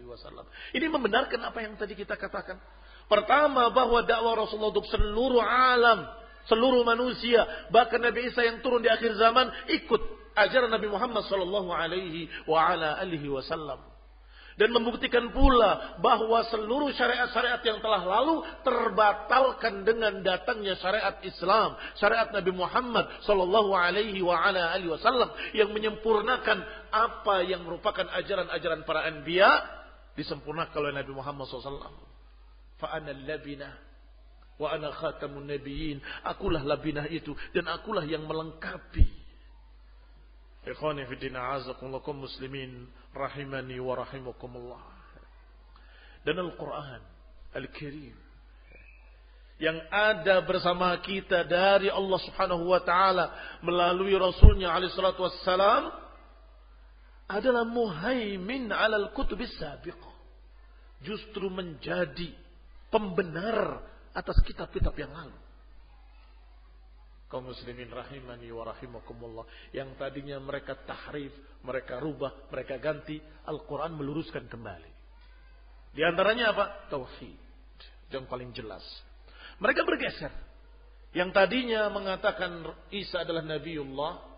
wasallam. 0.06 0.46
Ini 0.70 0.86
membenarkan 0.86 1.42
apa 1.42 1.58
yang 1.58 1.74
tadi 1.74 1.98
kita 1.98 2.14
katakan. 2.14 2.62
Pertama 3.10 3.68
bahwa 3.70 4.02
dakwah 4.02 4.38
Rasulullah 4.44 4.72
untuk 4.72 4.88
seluruh 4.88 5.42
alam, 5.42 6.08
seluruh 6.46 6.82
manusia, 6.82 7.44
bahkan 7.70 8.02
Nabi 8.02 8.30
Isa 8.30 8.42
yang 8.42 8.64
turun 8.64 8.82
di 8.82 8.90
akhir 8.90 9.14
zaman 9.18 9.50
ikut 9.68 10.00
ajaran 10.36 10.72
Nabi 10.72 10.88
Muhammad 10.88 11.24
sallallahu 11.28 11.70
alaihi 11.72 12.28
wasallam. 13.28 13.92
Dan 14.52 14.68
membuktikan 14.68 15.32
pula 15.32 15.96
bahwa 16.04 16.44
seluruh 16.52 16.92
syariat-syariat 16.92 17.64
yang 17.64 17.80
telah 17.80 18.04
lalu 18.04 18.44
terbatalkan 18.60 19.80
dengan 19.80 20.20
datangnya 20.20 20.76
syariat 20.76 21.16
Islam, 21.24 21.72
syariat 21.96 22.28
Nabi 22.28 22.52
Muhammad 22.52 23.08
sallallahu 23.24 23.72
alaihi 23.72 24.20
wa 24.20 24.36
ala 24.36 24.76
alihi 24.76 24.92
wasallam 24.92 25.32
yang 25.56 25.72
menyempurnakan 25.72 26.68
apa 26.92 27.48
yang 27.48 27.64
merupakan 27.64 28.04
ajaran-ajaran 28.12 28.84
para 28.84 29.08
anbiya 29.08 29.50
disempurnakan 30.20 30.76
oleh 30.84 31.00
Nabi 31.00 31.12
Muhammad 31.16 31.48
sallallahu 31.48 32.11
fa 32.82 32.98
ana 32.98 33.14
labinah 33.14 33.72
wa 34.58 34.74
ana 34.74 34.90
khatamun 34.90 35.46
nabiyyin. 35.46 36.02
Akulah 36.26 36.66
labinah 36.66 37.06
itu 37.06 37.30
dan 37.54 37.70
akulah 37.70 38.02
yang 38.02 38.26
melengkapi. 38.26 39.06
Ikhwani 40.62 41.06
fi 41.06 41.14
din 41.18 41.34
a'azakumullah 41.38 42.02
muslimin 42.10 42.90
rahimani 43.14 43.78
wa 43.78 43.94
rahimakumullah. 43.98 44.82
Dan 46.26 46.38
Al-Qur'an 46.38 47.02
Al-Karim 47.54 48.14
yang 49.62 49.78
ada 49.94 50.42
bersama 50.42 50.90
kita 50.98 51.46
dari 51.46 51.86
Allah 51.86 52.18
Subhanahu 52.26 52.66
wa 52.66 52.82
taala 52.82 53.30
melalui 53.62 54.10
Rasulnya 54.18 54.74
alaihi 54.74 54.90
salatu 54.90 55.22
wassalam 55.22 55.86
adalah 57.30 57.62
muhaimin 57.62 58.74
alal 58.74 59.14
kutubis 59.14 59.54
sabiqah. 59.62 60.10
Justru 61.06 61.46
menjadi 61.46 62.34
pembenar 62.92 63.80
atas 64.12 64.36
kitab-kitab 64.44 64.92
yang 65.00 65.10
lalu. 65.16 65.34
Kaum 67.32 67.48
muslimin 67.48 67.88
rahimani 67.88 68.52
wa 68.52 68.68
rahimakumullah. 68.68 69.48
Yang 69.72 69.96
tadinya 69.96 70.36
mereka 70.36 70.76
tahrif, 70.84 71.32
mereka 71.64 71.96
rubah, 71.96 72.52
mereka 72.52 72.76
ganti. 72.76 73.16
Al-Quran 73.48 73.96
meluruskan 73.96 74.52
kembali. 74.52 74.92
Di 75.96 76.04
antaranya 76.04 76.52
apa? 76.52 76.92
Tauhid. 76.92 77.40
Yang 78.12 78.24
paling 78.28 78.52
jelas. 78.52 78.84
Mereka 79.64 79.80
bergeser. 79.88 80.32
Yang 81.16 81.32
tadinya 81.32 81.88
mengatakan 81.88 82.68
Isa 82.92 83.24
adalah 83.24 83.40
Nabiullah. 83.40 84.28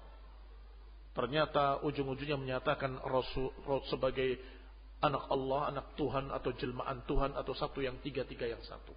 Ternyata 1.19 1.83
ujung-ujungnya 1.87 2.39
menyatakan 2.39 2.99
Rasul, 3.03 3.51
sebagai 3.91 4.39
anak 5.03 5.25
Allah, 5.31 5.61
anak 5.75 5.87
Tuhan 5.99 6.31
atau 6.31 6.51
jelmaan 6.55 7.03
Tuhan 7.09 7.35
atau 7.35 7.53
satu 7.57 7.83
yang 7.83 7.99
tiga-tiga 8.03 8.47
yang 8.47 8.63
satu. 8.63 8.95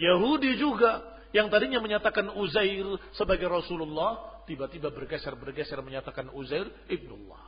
Yahudi 0.00 0.56
juga 0.56 1.20
yang 1.36 1.48
tadinya 1.48 1.80
menyatakan 1.80 2.32
Uzair 2.36 2.84
sebagai 3.16 3.48
Rasulullah, 3.48 4.42
tiba-tiba 4.44 4.92
bergeser-bergeser 4.92 5.80
menyatakan 5.80 6.32
Uzair 6.32 6.68
ibnullah. 6.88 7.40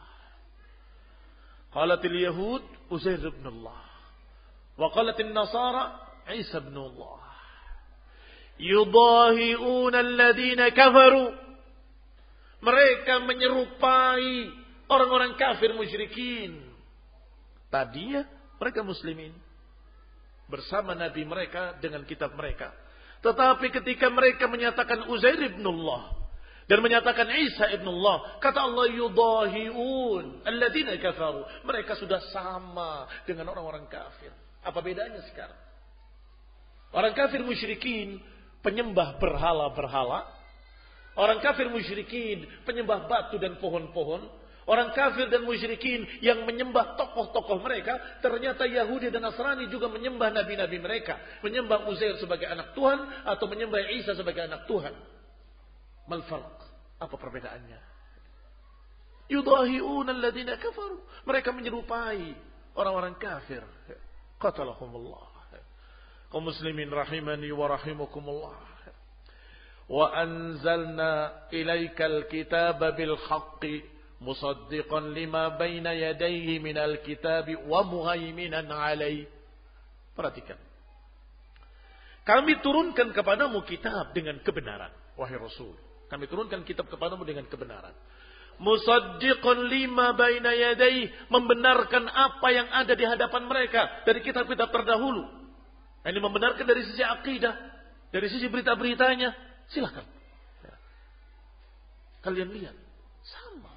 Qalatil 1.73 2.17
Yahud 2.17 2.63
Uzair 2.93 3.21
ibnullah. 3.21 3.83
Wa 4.75 4.89
qalatil 4.95 5.31
Nasara 5.35 6.01
Isa 6.33 6.63
ibnullah. 6.63 7.21
Yudahi'una 8.55 9.99
alladhina 9.99 10.71
kafaru 10.71 11.35
mereka 12.65 13.21
menyerupai 13.29 14.49
orang-orang 14.89 15.37
kafir 15.37 15.77
musyrikin. 15.77 16.74
Tadinya 17.75 18.23
mereka 18.63 18.87
muslimin. 18.87 19.35
Bersama 20.47 20.95
Nabi 20.95 21.27
mereka 21.27 21.75
dengan 21.83 22.07
kitab 22.07 22.31
mereka. 22.39 22.71
Tetapi 23.27 23.67
ketika 23.83 24.07
mereka 24.15 24.47
menyatakan 24.47 25.11
Uzair 25.11 25.43
ibnullah. 25.51 26.15
Dan 26.71 26.79
menyatakan 26.79 27.27
Isa 27.35 27.75
ibnullah. 27.75 28.39
Kata 28.39 28.63
Allah 28.63 28.95
yudahiun. 28.95 30.47
Alladina 30.47 30.95
kafaru. 31.03 31.43
Mereka 31.67 31.99
sudah 31.99 32.23
sama 32.31 33.11
dengan 33.27 33.51
orang-orang 33.51 33.91
kafir. 33.91 34.31
Apa 34.63 34.79
bedanya 34.79 35.19
sekarang? 35.35 35.59
Orang 36.95 37.11
kafir 37.19 37.43
musyrikin. 37.43 38.23
Penyembah 38.63 39.19
berhala-berhala 39.19 40.45
Orang 41.15 41.39
kafir 41.39 41.71
musyrikin 41.71 42.43
penyembah 42.67 43.07
batu 43.07 43.39
dan 43.39 43.55
pohon-pohon. 43.63 44.27
Orang 44.70 44.94
kafir 44.94 45.34
dan 45.34 45.50
musyrikin 45.50 46.06
yang 46.22 46.46
menyembah 46.46 46.94
tokoh-tokoh 46.94 47.58
mereka. 47.66 48.22
Ternyata 48.22 48.70
Yahudi 48.70 49.10
dan 49.10 49.26
Nasrani 49.26 49.66
juga 49.66 49.90
menyembah 49.90 50.30
nabi-nabi 50.30 50.78
mereka. 50.78 51.18
Menyembah 51.42 51.90
Uzair 51.90 52.22
sebagai 52.22 52.46
anak 52.46 52.78
Tuhan. 52.78 53.26
Atau 53.26 53.50
menyembah 53.50 53.82
Isa 53.98 54.14
sebagai 54.14 54.46
anak 54.46 54.70
Tuhan. 54.70 54.94
Malfarq. 56.06 56.58
Apa 57.02 57.16
perbedaannya? 57.18 57.80
Yudahi'un 59.34 60.06
alladhina 60.06 60.62
kafaru. 60.62 61.02
Mereka 61.26 61.50
menyerupai 61.50 62.38
orang-orang 62.78 63.18
kafir. 63.18 63.66
Qatalahumullah. 64.38 65.30
Kau 66.30 66.46
muslimin 66.46 66.94
rahimani 66.94 67.50
wa 67.50 67.74
rahimakumullah. 67.74 68.70
وأنزلنا 69.90 71.12
إليك 71.54 72.02
الكتاب 72.02 72.80
بالحق 72.96 73.64
مصدقا 74.20 75.00
لما 75.00 75.48
بين 75.48 75.86
يديه 75.86 76.60
من 76.60 76.78
الكتاب 76.78 77.48
ومهيمنا 77.72 78.62
عليه 78.68 79.26
Perhatikan. 80.20 80.60
Kami 82.28 82.60
turunkan 82.60 83.16
kepadamu 83.16 83.64
kitab 83.64 84.12
dengan 84.12 84.36
kebenaran. 84.44 84.92
Wahai 85.16 85.40
Rasul. 85.40 85.72
Kami 86.12 86.28
turunkan 86.28 86.68
kitab 86.68 86.92
kepadamu 86.92 87.24
dengan 87.24 87.48
kebenaran. 87.48 87.96
Musaddiqun 88.60 89.72
lima 89.72 90.12
baina 90.20 90.52
yadai. 90.52 91.08
Membenarkan 91.32 92.04
apa 92.12 92.48
yang 92.52 92.68
ada 92.68 92.92
di 93.00 93.08
hadapan 93.08 93.48
mereka. 93.48 94.04
Dari 94.04 94.20
kitab-kitab 94.20 94.68
terdahulu. 94.76 95.24
Ini 96.04 96.20
membenarkan 96.20 96.68
dari 96.68 96.84
sisi 96.84 97.00
akidah. 97.00 97.56
Dari 98.12 98.28
sisi 98.28 98.52
berita-beritanya. 98.52 99.32
Silahkan. 99.72 100.04
Ya. 100.68 100.76
Kalian 102.28 102.52
lihat. 102.52 102.76
Sama. 103.24 103.73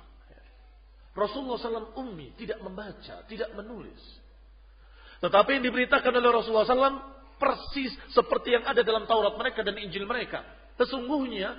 Rasulullah 1.18 1.58
SAW 1.58 1.98
ummi. 1.98 2.38
Tidak 2.38 2.62
membaca. 2.62 3.26
Tidak 3.26 3.58
menulis. 3.58 3.98
Tetapi 5.18 5.58
yang 5.58 5.64
diberitakan 5.66 6.14
oleh 6.14 6.30
Rasulullah 6.30 6.70
SAW 6.70 7.02
persis 7.42 7.94
seperti 8.14 8.54
yang 8.54 8.66
ada 8.70 8.86
dalam 8.86 9.10
Taurat 9.10 9.34
mereka 9.34 9.66
dan 9.66 9.74
Injil 9.82 10.06
mereka. 10.06 10.46
Sesungguhnya 10.78 11.58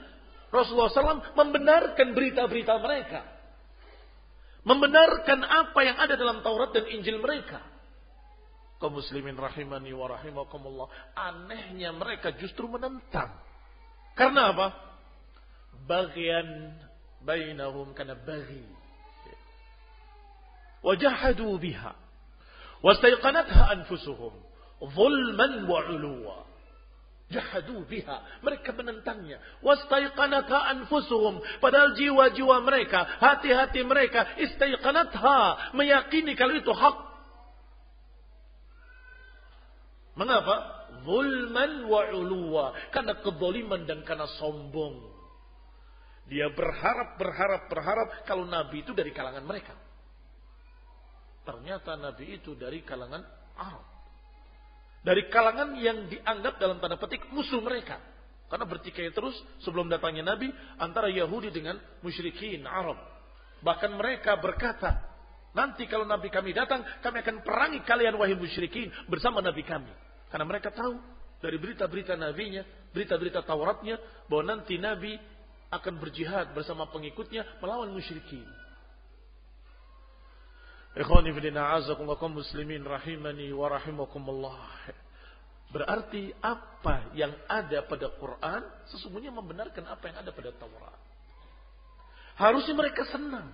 Rasulullah 0.55 0.95
SAW 0.95 1.35
membenarkan 1.35 2.15
berita-berita 2.15 2.79
mereka. 2.79 3.21
Membenarkan 4.63 5.43
apa 5.43 5.81
yang 5.83 5.97
ada 5.99 6.15
dalam 6.15 6.39
Taurat 6.47 6.71
dan 6.71 6.87
Injil 6.87 7.19
mereka. 7.19 7.59
Kaum 8.79 8.95
muslimin 8.95 9.35
rahimani 9.35 9.91
wa 9.91 10.07
rahimakumullah. 10.07 10.87
Anehnya 11.19 11.91
mereka 11.91 12.31
justru 12.39 12.71
menentang. 12.71 13.35
Karena 14.15 14.55
apa? 14.55 14.69
Bagian 15.83 16.79
bainahum 17.27 17.91
karena 17.91 18.15
bagi. 18.15 18.78
Biha. 20.83 21.93
Wastaiqanatha 22.83 23.63
anfusuhum. 23.75 24.35
Zulman 24.95 25.67
wa 25.67 25.79
uluwa. 25.91 26.39
Jahadu 27.29 27.85
biha. 27.85 28.41
Mereka 28.41 28.73
menentangnya. 28.73 29.43
Wastaiqanatha 29.61 30.79
anfusuhum. 30.79 31.43
Padahal 31.59 31.93
jiwa-jiwa 31.99 32.63
mereka, 32.63 33.05
hati-hati 33.19 33.83
mereka, 33.85 34.39
istaiqanatha. 34.39 35.75
Meyakini 35.75 36.39
kalau 36.39 36.55
itu 36.55 36.71
hak. 36.73 36.97
Mengapa? 40.19 40.79
zulman 41.05 41.87
wa 41.87 42.01
uluwa. 42.11 42.67
Karena 42.91 43.19
kedoliman 43.21 43.85
dan 43.85 44.03
karena 44.03 44.27
sombong. 44.41 45.05
Dia 46.29 46.53
berharap, 46.53 47.17
berharap, 47.17 47.63
berharap 47.73 48.09
kalau 48.29 48.45
Nabi 48.45 48.85
itu 48.85 48.93
dari 48.93 49.13
kalangan 49.17 49.45
mereka. 49.45 49.73
Ternyata 51.49 51.97
Nabi 51.97 52.37
itu 52.37 52.53
dari 52.53 52.85
kalangan 52.85 53.25
Arab. 53.57 53.87
Dari 55.01 55.33
kalangan 55.33 55.81
yang 55.81 56.05
dianggap 56.05 56.61
dalam 56.61 56.77
tanda 56.77 57.01
petik 57.01 57.25
musuh 57.33 57.65
mereka. 57.65 57.97
Karena 58.53 58.69
bertikai 58.69 59.09
terus 59.17 59.33
sebelum 59.65 59.89
datangnya 59.89 60.37
Nabi 60.37 60.53
antara 60.77 61.09
Yahudi 61.09 61.49
dengan 61.49 61.81
musyrikin 62.05 62.69
Arab. 62.69 63.01
Bahkan 63.65 63.97
mereka 63.97 64.37
berkata, 64.37 65.01
nanti 65.57 65.89
kalau 65.89 66.05
Nabi 66.05 66.29
kami 66.29 66.53
datang, 66.53 66.85
kami 67.01 67.25
akan 67.25 67.41
perangi 67.41 67.81
kalian 67.81 68.21
wahai 68.21 68.37
musyrikin 68.37 68.93
bersama 69.09 69.41
Nabi 69.41 69.65
kami. 69.65 69.89
Karena 70.29 70.45
mereka 70.45 70.69
tahu 70.69 71.01
dari 71.41 71.57
berita-berita 71.57 72.13
nabinya, 72.13 72.61
berita-berita 72.93 73.41
Tauratnya, 73.49 73.97
bahwa 74.29 74.53
nanti 74.53 74.77
Nabi 74.77 75.17
akan 75.73 75.97
berjihad 75.97 76.53
bersama 76.53 76.93
pengikutnya 76.93 77.61
melawan 77.65 77.89
musyrikin. 77.89 78.45
Ikhwani 80.99 81.31
fillah 81.31 81.79
azakumullah 81.79 82.27
muslimin 82.27 82.83
rahimani 82.83 83.55
wa 83.55 83.71
rahimakumullah. 83.71 84.59
Berarti 85.71 86.35
apa 86.43 87.15
yang 87.15 87.31
ada 87.47 87.87
pada 87.87 88.11
Quran 88.19 88.63
sesungguhnya 88.91 89.31
membenarkan 89.31 89.85
apa 89.87 90.11
yang 90.11 90.17
ada 90.27 90.31
pada 90.35 90.51
Taurat. 90.59 90.99
Harusnya 92.35 92.75
mereka 92.75 93.07
senang. 93.15 93.47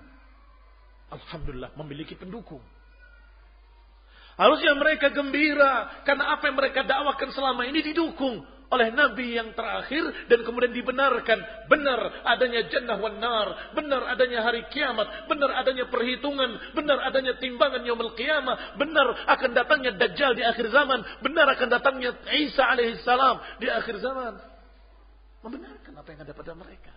Alhamdulillah 1.12 1.76
memiliki 1.76 2.16
pendukung. 2.16 2.64
Harusnya 4.40 4.72
mereka 4.74 5.12
gembira 5.12 6.03
karena 6.09 6.32
apa 6.32 6.49
yang 6.49 6.57
mereka 6.57 6.80
dakwakan 6.82 7.30
selama 7.34 7.68
ini 7.68 7.84
didukung 7.84 8.42
oleh 8.72 8.88
Nabi 8.90 9.36
yang 9.36 9.52
terakhir 9.52 10.28
dan 10.30 10.40
kemudian 10.42 10.72
dibenarkan. 10.72 11.68
Benar 11.68 12.00
adanya 12.24 12.66
jannah 12.68 12.96
wan 12.98 13.20
nar, 13.20 13.74
benar 13.76 14.02
adanya 14.08 14.40
hari 14.42 14.64
kiamat, 14.72 15.28
benar 15.28 15.50
adanya 15.60 15.86
perhitungan, 15.92 16.50
benar 16.72 16.98
adanya 17.04 17.36
timbangan 17.38 17.84
yaumul 17.84 18.16
qiyamah, 18.16 18.76
benar 18.80 19.28
akan 19.28 19.50
datangnya 19.52 19.92
dajjal 19.94 20.32
di 20.34 20.42
akhir 20.42 20.72
zaman, 20.72 21.00
benar 21.20 21.46
akan 21.54 21.68
datangnya 21.68 22.10
Isa 22.32 22.64
alaihissalam 22.64 23.60
di 23.60 23.68
akhir 23.68 24.00
zaman. 24.00 24.34
Membenarkan 25.44 25.92
apa 26.00 26.08
yang 26.08 26.20
ada 26.24 26.32
pada 26.32 26.52
mereka. 26.56 26.94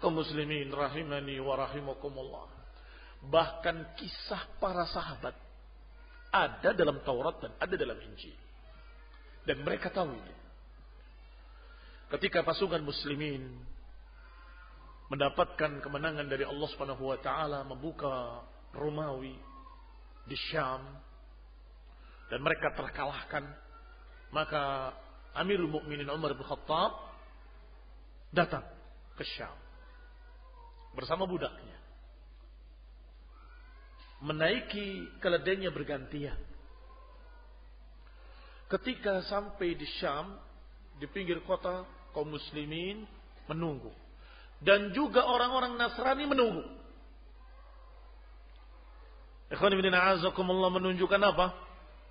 Kaum 0.00 0.16
muslimin 0.16 0.72
rahimani 0.72 1.38
wa 1.38 1.54
rahimakumullah. 1.60 2.48
Bahkan 3.20 4.00
kisah 4.00 4.48
para 4.56 4.88
sahabat 4.88 5.36
ada 6.32 6.72
dalam 6.72 7.04
Taurat 7.04 7.36
dan 7.38 7.52
ada 7.60 7.74
dalam 7.76 8.00
Injil. 8.00 8.49
Dan 9.48 9.64
mereka 9.64 9.88
tahu 9.88 10.12
itu. 10.12 10.34
Ketika 12.10 12.42
pasukan 12.42 12.82
muslimin 12.82 13.46
mendapatkan 15.10 15.82
kemenangan 15.82 16.26
dari 16.30 16.46
Allah 16.46 16.68
Subhanahu 16.70 17.02
wa 17.02 17.18
taala 17.18 17.66
membuka 17.66 18.46
Romawi 18.70 19.34
di 20.26 20.36
Syam 20.50 20.86
dan 22.30 22.38
mereka 22.38 22.70
terkalahkan 22.78 23.42
maka 24.30 24.94
Amirul 25.34 25.66
Mukminin 25.66 26.06
Umar 26.06 26.30
bin 26.38 26.46
Khattab 26.46 26.94
datang 28.30 28.62
ke 29.18 29.26
Syam 29.34 29.58
bersama 30.94 31.26
budaknya 31.26 31.74
menaiki 34.22 35.18
keledainya 35.18 35.74
bergantian 35.74 36.38
Ketika 38.70 39.26
sampai 39.26 39.74
di 39.74 39.82
Syam, 39.98 40.38
di 41.02 41.10
pinggir 41.10 41.42
kota, 41.42 41.82
kaum 42.14 42.30
muslimin 42.30 43.02
menunggu. 43.50 43.90
Dan 44.62 44.94
juga 44.94 45.26
orang-orang 45.26 45.74
Nasrani 45.74 46.28
menunggu. 46.28 46.62
Ikhwan 49.50 49.74
ibn 49.74 49.90
a'azakumullah 49.90 50.70
menunjukkan 50.70 51.22
apa? 51.26 51.46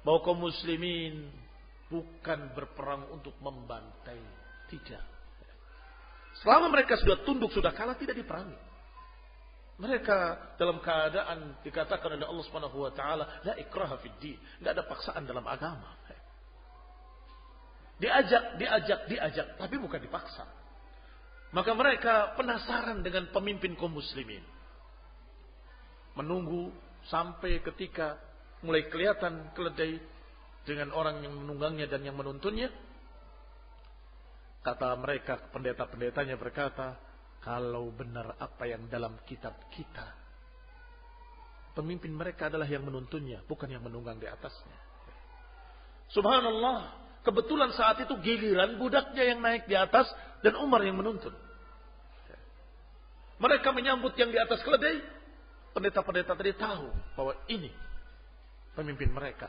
Bahwa 0.03 0.20
kaum 0.20 0.43
muslimin 0.43 1.32
bukan 1.88 2.51
berperang 2.51 3.07
untuk 3.16 3.39
membantai. 3.39 4.20
Tidak. 4.68 5.03
Selama 6.43 6.70
mereka 6.76 6.99
sudah 6.99 7.24
tunduk, 7.24 7.55
sudah 7.55 7.72
kalah, 7.72 7.95
tidak 7.95 8.20
diperangi. 8.20 8.53
Mereka 9.80 10.18
dalam 10.60 10.84
keadaan 10.84 11.64
dikatakan 11.64 12.20
oleh 12.20 12.28
Allah 12.28 12.45
Subhanahu 12.51 12.84
wa 12.84 12.91
taala, 12.91 13.39
la 13.47 13.55
ikraha 13.55 13.95
fid 14.03 14.20
din. 14.20 14.36
Ada 14.60 14.84
paksaan 14.84 15.24
dalam 15.24 15.47
agama. 15.47 15.95
Diajak, 18.00 18.56
diajak, 18.56 19.00
diajak, 19.12 19.47
tapi 19.60 19.76
bukan 19.76 20.00
dipaksa. 20.00 20.47
Maka 21.52 21.72
mereka 21.76 22.34
penasaran 22.39 23.04
dengan 23.04 23.28
pemimpin 23.36 23.76
kaum 23.76 23.91
muslimin. 23.91 24.41
Menunggu 26.16 26.72
sampai 27.12 27.60
ketika 27.60 28.16
mulai 28.64 28.88
kelihatan 28.88 29.52
keledai 29.52 30.00
dengan 30.64 30.93
orang 30.93 31.24
yang 31.24 31.34
menunggangnya 31.36 31.88
dan 31.89 32.06
yang 32.06 32.16
menuntunnya. 32.16 32.72
Kata 34.60 34.95
mereka, 35.00 35.39
pendeta-pendetanya 35.56 36.36
berkata, 36.36 37.00
kalau 37.39 37.89
benar 37.95 38.36
apa 38.38 38.68
yang 38.68 38.91
dalam 38.91 39.16
kitab 39.24 39.56
kita, 39.72 40.14
pemimpin 41.74 42.12
mereka 42.12 42.52
adalah 42.52 42.68
yang 42.68 42.84
menuntunnya, 42.84 43.39
bukan 43.47 43.72
yang 43.72 43.80
menunggang 43.80 44.20
di 44.20 44.28
atasnya. 44.28 44.78
Subhanallah, 46.12 47.09
Kebetulan 47.30 47.70
saat 47.78 48.02
itu 48.02 48.18
giliran 48.26 48.82
budaknya 48.82 49.22
yang 49.22 49.38
naik 49.38 49.70
di 49.70 49.78
atas 49.78 50.10
dan 50.42 50.58
Umar 50.58 50.82
yang 50.82 50.98
menuntun. 50.98 51.30
Mereka 53.38 53.70
menyambut 53.70 54.18
yang 54.18 54.34
di 54.34 54.42
atas 54.42 54.66
keledai. 54.66 54.98
Pendeta-pendeta 55.70 56.34
tadi 56.34 56.58
tahu 56.58 56.90
bahwa 57.14 57.38
ini 57.46 57.70
pemimpin 58.74 59.14
mereka. 59.14 59.46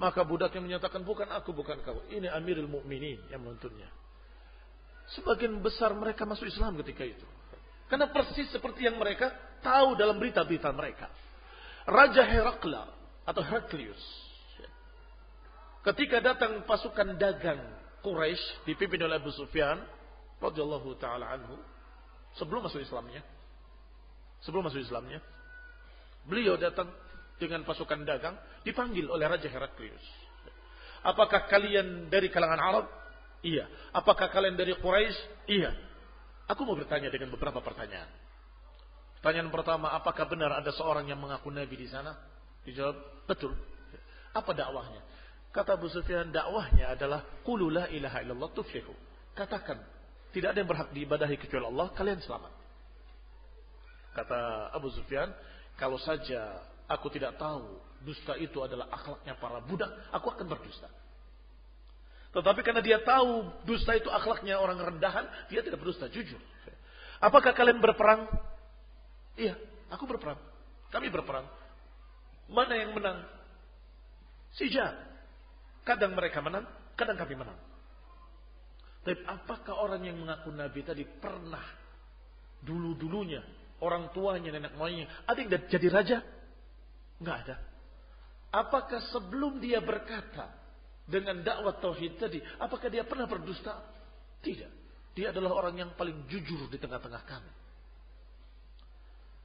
Maka 0.00 0.24
budak 0.24 0.56
yang 0.56 0.64
menyatakan 0.64 1.04
bukan 1.04 1.28
aku, 1.36 1.52
bukan 1.52 1.84
kau. 1.84 2.00
Ini 2.08 2.32
Amirul 2.32 2.64
Mukminin 2.64 3.20
yang 3.28 3.44
menuntunnya. 3.44 3.92
Sebagian 5.12 5.60
besar 5.60 5.92
mereka 5.92 6.24
masuk 6.24 6.48
Islam 6.48 6.80
ketika 6.80 7.04
itu. 7.04 7.28
Karena 7.92 8.08
persis 8.08 8.48
seperti 8.48 8.88
yang 8.88 8.96
mereka 8.96 9.28
tahu 9.60 10.00
dalam 10.00 10.16
berita-berita 10.16 10.72
mereka. 10.72 11.12
Raja 11.84 12.24
Herakla 12.24 12.88
atau 13.28 13.44
Heraklius 13.44 14.00
Ketika 15.82 16.22
datang 16.22 16.62
pasukan 16.62 17.18
dagang 17.18 17.58
Quraisy 18.02 18.66
dipimpin 18.66 19.02
oleh 19.02 19.18
Abu 19.18 19.34
Sufyan 19.34 19.82
radhiyallahu 20.38 20.94
taala 20.98 21.38
anhu 21.38 21.58
sebelum 22.38 22.66
masuk 22.66 22.82
Islamnya. 22.82 23.22
Sebelum 24.46 24.66
masuk 24.66 24.82
Islamnya. 24.82 25.18
Beliau 26.26 26.54
datang 26.54 26.90
dengan 27.38 27.66
pasukan 27.66 28.06
dagang 28.06 28.38
dipanggil 28.62 29.10
oleh 29.10 29.26
Raja 29.26 29.50
Heraklius. 29.50 30.02
Apakah 31.02 31.50
kalian 31.50 32.06
dari 32.06 32.30
kalangan 32.30 32.62
Arab? 32.62 32.86
Iya. 33.42 33.66
Apakah 33.90 34.30
kalian 34.30 34.54
dari 34.54 34.78
Quraisy? 34.78 35.50
Iya. 35.50 35.74
Aku 36.46 36.62
mau 36.62 36.78
bertanya 36.78 37.10
dengan 37.10 37.34
beberapa 37.34 37.58
pertanyaan. 37.58 38.06
Pertanyaan 39.18 39.50
pertama, 39.50 39.94
apakah 39.94 40.26
benar 40.30 40.50
ada 40.62 40.70
seorang 40.74 41.06
yang 41.06 41.18
mengaku 41.18 41.50
nabi 41.50 41.74
di 41.74 41.86
sana? 41.90 42.14
Dijawab, 42.66 43.26
betul. 43.26 43.54
Apa 44.34 44.50
dakwahnya? 44.54 45.02
Kata 45.52 45.76
Abu 45.76 45.92
Sufyan, 45.92 46.32
dakwahnya 46.32 46.96
adalah 46.96 47.20
qulu 47.44 47.68
la 47.68 47.84
ilaha 47.92 48.24
illallah 48.24 48.50
tuflihu. 48.56 48.96
Katakan, 49.36 49.76
tidak 50.32 50.56
ada 50.56 50.58
yang 50.64 50.70
berhak 50.72 50.88
diibadahi 50.96 51.36
kecuali 51.36 51.68
Allah, 51.68 51.92
kalian 51.92 52.24
selamat. 52.24 52.52
Kata 54.16 54.72
Abu 54.72 54.88
Sufyan, 54.96 55.28
kalau 55.76 56.00
saja 56.00 56.64
aku 56.88 57.12
tidak 57.12 57.36
tahu 57.36 57.80
dusta 58.00 58.32
itu 58.40 58.64
adalah 58.64 58.88
akhlaknya 58.92 59.36
para 59.36 59.60
budak, 59.60 59.92
aku 60.08 60.32
akan 60.32 60.48
berdusta. 60.48 60.88
Tetapi 62.32 62.60
karena 62.64 62.80
dia 62.80 63.04
tahu 63.04 63.44
dusta 63.68 63.92
itu 63.92 64.08
akhlaknya 64.08 64.56
orang 64.56 64.80
rendahan, 64.80 65.28
dia 65.52 65.60
tidak 65.60 65.84
berdusta, 65.84 66.08
jujur. 66.08 66.40
Apakah 67.20 67.52
kalian 67.52 67.76
berperang? 67.76 68.24
Iya, 69.36 69.52
aku 69.92 70.08
berperang. 70.08 70.40
Kami 70.88 71.12
berperang. 71.12 71.44
Mana 72.48 72.72
yang 72.72 72.96
menang? 72.96 73.20
Si 74.56 74.72
Jah. 74.72 75.11
Kadang 75.82 76.14
mereka 76.14 76.38
menang, 76.38 76.66
kadang 76.94 77.18
kami 77.18 77.34
menang. 77.34 77.58
Tapi 79.02 79.18
apakah 79.26 79.82
orang 79.82 80.06
yang 80.06 80.14
mengaku 80.14 80.54
Nabi 80.54 80.86
tadi 80.86 81.02
pernah 81.02 81.66
dulu-dulunya 82.62 83.42
orang 83.82 84.14
tuanya, 84.14 84.54
nenek 84.54 84.78
moyangnya, 84.78 85.10
ada 85.26 85.38
yang 85.42 85.50
jadi 85.66 85.88
raja? 85.90 86.18
Enggak 87.18 87.36
ada. 87.46 87.56
Apakah 88.54 89.02
sebelum 89.10 89.58
dia 89.58 89.82
berkata 89.82 90.54
dengan 91.02 91.42
dakwah 91.42 91.74
tauhid 91.82 92.14
tadi, 92.14 92.38
apakah 92.62 92.86
dia 92.86 93.02
pernah 93.02 93.26
berdusta? 93.26 93.82
Tidak. 94.38 94.70
Dia 95.18 95.34
adalah 95.34 95.58
orang 95.58 95.82
yang 95.82 95.90
paling 95.98 96.30
jujur 96.30 96.70
di 96.70 96.78
tengah-tengah 96.78 97.22
kami. 97.26 97.52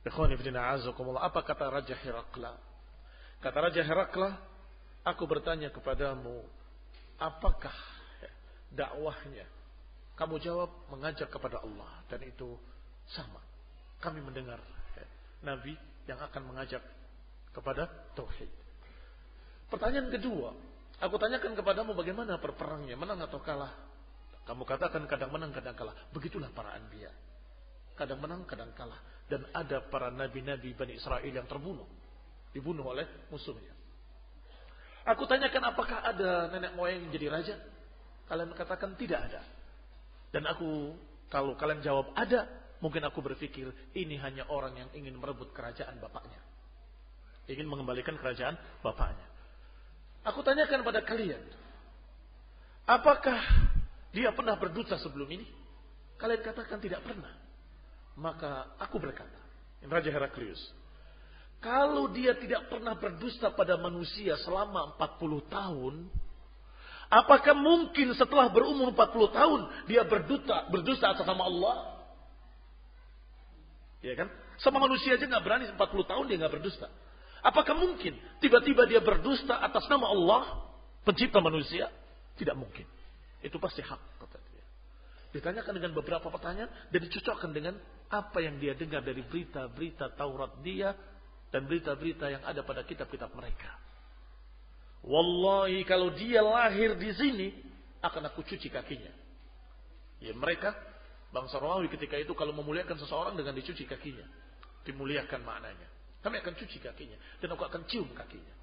Apa 0.07 1.39
kata 1.43 1.65
Raja 1.67 1.95
Herakla? 1.97 2.55
Kata 3.43 3.57
Raja 3.59 3.81
Herakla, 3.83 4.29
Aku 5.08 5.24
bertanya 5.24 5.72
kepadamu, 5.72 6.43
apakah 7.16 7.72
dakwahnya? 8.76 9.47
Kamu 10.20 10.36
jawab 10.43 10.68
mengajak 10.91 11.32
kepada 11.32 11.64
Allah 11.64 12.03
dan 12.12 12.20
itu 12.28 12.60
sama. 13.08 13.39
Kami 14.03 14.20
mendengar 14.20 14.60
Nabi 15.47 15.80
yang 16.12 16.20
akan 16.20 16.43
mengajak 16.51 16.84
kepada 17.55 17.88
tauhid. 18.20 18.51
Pertanyaan 19.72 20.12
kedua, 20.12 20.51
aku 20.99 21.16
tanyakan 21.16 21.55
kepadamu 21.55 21.95
bagaimana 21.95 22.36
perperangnya, 22.43 22.99
menang 22.99 23.24
atau 23.24 23.39
kalah? 23.39 23.72
Kamu 24.43 24.68
katakan 24.68 25.08
kadang 25.08 25.32
menang, 25.32 25.55
kadang 25.55 25.76
kalah. 25.76 25.95
Begitulah 26.12 26.51
para 26.51 26.76
anbiya. 26.76 27.12
Kadang 27.95 28.20
menang, 28.20 28.43
kadang 28.43 28.76
kalah. 28.76 28.99
Dan 29.28 29.43
ada 29.55 29.84
para 29.88 30.12
nabi-nabi 30.12 30.76
Bani 30.76 30.99
Israel 30.99 31.32
yang 31.32 31.47
terbunuh. 31.47 31.88
Dibunuh 32.51 32.91
oleh 32.91 33.08
musuhnya. 33.32 33.76
Aku 35.08 35.24
tanyakan 35.24 35.72
apakah 35.72 36.03
ada 36.03 36.51
nenek 36.51 36.76
moyang 36.76 37.08
yang 37.08 37.12
jadi 37.16 37.28
raja? 37.32 37.55
Kalian 38.28 38.51
katakan 38.51 38.91
tidak 38.99 39.24
ada. 39.32 39.39
Dan 40.36 40.43
aku 40.43 40.91
kalau 41.32 41.55
kalian 41.55 41.80
jawab 41.80 42.12
ada, 42.12 42.43
mungkin 42.84 43.03
aku 43.08 43.24
berpikir 43.24 43.72
ini 43.95 44.20
hanya 44.20 44.43
orang 44.51 44.76
yang 44.76 44.89
ingin 44.91 45.16
merebut 45.16 45.55
kerajaan 45.55 45.95
bapaknya. 46.03 46.39
Ingin 47.47 47.72
mengembalikan 47.72 48.20
kerajaan 48.20 48.60
bapaknya. 48.84 49.24
Aku 50.28 50.43
tanyakan 50.43 50.84
pada 50.84 50.99
kalian, 51.08 51.39
apakah 52.84 53.39
dia 54.12 54.36
pernah 54.36 54.60
berdusta 54.60 54.99
sebelum 54.99 55.32
ini? 55.32 55.47
Kalian 56.20 56.43
katakan 56.43 56.84
tidak 56.84 56.99
pernah. 57.08 57.32
Maka 58.20 58.76
aku 58.76 58.99
berkata, 58.99 59.39
Raja 59.88 60.12
Heraklius, 60.12 60.60
kalau 61.64 62.14
dia 62.14 62.38
tidak 62.38 62.70
pernah 62.70 62.93
berdusta 62.95 63.49
pada 63.51 63.76
manusia 63.82 64.38
selama 64.45 64.95
40 64.99 65.47
tahun, 65.49 65.95
Apakah 67.08 67.55
mungkin 67.55 68.12
setelah 68.20 68.51
berumur 68.51 68.91
40 68.91 69.32
tahun 69.32 69.60
dia 69.88 70.03
berdusta, 70.03 70.68
berdusta 70.68 71.16
atas 71.16 71.24
nama 71.24 71.47
Allah? 71.47 71.78
Ya 74.03 74.12
kan? 74.20 74.28
Sama 74.60 74.84
manusia 74.84 75.16
aja 75.16 75.24
nggak 75.24 75.43
berani 75.43 75.66
40 75.72 75.80
tahun 76.03 76.24
dia 76.28 76.36
nggak 76.36 76.53
berdusta. 76.60 76.91
Apakah 77.39 77.80
mungkin 77.80 78.12
tiba-tiba 78.43 78.84
dia 78.91 78.99
berdusta 78.99 79.55
atas 79.55 79.88
nama 79.88 80.12
Allah, 80.12 80.68
pencipta 81.08 81.39
manusia? 81.39 81.88
Tidak 82.36 82.53
mungkin. 82.60 82.84
Itu 83.39 83.55
pasti 83.55 83.80
hak 83.80 84.01
kata 84.20 84.38
dia. 84.51 84.66
Ditanyakan 85.32 85.80
dengan 85.80 85.95
beberapa 85.95 86.28
pertanyaan 86.28 86.68
dan 86.91 86.99
dicocokkan 87.08 87.55
dengan 87.55 87.80
apa 88.12 88.43
yang 88.43 88.60
dia 88.60 88.76
dengar 88.76 88.99
dari 88.99 89.24
berita-berita 89.24 90.12
Taurat 90.20 90.60
dia 90.60 90.91
dan 91.51 91.63
berita-berita 91.63 92.27
yang 92.27 92.43
ada 92.43 92.61
pada 92.63 92.83
kitab-kitab 92.83 93.31
mereka. 93.31 93.71
Wallahi 95.07 95.87
kalau 95.87 96.11
dia 96.11 96.43
lahir 96.43 96.97
di 96.99 97.11
sini 97.15 97.47
akan 98.03 98.27
aku 98.27 98.43
cuci 98.43 98.67
kakinya. 98.67 99.13
Ya 100.19 100.33
mereka 100.33 100.73
bangsa 101.31 101.61
Romawi 101.61 101.87
ketika 101.87 102.17
itu 102.17 102.33
kalau 102.33 102.51
memuliakan 102.51 102.97
seseorang 102.97 103.37
dengan 103.37 103.55
dicuci 103.55 103.87
kakinya. 103.87 104.25
Dimuliakan 104.83 105.43
maknanya. 105.43 105.87
Kami 106.23 106.41
akan 106.43 106.53
cuci 106.57 106.77
kakinya 106.81 107.15
dan 107.39 107.53
aku 107.53 107.63
akan 107.63 107.87
cium 107.87 108.09
kakinya. 108.11 108.55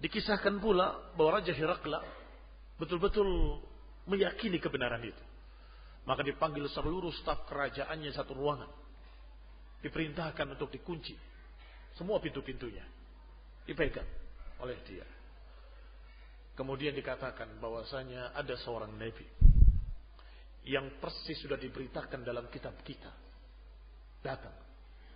Dikisahkan 0.00 0.56
pula 0.64 1.12
bahwa 1.12 1.40
Raja 1.40 1.52
Herakla 1.52 2.00
betul-betul 2.80 3.60
meyakini 4.08 4.56
kebenaran 4.56 5.04
itu. 5.04 5.24
Maka 6.08 6.24
dipanggil 6.24 6.64
seluruh 6.72 7.12
staf 7.20 7.44
kerajaannya 7.44 8.10
satu 8.14 8.32
ruangan. 8.32 8.70
Diperintahkan 9.84 10.46
untuk 10.56 10.72
dikunci. 10.72 11.16
Semua 11.96 12.20
pintu-pintunya. 12.20 12.84
Dipegang 13.64 14.08
oleh 14.60 14.76
dia. 14.84 15.06
Kemudian 16.56 16.92
dikatakan 16.92 17.56
bahwasanya 17.56 18.36
ada 18.36 18.52
seorang 18.60 18.92
nabi 18.92 19.24
yang 20.68 21.00
persis 21.00 21.40
sudah 21.40 21.56
diberitakan 21.56 22.20
dalam 22.20 22.52
kitab 22.52 22.76
kita. 22.84 23.08
Datang 24.20 24.52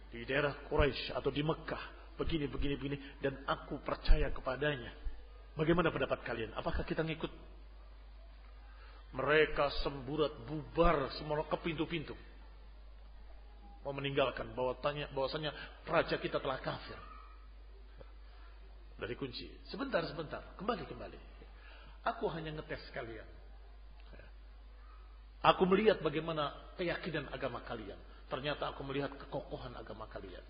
di 0.09 0.25
daerah 0.25 0.57
Quraisy 0.71 1.13
atau 1.13 1.29
di 1.29 1.45
Mekah 1.45 2.17
begini 2.17 2.47
begini 2.47 2.75
begini 2.79 2.97
dan 3.21 3.45
aku 3.45 3.83
percaya 3.85 4.31
kepadanya. 4.33 4.95
Bagaimana 5.55 5.93
pendapat 5.93 6.23
kalian? 6.25 6.55
Apakah 6.57 6.83
kita 6.87 7.05
ngikut 7.05 7.31
mereka 9.15 9.71
semburat 9.87 10.43
bubar 10.43 11.15
semua 11.15 11.47
ke 11.47 11.57
pintu-pintu. 11.63 12.19
Mau 13.87 13.95
meninggalkan 13.95 14.51
bahwa 14.59 14.75
tanya 14.83 15.07
bahwasanya 15.15 15.55
raja 15.87 16.19
kita 16.19 16.43
telah 16.43 16.59
kafir. 16.59 16.99
Dari 18.99 19.15
kunci. 19.15 19.47
Sebentar, 19.71 20.03
sebentar. 20.11 20.43
Kembali, 20.59 20.83
kembali. 20.89 21.19
Aku 22.05 22.27
hanya 22.33 22.55
ngetes 22.59 22.83
kalian. 22.91 23.27
Aku 25.45 25.69
melihat 25.69 26.01
bagaimana 26.01 26.57
keyakinan 26.81 27.29
agama 27.29 27.61
kalian. 27.69 28.01
Ternyata 28.33 28.73
aku 28.73 28.81
melihat 28.89 29.13
kekokohan 29.13 29.77
agama 29.77 30.09
kalian. 30.09 30.43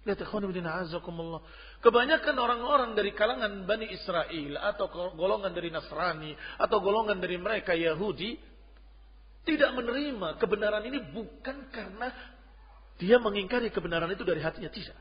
Lihat 0.00 0.24
azakumullah. 0.24 1.44
Kebanyakan 1.84 2.36
orang-orang 2.40 2.90
dari 2.96 3.12
kalangan 3.12 3.68
Bani 3.68 3.84
Israel 3.92 4.56
atau 4.72 4.88
golongan 5.12 5.52
dari 5.52 5.68
Nasrani 5.68 6.32
atau 6.56 6.80
golongan 6.80 7.20
dari 7.20 7.36
mereka 7.36 7.76
Yahudi 7.76 8.40
tidak 9.44 9.76
menerima 9.76 10.40
kebenaran 10.40 10.84
ini 10.88 11.04
bukan 11.12 11.68
karena 11.68 12.08
dia 13.00 13.16
mengingkari 13.20 13.72
kebenaran 13.72 14.12
itu 14.12 14.24
dari 14.24 14.40
hatinya 14.40 14.72
tidak. 14.72 14.96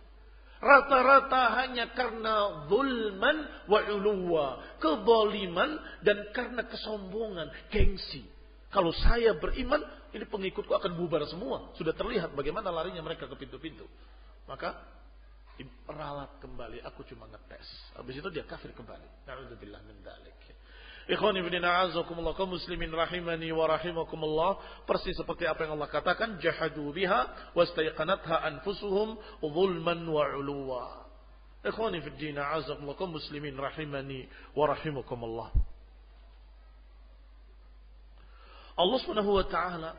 Rata-rata 0.59 1.55
hanya 1.63 1.95
karena 1.95 2.67
zulman 2.67 3.37
wa 3.71 3.79
uluwa, 3.95 4.47
keboliman 4.83 6.03
dan 6.03 6.27
karena 6.35 6.67
kesombongan, 6.67 7.47
gengsi. 7.71 8.27
Kalau 8.67 8.91
saya 8.91 9.39
beriman, 9.39 9.79
ini 10.11 10.27
pengikutku 10.27 10.75
akan 10.75 10.99
bubar 10.99 11.23
semua. 11.31 11.71
Sudah 11.79 11.95
terlihat 11.95 12.35
bagaimana 12.35 12.75
larinya 12.75 12.99
mereka 12.99 13.31
ke 13.31 13.35
pintu-pintu. 13.39 13.87
Maka 14.49 14.73
diperalat 15.61 16.41
kembali. 16.41 16.81
Aku 16.89 17.05
cuma 17.05 17.29
ngetes. 17.29 17.67
Habis 17.93 18.17
itu 18.17 18.29
dia 18.33 18.47
kafir 18.49 18.73
kembali. 18.73 19.29
Na'udzubillah 19.29 19.81
min 19.85 20.01
dalik. 20.01 20.39
Ikhwani 21.09 21.41
bin 21.41 21.57
a'azakumullah 21.65 22.37
kaum 22.37 22.53
muslimin 22.53 22.93
rahimani 22.93 23.49
wa 23.49 23.65
rahimakumullah 23.65 24.61
persis 24.85 25.17
seperti 25.17 25.49
apa 25.49 25.65
yang 25.65 25.73
Allah 25.73 25.89
katakan 25.89 26.37
jahadu 26.37 26.93
biha 26.93 27.53
wastaiqanatha 27.57 28.45
anfusuhum 28.45 29.17
zulman 29.41 30.05
wa 30.05 30.21
uluwa. 30.37 30.85
Ikhwani 31.65 32.01
fi 32.05 32.09
din 32.13 32.37
a'azakumullah 32.37 32.97
kaum 32.97 33.17
muslimin 33.17 33.57
rahimani 33.57 34.29
wa 34.53 34.69
rahimakumullah. 34.69 35.49
Allah 38.79 38.97
Subhanahu 39.01 39.33
wa 39.33 39.45
taala 39.49 39.91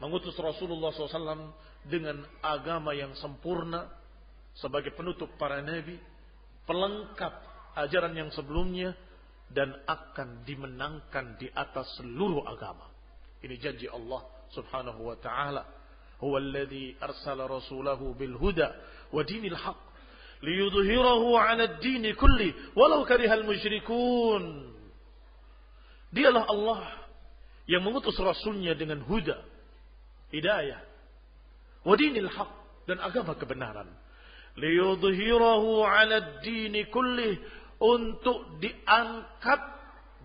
mengutus 0.00 0.34
Rasulullah 0.40 0.96
SAW 0.96 1.52
dengan 1.88 2.20
agama 2.44 2.92
yang 2.92 3.16
sempurna 3.16 3.88
sebagai 4.58 4.92
penutup 4.92 5.30
para 5.40 5.64
nabi, 5.64 5.96
pelengkap 6.68 7.32
ajaran 7.76 8.12
yang 8.12 8.30
sebelumnya 8.34 8.92
dan 9.50 9.74
akan 9.86 10.46
dimenangkan 10.46 11.38
di 11.40 11.50
atas 11.50 11.98
seluruh 11.98 12.46
agama. 12.46 12.86
Ini 13.40 13.56
janji 13.58 13.86
Allah 13.90 14.22
Subhanahu 14.52 15.10
wa 15.10 15.16
taala. 15.18 15.64
Huwa 16.20 16.36
alladhi 16.36 16.94
arsala 17.00 17.48
rasulahu 17.48 18.12
bil 18.12 18.36
huda 18.36 18.68
wa 19.08 19.24
dinil 19.24 19.56
haq 19.56 19.80
liyudhhirahu 20.44 21.32
'ala 21.32 21.64
ad-din 21.64 22.04
kulli 22.12 22.52
walau 22.76 23.08
karihal 23.08 23.42
musyrikun. 23.42 24.76
Dialah 26.12 26.44
Allah 26.44 26.82
yang 27.70 27.86
mengutus 27.86 28.18
rasulnya 28.18 28.74
dengan 28.74 29.00
huda, 29.06 29.40
hidayah, 30.34 30.82
wadinil 31.86 32.30
haq 32.30 32.50
dan 32.88 32.98
agama 33.00 33.36
kebenaran. 33.36 33.88
Liyudhhirahu 34.58 35.86
'ala 35.86 36.14
ad-din 36.18 36.74
kullih 36.90 37.38
untuk 37.80 38.60
diangkat 38.60 39.62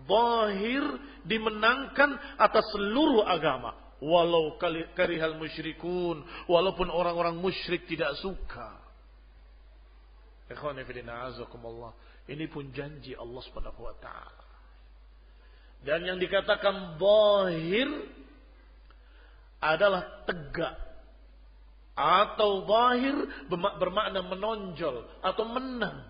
bahir 0.05 0.83
dimenangkan 1.23 2.19
atas 2.37 2.65
seluruh 2.75 3.25
agama. 3.25 3.73
Walau 4.03 4.59
karihal 4.93 5.39
musyrikun 5.39 6.21
walaupun 6.51 6.91
orang-orang 6.91 7.39
musyrik 7.39 7.87
tidak 7.87 8.13
suka. 8.19 8.75
Ini 12.25 12.45
pun 12.49 12.69
janji 12.69 13.17
Allah 13.17 13.41
Subhanahu 13.49 13.81
wa 13.81 13.95
taala. 13.97 14.45
Dan 15.85 16.05
yang 16.05 16.17
dikatakan 16.17 16.97
bahir 16.97 17.87
adalah 19.61 20.25
tegak 20.25 20.84
atau 21.95 22.67
zahir 22.67 23.15
bermakna 23.79 24.19
menonjol 24.19 25.07
atau 25.23 25.43
menang. 25.47 26.03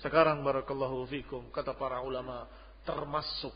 Sekarang 0.00 0.40
barakallahu 0.40 1.04
fikum 1.08 1.52
kata 1.52 1.76
para 1.76 2.00
ulama 2.00 2.48
termasuk 2.88 3.52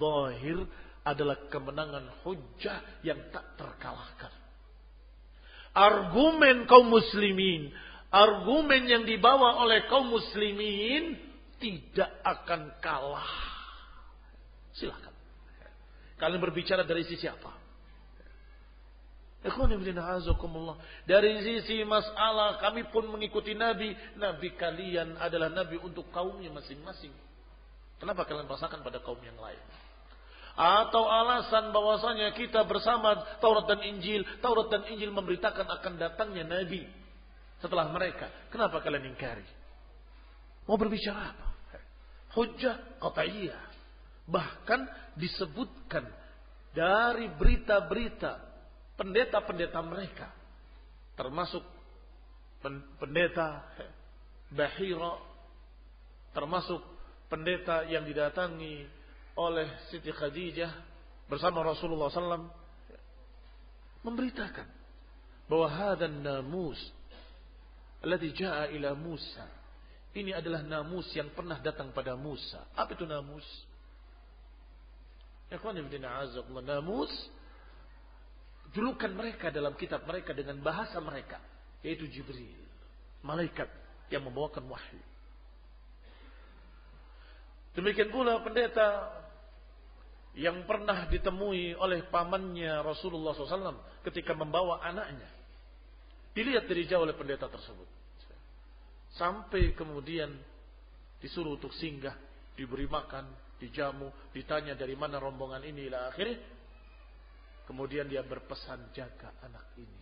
zahir 0.00 0.64
adalah 1.04 1.48
kemenangan 1.52 2.24
hujah 2.24 2.80
yang 3.04 3.20
tak 3.32 3.56
terkalahkan. 3.60 4.32
Argumen 5.76 6.64
kaum 6.64 6.88
muslimin, 6.90 7.70
argumen 8.08 8.88
yang 8.88 9.04
dibawa 9.04 9.62
oleh 9.62 9.84
kaum 9.86 10.08
muslimin 10.10 11.16
tidak 11.60 12.08
akan 12.24 12.72
kalah. 12.80 13.32
Silakan. 14.74 15.14
Kalian 16.18 16.42
berbicara 16.42 16.82
dari 16.82 17.06
sisi 17.06 17.30
apa? 17.30 17.57
Dari 21.06 21.32
sisi 21.46 21.86
masalah 21.86 22.58
kami 22.58 22.90
pun 22.90 23.06
mengikuti 23.06 23.54
Nabi. 23.54 23.94
Nabi 24.18 24.50
kalian 24.58 25.14
adalah 25.14 25.46
Nabi 25.46 25.78
untuk 25.78 26.10
kaumnya 26.10 26.50
masing-masing. 26.50 27.14
Kenapa 28.02 28.26
kalian 28.26 28.50
rasakan 28.50 28.82
pada 28.82 28.98
kaum 28.98 29.18
yang 29.22 29.38
lain? 29.38 29.62
Atau 30.58 31.06
alasan 31.06 31.70
bahwasanya 31.70 32.34
kita 32.34 32.66
bersama 32.66 33.38
Taurat 33.38 33.70
dan 33.70 33.78
Injil. 33.86 34.26
Taurat 34.42 34.66
dan 34.74 34.90
Injil 34.90 35.14
memberitakan 35.14 35.70
akan 35.70 35.92
datangnya 36.02 36.42
Nabi. 36.42 36.82
Setelah 37.62 37.94
mereka. 37.94 38.26
Kenapa 38.50 38.82
kalian 38.82 39.14
ingkari? 39.14 39.46
Mau 40.66 40.74
berbicara 40.74 41.30
apa? 41.30 41.46
Hujjah 42.34 42.98
qat'iyah. 42.98 43.62
Bahkan 44.26 44.80
disebutkan 45.14 46.10
dari 46.74 47.30
berita-berita 47.38 48.47
pendeta-pendeta 48.98 49.78
mereka. 49.80 50.28
Termasuk 51.14 51.62
pendeta 52.98 53.62
Bahira. 54.50 55.22
Termasuk 56.34 56.82
pendeta 57.30 57.86
yang 57.86 58.04
didatangi 58.04 58.84
oleh 59.38 59.66
Siti 59.88 60.10
Khadijah 60.10 60.72
bersama 61.30 61.62
Rasulullah 61.62 62.10
SAW. 62.10 62.50
Memberitakan 64.02 64.68
bahwa 65.48 65.66
hadan 65.70 66.22
namus 66.22 66.78
Alladhi 67.98 68.30
ja'a 68.30 68.70
ila 68.78 68.94
Musa. 68.94 69.46
Ini 70.14 70.38
adalah 70.38 70.62
namus 70.62 71.10
yang 71.14 71.34
pernah 71.34 71.58
datang 71.58 71.90
pada 71.90 72.14
Musa. 72.14 72.62
Apa 72.78 72.94
itu 72.94 73.02
namus? 73.06 73.46
Namus 76.62 77.12
julukan 78.78 79.10
mereka 79.10 79.50
dalam 79.50 79.74
kitab 79.74 80.06
mereka 80.06 80.30
dengan 80.30 80.62
bahasa 80.62 81.02
mereka 81.02 81.42
yaitu 81.82 82.06
Jibril, 82.06 82.62
malaikat 83.26 83.66
yang 84.06 84.22
membawakan 84.22 84.70
wahyu. 84.70 85.02
Demikian 87.74 88.14
pula 88.14 88.38
pendeta 88.42 89.10
yang 90.38 90.62
pernah 90.66 91.10
ditemui 91.10 91.74
oleh 91.74 92.06
pamannya 92.06 92.86
Rasulullah 92.86 93.34
SAW 93.34 93.82
ketika 94.06 94.38
membawa 94.38 94.78
anaknya. 94.86 95.26
Dilihat 96.34 96.70
dari 96.70 96.86
jauh 96.86 97.02
oleh 97.02 97.18
pendeta 97.18 97.50
tersebut. 97.50 97.86
Sampai 99.18 99.74
kemudian 99.74 100.30
disuruh 101.18 101.58
untuk 101.58 101.74
singgah, 101.74 102.14
diberi 102.54 102.86
makan, 102.86 103.26
dijamu, 103.58 104.14
ditanya 104.30 104.78
dari 104.78 104.94
mana 104.94 105.18
rombongan 105.18 105.66
ini 105.66 105.90
ila 105.90 106.14
akhirnya. 106.14 106.57
Kemudian 107.68 108.08
dia 108.08 108.24
berpesan 108.24 108.96
jaga 108.96 109.28
anak 109.44 109.76
ini. 109.76 110.00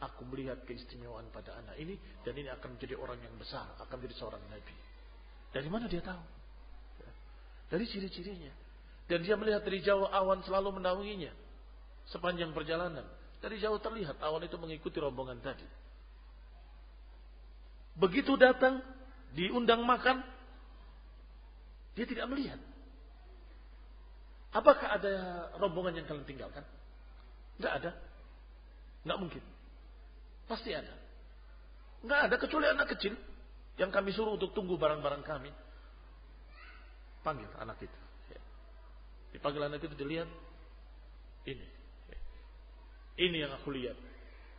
Aku 0.00 0.24
melihat 0.32 0.64
keistimewaan 0.64 1.28
pada 1.28 1.52
anak 1.60 1.76
ini 1.76 1.92
dan 2.24 2.32
ini 2.32 2.48
akan 2.48 2.80
menjadi 2.80 2.96
orang 2.96 3.20
yang 3.20 3.36
besar, 3.36 3.68
akan 3.84 4.00
menjadi 4.00 4.16
seorang 4.16 4.40
nabi. 4.48 4.72
Dari 5.52 5.68
mana 5.68 5.84
dia 5.84 6.00
tahu? 6.00 6.24
Dari 7.68 7.84
ciri-cirinya. 7.84 8.48
Dan 9.04 9.20
dia 9.20 9.36
melihat 9.36 9.60
dari 9.60 9.84
jauh 9.84 10.08
awan 10.08 10.40
selalu 10.40 10.80
menaunginya. 10.80 11.36
Sepanjang 12.08 12.56
perjalanan. 12.56 13.04
Dari 13.44 13.60
jauh 13.60 13.76
terlihat 13.76 14.16
awan 14.24 14.40
itu 14.48 14.56
mengikuti 14.56 14.96
rombongan 14.96 15.36
tadi. 15.44 15.68
Begitu 18.00 18.40
datang, 18.40 18.80
diundang 19.36 19.84
makan, 19.84 20.24
dia 21.92 22.08
tidak 22.08 22.24
melihat. 22.32 22.69
Apakah 24.50 24.98
ada 24.98 25.12
rombongan 25.62 26.02
yang 26.02 26.06
kalian 26.10 26.26
tinggalkan? 26.26 26.66
Tidak 27.58 27.70
ada. 27.70 27.90
Tidak 29.06 29.18
mungkin. 29.18 29.42
Pasti 30.50 30.74
ada. 30.74 30.90
Tidak 32.02 32.20
ada 32.26 32.36
kecuali 32.40 32.66
anak 32.66 32.90
kecil 32.96 33.14
yang 33.78 33.94
kami 33.94 34.10
suruh 34.10 34.34
untuk 34.34 34.50
tunggu 34.50 34.74
barang-barang 34.74 35.22
kami. 35.22 35.52
Panggil 37.22 37.46
anak 37.62 37.78
itu. 37.78 37.98
Ya. 38.32 38.40
Dipanggil 39.36 39.62
anak 39.62 39.84
itu 39.84 39.94
dilihat. 39.94 40.26
Ini. 41.46 41.66
Ini 43.20 43.36
yang 43.46 43.52
aku 43.54 43.70
lihat. 43.70 43.94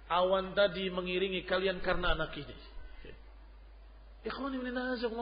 Awan 0.08 0.54
tadi 0.54 0.88
mengiringi 0.94 1.44
kalian 1.50 1.82
karena 1.82 2.14
anak 2.14 2.32
ini. 2.38 2.56
Ya. 3.04 3.16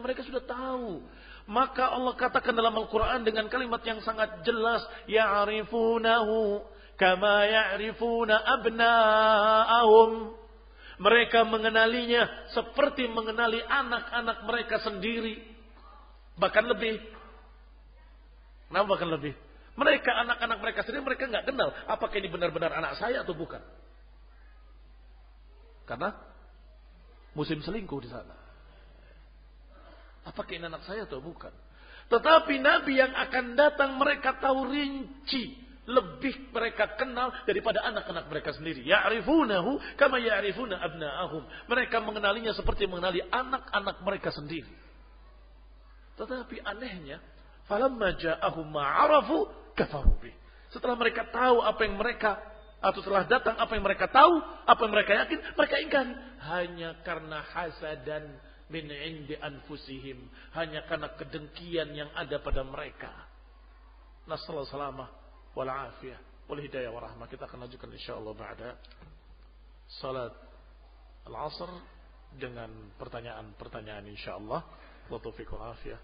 mereka 0.04 0.22
sudah 0.28 0.44
tahu. 0.44 1.02
Maka 1.49 1.97
Allah 1.97 2.13
katakan 2.13 2.53
dalam 2.53 2.77
Al-Quran 2.77 3.26
dengan 3.26 3.49
kalimat 3.49 3.81
yang 3.81 4.05
sangat 4.05 4.45
jelas. 4.45 4.85
Ya'rifunahu 5.09 6.61
kama 6.93 7.49
ya'rifuna 7.49 8.38
abna'ahum. 8.38 10.38
Mereka 11.01 11.49
mengenalinya 11.49 12.30
seperti 12.53 13.09
mengenali 13.09 13.57
anak-anak 13.65 14.45
mereka 14.45 14.77
sendiri. 14.85 15.41
Bahkan 16.38 16.69
lebih. 16.69 17.01
Kenapa 18.69 18.85
bahkan 18.93 19.09
lebih? 19.09 19.34
Mereka 19.73 20.11
anak-anak 20.11 20.57
mereka 20.61 20.80
sendiri 20.85 21.01
mereka 21.01 21.23
nggak 21.34 21.45
kenal 21.49 21.73
apakah 21.88 22.19
ini 22.19 22.30
benar-benar 22.30 22.77
anak 22.77 22.93
saya 23.01 23.26
atau 23.26 23.34
bukan. 23.34 23.63
Karena 25.89 26.13
musim 27.34 27.57
selingkuh 27.65 28.05
di 28.05 28.13
sana. 28.13 28.48
Apakah 30.28 30.54
ini 30.56 30.66
anak 30.68 30.84
saya 30.84 31.08
atau 31.08 31.24
bukan? 31.24 31.52
Tetapi 32.10 32.58
Nabi 32.58 32.98
yang 32.98 33.14
akan 33.14 33.54
datang 33.54 33.96
mereka 34.02 34.41
tahu 34.41 34.68
rinci. 34.68 35.70
Lebih 35.90 36.54
mereka 36.54 36.86
kenal 37.02 37.34
daripada 37.50 37.82
anak-anak 37.82 38.30
mereka 38.30 38.54
sendiri. 38.54 38.86
Ya'rifunahu 38.86 39.98
kama 39.98 40.22
ya'rifuna 40.22 40.78
abna'ahum. 40.78 41.44
Mereka 41.66 41.98
mengenalinya 42.06 42.54
seperti 42.54 42.86
mengenali 42.86 43.26
anak-anak 43.26 43.98
mereka 44.06 44.30
sendiri. 44.30 44.70
Tetapi 46.14 46.62
anehnya, 46.62 47.18
Falamma 47.70 48.18
ja'ahum 48.18 48.66
ma'arafu 48.74 49.46
kafaru 49.78 50.18
Setelah 50.74 50.98
mereka 50.98 51.30
tahu 51.30 51.62
apa 51.62 51.82
yang 51.86 52.02
mereka 52.02 52.41
atau 52.80 53.00
setelah 53.04 53.28
datang 53.30 53.60
apa 53.60 53.72
yang 53.78 53.86
mereka 53.86 54.10
tahu, 54.10 54.40
apa 54.66 54.82
yang 54.82 54.94
mereka 54.94 55.12
yakin, 55.26 55.38
mereka 55.54 55.76
ingkari. 55.78 56.14
Hanya 56.40 56.90
karena 57.06 57.44
hasadan 57.46 58.24
min 58.70 58.86
indi 58.90 59.34
anfusihim 59.38 60.30
hanya 60.54 60.86
karena 60.86 61.10
kedengkian 61.18 61.90
yang 61.94 62.10
ada 62.14 62.38
pada 62.41 62.62
mereka. 62.62 63.10
Nasallahu 64.30 64.70
salama 64.70 65.10
wal 65.58 65.70
afiyah 65.70 66.22
wal 66.46 66.62
hidayah 66.62 66.94
wa 66.94 67.02
rahmah. 67.02 67.26
Kita 67.26 67.50
akan 67.50 67.66
lanjutkan 67.66 67.90
insyaallah 67.90 68.34
ba'da 68.38 68.70
salat 70.02 70.34
al-asr 71.26 71.70
dengan 72.38 72.70
pertanyaan-pertanyaan 73.02 74.06
insyaallah. 74.06 74.62
Wa 75.10 75.18
taufiq 75.18 75.50
wal 75.50 75.74
afiyah. 75.74 75.98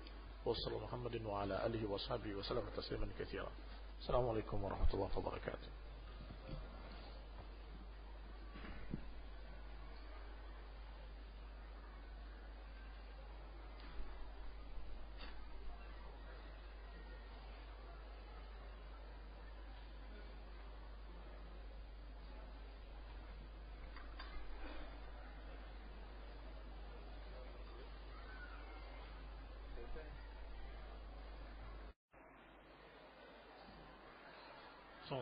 Wassallallahu 0.46 0.90
Muhammadin 0.90 1.26
wa 1.26 1.42
ala 1.42 1.66
alihi 1.66 1.90
wa 1.90 1.98
sahbihi 1.98 2.38
wa 2.38 2.46
sallam 2.46 2.66
tasliman 2.74 3.10
katsiran. 3.18 3.50
Assalamualaikum 4.02 4.62
warahmatullahi 4.62 5.14
wabarakatuh. 5.14 5.85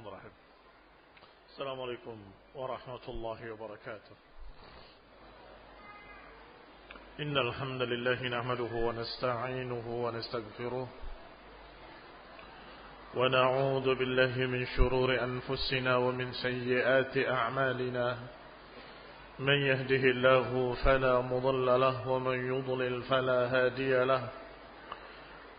عليكم 0.08 0.16
ورحمة 0.16 0.32
السلام 1.52 1.82
عليكم 1.82 2.18
ورحمة 2.56 3.06
الله 3.08 3.52
وبركاته. 3.52 4.16
إن 7.20 7.38
الحمد 7.38 7.82
لله 7.82 8.24
نحمده 8.24 8.74
ونستعينه 8.74 9.88
ونستغفره 9.88 10.88
ونعوذ 13.16 13.96
بالله 13.96 14.36
من 14.38 14.66
شرور 14.66 15.24
أنفسنا 15.24 15.96
ومن 15.98 16.34
سيئات 16.34 17.18
أعمالنا. 17.18 18.18
من 19.40 19.58
يهده 19.72 20.04
الله 20.16 20.76
فلا 20.84 21.22
مضل 21.22 21.80
له 21.80 22.08
ومن 22.10 22.38
يضلل 22.54 23.04
فلا 23.04 23.40
هادي 23.56 24.04
له. 24.04 24.43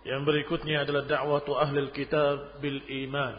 Yang 0.00 0.22
berikutnya 0.24 0.88
adalah 0.88 1.04
dakwah 1.04 1.44
ahli 1.60 1.92
kitab 1.92 2.60
bil 2.64 2.80
iman 3.04 3.36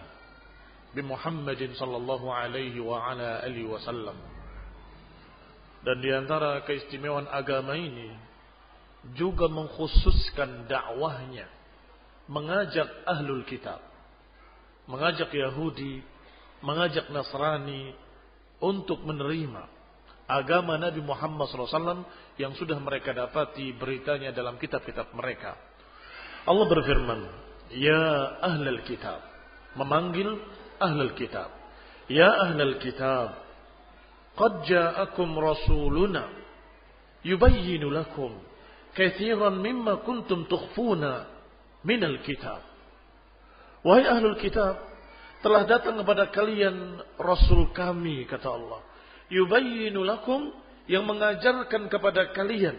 bi 0.94 1.02
Muhammadin 1.02 1.74
sallallahu 1.74 2.30
alaihi 2.30 2.78
wa 2.78 3.02
ala 3.02 3.42
alihi 3.42 3.66
wasallam. 3.66 4.18
Dan 5.82 5.98
di 5.98 6.14
antara 6.14 6.62
keistimewaan 6.62 7.26
agama 7.26 7.74
ini 7.74 8.14
juga 9.18 9.50
mengkhususkan 9.50 10.70
dakwahnya 10.70 11.50
mengajak 12.30 12.86
ahlul 13.10 13.42
kitab, 13.50 13.82
mengajak 14.86 15.34
Yahudi, 15.34 16.06
mengajak 16.62 17.10
Nasrani 17.10 17.98
untuk 18.62 19.02
menerima 19.02 19.66
agama 20.30 20.78
Nabi 20.78 21.02
Muhammad 21.02 21.50
SAW 21.50 22.06
yang 22.38 22.54
sudah 22.56 22.78
mereka 22.78 23.12
dapati 23.12 23.74
beritanya 23.76 24.32
dalam 24.32 24.56
kitab-kitab 24.62 25.12
mereka. 25.18 25.58
Allah 26.46 26.66
berfirman, 26.66 27.22
"Ya 27.74 28.06
ahlal 28.42 28.82
kitab." 28.88 29.22
Memanggil 29.78 30.28
ahlal 30.82 31.14
kitab. 31.16 31.54
"Ya 32.12 32.28
ahlal 32.28 32.82
kitab, 32.82 33.38
qad 34.36 34.54
ja'akum 34.68 35.32
rasuluna 35.38 36.28
yubayyinu 37.24 37.88
lakum 37.94 38.34
Kethiran 38.92 39.64
mimma 39.64 40.04
kuntum 40.04 40.50
tukfuna. 40.52 41.30
minal 41.88 42.20
kitab." 42.28 42.60
Wahai 43.82 44.06
ahlul 44.06 44.38
kitab, 44.38 44.78
telah 45.42 45.66
datang 45.66 45.98
kepada 45.98 46.30
kalian 46.30 47.02
rasul 47.18 47.74
kami 47.74 48.30
kata 48.30 48.46
Allah. 48.46 48.82
Yubayyinu 49.34 50.06
lakum 50.06 50.54
yang 50.86 51.08
mengajarkan 51.08 51.90
kepada 51.90 52.30
kalian 52.36 52.78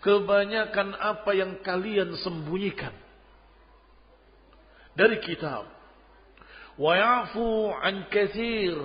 kebanyakan 0.00 0.96
apa 0.96 1.30
yang 1.36 1.60
kalian 1.64 2.16
sembunyikan 2.20 2.92
dari 4.96 5.20
kitab. 5.22 5.68
Wa 6.80 6.96
yafu 6.96 7.76
an 7.76 8.08
kathir, 8.08 8.76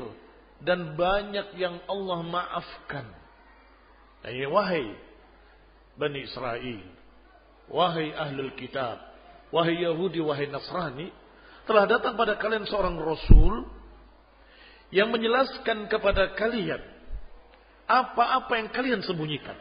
dan 0.66 0.98
banyak 0.98 1.56
yang 1.60 1.78
Allah 1.86 2.20
maafkan. 2.26 3.06
Ini 4.26 4.50
wahai 4.50 4.90
Bani 5.96 6.26
Israel, 6.26 6.82
wahai 7.70 8.10
Ahlul 8.12 8.58
Kitab, 8.58 8.98
wahai 9.54 9.80
Yahudi, 9.80 10.20
wahai 10.20 10.50
Nasrani, 10.50 11.14
telah 11.70 11.86
datang 11.86 12.18
pada 12.18 12.36
kalian 12.36 12.66
seorang 12.66 12.98
Rasul 12.98 13.70
yang 14.90 15.14
menjelaskan 15.14 15.88
kepada 15.88 16.34
kalian 16.34 16.82
apa-apa 17.86 18.54
yang 18.58 18.70
kalian 18.74 19.02
sembunyikan. 19.06 19.56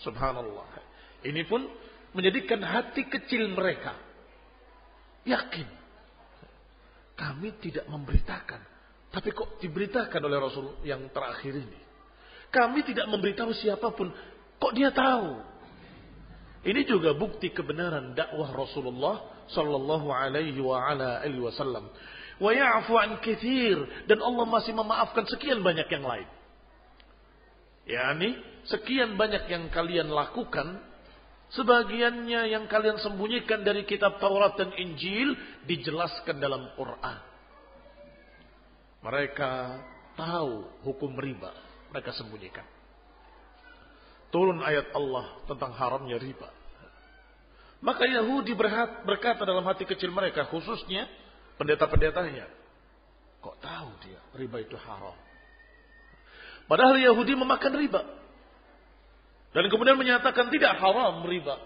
Subhanallah. 0.00 0.77
Ini 1.24 1.42
pun 1.46 1.66
menjadikan 2.14 2.62
hati 2.62 3.04
kecil 3.06 3.50
mereka 3.52 3.94
yakin 5.28 5.66
kami 7.18 7.52
tidak 7.60 7.84
memberitakan 7.90 8.62
tapi 9.08 9.32
kok 9.32 9.56
diberitakan 9.64 10.20
oleh 10.20 10.38
Rasul 10.38 10.66
yang 10.84 11.08
terakhir 11.08 11.56
ini? 11.56 11.80
Kami 12.52 12.84
tidak 12.84 13.08
memberitahu 13.08 13.56
siapa 13.56 13.92
pun. 13.92 14.12
Kok 14.60 14.72
dia 14.76 14.92
tahu? 14.92 15.40
Ini 16.68 16.84
juga 16.84 17.16
bukti 17.16 17.48
kebenaran 17.54 18.12
dakwah 18.12 18.52
Rasulullah 18.52 19.48
sallallahu 19.48 20.12
alaihi 20.12 20.60
wasallam. 21.40 21.88
Wa 22.38 22.50
ya'fu 22.52 22.94
dan 24.06 24.18
Allah 24.20 24.44
masih 24.44 24.76
memaafkan 24.76 25.24
sekian 25.26 25.64
banyak 25.64 25.88
yang 25.88 26.04
lain. 26.04 26.28
Yani 27.88 28.36
sekian 28.68 29.16
banyak 29.16 29.48
yang 29.48 29.72
kalian 29.72 30.12
lakukan 30.12 30.84
sebagiannya 31.54 32.52
yang 32.52 32.64
kalian 32.68 33.00
sembunyikan 33.00 33.64
dari 33.64 33.88
kitab 33.88 34.20
Taurat 34.20 34.58
dan 34.58 34.74
Injil 34.76 35.32
dijelaskan 35.64 36.42
dalam 36.42 36.68
Quran. 36.76 37.18
Mereka 38.98 39.52
tahu 40.18 40.82
hukum 40.84 41.14
riba. 41.16 41.54
Mereka 41.94 42.12
sembunyikan. 42.18 42.66
Turun 44.28 44.60
ayat 44.60 44.92
Allah 44.92 45.40
tentang 45.48 45.72
haramnya 45.72 46.20
riba. 46.20 46.52
Maka 47.78 48.04
Yahudi 48.04 48.52
berkata 49.06 49.46
dalam 49.46 49.62
hati 49.62 49.86
kecil 49.86 50.10
mereka, 50.10 50.50
khususnya 50.50 51.06
pendeta-pendetanya. 51.56 52.50
Kok 53.38 53.56
tahu 53.62 53.90
dia 54.02 54.18
riba 54.34 54.58
itu 54.58 54.74
haram? 54.74 55.14
Padahal 56.66 56.98
Yahudi 56.98 57.38
memakan 57.38 57.72
riba. 57.78 58.02
Dan 59.58 59.74
kemudian 59.74 59.98
menyatakan 59.98 60.54
tidak 60.54 60.78
haram 60.78 61.26
riba. 61.26 61.58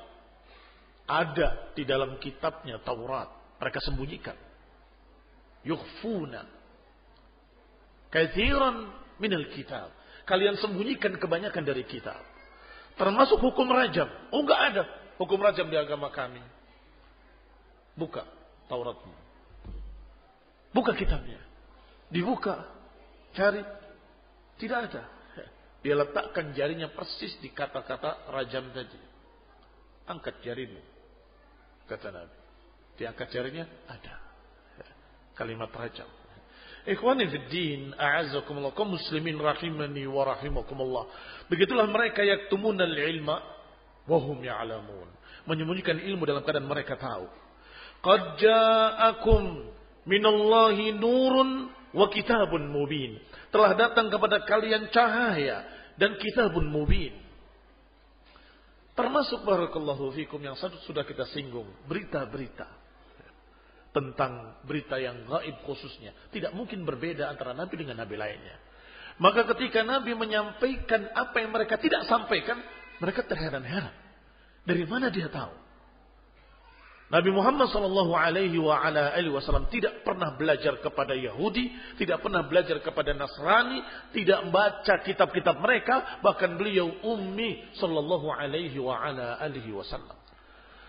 Ada 1.05 1.77
di 1.77 1.85
dalam 1.85 2.17
kitabnya 2.17 2.81
Taurat. 2.81 3.29
Mereka 3.61 3.79
sembunyikan. 3.85 4.35
Yukhfuna 5.63 6.63
Kathiran 8.13 8.93
minal 9.17 9.49
kitab. 9.57 9.89
Kalian 10.29 10.61
sembunyikan 10.61 11.17
kebanyakan 11.17 11.65
dari 11.65 11.85
kitab. 11.89 12.21
Termasuk 13.01 13.41
hukum 13.41 13.73
rajam. 13.73 14.09
Oh 14.29 14.45
enggak 14.45 14.61
ada 14.73 14.83
hukum 15.17 15.41
rajam 15.41 15.69
di 15.73 15.77
agama 15.81 16.13
kami. 16.13 16.45
Buka 17.97 18.29
Tauratmu. 18.69 19.17
Buka 20.77 20.93
kitabnya. 20.93 21.41
Dibuka. 22.13 22.69
Cari. 23.33 23.65
Tidak 24.61 24.79
ada. 24.93 25.09
Dia 25.83 25.99
letakkan 25.99 26.55
jarinya 26.55 26.89
persis 26.95 27.35
di 27.43 27.51
kata-kata 27.51 28.31
rajam 28.31 28.71
tadi. 28.71 29.01
Angkat 30.07 30.39
jarimu. 30.47 30.79
Kata 31.91 32.09
Nabi. 32.15 32.39
Diangkat 32.95 33.29
jarinya 33.35 33.67
ada. 33.91 34.15
Kalimat 35.35 35.75
rajam. 35.75 36.07
Ikhwani 36.83 37.31
fi 37.31 37.39
din, 37.47 37.95
a'azzakumullah, 37.95 38.75
kaum 38.75 38.99
muslimin 38.99 39.39
rahimani 39.39 40.03
wa 40.11 40.27
rahimakumullah. 40.27 41.07
Begitulah 41.47 41.87
mereka 41.87 42.27
yaktumunal 42.27 42.91
ilma 42.91 43.39
wa 44.07 44.19
hum 44.19 44.43
ya'lamun. 44.43 45.07
Menyembunyikan 45.47 45.99
ilmu 45.99 46.27
dalam 46.27 46.43
keadaan 46.43 46.67
mereka 46.67 46.99
tahu. 46.99 47.27
Qad 48.03 48.23
ja'akum 48.39 49.71
minallahi 50.11 50.91
nurun 50.99 51.71
wa 51.95 52.07
kitabun 52.11 52.67
mubin. 52.67 53.15
Telah 53.53 53.77
datang 53.77 54.09
kepada 54.09 54.41
kalian 54.49 54.89
cahaya 54.89 55.69
dan 56.01 56.17
kitabun 56.17 56.73
mubin. 56.73 57.13
Termasuk 58.93 59.45
barakallahu 59.45 60.13
fikum 60.17 60.41
yang 60.41 60.57
sudah 60.57 61.05
kita 61.05 61.29
singgung, 61.33 61.69
berita-berita 61.89 62.69
tentang 63.93 64.57
berita 64.65 64.97
yang 64.97 65.29
gaib 65.29 65.61
khususnya. 65.69 66.17
Tidak 66.33 66.57
mungkin 66.57 66.89
berbeda 66.89 67.29
antara 67.29 67.53
Nabi 67.53 67.77
dengan 67.77 68.01
Nabi 68.01 68.17
lainnya. 68.17 68.57
Maka 69.21 69.45
ketika 69.53 69.85
Nabi 69.85 70.17
menyampaikan 70.17 71.13
apa 71.13 71.37
yang 71.45 71.53
mereka 71.53 71.77
tidak 71.77 72.09
sampaikan, 72.09 72.57
mereka 72.99 73.23
terheran-heran. 73.29 73.93
Dari 74.65 74.85
mana 74.89 75.13
dia 75.13 75.29
tahu? 75.29 75.62
Nabi 77.13 77.29
Muhammad 77.29 77.69
Shallallahu 77.69 78.17
Alaihi 78.17 78.57
Wasallam 78.57 79.69
tidak 79.69 80.01
pernah 80.01 80.33
belajar 80.33 80.81
kepada 80.81 81.13
Yahudi, 81.13 81.69
tidak 82.01 82.25
pernah 82.25 82.41
belajar 82.49 82.81
kepada 82.81 83.13
Nasrani, 83.13 83.85
tidak 84.17 84.41
membaca 84.49 84.97
kitab-kitab 85.05 85.61
mereka, 85.61 86.25
bahkan 86.25 86.57
beliau 86.57 86.89
ummi 87.05 87.77
Shallallahu 87.77 88.33
Alaihi 88.33 88.81
Wasallam. 88.81 90.17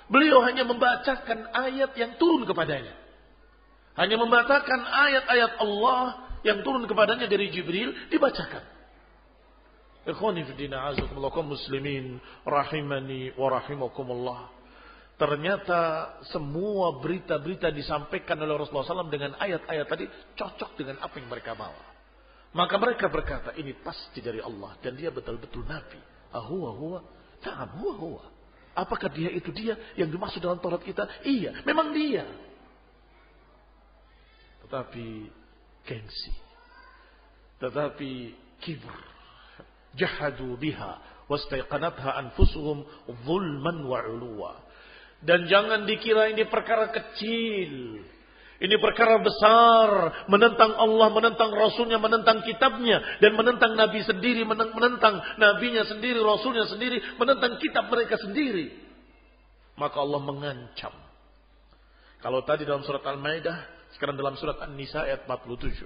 Beliau 0.07 0.39
hanya 0.47 0.63
membacakan 0.63 1.51
ayat 1.51 1.91
yang 1.99 2.15
turun 2.15 2.47
kepadanya. 2.47 2.95
Hanya 3.99 4.15
membacakan 4.15 4.79
ayat-ayat 4.79 5.59
Allah 5.59 6.23
yang 6.47 6.63
turun 6.63 6.87
kepadanya 6.87 7.27
dari 7.27 7.51
Jibril 7.51 7.91
dibacakan. 8.07 8.63
Ikhwani 10.07 10.47
fi 10.47 10.55
din 10.55 10.71
muslimin 11.51 12.23
rahimani 12.47 13.35
wa 13.35 13.59
rahimakumullah. 13.59 14.62
Ternyata 15.13 15.79
semua 16.33 16.97
berita-berita 16.97 17.69
disampaikan 17.69 18.33
oleh 18.41 18.57
Rasulullah 18.57 19.05
SAW 19.05 19.13
dengan 19.13 19.37
ayat-ayat 19.37 19.85
tadi 19.85 20.05
cocok 20.33 20.73
dengan 20.73 20.97
apa 21.05 21.15
yang 21.21 21.29
mereka 21.29 21.53
bawa. 21.53 21.93
Maka 22.53 22.77
mereka 22.77 23.09
berkata 23.09 23.53
ini 23.57 23.77
pasti 23.81 24.21
dari 24.21 24.41
Allah 24.41 24.73
dan 24.81 24.97
dia 24.97 25.13
betul-betul 25.13 25.65
nabi. 25.65 26.01
Ahuwa 26.33 26.71
huwa, 26.73 26.99
ta'am 27.45 27.69
huwa 27.77 27.93
huwa. 27.97 28.23
Apakah 28.73 29.13
dia 29.13 29.29
itu 29.29 29.53
dia 29.53 29.77
yang 29.93 30.09
dimaksud 30.09 30.41
dalam 30.41 30.57
Taurat 30.57 30.81
kita? 30.81 31.05
Iya, 31.21 31.61
memang 31.61 31.93
dia. 31.93 32.25
Tetapi 34.65 35.29
gengsi. 35.85 36.33
Tetapi 37.61 38.11
kibur. 38.65 38.97
Jahadu 39.93 40.57
biha. 40.57 41.25
Wastaiqanatha 41.29 42.17
anfusuhum 42.17 42.81
zulman 43.29 43.85
wa 43.85 44.01
uluwa. 44.09 44.53
Dan 45.23 45.47
jangan 45.47 45.87
dikira 45.87 46.27
ini 46.35 46.43
perkara 46.51 46.91
kecil. 46.91 48.03
Ini 48.63 48.75
perkara 48.79 49.19
besar. 49.19 49.89
Menentang 50.27 50.75
Allah, 50.75 51.07
menentang 51.11 51.51
Rasulnya, 51.51 51.99
menentang 51.99 52.43
kitabnya. 52.43 53.19
Dan 53.23 53.35
menentang 53.35 53.75
Nabi 53.75 54.03
sendiri, 54.03 54.43
menentang 54.47 55.19
Nabinya 55.39 55.83
sendiri, 55.87 56.19
Rasulnya 56.19 56.67
sendiri. 56.67 56.99
Menentang 57.19 57.59
kitab 57.59 57.87
mereka 57.87 58.19
sendiri. 58.19 58.71
Maka 59.79 59.99
Allah 59.99 60.21
mengancam. 60.23 60.93
Kalau 62.23 62.39
tadi 62.47 62.63
dalam 62.63 62.87
surat 62.87 63.03
Al-Maidah, 63.03 63.89
sekarang 63.99 64.15
dalam 64.15 64.39
surat 64.39 64.59
An-Nisa 64.63 65.07
ayat 65.07 65.27
47. 65.27 65.83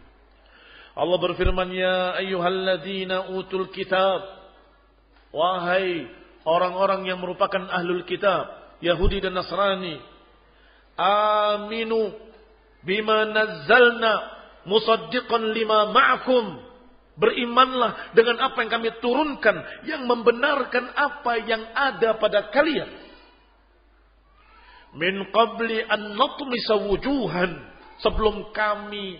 Allah 0.98 1.18
berfirman, 1.18 1.70
Ya 1.74 2.18
ayyuhalladzina 2.22 3.38
utul 3.38 3.70
kitab. 3.70 4.22
Wahai 5.30 6.10
orang-orang 6.46 7.06
yang 7.06 7.22
merupakan 7.22 7.70
ahlul 7.70 8.06
kitab. 8.06 8.57
Yahudi 8.82 9.22
dan 9.24 9.34
Nasrani. 9.38 9.98
Aminu 10.98 12.14
bima 12.82 13.26
nazzalna 13.30 14.14
musaddiqan 14.66 15.54
lima 15.54 15.94
ma'akum. 15.94 16.66
Berimanlah 17.18 18.14
dengan 18.14 18.38
apa 18.46 18.62
yang 18.62 18.72
kami 18.78 18.90
turunkan 19.02 19.58
yang 19.90 20.06
membenarkan 20.06 20.86
apa 20.94 21.42
yang 21.42 21.66
ada 21.74 22.14
pada 22.22 22.54
kalian. 22.54 22.90
Min 24.94 25.26
qabli 25.34 25.82
an 25.82 26.14
natmisa 26.14 26.78
wujuhan 26.78 27.58
sebelum 28.06 28.54
kami 28.54 29.18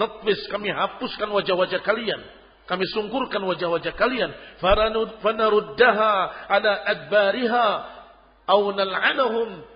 netwis, 0.00 0.40
kami 0.48 0.72
hapuskan 0.72 1.28
wajah-wajah 1.28 1.84
kalian. 1.84 2.20
Kami 2.64 2.84
sungkurkan 2.96 3.44
wajah-wajah 3.44 3.92
kalian. 3.92 4.32
Fanaruddaha 5.20 6.12
ala 6.48 6.72
adbariha. 6.88 7.68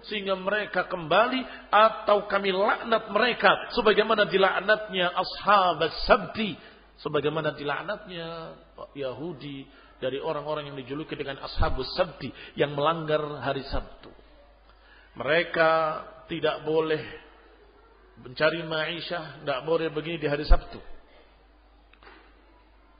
Sehingga 0.06 0.36
mereka 0.36 0.84
kembali. 0.90 1.70
Atau 1.72 2.28
kami 2.28 2.52
laknat 2.52 3.08
mereka. 3.08 3.72
Sebagaimana 3.72 4.28
dilaknatnya 4.28 5.12
ashab 5.16 5.80
sabti. 6.04 6.52
Sebagaimana 7.00 7.56
dilaknatnya 7.56 8.56
Yahudi. 8.92 9.64
Dari 9.96 10.20
orang-orang 10.20 10.68
yang 10.72 10.76
dijuluki 10.76 11.16
dengan 11.16 11.40
ashab 11.40 11.80
sabti. 11.96 12.28
Yang 12.58 12.76
melanggar 12.76 13.22
hari 13.40 13.64
Sabtu. 13.66 14.12
Mereka 15.16 15.72
tidak 16.28 16.68
boleh 16.68 17.26
mencari 18.22 18.64
maisha 18.64 19.40
tidak 19.40 19.60
boleh 19.68 19.92
begini 19.92 20.16
di 20.16 20.28
hari 20.28 20.44
Sabtu. 20.48 20.80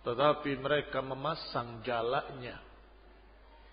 Tetapi 0.05 0.53
mereka 0.61 1.03
memasang 1.03 1.83
jalaknya 1.83 2.61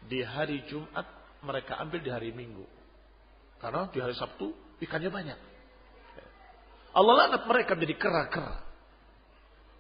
di 0.08 0.24
hari 0.26 0.66
Jumat, 0.66 1.06
mereka 1.44 1.78
ambil 1.80 2.00
di 2.00 2.10
hari 2.10 2.32
Minggu. 2.32 2.64
Karena 3.60 3.88
di 3.92 4.00
hari 4.00 4.16
Sabtu 4.16 4.52
ikannya 4.84 5.12
banyak. 5.12 5.40
Allah 6.94 7.14
laknat 7.26 7.44
mereka 7.50 7.74
menjadi 7.74 7.96
kera-kera. 7.98 8.60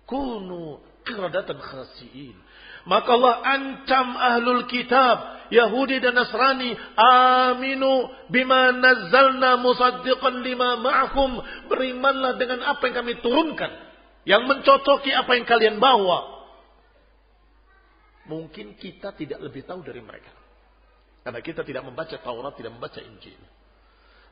Kunu 0.07 0.81
keradatan 1.03 1.60
khasiin. 1.60 2.35
Maka 2.84 3.10
Allah 3.15 3.35
ancam 3.48 4.07
ahlul 4.19 4.68
kitab, 4.68 5.48
Yahudi 5.48 6.03
dan 6.03 6.19
Nasrani, 6.19 6.76
aminu 6.99 8.11
bima 8.27 8.76
nazzalna 8.76 9.56
musaddiqan 9.61 10.44
lima 10.44 10.76
ma'akum. 10.84 11.40
Berimanlah 11.72 12.35
dengan 12.35 12.60
apa 12.68 12.84
yang 12.91 12.95
kami 13.03 13.14
turunkan. 13.23 13.72
Yang 14.27 14.44
mencocoki 14.48 15.11
apa 15.15 15.31
yang 15.35 15.45
kalian 15.48 15.76
bawa. 15.80 16.44
Mungkin 18.27 18.80
kita 18.80 19.11
tidak 19.15 19.40
lebih 19.44 19.68
tahu 19.68 19.84
dari 19.84 19.99
mereka. 19.99 20.43
Karena 21.23 21.39
kita 21.39 21.63
tidak 21.63 21.87
membaca 21.87 22.15
Taurat, 22.19 22.53
tidak 22.59 22.75
membaca 22.75 22.99
Injil. 22.99 23.39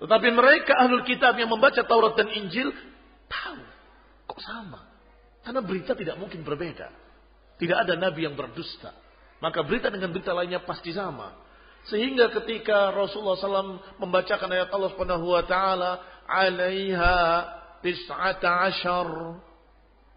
Tetapi 0.03 0.27
mereka 0.34 0.76
ahlul 0.76 1.07
kitab 1.07 1.39
yang 1.39 1.47
membaca 1.47 1.80
Taurat 1.88 2.19
dan 2.19 2.27
Injil, 2.35 2.76
tahu. 3.31 3.63
Kok 4.27 4.41
sama? 4.43 4.81
Karena 5.41 5.61
berita 5.63 5.95
tidak 5.95 6.19
mungkin 6.19 6.43
berbeda. 6.43 6.91
Tidak 7.55 7.77
ada 7.77 7.93
nabi 7.95 8.27
yang 8.27 8.35
berdusta. 8.35 8.91
Maka 9.39 9.63
berita 9.65 9.89
dengan 9.89 10.11
berita 10.11 10.35
lainnya 10.35 10.61
pasti 10.68 10.91
sama. 10.93 11.34
Sehingga 11.89 12.30
ketika 12.30 12.93
Rasulullah 12.93 13.41
SAW 13.41 13.81
membacakan 13.97 14.49
ayat 14.53 14.69
Allah 14.69 14.89
Subhanahu 14.93 15.26
wa 15.34 15.43
taala, 15.45 15.91
"Alaiha 16.30 17.18
tis'ata 17.81 18.69
ashar." 18.69 19.09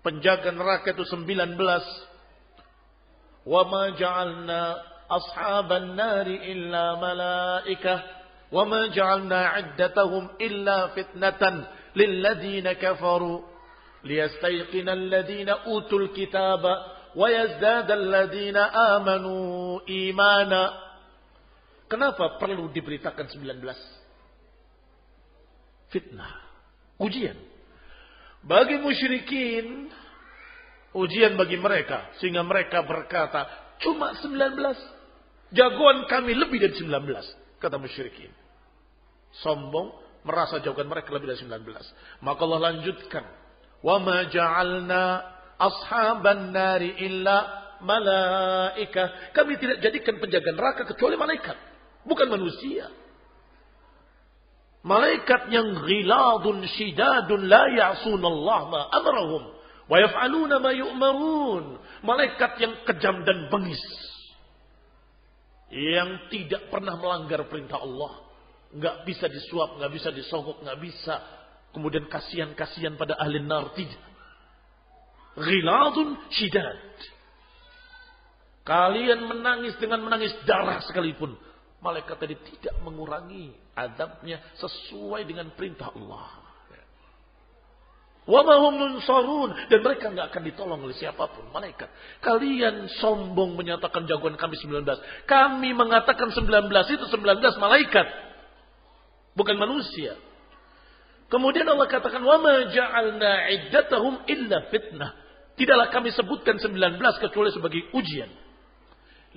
Penjaga 0.05 0.53
neraka 0.53 0.93
itu 0.93 1.09
19. 1.09 1.89
"Wa 3.49 3.65
ma 3.65 3.97
ja'alna 3.97 4.94
ashaban 5.10 5.96
nari 5.96 6.36
illa 6.54 6.96
malaikah 6.98 8.00
wa 8.52 8.66
ma 8.66 8.90
ja'alna 8.90 9.58
'iddatahum 9.58 10.38
illa 10.40 10.94
fitnatan 10.94 11.66
lil 11.96 12.24
kafaru 12.78 13.44
liyastayqina 14.06 14.92
alladhina 14.94 15.68
utul 15.74 16.10
kitaba 16.14 17.00
وَيَزْدَادَ 17.10 17.90
الَّذِينَ 17.90 18.58
آمَنُوا 18.94 19.82
إِيمَانًا 19.90 20.64
Kenapa 21.90 22.38
perlu 22.38 22.70
diberitakan 22.70 23.26
19? 23.34 23.66
Fitnah. 25.90 26.38
Ujian. 27.02 27.34
Bagi 28.46 28.78
musyrikin, 28.78 29.90
ujian 30.94 31.34
bagi 31.34 31.58
mereka. 31.58 32.14
Sehingga 32.22 32.46
mereka 32.46 32.86
berkata, 32.86 33.74
cuma 33.82 34.14
19. 34.22 34.93
Jagoan 35.54 36.06
kami 36.06 36.38
lebih 36.38 36.62
dari 36.62 36.76
19. 36.78 36.90
Kata 37.58 37.76
musyrikin. 37.82 38.30
Sombong, 39.42 39.94
merasa 40.26 40.62
jagoan 40.62 40.90
mereka 40.90 41.10
lebih 41.14 41.34
dari 41.34 41.42
19. 41.42 41.66
Maka 42.22 42.42
Allah 42.46 42.62
lanjutkan. 42.74 43.26
وَمَا 43.80 44.28
جَعَلْنَا 44.36 45.04
ashaban 45.60 46.56
nari 46.56 46.96
illa 47.04 47.38
malaika. 47.84 49.36
Kami 49.36 49.60
tidak 49.60 49.84
jadikan 49.84 50.16
penjaga 50.18 50.56
neraka 50.56 50.82
kecuali 50.88 51.20
malaikat. 51.20 51.58
Bukan 52.08 52.28
manusia. 52.32 52.88
Malaikat 54.80 55.52
yang 55.52 55.76
ghiladun 55.84 56.64
shidadun 56.80 57.52
la 57.52 57.68
Allah 57.68 58.62
ma 58.72 58.82
amrahum. 58.96 59.44
Wa 59.92 59.98
yaf'aluna 60.00 60.64
ma 60.64 60.72
yu'marun. 60.72 61.66
Malaikat 62.08 62.56
yang 62.64 62.74
kejam 62.88 63.28
dan 63.28 63.52
bengis. 63.52 63.84
yang 65.75 66.31
tidak 66.31 66.71
pernah 66.71 66.95
melanggar 66.95 67.51
perintah 67.51 67.83
Allah. 67.83 68.23
Nggak 68.75 68.97
bisa 69.07 69.27
disuap, 69.27 69.75
nggak 69.83 69.91
bisa 69.91 70.09
disogok, 70.15 70.63
nggak 70.63 70.79
bisa. 70.79 71.15
Kemudian 71.75 72.07
kasihan-kasihan 72.07 72.95
pada 72.95 73.19
ahli 73.19 73.43
nar. 73.43 73.75
Tidak. 73.75 74.03
Ghiladun 75.35 76.31
syidad. 76.31 76.79
Kalian 78.63 79.27
menangis 79.27 79.75
dengan 79.83 80.07
menangis 80.07 80.31
darah 80.47 80.79
sekalipun. 80.87 81.35
Malaikat 81.83 82.17
tadi 82.17 82.39
tidak 82.39 82.81
mengurangi 82.81 83.53
adabnya 83.75 84.41
sesuai 84.57 85.27
dengan 85.27 85.53
perintah 85.53 85.91
Allah. 85.93 86.44
Wamahum 88.30 88.78
nunsarun. 88.78 89.58
Dan 89.74 89.82
mereka 89.82 90.14
nggak 90.14 90.30
akan 90.30 90.44
ditolong 90.46 90.80
oleh 90.86 90.94
siapapun. 90.94 91.50
Malaikat. 91.50 91.90
Kalian 92.22 92.86
sombong 93.02 93.58
menyatakan 93.58 94.06
jagoan 94.06 94.38
kami 94.38 94.54
19. 94.54 94.86
Kami 95.26 95.70
mengatakan 95.74 96.30
19 96.30 96.46
itu 96.94 97.06
19 97.10 97.58
malaikat. 97.58 98.08
Bukan 99.34 99.58
manusia. 99.58 100.14
Kemudian 101.30 101.66
Allah 101.70 101.86
katakan, 101.86 102.26
وَمَا 102.26 102.74
جَعَلْنَا 102.74 103.32
عِدَّتَهُمْ 103.50 104.26
إِلَّا 104.26 104.58
fitnah. 104.74 105.14
Tidaklah 105.54 105.94
kami 105.94 106.10
sebutkan 106.10 106.58
19 106.58 106.98
kecuali 107.22 107.50
sebagai 107.54 107.82
ujian. 107.94 108.30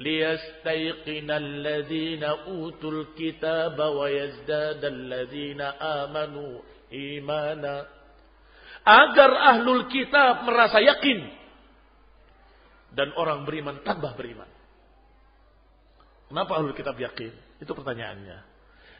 لِيَسْتَيْقِنَ 0.00 1.28
الَّذِينَ 1.28 2.24
أُوتُوا 2.24 2.92
الْكِتَابَ 2.92 3.76
وَيَزْدَادَ 3.76 4.82
الَّذِينَ 4.84 5.60
آمَنُوا 5.80 6.52
إِيمَانًا 6.92 7.95
Agar 8.87 9.31
ahlul 9.35 9.91
kitab 9.91 10.47
merasa 10.47 10.79
yakin. 10.79 11.35
dan 12.97 13.13
orang 13.13 13.45
beriman 13.45 13.77
tambah 13.85 14.17
beriman. 14.17 14.49
Kenapa 16.33 16.57
ahlul 16.57 16.73
kitab 16.73 16.97
yakin? 16.97 17.29
Itu 17.61 17.77
pertanyaannya. 17.77 18.41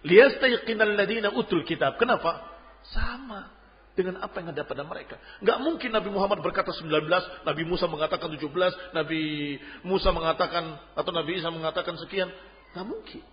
Liyastayqinal 0.05 0.93
ladina 0.93 1.33
utul 1.33 1.65
kitab. 1.65 1.97
Kenapa? 1.97 2.45
Sama 2.93 3.49
dengan 3.97 4.21
apa 4.21 4.37
yang 4.37 4.53
ada 4.53 4.61
pada 4.61 4.85
mereka. 4.85 5.17
Enggak 5.41 5.57
mungkin 5.65 5.89
Nabi 5.89 6.09
Muhammad 6.13 6.45
berkata 6.45 6.69
19, 6.69 7.09
Nabi 7.41 7.63
Musa 7.65 7.89
mengatakan 7.89 8.29
17, 8.29 8.93
Nabi 8.93 9.21
Musa 9.81 10.13
mengatakan 10.13 10.77
atau 10.93 11.11
Nabi 11.11 11.41
Isa 11.41 11.49
mengatakan 11.49 11.97
sekian. 11.97 12.29
Enggak 12.77 12.85
mungkin. 12.85 13.23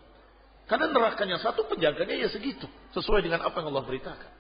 Karena 0.65 0.89
nerakanya 0.89 1.37
satu 1.45 1.69
penjaganya 1.69 2.17
ya 2.17 2.33
segitu. 2.33 2.65
Sesuai 2.97 3.21
dengan 3.21 3.45
apa 3.45 3.61
yang 3.61 3.69
Allah 3.69 3.85
beritakan. 3.85 4.33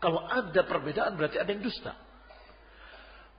Kalau 0.00 0.24
ada 0.24 0.64
perbedaan 0.64 1.14
berarti 1.14 1.36
ada 1.36 1.50
yang 1.52 1.60
dusta. 1.60 1.92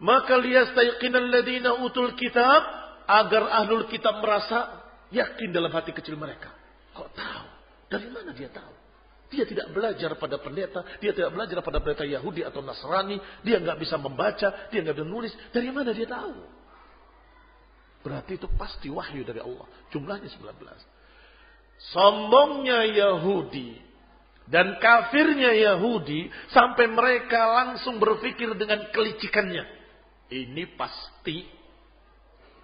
Maka 0.01 0.37
liyastayqinal 0.37 1.29
ladina 1.29 1.77
utul 1.81 2.13
kitab 2.17 2.61
agar 3.05 3.49
ahlul 3.61 3.89
kitab 3.89 4.21
merasa 4.21 4.81
yakin 5.09 5.49
dalam 5.53 5.73
hati 5.73 5.93
kecil 5.93 6.17
mereka. 6.17 6.53
Kok 6.93 7.09
tahu? 7.17 7.47
Dari 7.89 8.07
mana 8.09 8.31
dia 8.33 8.49
tahu? 8.49 8.73
Dia 9.31 9.47
tidak 9.47 9.71
belajar 9.71 10.11
pada 10.19 10.43
pendeta, 10.43 10.83
dia 10.99 11.15
tidak 11.15 11.31
belajar 11.31 11.63
pada 11.63 11.79
pendeta 11.79 12.03
Yahudi 12.03 12.43
atau 12.43 12.59
Nasrani, 12.59 13.15
dia 13.47 13.63
nggak 13.63 13.79
bisa 13.79 13.95
membaca, 13.95 14.67
dia 14.67 14.79
nggak 14.83 14.95
bisa 14.95 15.07
nulis. 15.07 15.31
Dari 15.55 15.71
mana 15.71 15.95
dia 15.95 16.03
tahu? 16.03 16.35
Berarti 18.01 18.35
itu 18.35 18.49
pasti 18.59 18.89
wahyu 18.91 19.23
dari 19.23 19.39
Allah. 19.39 19.69
Jumlahnya 19.93 20.27
19. 20.27 21.95
Sombongnya 21.95 22.85
Yahudi 22.91 23.90
dan 24.51 24.75
kafirnya 24.83 25.55
Yahudi 25.55 26.27
sampai 26.51 26.91
mereka 26.91 27.39
langsung 27.47 28.03
berpikir 28.03 28.51
dengan 28.59 28.91
kelicikannya. 28.91 29.63
Ini 30.27 30.75
pasti 30.75 31.47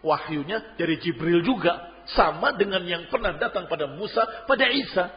wahyunya 0.03 0.76
dari 0.76 0.99
Jibril 0.99 1.39
juga 1.47 2.03
sama 2.11 2.51
dengan 2.59 2.84
yang 2.84 3.07
pernah 3.07 3.39
datang 3.39 3.72
pada 3.72 3.88
Musa, 3.88 4.19
pada 4.43 4.68
Isa. 4.68 5.07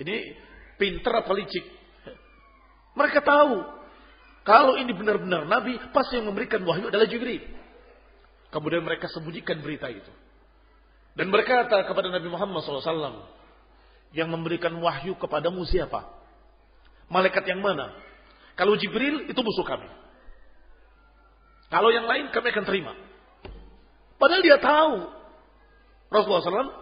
Ini 0.00 0.16
pintar 0.80 1.20
apa 1.20 1.32
licik? 1.36 1.64
Mereka 2.96 3.20
tahu 3.20 3.60
kalau 4.40 4.80
ini 4.80 4.94
benar-benar 4.96 5.44
Nabi, 5.44 5.76
pasti 5.92 6.16
yang 6.16 6.32
memberikan 6.32 6.64
wahyu 6.64 6.88
adalah 6.88 7.04
Jibril. 7.04 7.44
Kemudian 8.48 8.86
mereka 8.86 9.10
sembunyikan 9.12 9.60
berita 9.60 9.90
itu. 9.92 10.12
Dan 11.12 11.28
berkata 11.34 11.82
kepada 11.82 12.08
Nabi 12.08 12.30
Muhammad 12.30 12.62
SAW, 12.62 13.35
yang 14.14 14.30
memberikan 14.30 14.74
wahyu 14.78 15.16
kepadamu 15.18 15.64
siapa? 15.66 16.06
Malaikat 17.10 17.46
yang 17.46 17.62
mana? 17.62 17.94
Kalau 18.58 18.74
Jibril 18.74 19.28
itu 19.28 19.40
musuh 19.42 19.66
kami. 19.66 19.86
Kalau 21.70 21.90
yang 21.90 22.06
lain 22.06 22.30
kami 22.30 22.46
akan 22.50 22.66
terima. 22.66 22.92
Padahal 24.16 24.42
dia 24.42 24.56
tahu 24.56 24.94
Rasulullah 26.08 26.44
SAW 26.46 26.74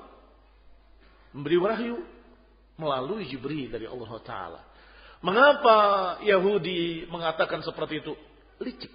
memberi 1.35 1.59
wahyu 1.59 1.97
melalui 2.79 3.27
Jibril 3.27 3.73
dari 3.73 3.89
Allah 3.89 4.13
Taala. 4.23 4.61
Mengapa 5.25 5.77
Yahudi 6.21 7.09
mengatakan 7.09 7.65
seperti 7.65 8.05
itu? 8.05 8.13
Licik. 8.61 8.93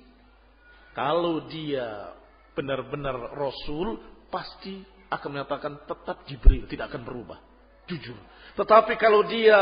Kalau 0.94 1.50
dia 1.50 2.14
benar-benar 2.54 3.34
Rasul, 3.34 3.98
pasti 4.30 4.86
akan 5.10 5.30
menyatakan 5.32 5.74
tetap 5.90 6.22
Jibril, 6.30 6.70
tidak 6.70 6.94
akan 6.94 7.02
berubah. 7.02 7.40
Jujur. 7.90 8.18
Tetapi 8.54 8.94
kalau 9.02 9.26
dia 9.26 9.58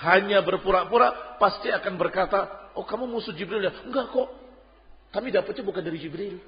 hanya 0.00 0.40
berpura-pura, 0.40 1.36
pasti 1.36 1.68
akan 1.68 2.00
berkata, 2.00 2.72
oh 2.78 2.86
kamu 2.86 3.04
musuh 3.10 3.34
Jibril 3.36 3.66
ya? 3.66 3.72
Enggak 3.84 4.08
kok. 4.14 4.28
Kami 5.12 5.28
dapatnya 5.32 5.64
bukan 5.64 5.82
dari 5.84 5.98
Jibril. 6.00 6.40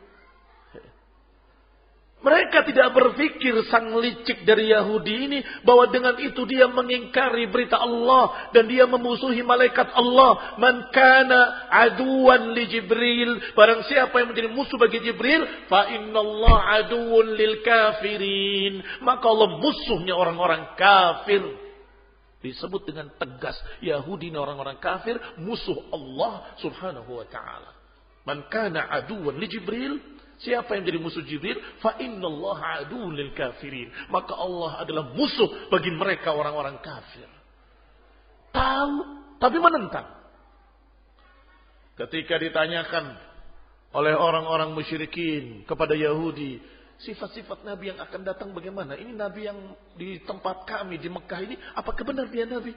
Mereka 2.20 2.68
tidak 2.68 2.92
berpikir 2.92 3.64
sang 3.72 3.96
licik 3.96 4.44
dari 4.44 4.68
Yahudi 4.68 5.14
ini 5.24 5.38
bahwa 5.64 5.88
dengan 5.88 6.20
itu 6.20 6.44
dia 6.44 6.68
mengingkari 6.68 7.48
berita 7.48 7.80
Allah 7.80 8.52
dan 8.52 8.68
dia 8.68 8.84
memusuhi 8.84 9.40
malaikat 9.40 9.88
Allah. 9.96 10.60
Man 10.60 10.92
kana 10.92 11.72
aduan 11.72 12.52
li 12.52 12.68
Jibril, 12.68 13.56
barang 13.56 13.88
siapa 13.88 14.12
yang 14.20 14.36
menjadi 14.36 14.52
musuh 14.52 14.76
bagi 14.76 15.00
Jibril, 15.00 15.48
fa 15.72 15.88
Allah 15.88 16.56
aduun 16.84 17.40
lil 17.40 17.64
kafirin. 17.64 18.84
Maka 19.00 19.24
Allah 19.24 19.56
musuhnya 19.56 20.12
orang-orang 20.12 20.76
kafir. 20.76 21.40
Disebut 22.44 22.84
dengan 22.84 23.08
tegas 23.16 23.56
Yahudi 23.80 24.28
ini 24.28 24.36
orang-orang 24.36 24.76
kafir 24.76 25.16
musuh 25.40 25.88
Allah 25.88 26.52
Subhanahu 26.60 27.16
wa 27.16 27.24
taala. 27.32 27.72
Man 28.28 28.44
kana 28.52 28.92
aduan 28.92 29.40
li 29.40 29.48
Jibril, 29.48 30.19
Siapa 30.40 30.72
yang 30.72 30.88
jadi 30.88 30.98
musuh 31.00 31.20
Jibril? 31.20 31.60
Fa 31.84 32.00
innallaha 32.00 32.88
lil 32.88 33.32
kafirin. 33.36 33.92
Maka 34.08 34.32
Allah 34.32 34.80
adalah 34.80 35.12
musuh 35.12 35.68
bagi 35.68 35.92
mereka 35.92 36.32
orang-orang 36.32 36.80
kafir. 36.80 37.28
Tahu, 38.50 38.96
tapi 39.36 39.56
menentang. 39.60 40.08
Ketika 42.00 42.40
ditanyakan 42.40 43.20
oleh 43.92 44.16
orang-orang 44.16 44.72
musyrikin 44.72 45.68
kepada 45.68 45.92
Yahudi, 45.92 46.56
sifat-sifat 47.04 47.60
Nabi 47.60 47.92
yang 47.92 48.00
akan 48.00 48.20
datang 48.24 48.48
bagaimana? 48.56 48.96
Ini 48.96 49.12
Nabi 49.12 49.44
yang 49.44 49.58
di 50.00 50.24
tempat 50.24 50.64
kami 50.64 50.96
di 50.96 51.12
Mekah 51.12 51.40
ini, 51.44 51.56
apakah 51.76 52.00
benar 52.00 52.32
dia 52.32 52.48
Nabi? 52.48 52.72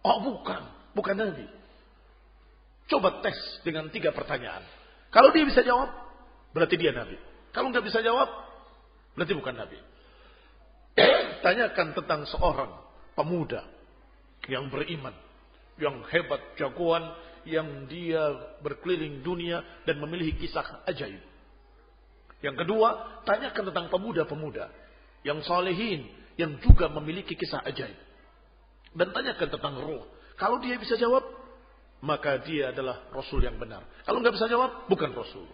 Oh 0.00 0.20
bukan, 0.24 0.64
bukan 0.96 1.16
Nabi. 1.16 1.44
Coba 2.88 3.20
tes 3.24 3.36
dengan 3.64 3.88
tiga 3.92 4.12
pertanyaan. 4.12 4.64
Kalau 5.08 5.32
dia 5.32 5.44
bisa 5.44 5.64
jawab, 5.64 6.03
berarti 6.54 6.78
dia 6.78 6.94
nabi. 6.94 7.18
Kalau 7.50 7.68
nggak 7.74 7.84
bisa 7.84 8.00
jawab, 8.00 8.30
berarti 9.18 9.34
bukan 9.34 9.54
nabi. 9.58 9.78
Tanyakan 11.44 11.92
tentang 11.98 12.24
seorang 12.30 12.72
pemuda 13.18 13.66
yang 14.46 14.70
beriman, 14.70 15.12
yang 15.76 16.00
hebat, 16.08 16.40
jagoan, 16.56 17.02
yang 17.44 17.84
dia 17.90 18.56
berkeliling 18.64 19.20
dunia 19.20 19.60
dan 19.84 20.00
memiliki 20.00 20.48
kisah 20.48 20.84
ajaib. 20.88 21.20
Yang 22.44 22.56
kedua, 22.64 23.20
tanyakan 23.24 23.72
tentang 23.72 23.86
pemuda-pemuda 23.88 24.68
yang 25.24 25.40
solehin, 25.48 26.04
yang 26.36 26.60
juga 26.60 26.92
memiliki 26.92 27.32
kisah 27.32 27.64
ajaib. 27.64 27.96
Dan 28.92 29.16
tanyakan 29.16 29.48
tentang 29.48 29.74
roh. 29.80 30.04
Kalau 30.36 30.60
dia 30.60 30.76
bisa 30.76 31.00
jawab, 31.00 31.24
maka 32.04 32.36
dia 32.44 32.68
adalah 32.68 33.08
Rasul 33.08 33.40
yang 33.40 33.56
benar. 33.56 33.80
Kalau 34.04 34.20
nggak 34.20 34.36
bisa 34.36 34.46
jawab, 34.52 34.84
bukan 34.92 35.16
Rasul. 35.16 35.48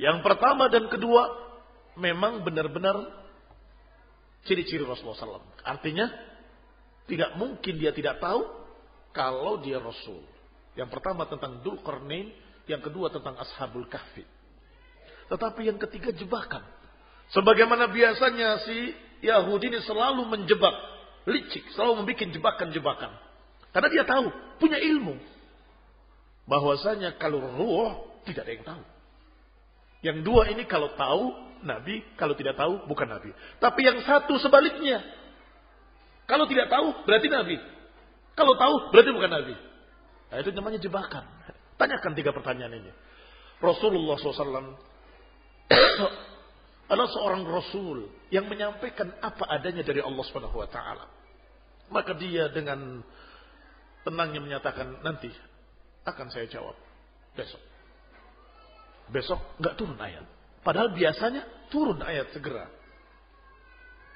Yang 0.00 0.24
pertama 0.24 0.72
dan 0.72 0.88
kedua 0.88 1.28
memang 2.00 2.40
benar-benar 2.40 3.04
ciri-ciri 4.48 4.80
Rasulullah 4.80 5.44
SAW. 5.44 5.60
Artinya 5.60 6.08
tidak 7.04 7.36
mungkin 7.36 7.76
dia 7.76 7.92
tidak 7.92 8.16
tahu 8.16 8.40
kalau 9.12 9.60
dia 9.60 9.76
Rasul. 9.76 10.24
Yang 10.72 10.88
pertama 10.96 11.28
tentang 11.28 11.60
Dulkarnain, 11.60 12.32
yang 12.64 12.80
kedua 12.80 13.12
tentang 13.12 13.36
Ashabul 13.36 13.84
Kahfi. 13.92 14.24
Tetapi 15.28 15.60
yang 15.68 15.76
ketiga 15.76 16.16
jebakan. 16.16 16.64
Sebagaimana 17.36 17.92
biasanya 17.92 18.64
si 18.64 18.96
Yahudi 19.20 19.68
ini 19.68 19.84
selalu 19.84 20.26
menjebak, 20.26 20.74
licik, 21.28 21.76
selalu 21.76 22.02
membuat 22.02 22.30
jebakan-jebakan. 22.32 23.12
Karena 23.70 23.88
dia 23.92 24.04
tahu, 24.08 24.26
punya 24.58 24.80
ilmu. 24.80 25.14
Bahwasanya 26.48 27.20
kalau 27.20 27.38
ruh 27.38 27.90
tidak 28.26 28.48
ada 28.48 28.52
yang 28.56 28.66
tahu. 28.66 28.84
Yang 30.00 30.24
dua 30.24 30.48
ini 30.48 30.64
kalau 30.64 30.92
tahu 30.96 31.32
Nabi, 31.60 32.00
kalau 32.16 32.32
tidak 32.32 32.56
tahu 32.56 32.88
bukan 32.88 33.08
Nabi. 33.08 33.30
Tapi 33.60 33.80
yang 33.84 34.00
satu 34.00 34.40
sebaliknya. 34.40 35.04
Kalau 36.24 36.48
tidak 36.48 36.72
tahu 36.72 37.04
berarti 37.04 37.28
Nabi. 37.28 37.56
Kalau 38.32 38.56
tahu 38.56 38.74
berarti 38.94 39.10
bukan 39.12 39.32
Nabi. 39.32 39.54
Nah, 40.30 40.36
itu 40.40 40.50
namanya 40.56 40.78
jebakan. 40.80 41.24
Tanyakan 41.76 42.12
tiga 42.16 42.30
pertanyaan 42.32 42.80
ini. 42.80 42.92
Rasulullah 43.60 44.16
SAW 44.16 44.72
adalah 46.90 47.08
seorang 47.12 47.42
Rasul 47.44 48.08
yang 48.32 48.48
menyampaikan 48.48 49.12
apa 49.20 49.44
adanya 49.52 49.84
dari 49.84 50.00
Allah 50.00 50.24
Subhanahu 50.24 50.56
Wa 50.64 50.68
Taala. 50.72 51.04
Maka 51.92 52.16
dia 52.16 52.48
dengan 52.48 53.04
tenangnya 54.06 54.40
menyatakan 54.40 55.04
nanti 55.04 55.28
akan 56.08 56.26
saya 56.32 56.48
jawab 56.48 56.74
besok. 57.36 57.60
Besok 59.10 59.38
nggak 59.58 59.74
turun 59.74 59.98
ayat. 59.98 60.24
Padahal 60.62 60.94
biasanya 60.94 61.42
turun 61.68 61.98
ayat 62.02 62.30
segera. 62.30 62.70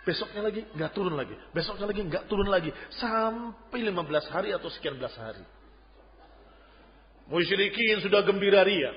Besoknya 0.04 0.44
lagi 0.44 0.62
nggak 0.76 0.92
turun 0.92 1.14
lagi. 1.16 1.34
Besoknya 1.50 1.86
lagi 1.88 2.02
nggak 2.04 2.24
turun 2.28 2.48
lagi. 2.48 2.70
Sampai 3.00 3.80
15 3.82 4.34
hari 4.34 4.52
atau 4.52 4.68
sekian 4.70 5.00
belas 5.00 5.16
hari. 5.16 5.42
Musyrikin 7.26 8.04
sudah 8.04 8.20
gembira 8.22 8.62
ria. 8.62 8.92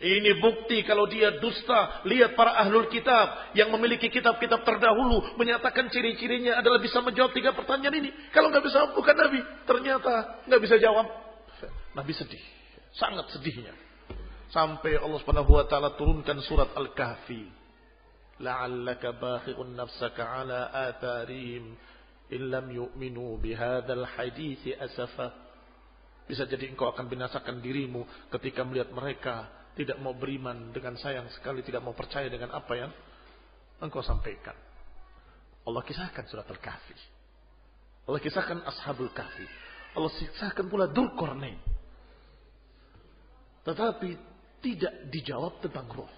Ini 0.00 0.40
bukti 0.40 0.84
kalau 0.84 1.08
dia 1.08 1.40
dusta. 1.40 2.04
Lihat 2.08 2.36
para 2.36 2.56
ahlul 2.60 2.92
kitab 2.92 3.52
yang 3.56 3.72
memiliki 3.72 4.08
kitab-kitab 4.12 4.64
terdahulu 4.64 5.36
menyatakan 5.40 5.88
ciri-cirinya 5.88 6.60
adalah 6.60 6.80
bisa 6.80 7.00
menjawab 7.00 7.32
tiga 7.32 7.56
pertanyaan 7.56 7.96
ini. 8.04 8.10
Kalau 8.32 8.52
nggak 8.52 8.64
bisa 8.64 8.96
bukan 8.96 9.16
Nabi, 9.16 9.40
ternyata 9.64 10.44
nggak 10.44 10.60
bisa 10.60 10.76
jawab. 10.76 11.08
Nabi 11.92 12.12
sedih, 12.16 12.40
sangat 12.96 13.28
sedihnya. 13.32 13.89
Sampai 14.50 14.98
Allah 14.98 15.18
Subhanahu 15.22 15.54
wa 15.54 15.64
taala 15.70 15.94
turunkan 15.94 16.42
surat 16.42 16.74
Al-Kahfi. 16.74 17.46
La'allaka 18.42 19.14
bakhi'un 19.14 19.78
nafsaka 19.78 20.26
ala 20.26 20.74
atharihim 20.90 21.76
illam 22.34 22.66
yu'minu 22.72 23.38
bihadzal 23.38 24.02
hadithi 24.18 24.74
asafa. 24.74 25.30
Bisa 26.26 26.46
jadi 26.50 26.66
engkau 26.66 26.90
akan 26.90 27.06
binasakan 27.06 27.62
dirimu 27.62 28.06
ketika 28.34 28.66
melihat 28.66 28.90
mereka 28.90 29.50
tidak 29.78 29.98
mau 30.02 30.14
beriman 30.14 30.74
dengan 30.74 30.98
sayang 30.98 31.30
sekali 31.30 31.62
tidak 31.62 31.82
mau 31.82 31.94
percaya 31.94 32.26
dengan 32.26 32.50
apa 32.50 32.72
yang 32.74 32.90
engkau 33.78 34.02
sampaikan. 34.02 34.54
Allah 35.62 35.82
kisahkan 35.86 36.26
surat 36.26 36.48
Al-Kahfi. 36.50 36.96
Allah 38.08 38.18
kisahkan 38.18 38.58
Ashabul 38.66 39.14
Kahfi. 39.14 39.46
Allah 39.94 40.10
kisahkan 40.10 40.66
pula 40.66 40.90
Dulkornain. 40.90 41.58
Tetapi 43.62 44.29
tidak 44.60 45.12
dijawab 45.12 45.60
tentang 45.64 45.88
roh. 45.92 46.08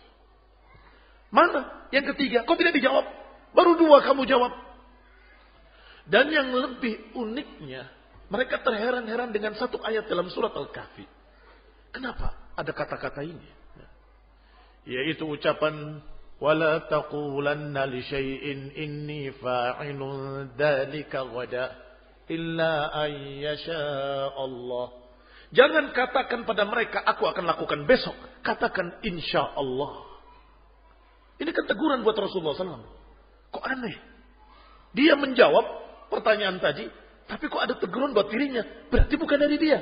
Mana? 1.32 1.88
Yang 1.88 2.14
ketiga, 2.14 2.44
kok 2.44 2.58
tidak 2.60 2.76
dijawab? 2.76 3.06
Baru 3.56 3.80
dua 3.80 4.04
kamu 4.04 4.28
jawab. 4.28 4.52
Dan 6.04 6.28
yang 6.28 6.50
lebih 6.52 7.14
uniknya, 7.14 7.88
mereka 8.28 8.60
terheran-heran 8.60 9.30
dengan 9.30 9.54
satu 9.54 9.80
ayat 9.80 10.10
dalam 10.10 10.28
surat 10.28 10.52
Al-Kahfi. 10.52 11.06
Kenapa 11.92 12.52
ada 12.58 12.72
kata-kata 12.74 13.22
ini? 13.22 13.48
Yaitu 14.82 15.24
ucapan 15.28 16.02
ay 22.98 23.46
Allah. 24.34 24.88
Jangan 25.52 25.92
katakan 25.92 26.48
pada 26.48 26.64
mereka, 26.64 27.04
aku 27.04 27.28
akan 27.28 27.44
lakukan 27.46 27.84
besok. 27.84 28.16
Katakan 28.42 29.00
insya 29.06 29.54
Allah. 29.54 30.02
Ini 31.38 31.50
kan 31.50 31.64
teguran 31.66 32.02
buat 32.02 32.18
Rasulullah 32.18 32.58
SAW. 32.58 32.86
Kok 33.54 33.64
aneh? 33.66 33.96
Dia 34.92 35.16
menjawab 35.16 35.64
pertanyaan 36.12 36.60
tadi, 36.60 36.84
tapi 37.26 37.48
kok 37.48 37.62
ada 37.62 37.74
teguran 37.80 38.12
buat 38.12 38.28
dirinya? 38.28 38.62
Berarti 38.92 39.14
bukan 39.16 39.38
dari 39.40 39.56
dia. 39.56 39.78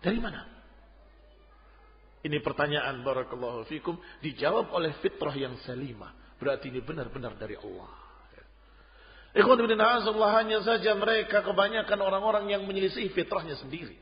Dari 0.00 0.18
mana? 0.22 0.46
Ini 2.26 2.42
pertanyaan 2.42 3.06
barakallahu 3.06 3.68
fikum 3.70 3.94
dijawab 4.24 4.72
oleh 4.74 4.96
fitrah 4.98 5.34
yang 5.36 5.54
salimah. 5.62 6.10
Berarti 6.42 6.72
ini 6.72 6.82
benar-benar 6.82 7.38
dari 7.38 7.54
Allah. 7.54 8.06
Ikhwan 9.36 9.60
bin 9.68 9.76
hanya 9.76 10.58
saja 10.64 10.96
mereka 10.96 11.44
kebanyakan 11.44 11.98
orang-orang 12.00 12.48
yang 12.48 12.64
menyelisih 12.64 13.12
fitrahnya 13.12 13.60
sendiri. 13.60 13.94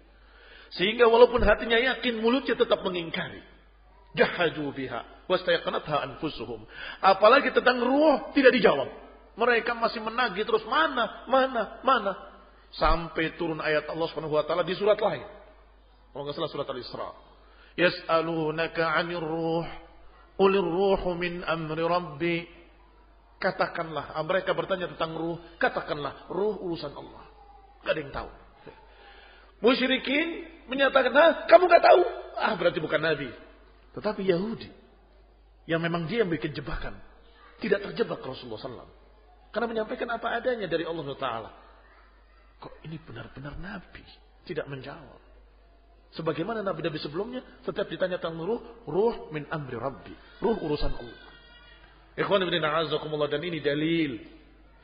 Sehingga 0.79 1.11
walaupun 1.11 1.43
hatinya 1.43 1.75
yakin, 1.75 2.23
mulutnya 2.23 2.55
tetap 2.55 2.87
mengingkari. 2.87 3.43
Jahaju 4.15 4.71
biha. 4.75 5.27
Wastayaqanatha 5.27 6.07
anfusuhum. 6.07 6.63
Apalagi 7.03 7.51
tentang 7.51 7.83
ruh 7.83 8.31
tidak 8.33 8.55
dijawab. 8.55 8.89
Mereka 9.35 9.75
masih 9.75 9.99
menagih 9.99 10.47
terus 10.47 10.63
mana, 10.71 11.27
mana, 11.27 11.83
mana. 11.83 12.13
Sampai 12.75 13.35
turun 13.35 13.59
ayat 13.59 13.91
Allah 13.91 14.07
Subhanahu 14.11 14.35
wa 14.35 14.47
taala 14.47 14.63
di 14.63 14.75
surat 14.79 14.99
lain. 14.99 15.27
Kalau 16.15 16.23
nggak 16.23 16.35
salah 16.39 16.51
surat 16.51 16.69
Al-Isra. 16.71 17.11
Yas'alunaka 17.75 18.87
'anir 18.87 19.23
ruh. 19.23 19.67
Qulir 20.39 20.63
ruhu 20.63 21.15
min 21.19 21.43
amri 21.43 21.83
rabbi. 21.83 22.37
Katakanlah, 23.39 24.15
mereka 24.25 24.55
bertanya 24.55 24.89
tentang 24.95 25.19
ruh, 25.19 25.37
katakanlah 25.61 26.31
ruh 26.31 26.65
urusan 26.65 26.95
Allah. 26.95 27.29
Gak 27.85 27.93
ada 27.93 28.01
yang 28.01 28.15
tahu. 28.15 28.31
Musyrikin 29.61 30.49
menyatakan, 30.71 31.13
"Hah, 31.13 31.33
kamu 31.45 31.69
nggak 31.69 31.85
tahu?" 31.85 32.01
Ah, 32.41 32.55
berarti 32.57 32.81
bukan 32.81 33.01
nabi. 33.05 33.29
Tetapi 33.95 34.23
Yahudi 34.27 34.71
yang 35.71 35.81
memang 35.81 36.05
dia 36.11 36.27
yang 36.27 36.31
bikin 36.31 36.53
jebakan, 36.53 36.99
tidak 37.63 37.87
terjebak 37.91 38.21
Rasulullah 38.21 38.61
SAW. 38.61 38.93
Karena 39.55 39.67
menyampaikan 39.71 40.11
apa 40.11 40.35
adanya 40.35 40.67
dari 40.67 40.83
Allah 40.83 41.07
Taala. 41.15 41.51
Kok 42.59 42.75
ini 42.85 42.99
benar-benar 42.99 43.55
nabi? 43.57 44.03
Tidak 44.45 44.67
menjawab. 44.67 45.23
Sebagaimana 46.15 46.63
nabi-nabi 46.63 46.99
sebelumnya, 47.03 47.43
setiap 47.67 47.91
ditanya 47.91 48.23
tentang 48.23 48.39
ruh, 48.39 48.63
ruh 48.87 49.35
min 49.35 49.47
amri 49.51 49.75
rabbi. 49.75 50.15
Ruh 50.39 50.59
urusan 50.63 50.95
Allah. 50.95 51.23
Ikhwan 52.15 52.43
ibn 52.47 52.55
a'azakumullah 52.63 53.27
dan 53.27 53.43
ini 53.43 53.59
dalil 53.59 54.23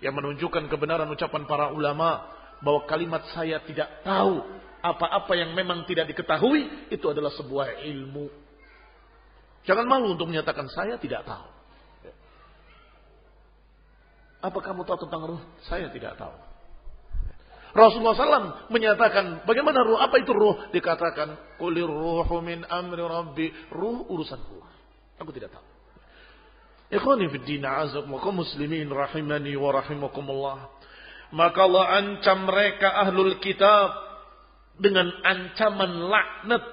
yang 0.03 0.19
menunjukkan 0.19 0.66
kebenaran 0.66 1.07
ucapan 1.07 1.47
para 1.47 1.70
ulama 1.70 2.27
bahwa 2.59 2.82
kalimat 2.91 3.23
saya 3.31 3.62
tidak 3.62 4.03
tahu 4.03 4.43
apa-apa 4.82 5.32
yang 5.39 5.55
memang 5.55 5.87
tidak 5.87 6.11
diketahui 6.11 6.91
itu 6.91 7.07
adalah 7.07 7.31
sebuah 7.39 7.85
ilmu. 7.87 8.27
Jangan 9.69 9.85
malu 9.85 10.16
untuk 10.16 10.28
menyatakan 10.31 10.69
saya 10.73 10.97
tidak 10.97 11.24
tahu. 11.28 11.49
Apa 14.41 14.59
kamu 14.65 14.89
tahu 14.89 14.99
tentang 15.05 15.23
ruh? 15.37 15.43
Saya 15.69 15.93
tidak 15.93 16.16
tahu. 16.16 16.32
Rasulullah 17.70 18.16
SAW 18.19 18.73
menyatakan 18.73 19.45
bagaimana 19.45 19.85
ruh? 19.85 20.01
Apa 20.01 20.19
itu 20.19 20.32
ruh? 20.32 20.73
Dikatakan 20.73 21.61
kulir 21.61 21.87
ruhu 21.87 22.41
min 22.41 22.65
amri 22.66 23.05
rabbi. 23.05 23.47
Ruh 23.70 24.09
urusan 24.09 24.41
Allah. 24.41 24.70
Aku 25.20 25.31
tidak 25.31 25.53
tahu. 25.53 25.66
Ikhwani 26.91 27.31
fi 27.31 27.39
din 27.47 27.62
azakum 27.62 28.35
muslimin 28.35 28.89
rahimani 28.91 29.55
wa 29.55 29.70
rahimakumullah. 29.77 30.59
Maka 31.31 31.61
Allah 31.62 31.85
ancam 32.03 32.49
mereka 32.49 32.91
ahlul 32.91 33.39
kitab 33.39 33.95
dengan 34.81 35.07
ancaman 35.23 36.11
laknat. 36.11 36.65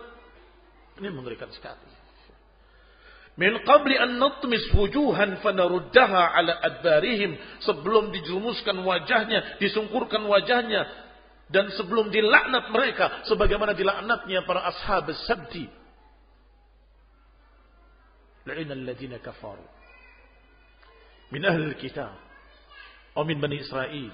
Ini 0.98 1.14
mengerikan 1.14 1.52
sekali. 1.54 1.97
Min 3.38 3.54
qabli 3.62 3.94
an 3.94 4.18
natmis 4.18 4.66
wujuhan 4.74 5.38
fanaruddaha 5.46 6.22
ala 6.34 6.58
adbarihim. 6.58 7.38
Sebelum 7.62 8.10
dijerumuskan 8.10 8.82
wajahnya, 8.82 9.62
disungkurkan 9.62 10.26
wajahnya. 10.26 10.90
Dan 11.48 11.70
sebelum 11.78 12.10
dilaknat 12.10 12.74
mereka. 12.74 13.24
Sebagaimana 13.30 13.78
dilaknatnya 13.78 14.42
para 14.44 14.66
ashab 14.68 15.08
sabti. 15.30 15.70
La'ina 18.50 18.74
alladhina 18.74 19.22
kafaru. 19.22 19.64
Min 21.30 21.46
ahli 21.46 21.78
kitab. 21.78 22.16
Atau 23.14 23.26
min 23.26 23.42
Bani 23.42 23.58
Israel 23.62 24.14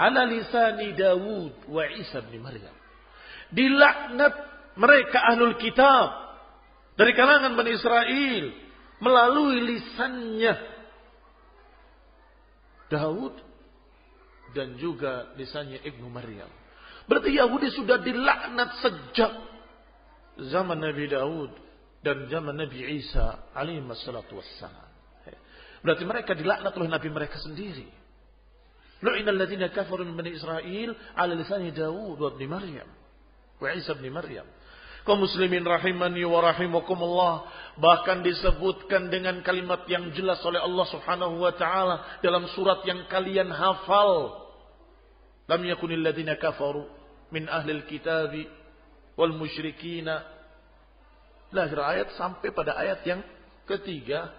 ala 0.00 0.24
lisani 0.24 0.96
Dawud 0.96 1.68
wa 1.68 1.84
Isa 1.92 2.24
bin 2.24 2.40
Maryam. 2.40 2.72
Dilaknat 3.52 4.34
mereka 4.80 5.18
ahlul 5.28 5.60
kitab 5.60 6.29
dari 7.00 7.16
kalangan 7.16 7.56
Bani 7.56 7.72
Israel 7.72 8.44
melalui 9.00 9.64
lisannya 9.64 10.52
Daud 12.92 13.40
dan 14.52 14.76
juga 14.76 15.32
lisannya 15.40 15.80
Ibnu 15.80 16.12
Maryam. 16.12 16.52
Berarti 17.08 17.40
Yahudi 17.40 17.72
sudah 17.72 18.04
dilaknat 18.04 18.84
sejak 18.84 19.32
zaman 20.52 20.76
Nabi 20.76 21.08
Daud 21.08 21.56
dan 22.04 22.28
zaman 22.28 22.60
Nabi 22.60 23.00
Isa 23.00 23.48
alaihi 23.56 23.80
wassalatu 23.80 24.36
wassalam. 24.36 24.92
Berarti 25.80 26.04
mereka 26.04 26.36
dilaknat 26.36 26.76
oleh 26.76 26.92
Nabi 26.92 27.08
mereka 27.08 27.40
sendiri. 27.40 27.88
Lu'ina 29.00 29.32
alladhina 29.32 29.72
kafaru 29.72 30.04
min 30.04 30.20
Bani 30.20 30.36
Israel 30.36 30.92
ala 31.16 31.32
lisani 31.32 31.72
Dawud 31.72 32.20
wa 32.20 32.28
ibn 32.36 32.44
Maryam. 32.44 32.90
Wa 33.56 33.72
Isa 33.72 33.96
ibn 33.96 34.12
Maryam. 34.12 34.44
Kaum 35.10 35.26
muslimin 35.26 35.66
rahimani 35.66 36.22
wa 36.22 36.38
rahimakumullah. 36.38 37.42
Bahkan 37.82 38.22
disebutkan 38.22 39.10
dengan 39.10 39.42
kalimat 39.42 39.82
yang 39.90 40.14
jelas 40.14 40.38
oleh 40.46 40.62
Allah 40.62 40.86
subhanahu 40.86 41.34
wa 41.42 41.50
ta'ala. 41.50 42.22
Dalam 42.22 42.46
surat 42.54 42.86
yang 42.86 43.10
kalian 43.10 43.50
hafal. 43.50 44.38
Lam 45.50 45.66
yakunil 45.66 45.98
ladhina 45.98 46.38
kafaru 46.38 46.86
min 47.34 47.50
ahlil 47.50 47.82
kitabi 47.90 48.46
wal 49.18 49.34
musyrikina. 49.34 50.22
Lahir 51.50 51.82
ayat 51.82 52.14
sampai 52.14 52.54
pada 52.54 52.78
ayat 52.78 53.02
yang 53.02 53.18
ketiga 53.66 54.30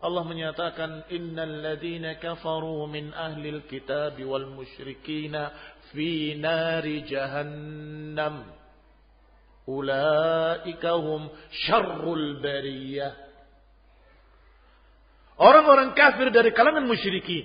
Allah 0.00 0.24
menyatakan 0.24 1.04
innal 1.12 1.60
ladzina 1.60 2.16
kafaru 2.16 2.88
min 2.88 3.12
ahlil 3.12 3.60
kitab 3.68 4.16
wal 4.24 4.48
musyrikina 4.56 5.52
fi 5.92 6.32
nari 6.32 7.04
jahannam 7.04 8.63
ulaika 9.68 10.92
hum 11.00 11.30
syarrul 11.66 12.40
bariyah 12.40 13.24
Orang-orang 15.34 15.98
kafir 15.98 16.30
dari 16.30 16.54
kalangan 16.54 16.86
musyrikin 16.86 17.42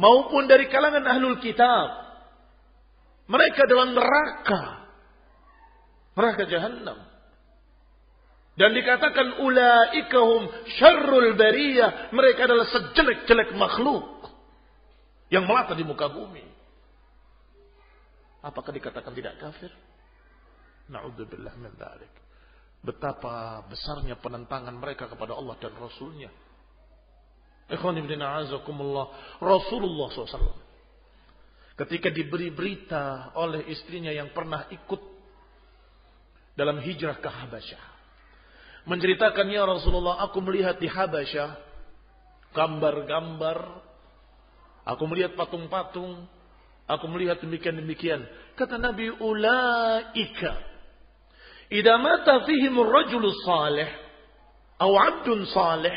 maupun 0.00 0.48
dari 0.48 0.64
kalangan 0.72 1.04
ahlul 1.04 1.36
kitab 1.44 1.92
mereka 3.28 3.68
dalam 3.68 3.92
neraka 3.92 4.88
neraka 6.16 6.48
jahannam 6.48 7.12
dan 8.52 8.76
dikatakan 8.76 9.40
ulaikahum 9.40 10.44
syarrul 10.76 11.32
bariyah. 11.40 12.12
Mereka 12.12 12.40
adalah 12.44 12.68
sejelek-jelek 12.68 13.56
makhluk. 13.56 14.28
Yang 15.32 15.44
melata 15.48 15.72
di 15.72 15.84
muka 15.88 16.12
bumi. 16.12 16.44
Apakah 18.44 18.68
dikatakan 18.76 19.16
tidak 19.16 19.40
kafir? 19.40 19.72
Na'udzubillah 20.90 21.54
min 21.60 21.72
dzalik. 21.78 22.12
Betapa 22.82 23.62
besarnya 23.70 24.18
penentangan 24.18 24.74
mereka 24.74 25.06
kepada 25.06 25.38
Allah 25.38 25.54
dan 25.62 25.70
Rasulnya. 25.78 26.30
Ikhwan 27.70 27.94
ibn 28.02 28.18
a'azakumullah. 28.18 29.38
Rasulullah 29.38 30.10
SAW. 30.10 30.58
Ketika 31.78 32.10
diberi 32.10 32.50
berita 32.50 33.32
oleh 33.38 33.64
istrinya 33.70 34.10
yang 34.10 34.34
pernah 34.34 34.66
ikut 34.68 35.00
dalam 36.58 36.82
hijrah 36.82 37.16
ke 37.22 37.30
Habasyah. 37.30 37.84
Menceritakan 38.82 39.46
ya 39.46 39.62
Rasulullah 39.62 40.18
aku 40.26 40.42
melihat 40.42 40.76
di 40.82 40.90
Habasyah 40.90 41.54
gambar-gambar. 42.50 43.58
Aku 44.90 45.06
melihat 45.06 45.38
patung-patung. 45.38 46.26
Aku 46.90 47.06
melihat 47.08 47.38
demikian-demikian. 47.40 48.26
Kata 48.58 48.76
Nabi, 48.76 49.08
ulaika. 49.08 50.71
Idza 51.72 51.96
mata 51.96 52.44
fihim 52.44 52.76
ar-rajulu 52.76 53.32
salih 53.48 53.88
atau 54.76 54.92
'abdun 54.92 55.48
salih, 55.48 55.96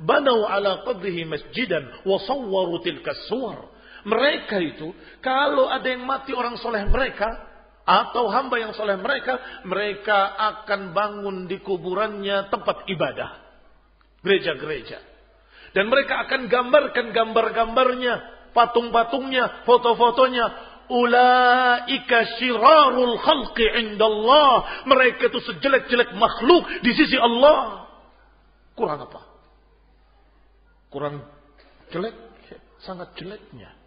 banau 0.00 0.48
ala 0.48 0.80
qabrihi 0.88 1.28
masjidan 1.28 1.84
wa 2.08 2.16
sawwaru 2.24 2.80
tilka. 2.80 3.12
Mereka 4.00 4.56
itu 4.64 4.96
kalau 5.20 5.68
ada 5.68 5.84
yang 5.84 6.08
mati 6.08 6.32
orang 6.32 6.56
soleh 6.56 6.88
mereka 6.88 7.28
atau 7.84 8.32
hamba 8.32 8.56
yang 8.64 8.72
soleh 8.72 8.96
mereka, 8.96 9.64
mereka 9.68 10.36
akan 10.40 10.96
bangun 10.96 11.36
di 11.44 11.60
kuburannya 11.60 12.48
tempat 12.48 12.88
ibadah. 12.88 13.30
Gereja-gereja. 14.24 15.00
Dan 15.76 15.92
mereka 15.92 16.24
akan 16.24 16.48
gambarkan 16.48 17.12
gambar-gambarnya, 17.12 18.14
patung-patungnya, 18.56 19.68
foto-fotonya. 19.68 20.46
Ulaika 20.90 22.18
syirarul 22.42 23.16
khalqi 23.22 23.66
indallah. 23.86 24.84
Mereka 24.90 25.30
itu 25.30 25.40
sejelek-jelek 25.46 26.18
makhluk 26.18 26.66
di 26.82 26.90
sisi 26.98 27.14
Allah. 27.14 27.86
Kurang 28.74 29.06
apa? 29.06 29.20
Kurang 30.90 31.22
jelek? 31.94 32.14
Sangat 32.82 33.14
jeleknya. 33.14 33.80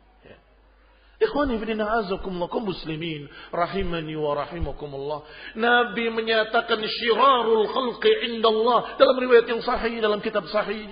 Ikhwani 1.23 1.55
fidina 1.59 2.03
azakumullah 2.03 2.51
kaum 2.51 2.67
muslimin 2.67 3.29
rahimani 3.53 4.15
wa 4.19 4.35
rahimakumullah. 4.35 5.23
Nabi 5.55 6.11
menyatakan 6.11 6.83
syirarul 6.83 7.69
khalqi 7.71 8.11
indallah 8.27 8.99
dalam 8.99 9.15
riwayat 9.23 9.47
yang 9.47 9.61
sahih 9.63 10.03
dalam 10.03 10.19
kitab 10.19 10.43
sahih. 10.51 10.91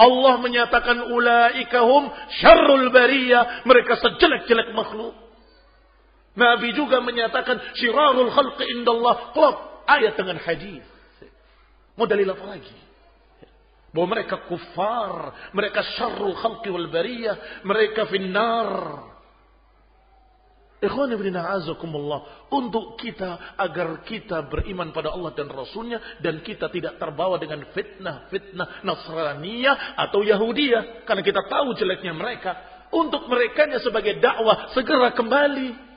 Allah 0.00 0.40
menyatakan 0.40 1.12
ulaikahum 1.12 2.08
syarrul 2.40 2.88
bariyah, 2.88 3.68
mereka 3.68 4.00
sejelek-jelek 4.00 4.72
makhluk. 4.72 5.12
Nabi 6.32 6.72
juga 6.72 7.04
menyatakan 7.04 7.60
syirarul 7.76 8.32
khalqi 8.32 8.64
indallah. 8.80 9.36
Klop 9.36 9.84
ayat 9.84 10.16
dengan 10.16 10.40
hadis. 10.40 10.80
Mau 12.00 12.08
dalil 12.08 12.32
apa 12.32 12.44
lagi? 12.48 12.76
Bahwa 13.92 14.16
mereka 14.16 14.48
kufar, 14.48 15.36
mereka 15.52 15.84
syarrul 16.00 16.32
khalqi 16.38 16.72
wal 16.72 16.88
bariyah, 16.88 17.60
mereka 17.68 18.08
finnar. 18.08 19.04
Ikhwan 20.80 21.12
ibn 21.12 21.36
a'azakumullah. 21.36 22.48
Untuk 22.48 22.96
kita, 22.96 23.56
agar 23.60 24.00
kita 24.08 24.48
beriman 24.48 24.96
pada 24.96 25.12
Allah 25.12 25.36
dan 25.36 25.52
Rasulnya. 25.52 26.20
Dan 26.24 26.40
kita 26.40 26.72
tidak 26.72 26.96
terbawa 26.96 27.36
dengan 27.36 27.60
fitnah-fitnah 27.68 28.80
Nasraniyah 28.84 30.00
atau 30.08 30.24
Yahudiyah. 30.24 31.04
Karena 31.04 31.20
kita 31.20 31.44
tahu 31.52 31.76
jeleknya 31.76 32.16
mereka. 32.16 32.56
Untuk 32.90 33.28
mereka 33.28 33.70
sebagai 33.78 34.18
dakwah 34.18 34.74
segera 34.74 35.14
kembali 35.14 35.90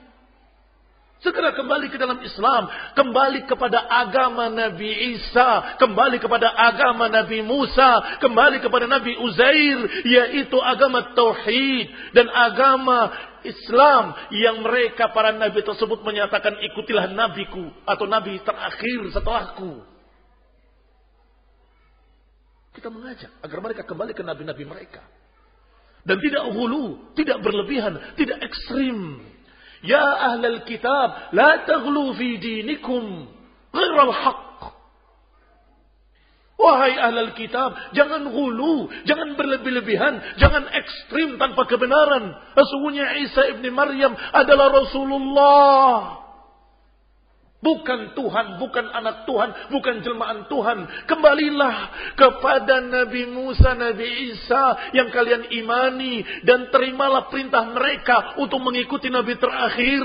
Segera 1.24 1.56
kembali 1.56 1.88
ke 1.88 1.96
dalam 1.96 2.20
Islam. 2.20 2.68
Kembali 2.92 3.48
kepada 3.48 3.80
agama 3.88 4.52
Nabi 4.52 5.16
Isa. 5.16 5.80
Kembali 5.80 6.20
kepada 6.20 6.52
agama 6.52 7.08
Nabi 7.08 7.40
Musa. 7.40 8.20
Kembali 8.20 8.60
kepada 8.60 8.84
Nabi 8.84 9.16
Uzair. 9.16 10.04
Yaitu 10.04 10.60
agama 10.60 11.16
Tauhid. 11.16 12.12
Dan 12.12 12.28
agama 12.28 13.08
Islam. 13.44 14.16
Yang 14.32 14.56
mereka 14.64 15.12
para 15.12 15.30
Nabi 15.36 15.60
tersebut 15.62 16.00
menyatakan 16.02 16.58
ikutilah 16.72 17.12
Nabiku. 17.12 17.70
Atau 17.86 18.08
Nabi 18.08 18.40
terakhir 18.42 19.00
setelahku. 19.12 19.84
Kita 22.74 22.90
mengajak 22.90 23.30
agar 23.38 23.58
mereka 23.62 23.82
kembali 23.86 24.12
ke 24.16 24.26
Nabi-Nabi 24.26 24.64
mereka. 24.66 25.02
Dan 26.04 26.20
tidak 26.20 26.52
hulu, 26.52 27.14
tidak 27.16 27.40
berlebihan, 27.40 27.96
tidak 28.18 28.42
ekstrim. 28.44 29.24
Ya 29.80 30.04
ahlal 30.32 30.64
kitab, 30.68 31.32
la 31.32 31.64
taghlu 31.64 32.12
fi 32.18 32.36
dinikum 32.36 33.30
ghairal 33.72 34.12
haq. 34.12 34.43
Wahai 36.54 36.94
ahlal 36.94 37.34
kitab, 37.34 37.74
jangan 37.98 38.30
hulu, 38.30 38.86
jangan 39.10 39.34
berlebih-lebihan, 39.34 40.38
jangan 40.38 40.70
ekstrim 40.70 41.34
tanpa 41.34 41.66
kebenaran. 41.66 42.30
Sesungguhnya 42.54 43.18
Isa 43.26 43.58
ibni 43.58 43.74
Maryam 43.74 44.14
adalah 44.14 44.70
Rasulullah. 44.70 46.22
Bukan 47.64 48.12
Tuhan, 48.12 48.60
bukan 48.60 48.86
anak 48.92 49.24
Tuhan, 49.24 49.72
bukan 49.72 50.04
jelmaan 50.04 50.52
Tuhan. 50.52 51.08
Kembalilah 51.08 51.76
kepada 52.12 52.84
Nabi 52.84 53.24
Musa, 53.24 53.72
Nabi 53.72 54.36
Isa 54.36 54.92
yang 54.92 55.08
kalian 55.08 55.48
imani 55.48 56.20
dan 56.44 56.68
terimalah 56.68 57.32
perintah 57.32 57.64
mereka 57.72 58.36
untuk 58.36 58.60
mengikuti 58.60 59.08
Nabi 59.08 59.40
terakhir. 59.40 60.04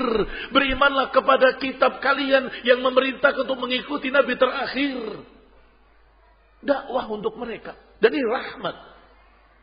Berimanlah 0.56 1.12
kepada 1.12 1.60
kitab 1.60 2.00
kalian 2.00 2.48
yang 2.64 2.80
memerintahkan 2.80 3.44
untuk 3.44 3.60
mengikuti 3.60 4.08
Nabi 4.08 4.40
terakhir. 4.40 4.96
Dakwah 6.60 7.08
untuk 7.08 7.36
mereka. 7.40 7.76
Dan 8.00 8.12
ini 8.12 8.24
rahmat. 8.24 8.76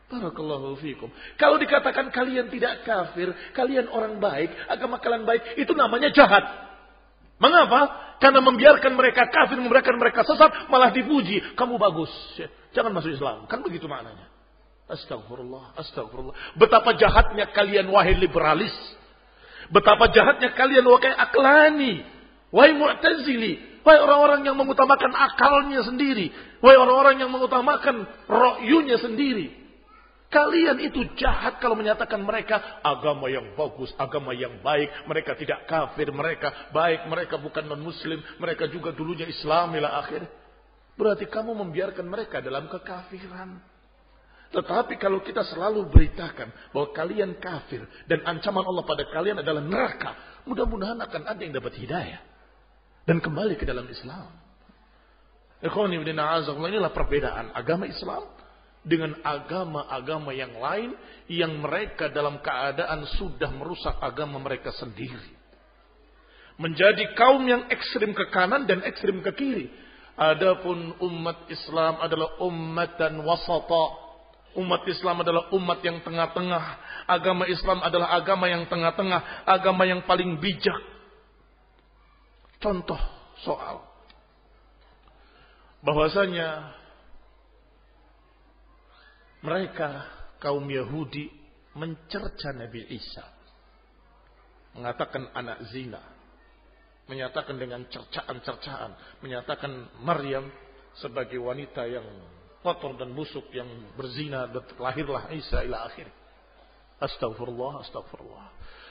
Barakallahu 0.08 0.80
fikum. 0.80 1.12
Kalau 1.36 1.60
dikatakan 1.60 2.08
kalian 2.08 2.48
tidak 2.48 2.80
kafir, 2.88 3.28
kalian 3.52 3.92
orang 3.92 4.16
baik, 4.16 4.48
agama 4.66 4.96
kalian 4.96 5.28
baik, 5.28 5.60
itu 5.60 5.76
namanya 5.76 6.08
jahat. 6.08 6.48
Mengapa? 7.36 8.16
Karena 8.18 8.40
membiarkan 8.42 8.98
mereka 8.98 9.30
kafir, 9.30 9.60
membiarkan 9.60 10.00
mereka 10.00 10.24
sesat, 10.24 10.66
malah 10.72 10.90
dipuji. 10.90 11.54
Kamu 11.54 11.76
bagus. 11.78 12.10
Jangan 12.72 12.90
masuk 12.90 13.14
Islam. 13.14 13.46
Kan 13.46 13.62
begitu 13.62 13.86
maknanya. 13.86 14.26
Astagfirullah, 14.88 15.76
astagfirullah. 15.76 16.34
Betapa 16.56 16.96
jahatnya 16.96 17.52
kalian 17.52 17.86
wahai 17.92 18.16
liberalis. 18.16 18.72
Betapa 19.68 20.08
jahatnya 20.08 20.56
kalian 20.56 20.88
wahai 20.88 21.12
aklani. 21.14 22.00
Wahai 22.48 22.72
mu'tazili. 22.74 23.77
Wahai 23.88 24.04
orang-orang 24.04 24.44
yang 24.44 24.60
mengutamakan 24.60 25.16
akalnya 25.16 25.80
sendiri. 25.80 26.28
Wahai 26.60 26.76
orang-orang 26.76 27.24
yang 27.24 27.32
mengutamakan 27.32 28.04
ro'yunya 28.28 29.00
sendiri. 29.00 29.48
Kalian 30.28 30.76
itu 30.84 31.08
jahat 31.16 31.56
kalau 31.56 31.72
menyatakan 31.72 32.20
mereka 32.20 32.84
agama 32.84 33.32
yang 33.32 33.56
bagus, 33.56 33.88
agama 33.96 34.36
yang 34.36 34.60
baik. 34.60 34.92
Mereka 35.08 35.40
tidak 35.40 35.64
kafir, 35.64 36.12
mereka 36.12 36.68
baik, 36.68 37.08
mereka 37.08 37.40
bukan 37.40 37.64
non-muslim. 37.64 38.20
Mereka 38.36 38.68
juga 38.68 38.92
dulunya 38.92 39.24
Islam, 39.24 39.72
ila 39.72 40.04
akhir. 40.04 40.28
Berarti 41.00 41.24
kamu 41.24 41.56
membiarkan 41.56 42.04
mereka 42.04 42.44
dalam 42.44 42.68
kekafiran. 42.68 43.56
Tetapi 44.52 45.00
kalau 45.00 45.24
kita 45.24 45.48
selalu 45.48 45.88
beritakan 45.88 46.76
bahwa 46.76 46.92
kalian 46.92 47.40
kafir 47.40 47.88
dan 48.04 48.20
ancaman 48.28 48.68
Allah 48.68 48.84
pada 48.84 49.08
kalian 49.08 49.40
adalah 49.40 49.64
neraka, 49.64 50.44
mudah-mudahan 50.44 51.00
akan 51.00 51.22
ada 51.24 51.40
yang 51.40 51.56
dapat 51.56 51.72
hidayah 51.80 52.20
dan 53.08 53.24
kembali 53.24 53.56
ke 53.56 53.64
dalam 53.64 53.88
Islam. 53.88 54.28
Inilah 55.64 56.92
perbedaan 56.92 57.56
agama 57.56 57.88
Islam 57.88 58.28
dengan 58.84 59.16
agama-agama 59.24 60.36
yang 60.36 60.52
lain 60.60 60.92
yang 61.32 61.56
mereka 61.56 62.12
dalam 62.12 62.36
keadaan 62.44 63.08
sudah 63.16 63.48
merusak 63.56 63.96
agama 64.04 64.36
mereka 64.36 64.76
sendiri. 64.76 65.40
Menjadi 66.60 67.16
kaum 67.16 67.48
yang 67.48 67.64
ekstrim 67.72 68.12
ke 68.12 68.28
kanan 68.28 68.68
dan 68.68 68.84
ekstrim 68.84 69.24
ke 69.24 69.32
kiri. 69.32 69.66
Adapun 70.18 71.00
umat 71.00 71.48
Islam 71.48 72.04
adalah 72.04 72.36
umat 72.44 72.98
dan 73.00 73.16
wasata. 73.24 74.04
Umat 74.58 74.82
Islam 74.90 75.22
adalah 75.22 75.48
umat 75.54 75.78
yang 75.80 76.02
tengah-tengah. 76.04 76.64
Agama 77.08 77.46
Islam 77.48 77.78
adalah 77.80 78.12
agama 78.12 78.50
yang 78.50 78.66
tengah-tengah. 78.68 79.48
Agama 79.48 79.86
yang 79.86 80.02
paling 80.04 80.36
bijak. 80.42 80.97
Contoh 82.58 82.98
soal. 83.46 83.86
Bahwasanya 85.78 86.74
mereka 89.46 90.02
kaum 90.42 90.66
Yahudi 90.66 91.30
mencerca 91.78 92.50
Nabi 92.50 92.82
Isa. 92.90 93.22
Mengatakan 94.74 95.30
anak 95.38 95.70
zina. 95.70 96.02
Menyatakan 97.06 97.56
dengan 97.62 97.86
cercaan-cercaan. 97.86 99.22
Menyatakan 99.22 100.02
Maryam 100.02 100.50
sebagai 100.98 101.38
wanita 101.38 101.86
yang 101.86 102.04
kotor 102.58 102.98
dan 102.98 103.14
busuk 103.14 103.46
yang 103.54 103.70
berzina 103.94 104.50
dan 104.50 104.66
lahirlah 104.82 105.30
Isa 105.30 105.62
ila 105.62 105.86
akhir. 105.86 106.10
Astagfirullah, 106.98 107.86
astagfirullah. 107.86 108.46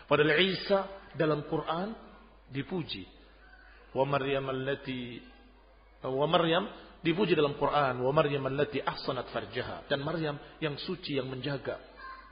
Padahal 0.07 0.39
Isa 0.39 0.87
dalam 1.19 1.43
Quran 1.51 1.91
dipuji 2.47 3.16
Wa 3.95 4.03
Maryam 4.03 4.45
allati 4.51 5.21
wa 6.03 6.27
Maryam 6.29 6.67
dipuji 7.01 7.33
dalam 7.33 7.55
Quran 7.57 8.03
wa 8.03 8.11
Maryam 8.13 8.43
allati 8.45 8.83
ahsanat 8.83 9.31
farjaha 9.31 9.87
dan 9.87 10.03
Maryam 10.03 10.37
yang 10.59 10.75
suci 10.77 11.17
yang 11.17 11.29
menjaga 11.29 11.79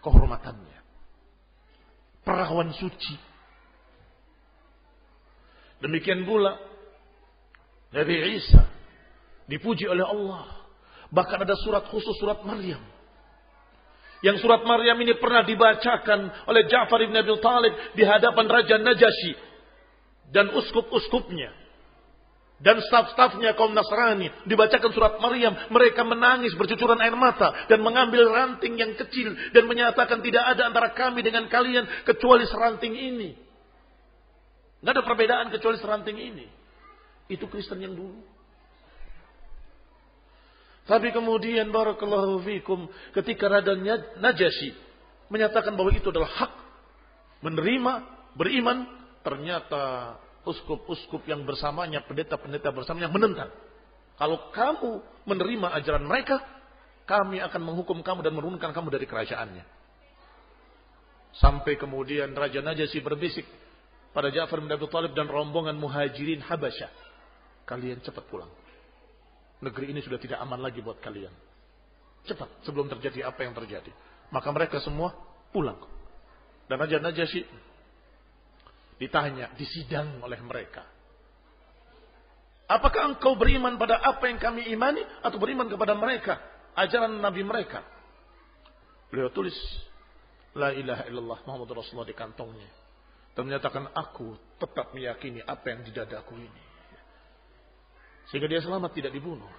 kehormatannya. 0.06 0.80
Perawan 2.26 2.74
suci. 2.74 3.16
Demikian 5.82 6.26
pula 6.26 6.58
Nabi 7.94 8.16
Isa 8.42 8.66
dipuji 9.46 9.86
oleh 9.86 10.06
Allah. 10.06 10.66
Bahkan 11.14 11.46
ada 11.46 11.56
surat 11.62 11.86
khusus 11.94 12.18
surat 12.18 12.42
Maryam. 12.42 12.82
Yang 14.26 14.42
surat 14.42 14.66
Maryam 14.66 14.98
ini 15.06 15.14
pernah 15.22 15.46
dibacakan 15.46 16.50
oleh 16.50 16.66
Ja'far 16.66 16.98
ibn 17.06 17.14
Abi 17.14 17.30
Talib 17.38 17.74
di 17.94 18.02
hadapan 18.02 18.50
Raja 18.50 18.82
Najasyi 18.82 19.55
dan 20.36 20.52
uskup-uskupnya. 20.52 21.56
Dan 22.56 22.80
staf-stafnya 22.80 23.56
kaum 23.56 23.76
Nasrani 23.76 24.32
dibacakan 24.48 24.92
surat 24.96 25.14
Maryam. 25.20 25.56
Mereka 25.72 26.04
menangis 26.08 26.56
bercucuran 26.56 27.00
air 27.04 27.16
mata 27.16 27.68
dan 27.68 27.84
mengambil 27.84 28.32
ranting 28.32 28.80
yang 28.80 28.96
kecil 28.96 29.32
dan 29.52 29.64
menyatakan 29.68 30.24
tidak 30.24 30.44
ada 30.44 30.72
antara 30.72 30.92
kami 30.96 31.24
dengan 31.24 31.48
kalian 31.52 31.84
kecuali 32.08 32.48
seranting 32.48 32.96
ini. 32.96 33.30
Nggak 34.84 34.94
ada 34.96 35.04
perbedaan 35.04 35.48
kecuali 35.52 35.78
seranting 35.80 36.16
ini. 36.16 36.48
Itu 37.28 37.48
Kristen 37.52 37.80
yang 37.84 37.96
dulu. 37.96 38.24
Tapi 40.86 41.12
kemudian 41.12 41.74
barakallahu 41.74 42.46
fikum 42.46 42.88
ketika 43.12 43.50
Raja 43.50 43.74
Najasyi 44.22 44.72
menyatakan 45.28 45.74
bahwa 45.74 45.92
itu 45.92 46.08
adalah 46.14 46.30
hak 46.30 46.54
menerima 47.42 47.94
beriman 48.38 48.86
ternyata 49.26 50.16
uskup-uskup 50.46 51.26
yang 51.26 51.44
bersamanya, 51.44 52.06
pendeta-pendeta 52.06 52.70
bersamanya 52.72 53.10
menentang. 53.10 53.52
Kalau 54.16 54.54
kamu 54.56 55.04
menerima 55.28 55.68
ajaran 55.76 56.06
mereka, 56.08 56.40
kami 57.06 57.38
akan 57.44 57.62
menghukum 57.62 58.02
kamu 58.02 58.26
dan 58.26 58.34
menurunkan 58.34 58.72
kamu 58.72 58.88
dari 58.90 59.06
kerajaannya. 59.06 59.66
Sampai 61.36 61.76
kemudian 61.76 62.32
Raja 62.32 62.64
Najasyi 62.64 63.04
berbisik 63.04 63.44
pada 64.16 64.32
Ja'far 64.32 64.64
bin 64.64 64.72
Abi 64.72 64.88
Talib 64.88 65.12
dan 65.12 65.28
rombongan 65.28 65.76
muhajirin 65.76 66.40
Habasyah. 66.40 66.88
Kalian 67.68 68.00
cepat 68.00 68.24
pulang. 68.32 68.48
Negeri 69.60 69.92
ini 69.92 70.00
sudah 70.00 70.16
tidak 70.16 70.40
aman 70.40 70.64
lagi 70.64 70.80
buat 70.80 71.04
kalian. 71.04 71.34
Cepat 72.24 72.64
sebelum 72.64 72.88
terjadi 72.88 73.28
apa 73.28 73.44
yang 73.44 73.52
terjadi. 73.52 73.92
Maka 74.32 74.48
mereka 74.56 74.80
semua 74.80 75.12
pulang. 75.52 75.78
Dan 76.72 76.80
Raja 76.80 77.04
Najasyi 77.04 77.44
Ditanya, 78.96 79.52
disidang 79.60 80.24
oleh 80.24 80.40
mereka. 80.40 80.88
Apakah 82.66 83.14
engkau 83.14 83.38
beriman 83.38 83.78
pada 83.78 84.00
apa 84.02 84.26
yang 84.26 84.42
kami 84.42 84.72
imani 84.74 85.04
atau 85.22 85.38
beriman 85.38 85.70
kepada 85.70 85.94
mereka, 85.94 86.42
ajaran 86.74 87.22
nabi 87.22 87.46
mereka? 87.46 87.86
Beliau 89.14 89.30
tulis 89.30 89.54
La 90.56 90.72
ilaha 90.72 91.04
illallah 91.12 91.40
Muhammad 91.44 91.70
Rasulullah 91.76 92.08
di 92.08 92.16
kantongnya. 92.16 92.72
Dan 93.36 93.52
menyatakan 93.52 93.92
aku 93.92 94.40
tetap 94.56 94.96
meyakini 94.96 95.44
apa 95.44 95.68
yang 95.68 95.84
di 95.84 95.92
dadaku 95.92 96.40
ini. 96.40 96.64
Sehingga 98.32 98.48
dia 98.48 98.64
selamat 98.64 98.96
tidak 98.96 99.12
dibunuh. 99.12 99.52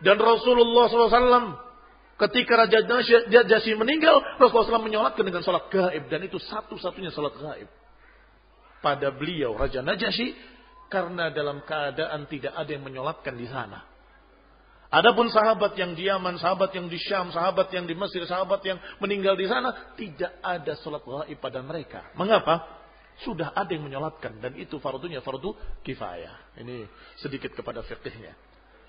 Dan 0.00 0.16
Rasulullah 0.16 0.88
SAW 0.88 1.60
ketika 2.16 2.64
Raja 2.64 2.80
Najasyi 3.28 3.76
meninggal, 3.76 4.40
Rasulullah 4.40 4.80
SAW 4.80 4.88
menyolatkan 4.88 5.20
dengan 5.20 5.44
sholat 5.44 5.68
gaib. 5.68 6.08
Dan 6.08 6.24
itu 6.24 6.40
satu-satunya 6.40 7.12
sholat 7.12 7.36
gaib 7.36 7.68
pada 8.80 9.12
beliau 9.12 9.56
Raja 9.56 9.84
Najasyi 9.84 10.34
karena 10.90 11.30
dalam 11.30 11.62
keadaan 11.62 12.26
tidak 12.26 12.52
ada 12.56 12.70
yang 12.72 12.82
menyolatkan 12.84 13.38
di 13.38 13.46
sana. 13.46 13.86
Adapun 14.90 15.30
sahabat 15.30 15.78
yang 15.78 15.94
di 15.94 16.10
Yaman, 16.10 16.34
sahabat 16.42 16.74
yang 16.74 16.90
di 16.90 16.98
Syam, 16.98 17.30
sahabat 17.30 17.70
yang 17.70 17.86
di 17.86 17.94
Mesir, 17.94 18.26
sahabat 18.26 18.58
yang 18.66 18.74
meninggal 18.98 19.38
di 19.38 19.46
sana, 19.46 19.94
tidak 19.94 20.34
ada 20.42 20.74
sholat 20.82 21.06
gaib 21.06 21.38
pada 21.38 21.62
mereka. 21.62 22.10
Mengapa? 22.18 22.82
Sudah 23.22 23.54
ada 23.54 23.70
yang 23.70 23.86
menyolatkan 23.86 24.42
dan 24.42 24.58
itu 24.58 24.82
fardunya 24.82 25.22
fardu 25.22 25.54
kifayah. 25.86 26.58
Ini 26.58 26.90
sedikit 27.22 27.54
kepada 27.54 27.86
fikihnya. 27.86 28.34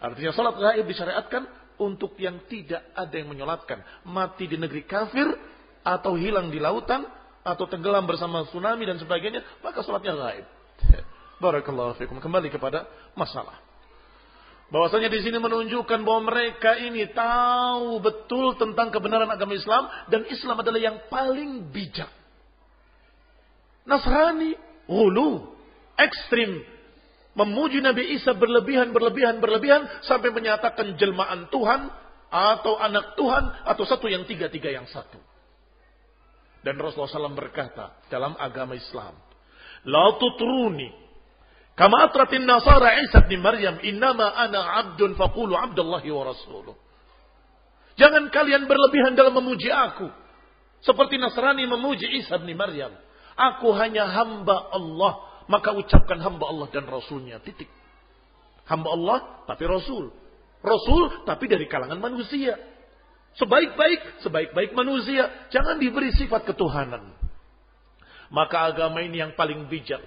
Artinya 0.01 0.33
sholat 0.33 0.57
gaib 0.57 0.89
disyariatkan 0.89 1.43
untuk 1.77 2.17
yang 2.17 2.49
tidak 2.49 2.81
ada 2.97 3.13
yang 3.13 3.29
menyolatkan. 3.29 3.85
Mati 4.09 4.49
di 4.49 4.57
negeri 4.57 4.89
kafir 4.89 5.29
atau 5.85 6.17
hilang 6.17 6.49
di 6.49 6.57
lautan 6.57 7.05
atau 7.41 7.65
tenggelam 7.65 8.05
bersama 8.05 8.45
tsunami 8.49 8.85
dan 8.85 8.97
sebagainya, 9.01 9.41
maka 9.65 9.81
sholatnya 9.81 10.13
gaib. 10.13 10.45
Barakallahu 11.41 11.97
fikum. 11.97 12.21
Kembali 12.21 12.53
kepada 12.53 12.85
masalah. 13.17 13.57
Bahwasanya 14.71 15.11
di 15.11 15.19
sini 15.19 15.35
menunjukkan 15.35 15.99
bahwa 16.07 16.31
mereka 16.31 16.79
ini 16.79 17.03
tahu 17.11 17.99
betul 17.99 18.55
tentang 18.55 18.87
kebenaran 18.87 19.27
agama 19.27 19.51
Islam 19.51 19.89
dan 20.07 20.23
Islam 20.31 20.63
adalah 20.63 20.79
yang 20.79 20.97
paling 21.11 21.67
bijak. 21.75 22.07
Nasrani, 23.83 24.55
ulu, 24.87 25.51
ekstrim, 25.99 26.63
memuji 27.35 27.83
Nabi 27.83 28.15
Isa 28.15 28.31
berlebihan, 28.31 28.95
berlebihan, 28.95 29.43
berlebihan 29.43 29.81
sampai 30.07 30.31
menyatakan 30.31 30.95
jelmaan 30.95 31.51
Tuhan 31.51 31.91
atau 32.31 32.79
anak 32.79 33.19
Tuhan 33.19 33.43
atau 33.67 33.83
satu 33.83 34.07
yang 34.07 34.23
tiga, 34.23 34.47
tiga 34.47 34.71
yang 34.71 34.87
satu. 34.87 35.19
Dan 36.61 36.77
Rasulullah 36.77 37.29
SAW 37.29 37.37
berkata 37.37 37.97
dalam 38.09 38.37
agama 38.37 38.77
Islam. 38.77 39.17
La 39.89 40.13
tutruni. 40.21 40.93
Kama 41.73 42.05
atratin 42.05 42.45
nasara 42.45 43.01
Isa 43.01 43.25
bin 43.25 43.41
Maryam. 43.41 43.81
Innama 43.81 44.29
ana 44.37 44.85
abdun 44.85 45.17
faqulu 45.17 45.57
abdullahi 45.57 46.09
wa 46.13 46.23
rasuluh. 46.29 46.77
Jangan 47.97 48.29
kalian 48.29 48.69
berlebihan 48.69 49.17
dalam 49.17 49.35
memuji 49.35 49.69
aku. 49.73 50.09
Seperti 50.81 51.21
Nasrani 51.21 51.69
memuji 51.69 52.09
Isa 52.21 52.41
bin 52.41 52.57
Maryam. 52.57 52.93
Aku 53.37 53.73
hanya 53.77 54.09
hamba 54.09 54.73
Allah. 54.73 55.45
Maka 55.49 55.73
ucapkan 55.75 56.17
hamba 56.21 56.49
Allah 56.49 56.67
dan 56.73 56.85
Rasulnya. 56.89 57.41
Titik. 57.41 57.69
Hamba 58.65 58.89
Allah 58.93 59.17
tapi 59.49 59.65
Rasul. 59.65 60.13
Rasul 60.61 61.25
tapi 61.25 61.45
dari 61.49 61.65
kalangan 61.65 61.97
manusia. 61.97 62.57
Sebaik-baik, 63.39 64.25
sebaik-baik 64.27 64.71
manusia. 64.75 65.31
Jangan 65.53 65.79
diberi 65.79 66.11
sifat 66.11 66.43
ketuhanan. 66.43 67.15
Maka 68.31 68.71
agama 68.71 68.99
ini 69.03 69.23
yang 69.23 69.35
paling 69.35 69.67
bijak. 69.71 70.03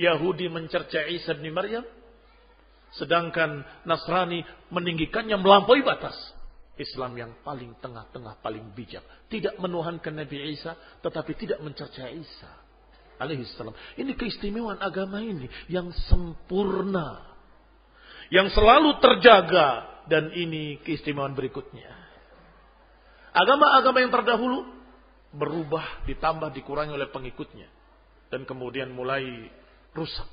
Yahudi 0.00 0.48
mencerca 0.48 1.04
Isa 1.08 1.36
bin 1.36 1.52
Maryam. 1.52 1.84
Sedangkan 2.94 3.66
Nasrani 3.84 4.44
meninggikannya 4.70 5.36
melampaui 5.36 5.84
batas. 5.84 6.14
Islam 6.74 7.14
yang 7.14 7.32
paling 7.46 7.78
tengah-tengah, 7.78 8.42
paling 8.42 8.74
bijak. 8.74 9.02
Tidak 9.30 9.62
menuhankan 9.62 10.10
Nabi 10.10 10.54
Isa, 10.54 10.74
tetapi 11.04 11.38
tidak 11.38 11.62
mencerca 11.62 12.10
Isa. 12.10 12.50
Alaihissalam. 13.14 13.74
Ini 13.94 14.18
keistimewaan 14.18 14.82
agama 14.82 15.22
ini 15.22 15.46
yang 15.70 15.94
sempurna. 16.10 17.22
Yang 18.32 18.58
selalu 18.58 18.98
terjaga. 18.98 19.94
Dan 20.04 20.34
ini 20.36 20.82
keistimewaan 20.84 21.32
berikutnya. 21.32 22.03
Agama-agama 23.34 23.98
yang 23.98 24.14
terdahulu 24.14 24.62
berubah, 25.34 26.06
ditambah, 26.06 26.54
dikurangi 26.54 26.94
oleh 26.94 27.10
pengikutnya. 27.10 27.66
Dan 28.30 28.46
kemudian 28.46 28.94
mulai 28.94 29.50
rusak. 29.90 30.26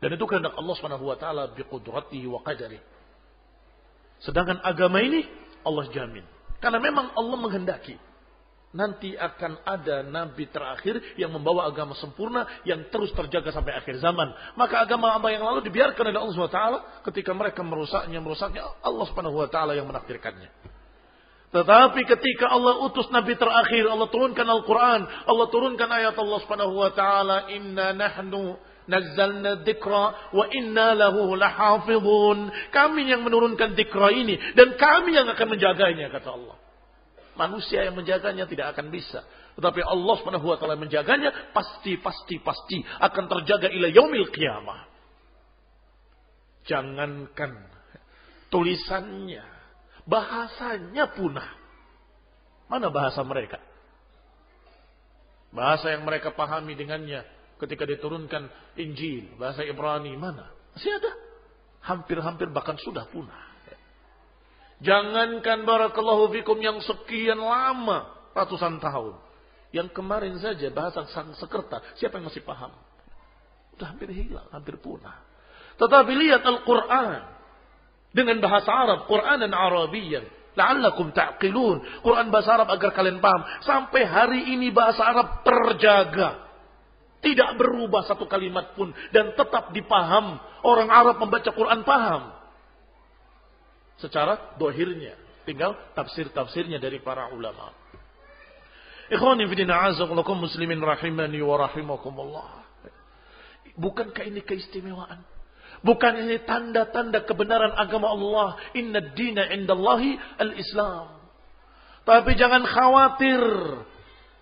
Dan 0.00 0.16
itu 0.16 0.24
kehendak 0.24 0.56
Allah 0.56 0.74
Subhanahu 0.80 1.04
wa 1.12 1.16
taala 1.20 1.52
biqudratihi 1.52 2.24
wa 2.24 2.40
qadari. 2.40 2.80
Sedangkan 4.24 4.64
agama 4.64 5.04
ini 5.04 5.28
Allah 5.60 5.92
jamin. 5.92 6.24
Karena 6.60 6.80
memang 6.80 7.12
Allah 7.12 7.36
menghendaki 7.36 7.96
nanti 8.70 9.18
akan 9.18 9.66
ada 9.66 10.06
nabi 10.06 10.46
terakhir 10.46 11.18
yang 11.18 11.34
membawa 11.34 11.66
agama 11.66 11.98
sempurna 11.98 12.46
yang 12.62 12.86
terus 12.94 13.10
terjaga 13.18 13.50
sampai 13.50 13.74
akhir 13.74 13.98
zaman. 13.98 14.30
Maka 14.54 14.86
agama-agama 14.86 15.28
yang 15.34 15.42
lalu 15.42 15.66
dibiarkan 15.66 16.06
oleh 16.06 16.20
Allah 16.22 16.48
taala 16.48 16.78
ketika 17.10 17.34
mereka 17.34 17.60
merusaknya, 17.66 18.22
merusaknya 18.22 18.62
Allah 18.80 19.06
taala 19.50 19.74
yang 19.74 19.90
menakdirkannya. 19.90 20.69
Tetapi 21.50 22.06
ketika 22.06 22.46
Allah 22.46 22.78
utus 22.86 23.10
Nabi 23.10 23.34
terakhir, 23.34 23.90
Allah 23.90 24.06
turunkan 24.06 24.46
Al-Quran, 24.46 25.02
Allah 25.02 25.46
turunkan 25.50 25.90
ayat 25.90 26.14
Allah 26.14 26.38
subhanahu 26.46 26.78
wa 26.78 26.90
ta'ala, 26.94 27.50
Inna 27.50 27.90
nahnu 27.90 28.54
nazzalna 28.90 29.62
dzikra 29.66 30.30
wa 30.34 30.44
inna 30.50 30.94
lahu 30.94 31.34
lahafidhun. 31.34 32.50
Kami 32.74 33.06
yang 33.06 33.22
menurunkan 33.26 33.78
dzikra 33.78 34.14
ini 34.14 34.38
dan 34.54 34.74
kami 34.74 35.14
yang 35.14 35.30
akan 35.30 35.46
menjaganya 35.46 36.10
kata 36.10 36.30
Allah. 36.34 36.56
Manusia 37.38 37.86
yang 37.86 37.98
menjaganya 37.98 38.44
tidak 38.46 38.74
akan 38.74 38.90
bisa. 38.94 39.26
Tetapi 39.58 39.80
Allah 39.82 40.14
subhanahu 40.22 40.46
wa 40.46 40.56
ta'ala 40.58 40.78
menjaganya 40.78 41.50
pasti, 41.50 41.98
pasti, 41.98 42.38
pasti 42.42 42.78
akan 42.82 43.24
terjaga 43.26 43.70
ila 43.70 43.90
yaumil 43.90 44.30
qiyamah. 44.30 44.86
Jangankan 46.68 47.58
tulisannya, 48.52 49.42
bahasanya 50.10 51.14
punah. 51.14 51.46
Mana 52.66 52.90
bahasa 52.90 53.22
mereka? 53.22 53.62
Bahasa 55.54 55.90
yang 55.94 56.02
mereka 56.02 56.34
pahami 56.34 56.74
dengannya 56.74 57.22
ketika 57.58 57.86
diturunkan 57.86 58.50
Injil 58.78 59.38
bahasa 59.38 59.62
Ibrani 59.62 60.14
mana? 60.18 60.50
Masih 60.74 60.90
ada. 60.98 61.12
Hampir-hampir 61.80 62.50
bahkan 62.50 62.78
sudah 62.78 63.06
punah. 63.10 63.50
Jangankan 64.80 65.68
barakallahu 65.68 66.32
fikum 66.32 66.56
yang 66.56 66.80
sekian 66.80 67.36
lama, 67.36 68.16
ratusan 68.32 68.80
tahun. 68.80 69.12
Yang 69.70 69.92
kemarin 69.92 70.34
saja 70.40 70.72
bahasa 70.72 71.04
sang 71.12 71.36
sekerta, 71.36 71.84
siapa 72.00 72.16
yang 72.16 72.32
masih 72.32 72.42
paham? 72.42 72.72
Sudah 73.76 73.86
hampir 73.92 74.08
hilang, 74.10 74.48
hampir 74.50 74.80
punah. 74.80 75.20
Tetapi 75.76 76.12
lihat 76.16 76.42
Al-Quran. 76.42 77.39
Dengan 78.10 78.42
bahasa 78.42 78.70
Arab, 78.70 79.06
Quran 79.06 79.38
dan 79.46 79.52
Arabian. 79.54 80.26
La'allakum 80.58 81.14
ta'qilun. 81.14 82.02
Quran 82.02 82.26
bahasa 82.28 82.58
Arab 82.58 82.68
agar 82.74 82.90
kalian 82.90 83.22
paham. 83.22 83.42
Sampai 83.62 84.02
hari 84.02 84.50
ini 84.50 84.74
bahasa 84.74 85.06
Arab 85.06 85.46
terjaga. 85.46 86.50
Tidak 87.22 87.50
berubah 87.54 88.02
satu 88.10 88.26
kalimat 88.26 88.74
pun. 88.74 88.90
Dan 89.14 89.38
tetap 89.38 89.70
dipaham. 89.70 90.42
Orang 90.66 90.90
Arab 90.90 91.22
membaca 91.22 91.48
Quran 91.54 91.86
paham 91.86 92.34
secara 94.02 94.56
dohirnya. 94.58 95.14
Tinggal 95.46 95.76
tafsir-tafsirnya 95.94 96.82
dari 96.82 96.98
para 96.98 97.30
ulama. 97.30 97.70
Ikhwani 99.10 99.46
fidina 99.50 99.90
muslimin 100.34 100.82
rahimani 100.82 101.38
wa 101.42 101.56
rahimakumullah. 101.62 102.50
Bukankah 103.78 104.26
ini 104.26 104.42
keistimewaan? 104.42 105.22
Bukan 105.80 106.12
ini 106.28 106.44
tanda-tanda 106.44 107.24
kebenaran 107.24 107.72
agama 107.72 108.12
Allah. 108.12 108.48
Inna 108.76 109.00
dina 109.16 109.48
indallahi 109.48 110.20
al-Islam. 110.36 111.20
Tapi 112.04 112.36
jangan 112.36 112.64
khawatir. 112.68 113.42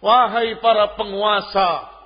Wahai 0.02 0.58
para 0.62 0.94
penguasa. 0.94 1.98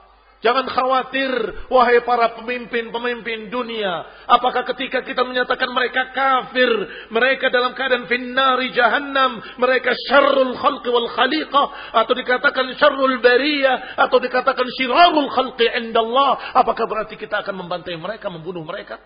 Jangan 0.43 0.67
khawatir, 0.67 1.31
wahai 1.71 2.03
para 2.03 2.35
pemimpin-pemimpin 2.35 3.47
dunia. 3.47 4.27
Apakah 4.27 4.67
ketika 4.75 5.07
kita 5.07 5.23
menyatakan 5.23 5.71
mereka 5.71 6.11
kafir, 6.11 6.67
mereka 7.15 7.47
dalam 7.47 7.79
keadaan 7.79 8.11
finnari 8.11 8.75
jahannam, 8.75 9.39
mereka 9.63 9.95
syarrul 10.11 10.59
khalqi 10.59 10.91
wal 10.91 11.07
khaliqah, 11.15 11.95
atau 11.95 12.13
dikatakan 12.19 12.75
syarrul 12.75 13.23
bariyah, 13.23 14.03
atau 14.03 14.19
dikatakan 14.19 14.67
syirarul 14.83 15.31
khalqi 15.31 15.79
indallah. 15.79 16.59
Apakah 16.59 16.91
berarti 16.91 17.15
kita 17.15 17.47
akan 17.47 17.63
membantai 17.63 17.95
mereka, 17.95 18.27
membunuh 18.27 18.67
mereka? 18.67 18.99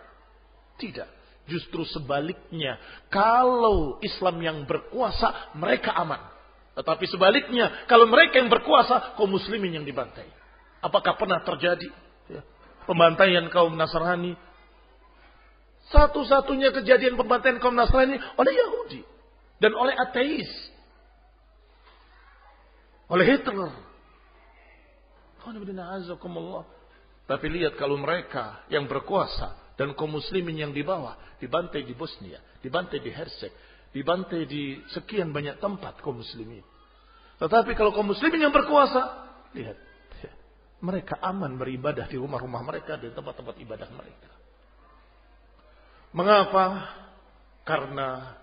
Tidak. 0.77 1.09
Justru 1.47 1.87
sebaliknya, 1.87 2.77
kalau 3.07 4.03
Islam 4.03 4.37
yang 4.43 4.59
berkuasa, 4.67 5.55
mereka 5.55 5.95
aman. 5.95 6.19
Tetapi 6.75 7.07
sebaliknya, 7.07 7.87
kalau 7.87 8.11
mereka 8.11 8.43
yang 8.43 8.51
berkuasa, 8.51 9.15
kaum 9.15 9.31
muslimin 9.31 9.81
yang 9.81 9.87
dibantai. 9.87 10.27
Apakah 10.83 11.17
pernah 11.17 11.41
terjadi 11.41 11.89
ya, 12.29 12.43
pembantaian 12.85 13.47
kaum 13.49 13.73
Nasrani? 13.79 14.37
Satu-satunya 15.89 16.75
kejadian 16.75 17.15
pembantaian 17.15 17.63
kaum 17.63 17.79
Nasrani 17.79 18.19
oleh 18.19 18.53
Yahudi 18.53 19.01
dan 19.63 19.73
oleh 19.73 19.95
ateis. 19.97 20.51
Oleh 23.07 23.23
Hitler. 23.23 23.71
Tapi 27.27 27.47
lihat 27.55 27.79
kalau 27.79 27.97
mereka 28.03 28.67
yang 28.67 28.91
berkuasa 28.91 29.66
dan 29.77 29.93
kaum 29.93 30.17
muslimin 30.17 30.57
yang 30.57 30.73
di 30.73 30.81
bawah 30.81 31.37
dibantai 31.37 31.85
di 31.85 31.93
Bosnia, 31.93 32.41
dibantai 32.65 32.99
di 32.99 33.13
Hersek, 33.13 33.53
dibantai 33.93 34.49
di 34.49 34.81
sekian 34.91 35.31
banyak 35.31 35.61
tempat 35.61 36.01
kaum 36.01 36.25
muslimin. 36.25 36.65
Tetapi 37.37 37.77
kalau 37.77 37.93
kaum 37.93 38.09
muslimin 38.09 38.49
yang 38.49 38.55
berkuasa, 38.57 39.29
lihat 39.53 39.77
mereka 40.81 41.21
aman 41.21 41.57
beribadah 41.57 42.09
di 42.09 42.17
rumah-rumah 42.17 42.65
mereka, 42.65 42.97
di 43.01 43.13
tempat-tempat 43.13 43.57
ibadah 43.61 43.89
mereka. 43.93 44.31
Mengapa? 46.17 46.65
Karena 47.65 48.37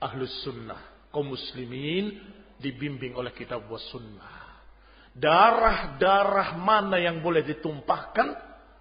ahlus 0.00 0.32
sunnah, 0.44 1.08
kaum 1.12 1.32
muslimin 1.32 2.20
dibimbing 2.56 3.12
oleh 3.12 3.36
kitab 3.36 3.68
was 3.68 3.84
sunnah. 3.92 4.56
Darah-darah 5.12 6.56
mana 6.56 6.96
yang 6.96 7.20
boleh 7.20 7.44
ditumpahkan, 7.44 8.34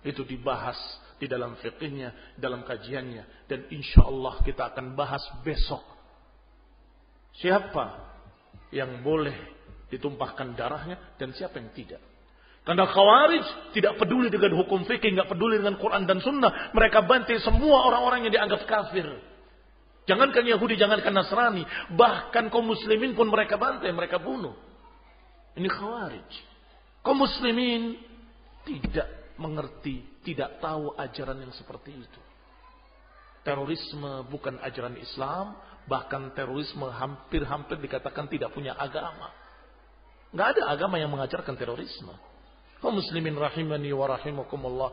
itu 0.04 0.24
dibahas 0.28 0.76
di 1.24 1.28
dalam 1.32 1.56
fikihnya, 1.56 2.36
dalam 2.36 2.68
kajiannya. 2.68 3.48
Dan 3.48 3.72
insya 3.72 4.04
Allah 4.04 4.44
kita 4.44 4.76
akan 4.76 4.92
bahas 5.00 5.24
besok. 5.48 5.80
Siapa 7.40 8.12
yang 8.76 9.00
boleh 9.00 9.34
ditumpahkan 9.88 10.52
darahnya 10.60 11.16
dan 11.16 11.32
siapa 11.32 11.64
yang 11.64 11.72
tidak. 11.72 12.04
Karena 12.64 12.88
Khawarij 12.88 13.76
tidak 13.76 14.00
peduli 14.00 14.32
dengan 14.32 14.56
hukum 14.60 14.88
fikih, 14.88 15.16
nggak 15.16 15.32
peduli 15.32 15.60
dengan 15.60 15.76
Quran 15.80 16.08
dan 16.08 16.24
Sunnah. 16.24 16.72
Mereka 16.72 17.04
bantai 17.08 17.40
semua 17.44 17.88
orang-orang 17.88 18.28
yang 18.28 18.34
dianggap 18.40 18.64
kafir. 18.68 19.08
Jangankan 20.04 20.44
Yahudi, 20.44 20.76
jangankan 20.76 21.16
Nasrani. 21.16 21.64
Bahkan 21.96 22.52
kaum 22.52 22.68
muslimin 22.68 23.16
pun 23.16 23.32
mereka 23.32 23.56
bantai, 23.56 23.92
mereka 23.92 24.20
bunuh. 24.20 24.56
Ini 25.60 25.68
Khawarij. 25.68 26.32
Kaum 27.04 27.20
muslimin 27.20 28.00
tidak 28.64 29.36
mengerti, 29.36 30.08
tidak 30.24 30.64
tahu 30.64 30.96
ajaran 30.96 31.38
yang 31.44 31.54
seperti 31.54 31.94
itu. 31.94 32.22
Terorisme 33.44 34.24
bukan 34.32 34.56
ajaran 34.64 34.96
Islam, 34.96 35.60
bahkan 35.86 36.32
terorisme 36.32 36.88
hampir-hampir 36.88 37.76
dikatakan 37.84 38.32
tidak 38.32 38.56
punya 38.56 38.72
agama. 38.74 39.30
Nggak 40.32 40.48
ada 40.58 40.64
agama 40.72 40.96
yang 40.98 41.12
mengajarkan 41.12 41.54
terorisme. 41.60 42.16
Kaum 42.80 43.00
muslimin 43.00 43.36
rahimani 43.36 43.92
wa 43.92 44.08
rahimakumullah. 44.12 44.92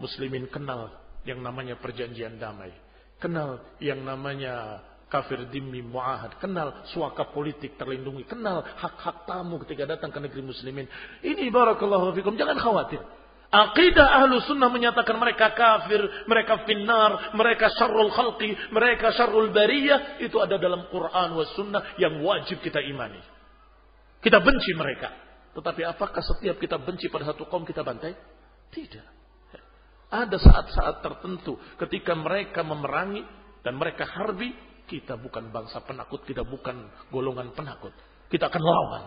Muslimin 0.00 0.48
kenal 0.48 0.92
yang 1.24 1.44
namanya 1.44 1.76
perjanjian 1.76 2.40
damai. 2.40 2.72
Kenal 3.20 3.60
yang 3.78 4.00
namanya 4.02 4.82
kafir 5.08 5.48
dimi 5.48 5.80
muahad. 5.80 6.36
Kenal 6.40 6.84
suaka 6.92 7.28
politik 7.32 7.76
terlindungi. 7.76 8.28
Kenal 8.28 8.64
hak-hak 8.64 9.24
tamu 9.24 9.60
ketika 9.64 9.88
datang 9.96 10.12
ke 10.12 10.18
negeri 10.20 10.42
muslimin. 10.44 10.86
Ini 11.24 11.48
barakallahu 11.52 12.16
fikum. 12.16 12.36
Jangan 12.36 12.56
khawatir. 12.60 13.02
Aqidah 13.48 14.04
ahlu 14.20 14.44
sunnah 14.44 14.68
menyatakan 14.68 15.16
mereka 15.16 15.56
kafir, 15.56 16.04
mereka 16.28 16.68
finnar, 16.68 17.32
mereka 17.32 17.72
syarrul 17.72 18.12
khalqi, 18.12 18.52
mereka 18.68 19.08
syarrul 19.16 19.48
bariyah. 19.48 20.20
Itu 20.20 20.36
ada 20.44 20.60
dalam 20.60 20.84
Quran 20.92 21.28
wa 21.32 21.44
sunnah 21.56 21.96
yang 21.96 22.20
wajib 22.20 22.60
kita 22.60 22.84
imani. 22.84 23.20
Kita 24.20 24.44
benci 24.44 24.76
mereka. 24.76 25.08
Tetapi 25.56 25.80
apakah 25.80 26.20
setiap 26.20 26.60
kita 26.60 26.76
benci 26.76 27.08
pada 27.08 27.32
satu 27.32 27.48
kaum 27.48 27.64
kita 27.64 27.80
bantai? 27.80 28.12
Tidak. 28.68 29.06
Ada 30.12 30.36
saat-saat 30.36 31.00
tertentu 31.00 31.56
ketika 31.80 32.12
mereka 32.12 32.60
memerangi 32.60 33.24
dan 33.64 33.80
mereka 33.80 34.04
harbi, 34.08 34.52
kita 34.88 35.16
bukan 35.16 35.48
bangsa 35.48 35.84
penakut, 35.84 36.20
kita 36.24 36.44
bukan 36.44 36.88
golongan 37.08 37.52
penakut. 37.56 37.96
Kita 38.28 38.52
akan 38.52 38.60
lawan. 38.60 39.04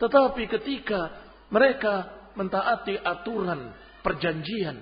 Tetapi 0.00 0.42
ketika 0.52 1.00
mereka 1.48 2.17
mentaati 2.38 2.94
aturan 2.94 3.74
perjanjian, 4.06 4.78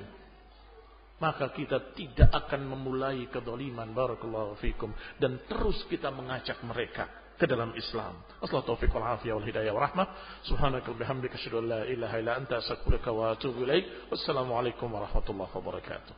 maka 1.16 1.48
kita 1.56 1.96
tidak 1.96 2.28
akan 2.28 2.68
memulai 2.68 3.24
kedoliman 3.32 3.88
barakallahu 3.96 4.60
fikum 4.60 4.92
dan 5.16 5.40
terus 5.48 5.80
kita 5.88 6.12
mengajak 6.12 6.60
mereka 6.60 7.08
ke 7.36 7.48
dalam 7.48 7.72
Islam. 7.76 8.20
Asal 8.40 8.64
taufik 8.64 8.92
wal 8.92 9.04
afiyah 9.16 9.36
wal 9.36 9.44
hidayah 9.44 9.72
wa 9.72 9.88
rahmah. 9.88 10.06
Subhanaka 10.44 10.92
bihamdika 10.92 11.36
asyhadu 11.36 11.64
an 11.64 11.66
la 11.68 11.80
ilaha 11.88 12.16
illa 12.20 12.32
anta 12.36 12.60
astaghfiruka 12.60 13.12
wa 13.12 13.32
atubu 13.32 13.64
ilaik. 13.64 14.12
Wassalamualaikum 14.12 14.88
warahmatullahi 14.88 15.52
wabarakatuh. 15.52 16.14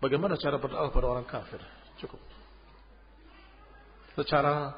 Bagaimana 0.00 0.34
cara 0.36 0.58
berdoa 0.58 0.90
pada 0.90 1.06
orang 1.08 1.28
kafir? 1.28 1.62
Cukup. 2.00 2.18
Secara 4.18 4.76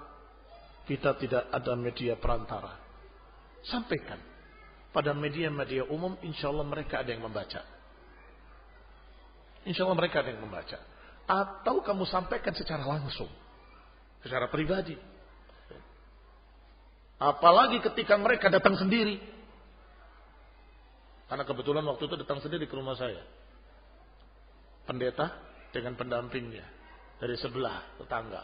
kita 0.85 1.16
tidak 1.16 1.49
ada 1.49 1.73
media 1.74 2.15
perantara. 2.20 2.84
Sampaikan. 3.69 4.20
Pada 4.95 5.11
media-media 5.11 5.89
umum, 5.91 6.15
insya 6.23 6.53
Allah 6.53 6.62
mereka 6.62 7.03
ada 7.03 7.11
yang 7.11 7.27
membaca. 7.27 7.65
Insya 9.65 9.89
Allah 9.89 9.99
mereka 9.99 10.23
ada 10.23 10.31
yang 10.31 10.45
membaca. 10.45 10.78
Atau 11.24 11.81
kamu 11.81 12.05
sampaikan 12.05 12.53
secara 12.53 12.85
langsung 12.85 13.27
secara 14.24 14.49
pribadi. 14.49 14.97
Apalagi 17.20 17.81
ketika 17.85 18.16
mereka 18.16 18.49
datang 18.49 18.77
sendiri. 18.77 19.20
Karena 21.28 21.45
kebetulan 21.45 21.85
waktu 21.89 22.05
itu 22.05 22.16
datang 22.20 22.41
sendiri 22.41 22.69
ke 22.69 22.74
rumah 22.77 22.97
saya. 22.97 23.20
Pendeta 24.85 25.32
dengan 25.73 25.97
pendampingnya. 25.97 26.65
Dari 27.20 27.36
sebelah 27.41 28.01
tetangga. 28.01 28.43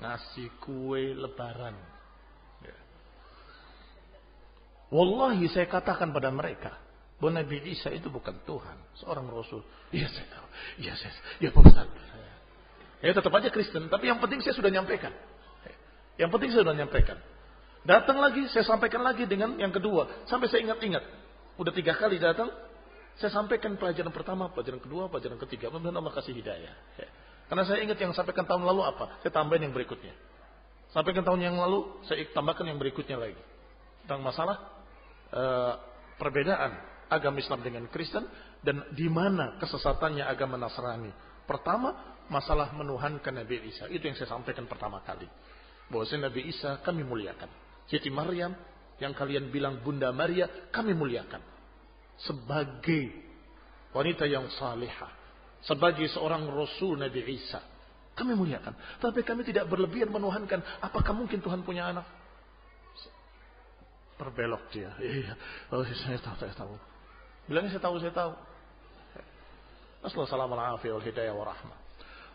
Ngasih 0.00 0.48
kue 0.60 1.16
lebaran. 1.16 1.97
Wallahi 4.88 5.46
saya 5.52 5.68
katakan 5.68 6.10
pada 6.12 6.32
mereka. 6.32 6.76
Bahwa 7.18 7.42
Nabi 7.42 7.58
Isa 7.74 7.90
itu 7.90 8.08
bukan 8.08 8.40
Tuhan. 8.46 8.76
Seorang 9.02 9.26
Rasul. 9.26 9.60
Iya 9.90 10.06
saya 10.08 10.26
tahu. 10.30 10.46
Iya 10.80 10.92
saya. 10.94 11.12
Ya 11.42 11.50
Pak 11.50 11.62
Ustaz. 11.66 11.88
Ya 12.98 13.14
tetap 13.14 13.30
aja 13.30 13.48
Kristen, 13.54 13.86
tapi 13.86 14.10
yang 14.10 14.18
penting 14.18 14.42
saya 14.42 14.58
sudah 14.58 14.74
nyampaikan. 14.74 15.14
Yang 16.18 16.30
penting 16.34 16.50
saya 16.50 16.62
sudah 16.66 16.76
nyampaikan. 16.76 17.18
Datang 17.86 18.18
lagi, 18.18 18.50
saya 18.50 18.66
sampaikan 18.66 19.06
lagi 19.06 19.22
dengan 19.24 19.54
yang 19.54 19.70
kedua. 19.70 20.26
Sampai 20.26 20.50
saya 20.50 20.66
ingat-ingat. 20.66 21.06
Udah 21.62 21.70
tiga 21.70 21.94
kali 21.94 22.18
datang, 22.18 22.50
saya 23.22 23.30
sampaikan 23.30 23.78
pelajaran 23.78 24.10
pertama, 24.10 24.50
pelajaran 24.50 24.82
kedua, 24.82 25.06
pelajaran 25.06 25.38
ketiga. 25.46 25.70
Mudah-mudahan 25.70 26.02
Allah 26.02 26.14
kasih 26.18 26.34
hidayah. 26.34 26.74
Ya. 26.98 27.08
Karena 27.46 27.62
saya 27.64 27.80
ingat 27.86 27.98
yang 28.02 28.12
sampaikan 28.14 28.44
tahun 28.44 28.66
lalu 28.66 28.82
apa, 28.82 29.22
saya 29.22 29.30
tambahin 29.30 29.70
yang 29.70 29.74
berikutnya. 29.74 30.14
Sampaikan 30.90 31.22
tahun 31.22 31.38
yang 31.38 31.56
lalu, 31.56 32.02
saya 32.06 32.18
tambahkan 32.34 32.66
yang 32.66 32.82
berikutnya 32.82 33.14
lagi. 33.14 33.40
Tentang 34.04 34.26
masalah 34.26 34.77
uh, 35.32 35.72
perbedaan 36.16 36.72
agama 37.08 37.40
Islam 37.40 37.60
dengan 37.64 37.84
Kristen 37.88 38.26
dan 38.60 38.84
di 38.92 39.08
mana 39.08 39.56
kesesatannya 39.56 40.24
agama 40.28 40.60
Nasrani. 40.60 41.10
Pertama, 41.48 42.20
masalah 42.28 42.72
menuhankan 42.76 43.32
Nabi 43.32 43.72
Isa. 43.72 43.88
Itu 43.88 44.04
yang 44.08 44.16
saya 44.20 44.36
sampaikan 44.36 44.68
pertama 44.68 45.00
kali. 45.00 45.24
Bahwa 45.88 46.04
Nabi 46.04 46.52
Isa 46.52 46.84
kami 46.84 47.00
muliakan. 47.02 47.48
Siti 47.88 48.12
Maryam 48.12 48.52
yang 49.00 49.16
kalian 49.16 49.48
bilang 49.48 49.80
Bunda 49.80 50.12
Maria 50.12 50.68
kami 50.68 50.92
muliakan. 50.92 51.40
Sebagai 52.20 53.14
wanita 53.96 54.28
yang 54.28 54.44
salihah. 54.52 55.16
Sebagai 55.64 56.06
seorang 56.12 56.44
Rasul 56.52 57.00
Nabi 57.00 57.24
Isa. 57.32 57.64
Kami 58.12 58.34
muliakan. 58.34 58.74
Tapi 58.98 59.22
kami 59.22 59.46
tidak 59.46 59.70
berlebihan 59.70 60.10
menuhankan. 60.10 60.60
Apakah 60.82 61.14
mungkin 61.14 61.38
Tuhan 61.38 61.62
punya 61.62 61.94
anak? 61.94 62.17
Terbelok 64.18 64.62
dia. 64.74 64.90
Iya. 64.98 65.32
Oh, 65.70 65.86
saya 65.86 66.18
tahu, 66.18 66.36
saya 66.42 66.54
tahu. 66.58 66.74
Bilangnya 67.46 67.70
saya 67.78 67.82
tahu, 67.86 67.96
saya 68.02 68.12
tahu. 68.12 68.32
Assalamualaikum 69.98 70.54
warahmatullahi 70.54 71.30
wabarakatuh. 71.30 71.78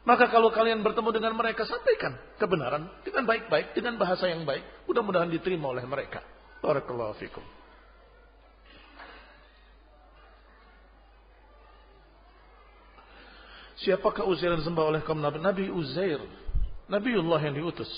Maka 0.03 0.27
kalau 0.27 0.51
kalian 0.51 0.83
bertemu 0.83 1.09
dengan 1.15 1.31
mereka, 1.35 1.63
sampaikan 1.63 2.19
kebenaran 2.35 2.91
dengan 3.07 3.23
baik-baik, 3.23 3.71
dengan 3.71 3.95
bahasa 3.95 4.27
yang 4.27 4.43
baik. 4.43 4.63
Mudah-mudahan 4.83 5.31
diterima 5.31 5.71
oleh 5.71 5.83
mereka. 5.87 6.19
Barakallahu 6.59 7.15
fikum. 7.19 7.43
Siapakah 13.79 14.27
Uzair 14.27 14.55
yang 14.55 14.63
disembah 14.63 14.85
oleh 14.87 15.01
kaum 15.03 15.19
Nabi? 15.19 15.39
Nabi 15.43 15.67
Uzair. 15.71 16.19
Nabiullah 16.87 17.39
yang 17.43 17.55
diutus. 17.55 17.89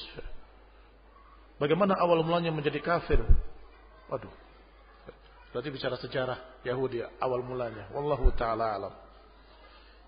Bagaimana 1.57 1.98
awal 1.98 2.22
mulanya 2.22 2.53
menjadi 2.53 2.82
kafir? 2.86 3.22
Waduh. 4.10 4.34
Berarti 5.56 5.69
bicara 5.72 5.95
sejarah 5.95 6.61
Yahudi 6.68 6.99
awal 7.23 7.41
mulanya. 7.41 7.88
Wallahu 7.95 8.27
ta'ala 8.36 8.76
alam. 8.76 8.94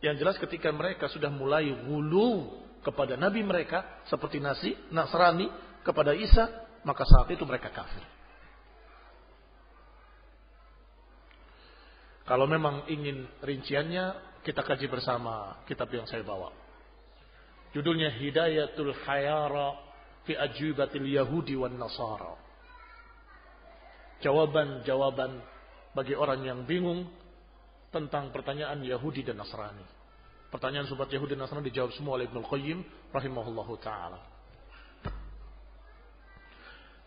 Yang 0.04 0.16
jelas 0.22 0.36
ketika 0.38 0.70
mereka 0.76 1.08
sudah 1.10 1.32
mulai 1.32 1.72
gulu 1.72 2.52
kepada 2.86 3.18
nabi 3.18 3.42
mereka 3.42 4.04
seperti 4.06 4.38
nasi 4.38 4.76
Nasrani 4.94 5.50
kepada 5.82 6.12
Isa, 6.14 6.68
maka 6.84 7.08
saat 7.08 7.32
itu 7.32 7.48
mereka 7.48 7.72
kafir. 7.72 8.04
Kalau 12.28 12.44
memang 12.44 12.84
ingin 12.92 13.24
rinciannya, 13.40 14.40
kita 14.44 14.60
kaji 14.60 14.92
bersama 14.92 15.64
kitab 15.64 15.88
yang 15.96 16.04
saya 16.12 16.28
bawa. 16.28 16.52
Judulnya 17.72 18.12
Hidayatul 18.20 18.92
Khayara 19.08 19.80
fi 20.28 20.36
Ajubatil 20.36 21.08
Yahudi 21.08 21.56
wan 21.56 21.80
Nasara. 21.80 22.47
Jawaban-jawaban 24.22 25.42
bagi 25.94 26.14
orang 26.18 26.42
yang 26.46 26.60
bingung 26.66 27.06
tentang 27.94 28.30
pertanyaan 28.34 28.82
Yahudi 28.82 29.26
dan 29.26 29.42
Nasrani. 29.42 29.86
Pertanyaan 30.48 30.88
sobat 30.88 31.12
Yahudi 31.12 31.36
dan 31.36 31.46
Nasrani 31.46 31.70
dijawab 31.70 31.92
semua 31.94 32.18
oleh 32.18 32.30
Ibnu 32.30 32.42
Qayyim 32.46 32.80
rahimahullahu 33.14 33.74
taala. 33.84 34.20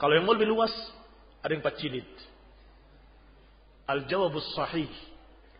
Kalau 0.00 0.14
yang 0.16 0.24
lebih 0.24 0.48
luas 0.48 0.72
ada 1.44 1.52
yang 1.52 1.60
empat 1.60 1.76
jilid. 1.76 2.08
Al-jawabus 3.90 4.54
sahih 4.54 4.88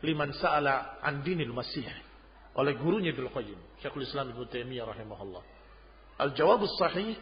liman 0.07 0.31
sa'ala 0.39 1.03
an 1.03 1.21
dinil 1.21 1.51
masih 1.51 1.85
oleh 2.57 2.75
gurunya 2.79 3.15
Ibnu 3.15 3.31
Qayyim, 3.31 3.61
Syekhul 3.79 4.07
Islam 4.07 4.35
Ibnu 4.35 4.45
Taimiyah 4.51 4.87
rahimahullah. 4.91 5.43
Al-jawabus 6.21 6.75
sahih, 6.77 7.15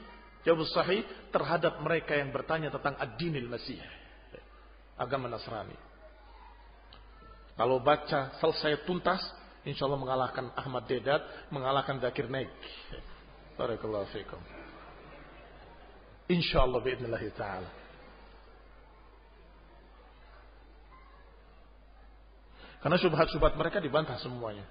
jawabus 0.42 0.72
sahih 0.72 1.04
terhadap 1.30 1.78
mereka 1.84 2.16
yang 2.16 2.32
bertanya 2.32 2.72
tentang 2.72 2.96
ad-dinil 2.96 3.46
masih. 3.46 3.78
Agama 4.98 5.30
Nasrani. 5.30 5.78
Kalau 7.58 7.82
baca 7.82 8.38
selesai 8.38 8.86
tuntas, 8.86 9.18
insya 9.66 9.86
Allah 9.86 9.98
mengalahkan 9.98 10.50
Ahmad 10.54 10.86
Dedat, 10.86 11.22
mengalahkan 11.50 11.98
Zakir 11.98 12.30
Naik. 12.30 12.50
Barakallahu. 13.58 14.06
Insya 16.30 16.62
Allah 16.62 16.78
biidnillah 16.78 17.22
ta'ala. 17.34 17.70
Karena 22.78 22.94
syubhat-syubhat 22.94 23.58
mereka 23.58 23.82
dibantah 23.82 24.14
semuanya. 24.22 24.62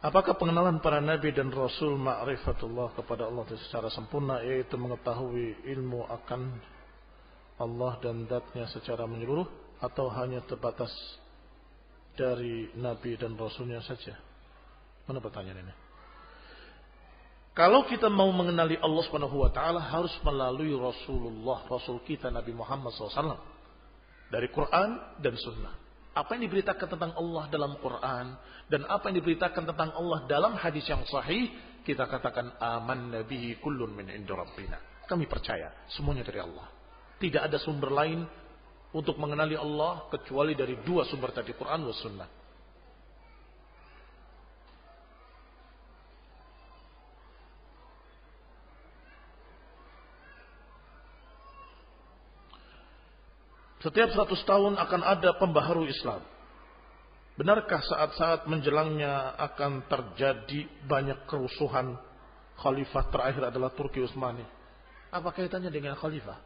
Apakah 0.00 0.32
pengenalan 0.40 0.80
para 0.80 0.96
nabi 0.96 1.28
dan 1.36 1.52
rasul 1.52 2.00
ma'rifatullah 2.00 2.96
kepada 2.96 3.28
Allah 3.28 3.44
secara 3.68 3.92
sempurna 3.92 4.40
yaitu 4.40 4.80
mengetahui 4.80 5.60
ilmu 5.68 6.08
akan 6.08 6.56
Allah 7.60 7.92
dan 8.00 8.24
datnya 8.24 8.64
secara 8.72 9.04
menyeluruh 9.04 9.44
atau 9.76 10.08
hanya 10.16 10.40
terbatas 10.48 10.88
dari 12.16 12.72
nabi 12.80 13.20
dan 13.20 13.36
rasulnya 13.36 13.84
saja? 13.84 14.16
Mana 15.04 15.20
pertanyaan 15.20 15.68
ini? 15.68 15.74
Kalau 17.52 17.84
kita 17.84 18.08
mau 18.08 18.32
mengenali 18.32 18.80
Allah 18.80 19.02
Subhanahu 19.04 19.36
wa 19.36 19.52
taala 19.52 19.84
harus 19.84 20.16
melalui 20.24 20.72
Rasulullah, 20.72 21.66
Rasul 21.68 22.00
kita 22.08 22.32
Nabi 22.32 22.56
Muhammad 22.56 22.94
SAW 22.96 23.36
dari 24.32 24.48
Quran 24.48 24.96
dan 25.20 25.34
Sunnah. 25.36 25.89
Apa 26.10 26.34
yang 26.34 26.50
diberitakan 26.50 26.90
tentang 26.90 27.12
Allah 27.14 27.44
dalam 27.50 27.78
Quran 27.78 28.34
dan 28.66 28.82
apa 28.90 29.10
yang 29.10 29.22
diberitakan 29.22 29.62
tentang 29.62 29.90
Allah 29.94 30.26
dalam 30.26 30.58
hadis 30.58 30.82
yang 30.90 31.06
sahih, 31.06 31.50
kita 31.86 32.06
katakan 32.10 32.50
aman 32.58 33.14
nabihi 33.14 33.62
kullun 33.62 33.94
min 33.94 34.10
inda 34.10 34.34
rabbina. 34.34 34.78
Kami 35.06 35.26
percaya 35.30 35.86
semuanya 35.90 36.26
dari 36.26 36.42
Allah. 36.42 36.66
Tidak 37.18 37.42
ada 37.42 37.58
sumber 37.62 37.90
lain 37.94 38.26
untuk 38.90 39.18
mengenali 39.22 39.54
Allah 39.54 40.10
kecuali 40.10 40.58
dari 40.58 40.78
dua 40.82 41.06
sumber 41.06 41.30
tadi 41.30 41.54
Quran 41.54 41.86
dan 41.86 41.94
Sunnah. 41.94 42.28
Setiap 53.80 54.12
100 54.12 54.44
tahun 54.44 54.72
akan 54.76 55.00
ada 55.00 55.30
pembaharu 55.40 55.88
Islam. 55.88 56.20
Benarkah 57.40 57.80
saat-saat 57.80 58.44
menjelangnya 58.44 59.32
akan 59.40 59.88
terjadi 59.88 60.68
banyak 60.84 61.24
kerusuhan? 61.24 61.96
Khalifah 62.60 63.08
terakhir 63.08 63.48
adalah 63.48 63.72
Turki 63.72 64.04
Utsmani. 64.04 64.44
Apa 65.08 65.32
kaitannya 65.32 65.72
dengan 65.72 65.96
khalifah? 65.96 66.36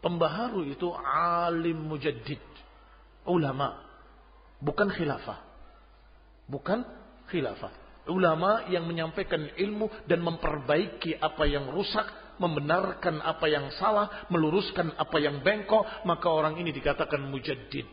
Pembaharu 0.00 0.64
itu 0.64 0.88
alim 1.04 1.76
mujaddid. 1.84 2.40
Ulama. 3.28 3.84
Bukan 4.64 4.88
khilafah. 4.88 5.44
Bukan 6.48 6.80
khilafah. 7.28 7.72
Ulama 8.08 8.68
yang 8.72 8.88
menyampaikan 8.88 9.52
ilmu 9.56 9.92
dan 10.08 10.24
memperbaiki 10.24 11.20
apa 11.20 11.44
yang 11.44 11.68
rusak 11.68 12.04
membenarkan 12.38 13.22
apa 13.22 13.46
yang 13.46 13.70
salah, 13.76 14.26
meluruskan 14.30 14.94
apa 14.96 15.16
yang 15.20 15.42
bengkok, 15.42 15.86
maka 16.06 16.26
orang 16.30 16.58
ini 16.58 16.70
dikatakan 16.74 17.22
mujaddid. 17.30 17.86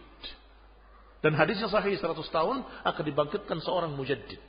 Dan 1.22 1.38
hadisnya 1.38 1.70
sahih 1.70 1.98
100 1.98 2.18
tahun 2.34 2.66
akan 2.66 3.04
dibangkitkan 3.06 3.62
seorang 3.62 3.94
mujaddid. 3.94 4.42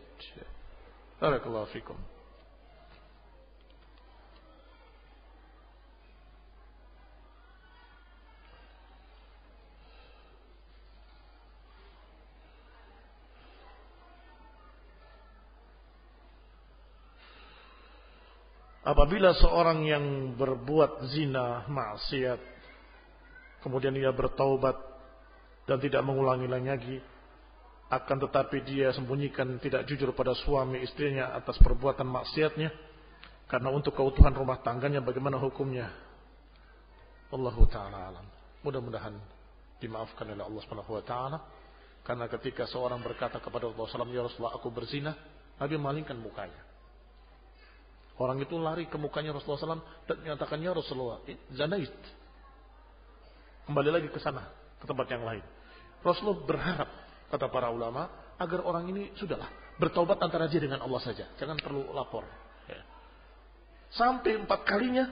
Barakallahu 1.20 1.69
fikum. 1.70 2.11
Apabila 18.93 19.32
seorang 19.32 19.89
yang 19.89 20.36
berbuat 20.36 21.09
zina, 21.16 21.64
maksiat, 21.64 22.36
kemudian 23.64 23.97
ia 23.97 24.12
bertaubat 24.12 24.77
dan 25.64 25.81
tidak 25.81 26.05
mengulangi 26.05 26.44
lagi, 26.44 27.01
akan 27.89 28.28
tetapi 28.28 28.60
dia 28.69 28.93
sembunyikan 28.93 29.56
tidak 29.64 29.89
jujur 29.89 30.12
pada 30.12 30.36
suami 30.44 30.85
istrinya 30.85 31.32
atas 31.32 31.56
perbuatan 31.64 32.05
maksiatnya, 32.05 32.69
karena 33.48 33.73
untuk 33.73 33.97
keutuhan 33.97 34.36
rumah 34.36 34.60
tangganya 34.60 35.01
bagaimana 35.01 35.40
hukumnya? 35.40 35.89
Allah 37.32 37.56
taala 37.73 37.98
alam. 38.12 38.27
Mudah-mudahan 38.60 39.16
dimaafkan 39.81 40.28
oleh 40.28 40.44
Allah 40.44 40.60
Subhanahu 40.62 40.94
wa 40.94 41.02
taala 41.02 41.39
Karena 42.02 42.31
ketika 42.31 42.66
seorang 42.69 43.01
berkata 43.01 43.39
kepada 43.39 43.70
Rasulullah 43.70 44.06
SAW, 44.06 44.10
Ya 44.12 44.23
Rasulullah 44.27 44.55
aku 44.59 44.69
berzina, 44.74 45.14
Nabi 45.56 45.78
malingkan 45.78 46.19
mukanya. 46.19 46.72
Orang 48.23 48.39
itu 48.39 48.55
lari 48.55 48.86
ke 48.86 48.94
mukanya 48.94 49.35
Rasulullah 49.35 49.82
SAW 49.82 50.07
dan 50.07 50.16
menyatakan, 50.23 50.62
Ya 50.62 50.70
Rasulullah, 50.70 51.19
zanait. 51.51 51.90
Kembali 53.66 53.90
lagi 53.90 54.09
ke 54.15 54.23
sana, 54.23 54.47
ke 54.78 54.86
tempat 54.86 55.11
yang 55.11 55.27
lain. 55.27 55.43
Rasulullah 56.07 56.39
berharap, 56.47 56.89
kata 57.35 57.51
para 57.51 57.74
ulama, 57.74 58.07
agar 58.39 58.62
orang 58.62 58.86
ini 58.94 59.11
sudahlah 59.19 59.51
bertobat 59.82 60.23
antara 60.23 60.47
dia 60.47 60.62
dengan 60.62 60.78
Allah 60.86 61.03
saja. 61.03 61.27
Jangan 61.35 61.59
perlu 61.59 61.90
lapor. 61.90 62.23
Ya. 62.70 62.82
Sampai 63.90 64.39
empat 64.39 64.62
kalinya 64.62 65.11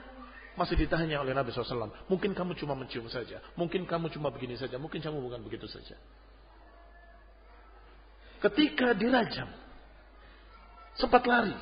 masih 0.55 0.79
ditanya 0.79 1.19
oleh 1.19 1.35
Nabi 1.35 1.51
SAW. 1.51 1.91
Mungkin 2.07 2.31
kamu 2.31 2.55
cuma 2.55 2.79
mencium 2.79 3.11
saja. 3.11 3.43
Mungkin 3.59 3.83
kamu 3.83 4.07
cuma 4.15 4.31
begini 4.31 4.55
saja. 4.55 4.79
Mungkin 4.79 5.03
kamu 5.03 5.19
bukan 5.19 5.43
begitu 5.43 5.67
saja. 5.67 5.99
Ketika 8.39 8.95
dirajam, 8.95 9.51
sempat 10.97 11.27
lari. 11.27 11.53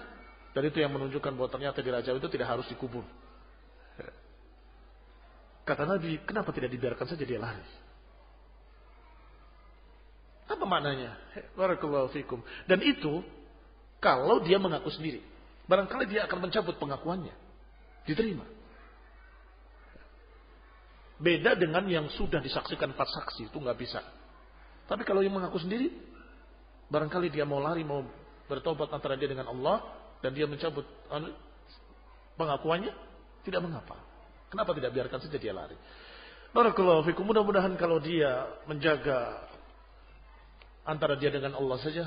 Dan 0.54 0.66
itu 0.66 0.82
yang 0.82 0.90
menunjukkan 0.90 1.32
bahwa 1.38 1.50
ternyata 1.50 1.80
dirajam 1.86 2.18
itu 2.18 2.28
tidak 2.32 2.48
harus 2.50 2.66
dikubur. 2.66 3.06
Kata 5.70 5.86
Nabi, 5.86 6.18
kenapa 6.26 6.50
tidak 6.50 6.74
dibiarkan 6.74 7.06
saja 7.06 7.22
dia 7.22 7.38
lari? 7.38 7.62
Apa 10.50 10.66
maknanya? 10.66 11.14
Barakallahu 11.54 12.10
fikum. 12.10 12.42
Dan 12.66 12.82
itu 12.82 13.22
kalau 14.02 14.42
dia 14.42 14.58
mengaku 14.58 14.90
sendiri. 14.90 15.22
Barangkali 15.70 16.10
dia 16.10 16.26
akan 16.26 16.50
mencabut 16.50 16.82
pengakuannya. 16.82 17.38
Diterima. 18.10 18.42
Beda 21.22 21.54
dengan 21.54 21.86
yang 21.86 22.10
sudah 22.18 22.42
disaksikan 22.42 22.98
empat 22.98 23.06
saksi. 23.14 23.54
Itu 23.54 23.62
nggak 23.62 23.78
bisa. 23.78 24.02
Tapi 24.90 25.06
kalau 25.06 25.22
yang 25.22 25.38
mengaku 25.38 25.62
sendiri. 25.62 25.94
Barangkali 26.90 27.30
dia 27.30 27.46
mau 27.46 27.62
lari, 27.62 27.86
mau 27.86 28.02
bertobat 28.50 28.90
antara 28.90 29.14
dia 29.14 29.30
dengan 29.30 29.54
Allah. 29.54 29.86
Dan 30.20 30.36
dia 30.36 30.46
mencabut 30.46 30.84
anu, 31.12 31.32
pengakuannya. 32.36 32.92
Tidak 33.48 33.62
mengapa. 33.64 33.96
Kenapa 34.52 34.76
tidak 34.76 34.92
biarkan 34.92 35.20
saja 35.24 35.38
dia 35.40 35.54
lari? 35.56 35.78
Barakallahu 36.52 37.06
fikum. 37.08 37.24
Mudah-mudahan 37.30 37.78
kalau 37.78 38.02
dia 38.02 38.50
menjaga 38.66 39.46
antara 40.84 41.16
dia 41.16 41.30
dengan 41.30 41.56
Allah 41.56 41.78
saja. 41.80 42.06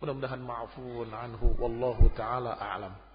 Mudah-mudahan 0.00 0.40
ma'fun 0.40 1.10
anhu. 1.12 1.58
Wallahu 1.60 2.08
ta'ala 2.16 2.56
a'lam. 2.56 3.09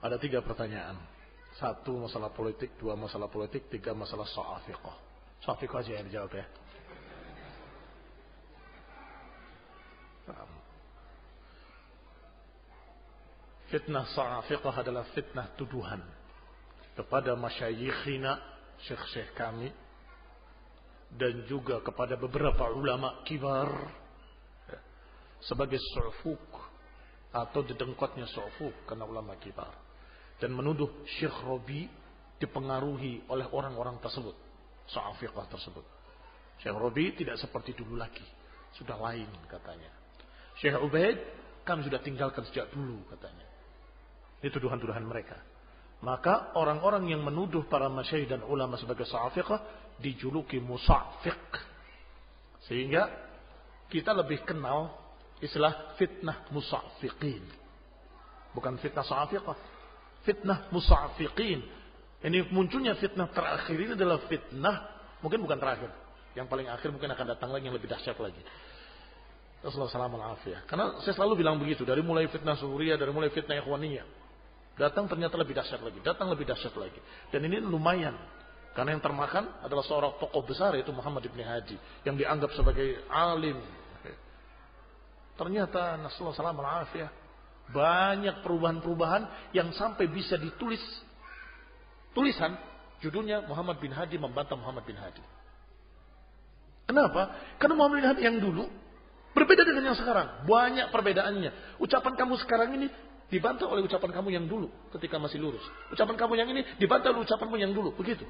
Ada 0.00 0.16
tiga 0.16 0.40
pertanyaan. 0.40 0.96
Satu 1.60 2.00
masalah 2.00 2.32
politik, 2.32 2.72
dua 2.80 2.96
masalah 2.96 3.28
politik, 3.28 3.68
tiga 3.68 3.92
masalah 3.92 4.24
soal 4.24 4.60
fiqh. 4.64 4.80
Soal 5.44 5.56
aja 5.60 5.90
yang 5.92 6.06
dijawab 6.08 6.32
ya. 6.36 6.46
Fitnah 13.70 14.02
sa'afiqah 14.02 14.82
adalah 14.82 15.06
fitnah 15.14 15.54
tuduhan 15.54 16.02
kepada 16.98 17.38
masyayikhina, 17.38 18.34
syekh-syekh 18.82 19.30
kami 19.38 19.70
dan 21.14 21.46
juga 21.46 21.82
kepada 21.82 22.14
beberapa 22.18 22.70
ulama 22.70 23.22
kibar 23.26 23.70
sebagai 25.42 25.78
su'fuk 25.78 26.46
atau 27.30 27.60
didengkotnya 27.66 28.26
su'fuk 28.30 28.86
karena 28.86 29.06
ulama 29.06 29.34
kibar 29.38 29.70
dan 30.40 30.56
menuduh 30.56 31.04
Syekh 31.20 31.36
Robi 31.44 31.86
dipengaruhi 32.40 33.28
oleh 33.28 33.46
orang-orang 33.52 34.00
tersebut 34.00 34.34
sa'afiqah 34.88 35.46
tersebut 35.52 35.84
Syekh 36.64 36.76
Robi 36.76 37.12
tidak 37.14 37.36
seperti 37.36 37.76
dulu 37.76 38.00
lagi 38.00 38.24
sudah 38.74 38.96
lain 38.96 39.28
katanya 39.46 40.00
Syekh 40.60 40.76
Ubaid 40.76 41.18
kami 41.64 41.86
sudah 41.88 42.00
tinggalkan 42.04 42.44
sejak 42.48 42.68
dulu 42.72 43.00
katanya. 43.08 43.46
Ini 44.44 44.48
tuduhan-tuduhan 44.52 45.04
mereka. 45.04 45.40
Maka 46.00 46.56
orang-orang 46.56 47.12
yang 47.12 47.20
menuduh 47.20 47.68
para 47.68 47.88
masyayikh 47.92 48.28
dan 48.28 48.40
ulama 48.44 48.80
sebagai 48.80 49.04
sa'afiqah 49.04 49.60
dijuluki 50.00 50.60
musafiq. 50.60 51.40
Sehingga 52.64 53.08
kita 53.92 54.16
lebih 54.16 54.44
kenal 54.48 54.96
istilah 55.44 55.96
fitnah 56.00 56.48
musafiqin. 56.52 57.44
Bukan 58.56 58.80
fitnah 58.80 59.04
sa'afiqah. 59.04 59.56
Fitnah 60.26 60.68
musafiqin. 60.72 61.64
Ini 62.20 62.52
munculnya 62.52 62.96
fitnah 63.00 63.32
terakhir 63.32 63.76
ini 63.80 63.96
adalah 63.96 64.20
fitnah, 64.28 64.76
mungkin 65.24 65.40
bukan 65.40 65.56
terakhir. 65.56 65.88
Yang 66.36 66.46
paling 66.52 66.68
akhir 66.68 66.88
mungkin 66.92 67.10
akan 67.10 67.26
datang 67.36 67.50
lagi 67.50 67.64
yang 67.66 67.76
lebih 67.76 67.88
dahsyat 67.88 68.16
lagi. 68.20 68.42
Rasulullah 69.60 69.92
SAW 69.92 70.64
Karena 70.64 70.84
saya 71.04 71.14
selalu 71.16 71.44
bilang 71.44 71.60
begitu. 71.60 71.84
Dari 71.84 72.00
mulai 72.00 72.28
fitnah 72.32 72.56
Suriah, 72.56 72.96
dari 72.96 73.12
mulai 73.12 73.28
fitnah 73.28 73.60
Ikhwaniyah. 73.60 74.06
Datang 74.80 75.04
ternyata 75.04 75.36
lebih 75.36 75.52
dahsyat 75.52 75.84
lagi. 75.84 76.00
Datang 76.00 76.32
lebih 76.32 76.48
dahsyat 76.48 76.72
lagi. 76.80 76.96
Dan 77.28 77.44
ini 77.44 77.60
lumayan. 77.60 78.16
Karena 78.72 78.96
yang 78.96 79.02
termakan 79.04 79.60
adalah 79.60 79.84
seorang 79.84 80.16
tokoh 80.16 80.40
besar 80.46 80.72
yaitu 80.72 80.94
Muhammad 80.94 81.28
ibn 81.28 81.36
Hadi. 81.44 81.76
Yang 82.08 82.24
dianggap 82.24 82.50
sebagai 82.56 83.04
alim. 83.12 83.60
Ternyata 85.36 86.00
Rasulullah 86.00 86.56
SAW 86.56 87.19
banyak 87.70 88.42
perubahan-perubahan 88.42 89.54
yang 89.56 89.70
sampai 89.74 90.06
bisa 90.10 90.36
ditulis. 90.36 90.82
Tulisan 92.10 92.58
judulnya 92.98 93.46
Muhammad 93.46 93.78
bin 93.78 93.94
Hadi 93.94 94.18
membantah 94.18 94.58
Muhammad 94.58 94.82
bin 94.82 94.98
Hadi. 94.98 95.22
Kenapa? 96.90 97.54
Karena 97.62 97.74
Muhammad 97.78 98.02
bin 98.02 98.08
Hadi 98.10 98.22
yang 98.26 98.38
dulu 98.42 98.66
Berbeda 99.30 99.62
dengan 99.62 99.94
yang 99.94 99.98
sekarang. 99.98 100.44
Banyak 100.46 100.90
perbedaannya. 100.90 101.78
Ucapan 101.78 102.12
kamu 102.18 102.34
sekarang 102.42 102.74
ini 102.74 102.86
dibantah 103.30 103.70
oleh 103.70 103.86
ucapan 103.86 104.10
kamu 104.10 104.28
yang 104.34 104.44
dulu 104.50 104.66
ketika 104.98 105.22
masih 105.22 105.38
lurus. 105.38 105.62
Ucapan 105.94 106.18
kamu 106.18 106.34
yang 106.34 106.48
ini 106.50 106.66
dibantah 106.82 107.14
oleh 107.14 107.22
ucapanmu 107.22 107.56
yang 107.56 107.70
dulu. 107.70 107.94
Begitu. 107.94 108.26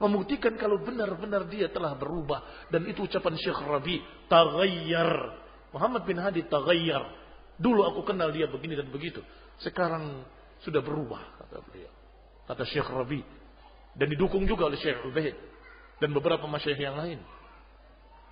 Membuktikan 0.00 0.56
kalau 0.56 0.80
benar-benar 0.80 1.44
dia 1.50 1.68
telah 1.68 1.98
berubah. 1.98 2.70
Dan 2.70 2.86
itu 2.86 3.04
ucapan 3.04 3.34
Syekh 3.36 3.60
Rabi. 3.66 3.98
Taghayyar. 4.30 5.12
Muhammad 5.74 6.06
bin 6.06 6.16
Hadi 6.22 6.46
taghayyar. 6.46 7.19
Dulu 7.60 7.84
aku 7.84 8.00
kenal 8.08 8.32
dia 8.32 8.48
begini 8.48 8.72
dan 8.72 8.88
begitu. 8.88 9.20
Sekarang 9.60 10.24
sudah 10.64 10.80
berubah. 10.80 11.20
Kata 11.44 11.60
beliau. 11.68 11.92
Kata 12.48 12.64
Syekh 12.64 12.88
Rabi. 12.88 13.20
Dan 13.92 14.08
didukung 14.08 14.48
juga 14.48 14.72
oleh 14.72 14.80
Syekh 14.80 15.04
Ubaid. 15.04 15.36
Dan 16.00 16.16
beberapa 16.16 16.48
masyayikh 16.48 16.80
yang 16.80 16.96
lain. 16.96 17.20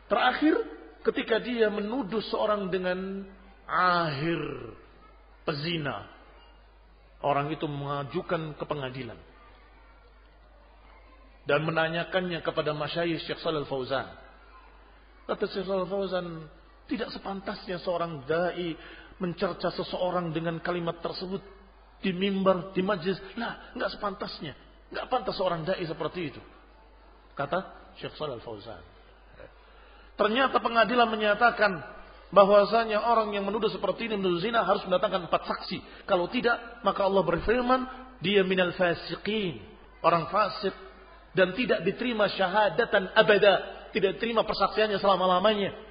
Terakhir 0.08 0.56
ketika 1.04 1.36
dia 1.44 1.68
menuduh 1.68 2.24
seorang 2.32 2.72
dengan 2.72 3.28
akhir 3.68 4.40
pezina. 5.44 6.08
Orang 7.20 7.52
itu 7.52 7.68
mengajukan 7.68 8.56
ke 8.56 8.64
pengadilan. 8.64 9.20
Dan 11.44 11.68
menanyakannya 11.68 12.40
kepada 12.40 12.72
masyayikh 12.72 13.20
Syekh 13.28 13.44
Salil 13.44 13.68
Fauzan. 13.68 14.08
Kata 15.28 15.44
Syekh 15.52 15.68
Salil 15.68 15.88
Fauzan, 15.88 16.48
tidak 16.88 17.12
sepantasnya 17.12 17.76
seorang 17.84 18.24
da'i 18.24 18.72
mencerca 19.18 19.74
seseorang 19.74 20.30
dengan 20.30 20.62
kalimat 20.62 20.98
tersebut 21.02 21.42
di 22.02 22.14
mimbar, 22.14 22.70
di 22.74 22.82
majlis. 22.82 23.18
Lah, 23.34 23.74
nggak 23.74 23.90
sepantasnya. 23.98 24.54
Nggak 24.88 25.06
pantas 25.10 25.34
seorang 25.36 25.66
da'i 25.66 25.84
seperti 25.84 26.32
itu. 26.34 26.40
Kata 27.34 27.92
Syekh 27.98 28.14
Salil 28.16 28.40
Fauzan. 28.40 28.80
Ternyata 30.18 30.58
pengadilan 30.58 31.06
menyatakan 31.06 31.78
bahwasanya 32.34 32.98
orang 32.98 33.30
yang 33.32 33.46
menuduh 33.46 33.70
seperti 33.70 34.10
ini 34.10 34.18
menuduh 34.18 34.42
zina 34.42 34.66
harus 34.66 34.82
mendatangkan 34.82 35.30
empat 35.30 35.42
saksi. 35.46 35.78
Kalau 36.10 36.26
tidak, 36.26 36.82
maka 36.82 37.06
Allah 37.06 37.22
berfirman, 37.22 37.80
dia 38.18 38.42
minal 38.42 38.74
fasiqin, 38.74 39.62
orang 40.02 40.26
fasik 40.26 40.74
dan 41.38 41.54
tidak 41.54 41.86
diterima 41.86 42.26
syahadatan 42.34 43.14
abada, 43.14 43.54
tidak 43.94 44.18
diterima 44.18 44.42
persaksiannya 44.42 44.98
selama-lamanya. 44.98 45.87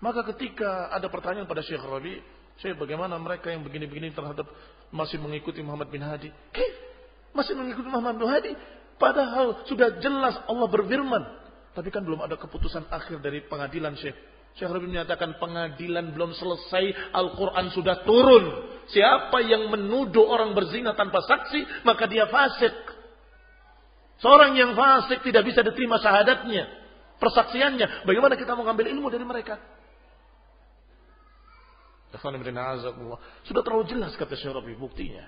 Maka 0.00 0.20
ketika 0.34 0.92
ada 0.92 1.08
pertanyaan 1.08 1.48
pada 1.48 1.64
Syekh 1.64 1.80
Rabi, 1.80 2.20
Syekh 2.60 2.76
bagaimana 2.76 3.16
mereka 3.16 3.48
yang 3.48 3.64
begini-begini 3.64 4.12
terhadap 4.12 4.44
masih 4.92 5.16
mengikuti 5.16 5.64
Muhammad 5.64 5.88
bin 5.88 6.04
Hadi? 6.04 6.28
Masih 7.32 7.56
mengikuti 7.56 7.88
Muhammad 7.88 8.20
bin 8.20 8.28
Hadi? 8.28 8.52
Padahal 8.96 9.64
sudah 9.68 10.00
jelas 10.00 10.40
Allah 10.48 10.68
berfirman, 10.72 11.22
tapi 11.76 11.92
kan 11.92 12.00
belum 12.04 12.24
ada 12.24 12.36
keputusan 12.40 12.88
akhir 12.88 13.20
dari 13.20 13.44
pengadilan 13.44 13.92
Syekh. 13.96 14.16
Syekh 14.56 14.72
Rabi 14.72 14.88
menyatakan 14.88 15.36
pengadilan 15.36 16.16
belum 16.16 16.32
selesai, 16.32 17.12
Al-Quran 17.12 17.68
sudah 17.76 18.08
turun. 18.08 18.44
Siapa 18.88 19.44
yang 19.44 19.68
menuduh 19.68 20.24
orang 20.24 20.56
berzina 20.56 20.96
tanpa 20.96 21.20
saksi, 21.20 21.84
maka 21.84 22.08
dia 22.08 22.24
fasik. 22.24 22.72
Seorang 24.16 24.56
yang 24.56 24.72
fasik 24.72 25.20
tidak 25.28 25.44
bisa 25.44 25.60
diterima 25.60 26.00
syahadatnya. 26.00 26.88
persaksiannya. 27.16 28.04
Bagaimana 28.04 28.36
kita 28.36 28.52
mau 28.52 28.64
ngambil 28.68 28.92
ilmu 28.92 29.08
dari 29.08 29.24
mereka? 29.24 29.56
Sudah 32.20 33.62
terlalu 33.62 33.84
jelas 33.90 34.12
kata 34.16 34.36
Syarabi 34.36 34.76
buktinya. 34.76 35.24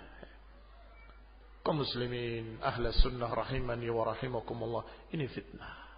Kaum 1.63 1.85
muslimin, 1.85 2.57
ahla 2.65 2.95
sunnah 2.97 3.29
rahimani 3.29 3.93
wa 3.93 4.09
rahimakumullah. 4.09 5.13
Ini 5.13 5.29
fitnah. 5.29 5.89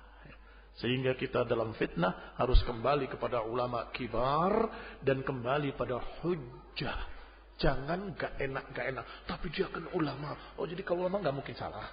Sehingga 0.81 1.13
kita 1.15 1.45
dalam 1.45 1.77
fitnah 1.77 2.35
harus 2.41 2.59
kembali 2.65 3.07
kepada 3.13 3.45
ulama 3.45 3.93
kibar 3.93 4.73
dan 5.05 5.21
kembali 5.21 5.77
pada 5.77 6.01
hujjah. 6.25 6.99
Jangan 7.61 8.17
gak 8.17 8.41
enak, 8.41 8.73
gak 8.73 8.87
enak. 8.89 9.05
Tapi 9.29 9.53
dia 9.53 9.69
kan 9.69 9.85
ulama. 9.93 10.33
Oh 10.57 10.65
jadi 10.65 10.81
kalau 10.81 11.05
ulama 11.05 11.21
gak 11.21 11.37
mungkin 11.37 11.53
salah. 11.53 11.85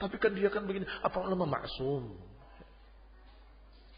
Tapi 0.00 0.16
kan 0.16 0.32
dia 0.32 0.48
kan 0.48 0.64
begini. 0.64 0.88
Apa 1.04 1.20
ulama 1.20 1.44
maksum? 1.44 2.16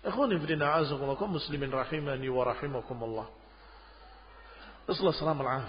Ikhwan 0.03 0.35
ibn 0.35 0.51
a'azakumullah. 0.59 1.31
Muslimin 1.31 1.71
rahimani 1.71 2.27
wa 2.27 2.43
rahimakumullah. 2.51 3.27
Rasulullah 4.89 5.13
SAW 5.13 5.69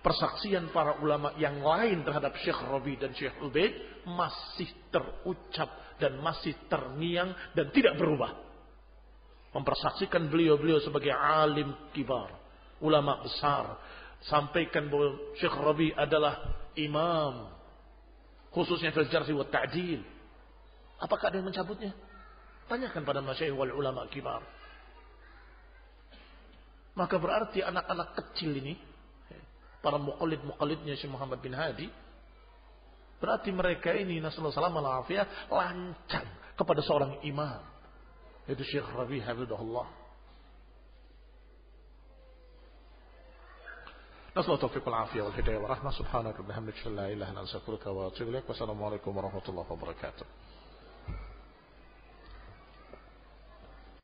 persaksian 0.00 0.72
para 0.72 0.96
ulama 1.00 1.36
yang 1.36 1.60
lain 1.60 2.04
terhadap 2.04 2.36
Syekh 2.40 2.56
Rabi 2.56 2.96
dan 2.96 3.12
Syekh 3.12 3.36
Ubaid 3.40 4.04
masih 4.08 4.68
terucap 4.88 5.96
dan 6.00 6.16
masih 6.24 6.56
terngiang 6.68 7.32
dan 7.52 7.68
tidak 7.72 8.00
berubah. 8.00 8.32
Mempersaksikan 9.52 10.30
beliau-beliau 10.32 10.80
sebagai 10.80 11.12
alim 11.12 11.72
kibar, 11.92 12.32
ulama 12.80 13.20
besar. 13.20 13.76
Sampaikan 14.24 14.88
bahwa 14.88 15.36
Syekh 15.36 15.56
Rabi 15.56 15.88
adalah 15.96 16.44
imam. 16.76 17.48
Khususnya 18.52 18.92
fil 18.92 19.08
jarhi 19.08 19.32
wa 19.32 19.48
ta'dil. 19.48 20.00
Apakah 21.00 21.32
ada 21.32 21.40
yang 21.40 21.48
mencabutnya? 21.48 21.92
Tanyakan 22.68 23.02
pada 23.08 23.20
masyayikh 23.24 23.56
wal 23.56 23.72
ulama 23.72 24.04
kibar. 24.12 24.44
Maka 26.95 27.19
berarti 27.19 27.59
anak-anak 27.59 28.15
kecil 28.15 28.55
ini 28.55 28.79
para 29.83 29.99
muqallid-muqallidnya 29.99 30.95
Syekh 30.95 31.11
Muhammad 31.11 31.43
bin 31.43 31.53
Hadi 31.53 31.91
berarti 33.19 33.51
mereka 33.51 33.91
ini 33.95 34.19
nasallahu 34.23 34.55
salam 34.55 34.75
alafiyah 34.79 35.49
lancang 35.51 36.27
kepada 36.55 36.81
seorang 36.81 37.19
imam 37.27 37.61
yaitu 38.47 38.63
Syekh 38.63 38.87
Rabi 38.95 39.21
Hafizahullah 39.21 40.05
نسأل 44.35 44.53
التوفيق 44.53 44.83
والعافية 44.83 45.21
والهداية 45.21 45.57
والرحمة 45.57 45.91
سبحانك 45.91 46.39
وبحمدك 46.39 46.87
لا 46.87 47.07
إله 47.07 47.13
إلا 47.13 47.29
أنت 47.29 47.37
أستغفرك 47.37 47.87
وأتوب 47.87 48.27
إليك 48.27 48.43
والسلام 48.49 48.83
عليكم 48.83 49.17
ورحمة 49.17 49.45
الله 49.49 49.65
وبركاته 49.71 50.25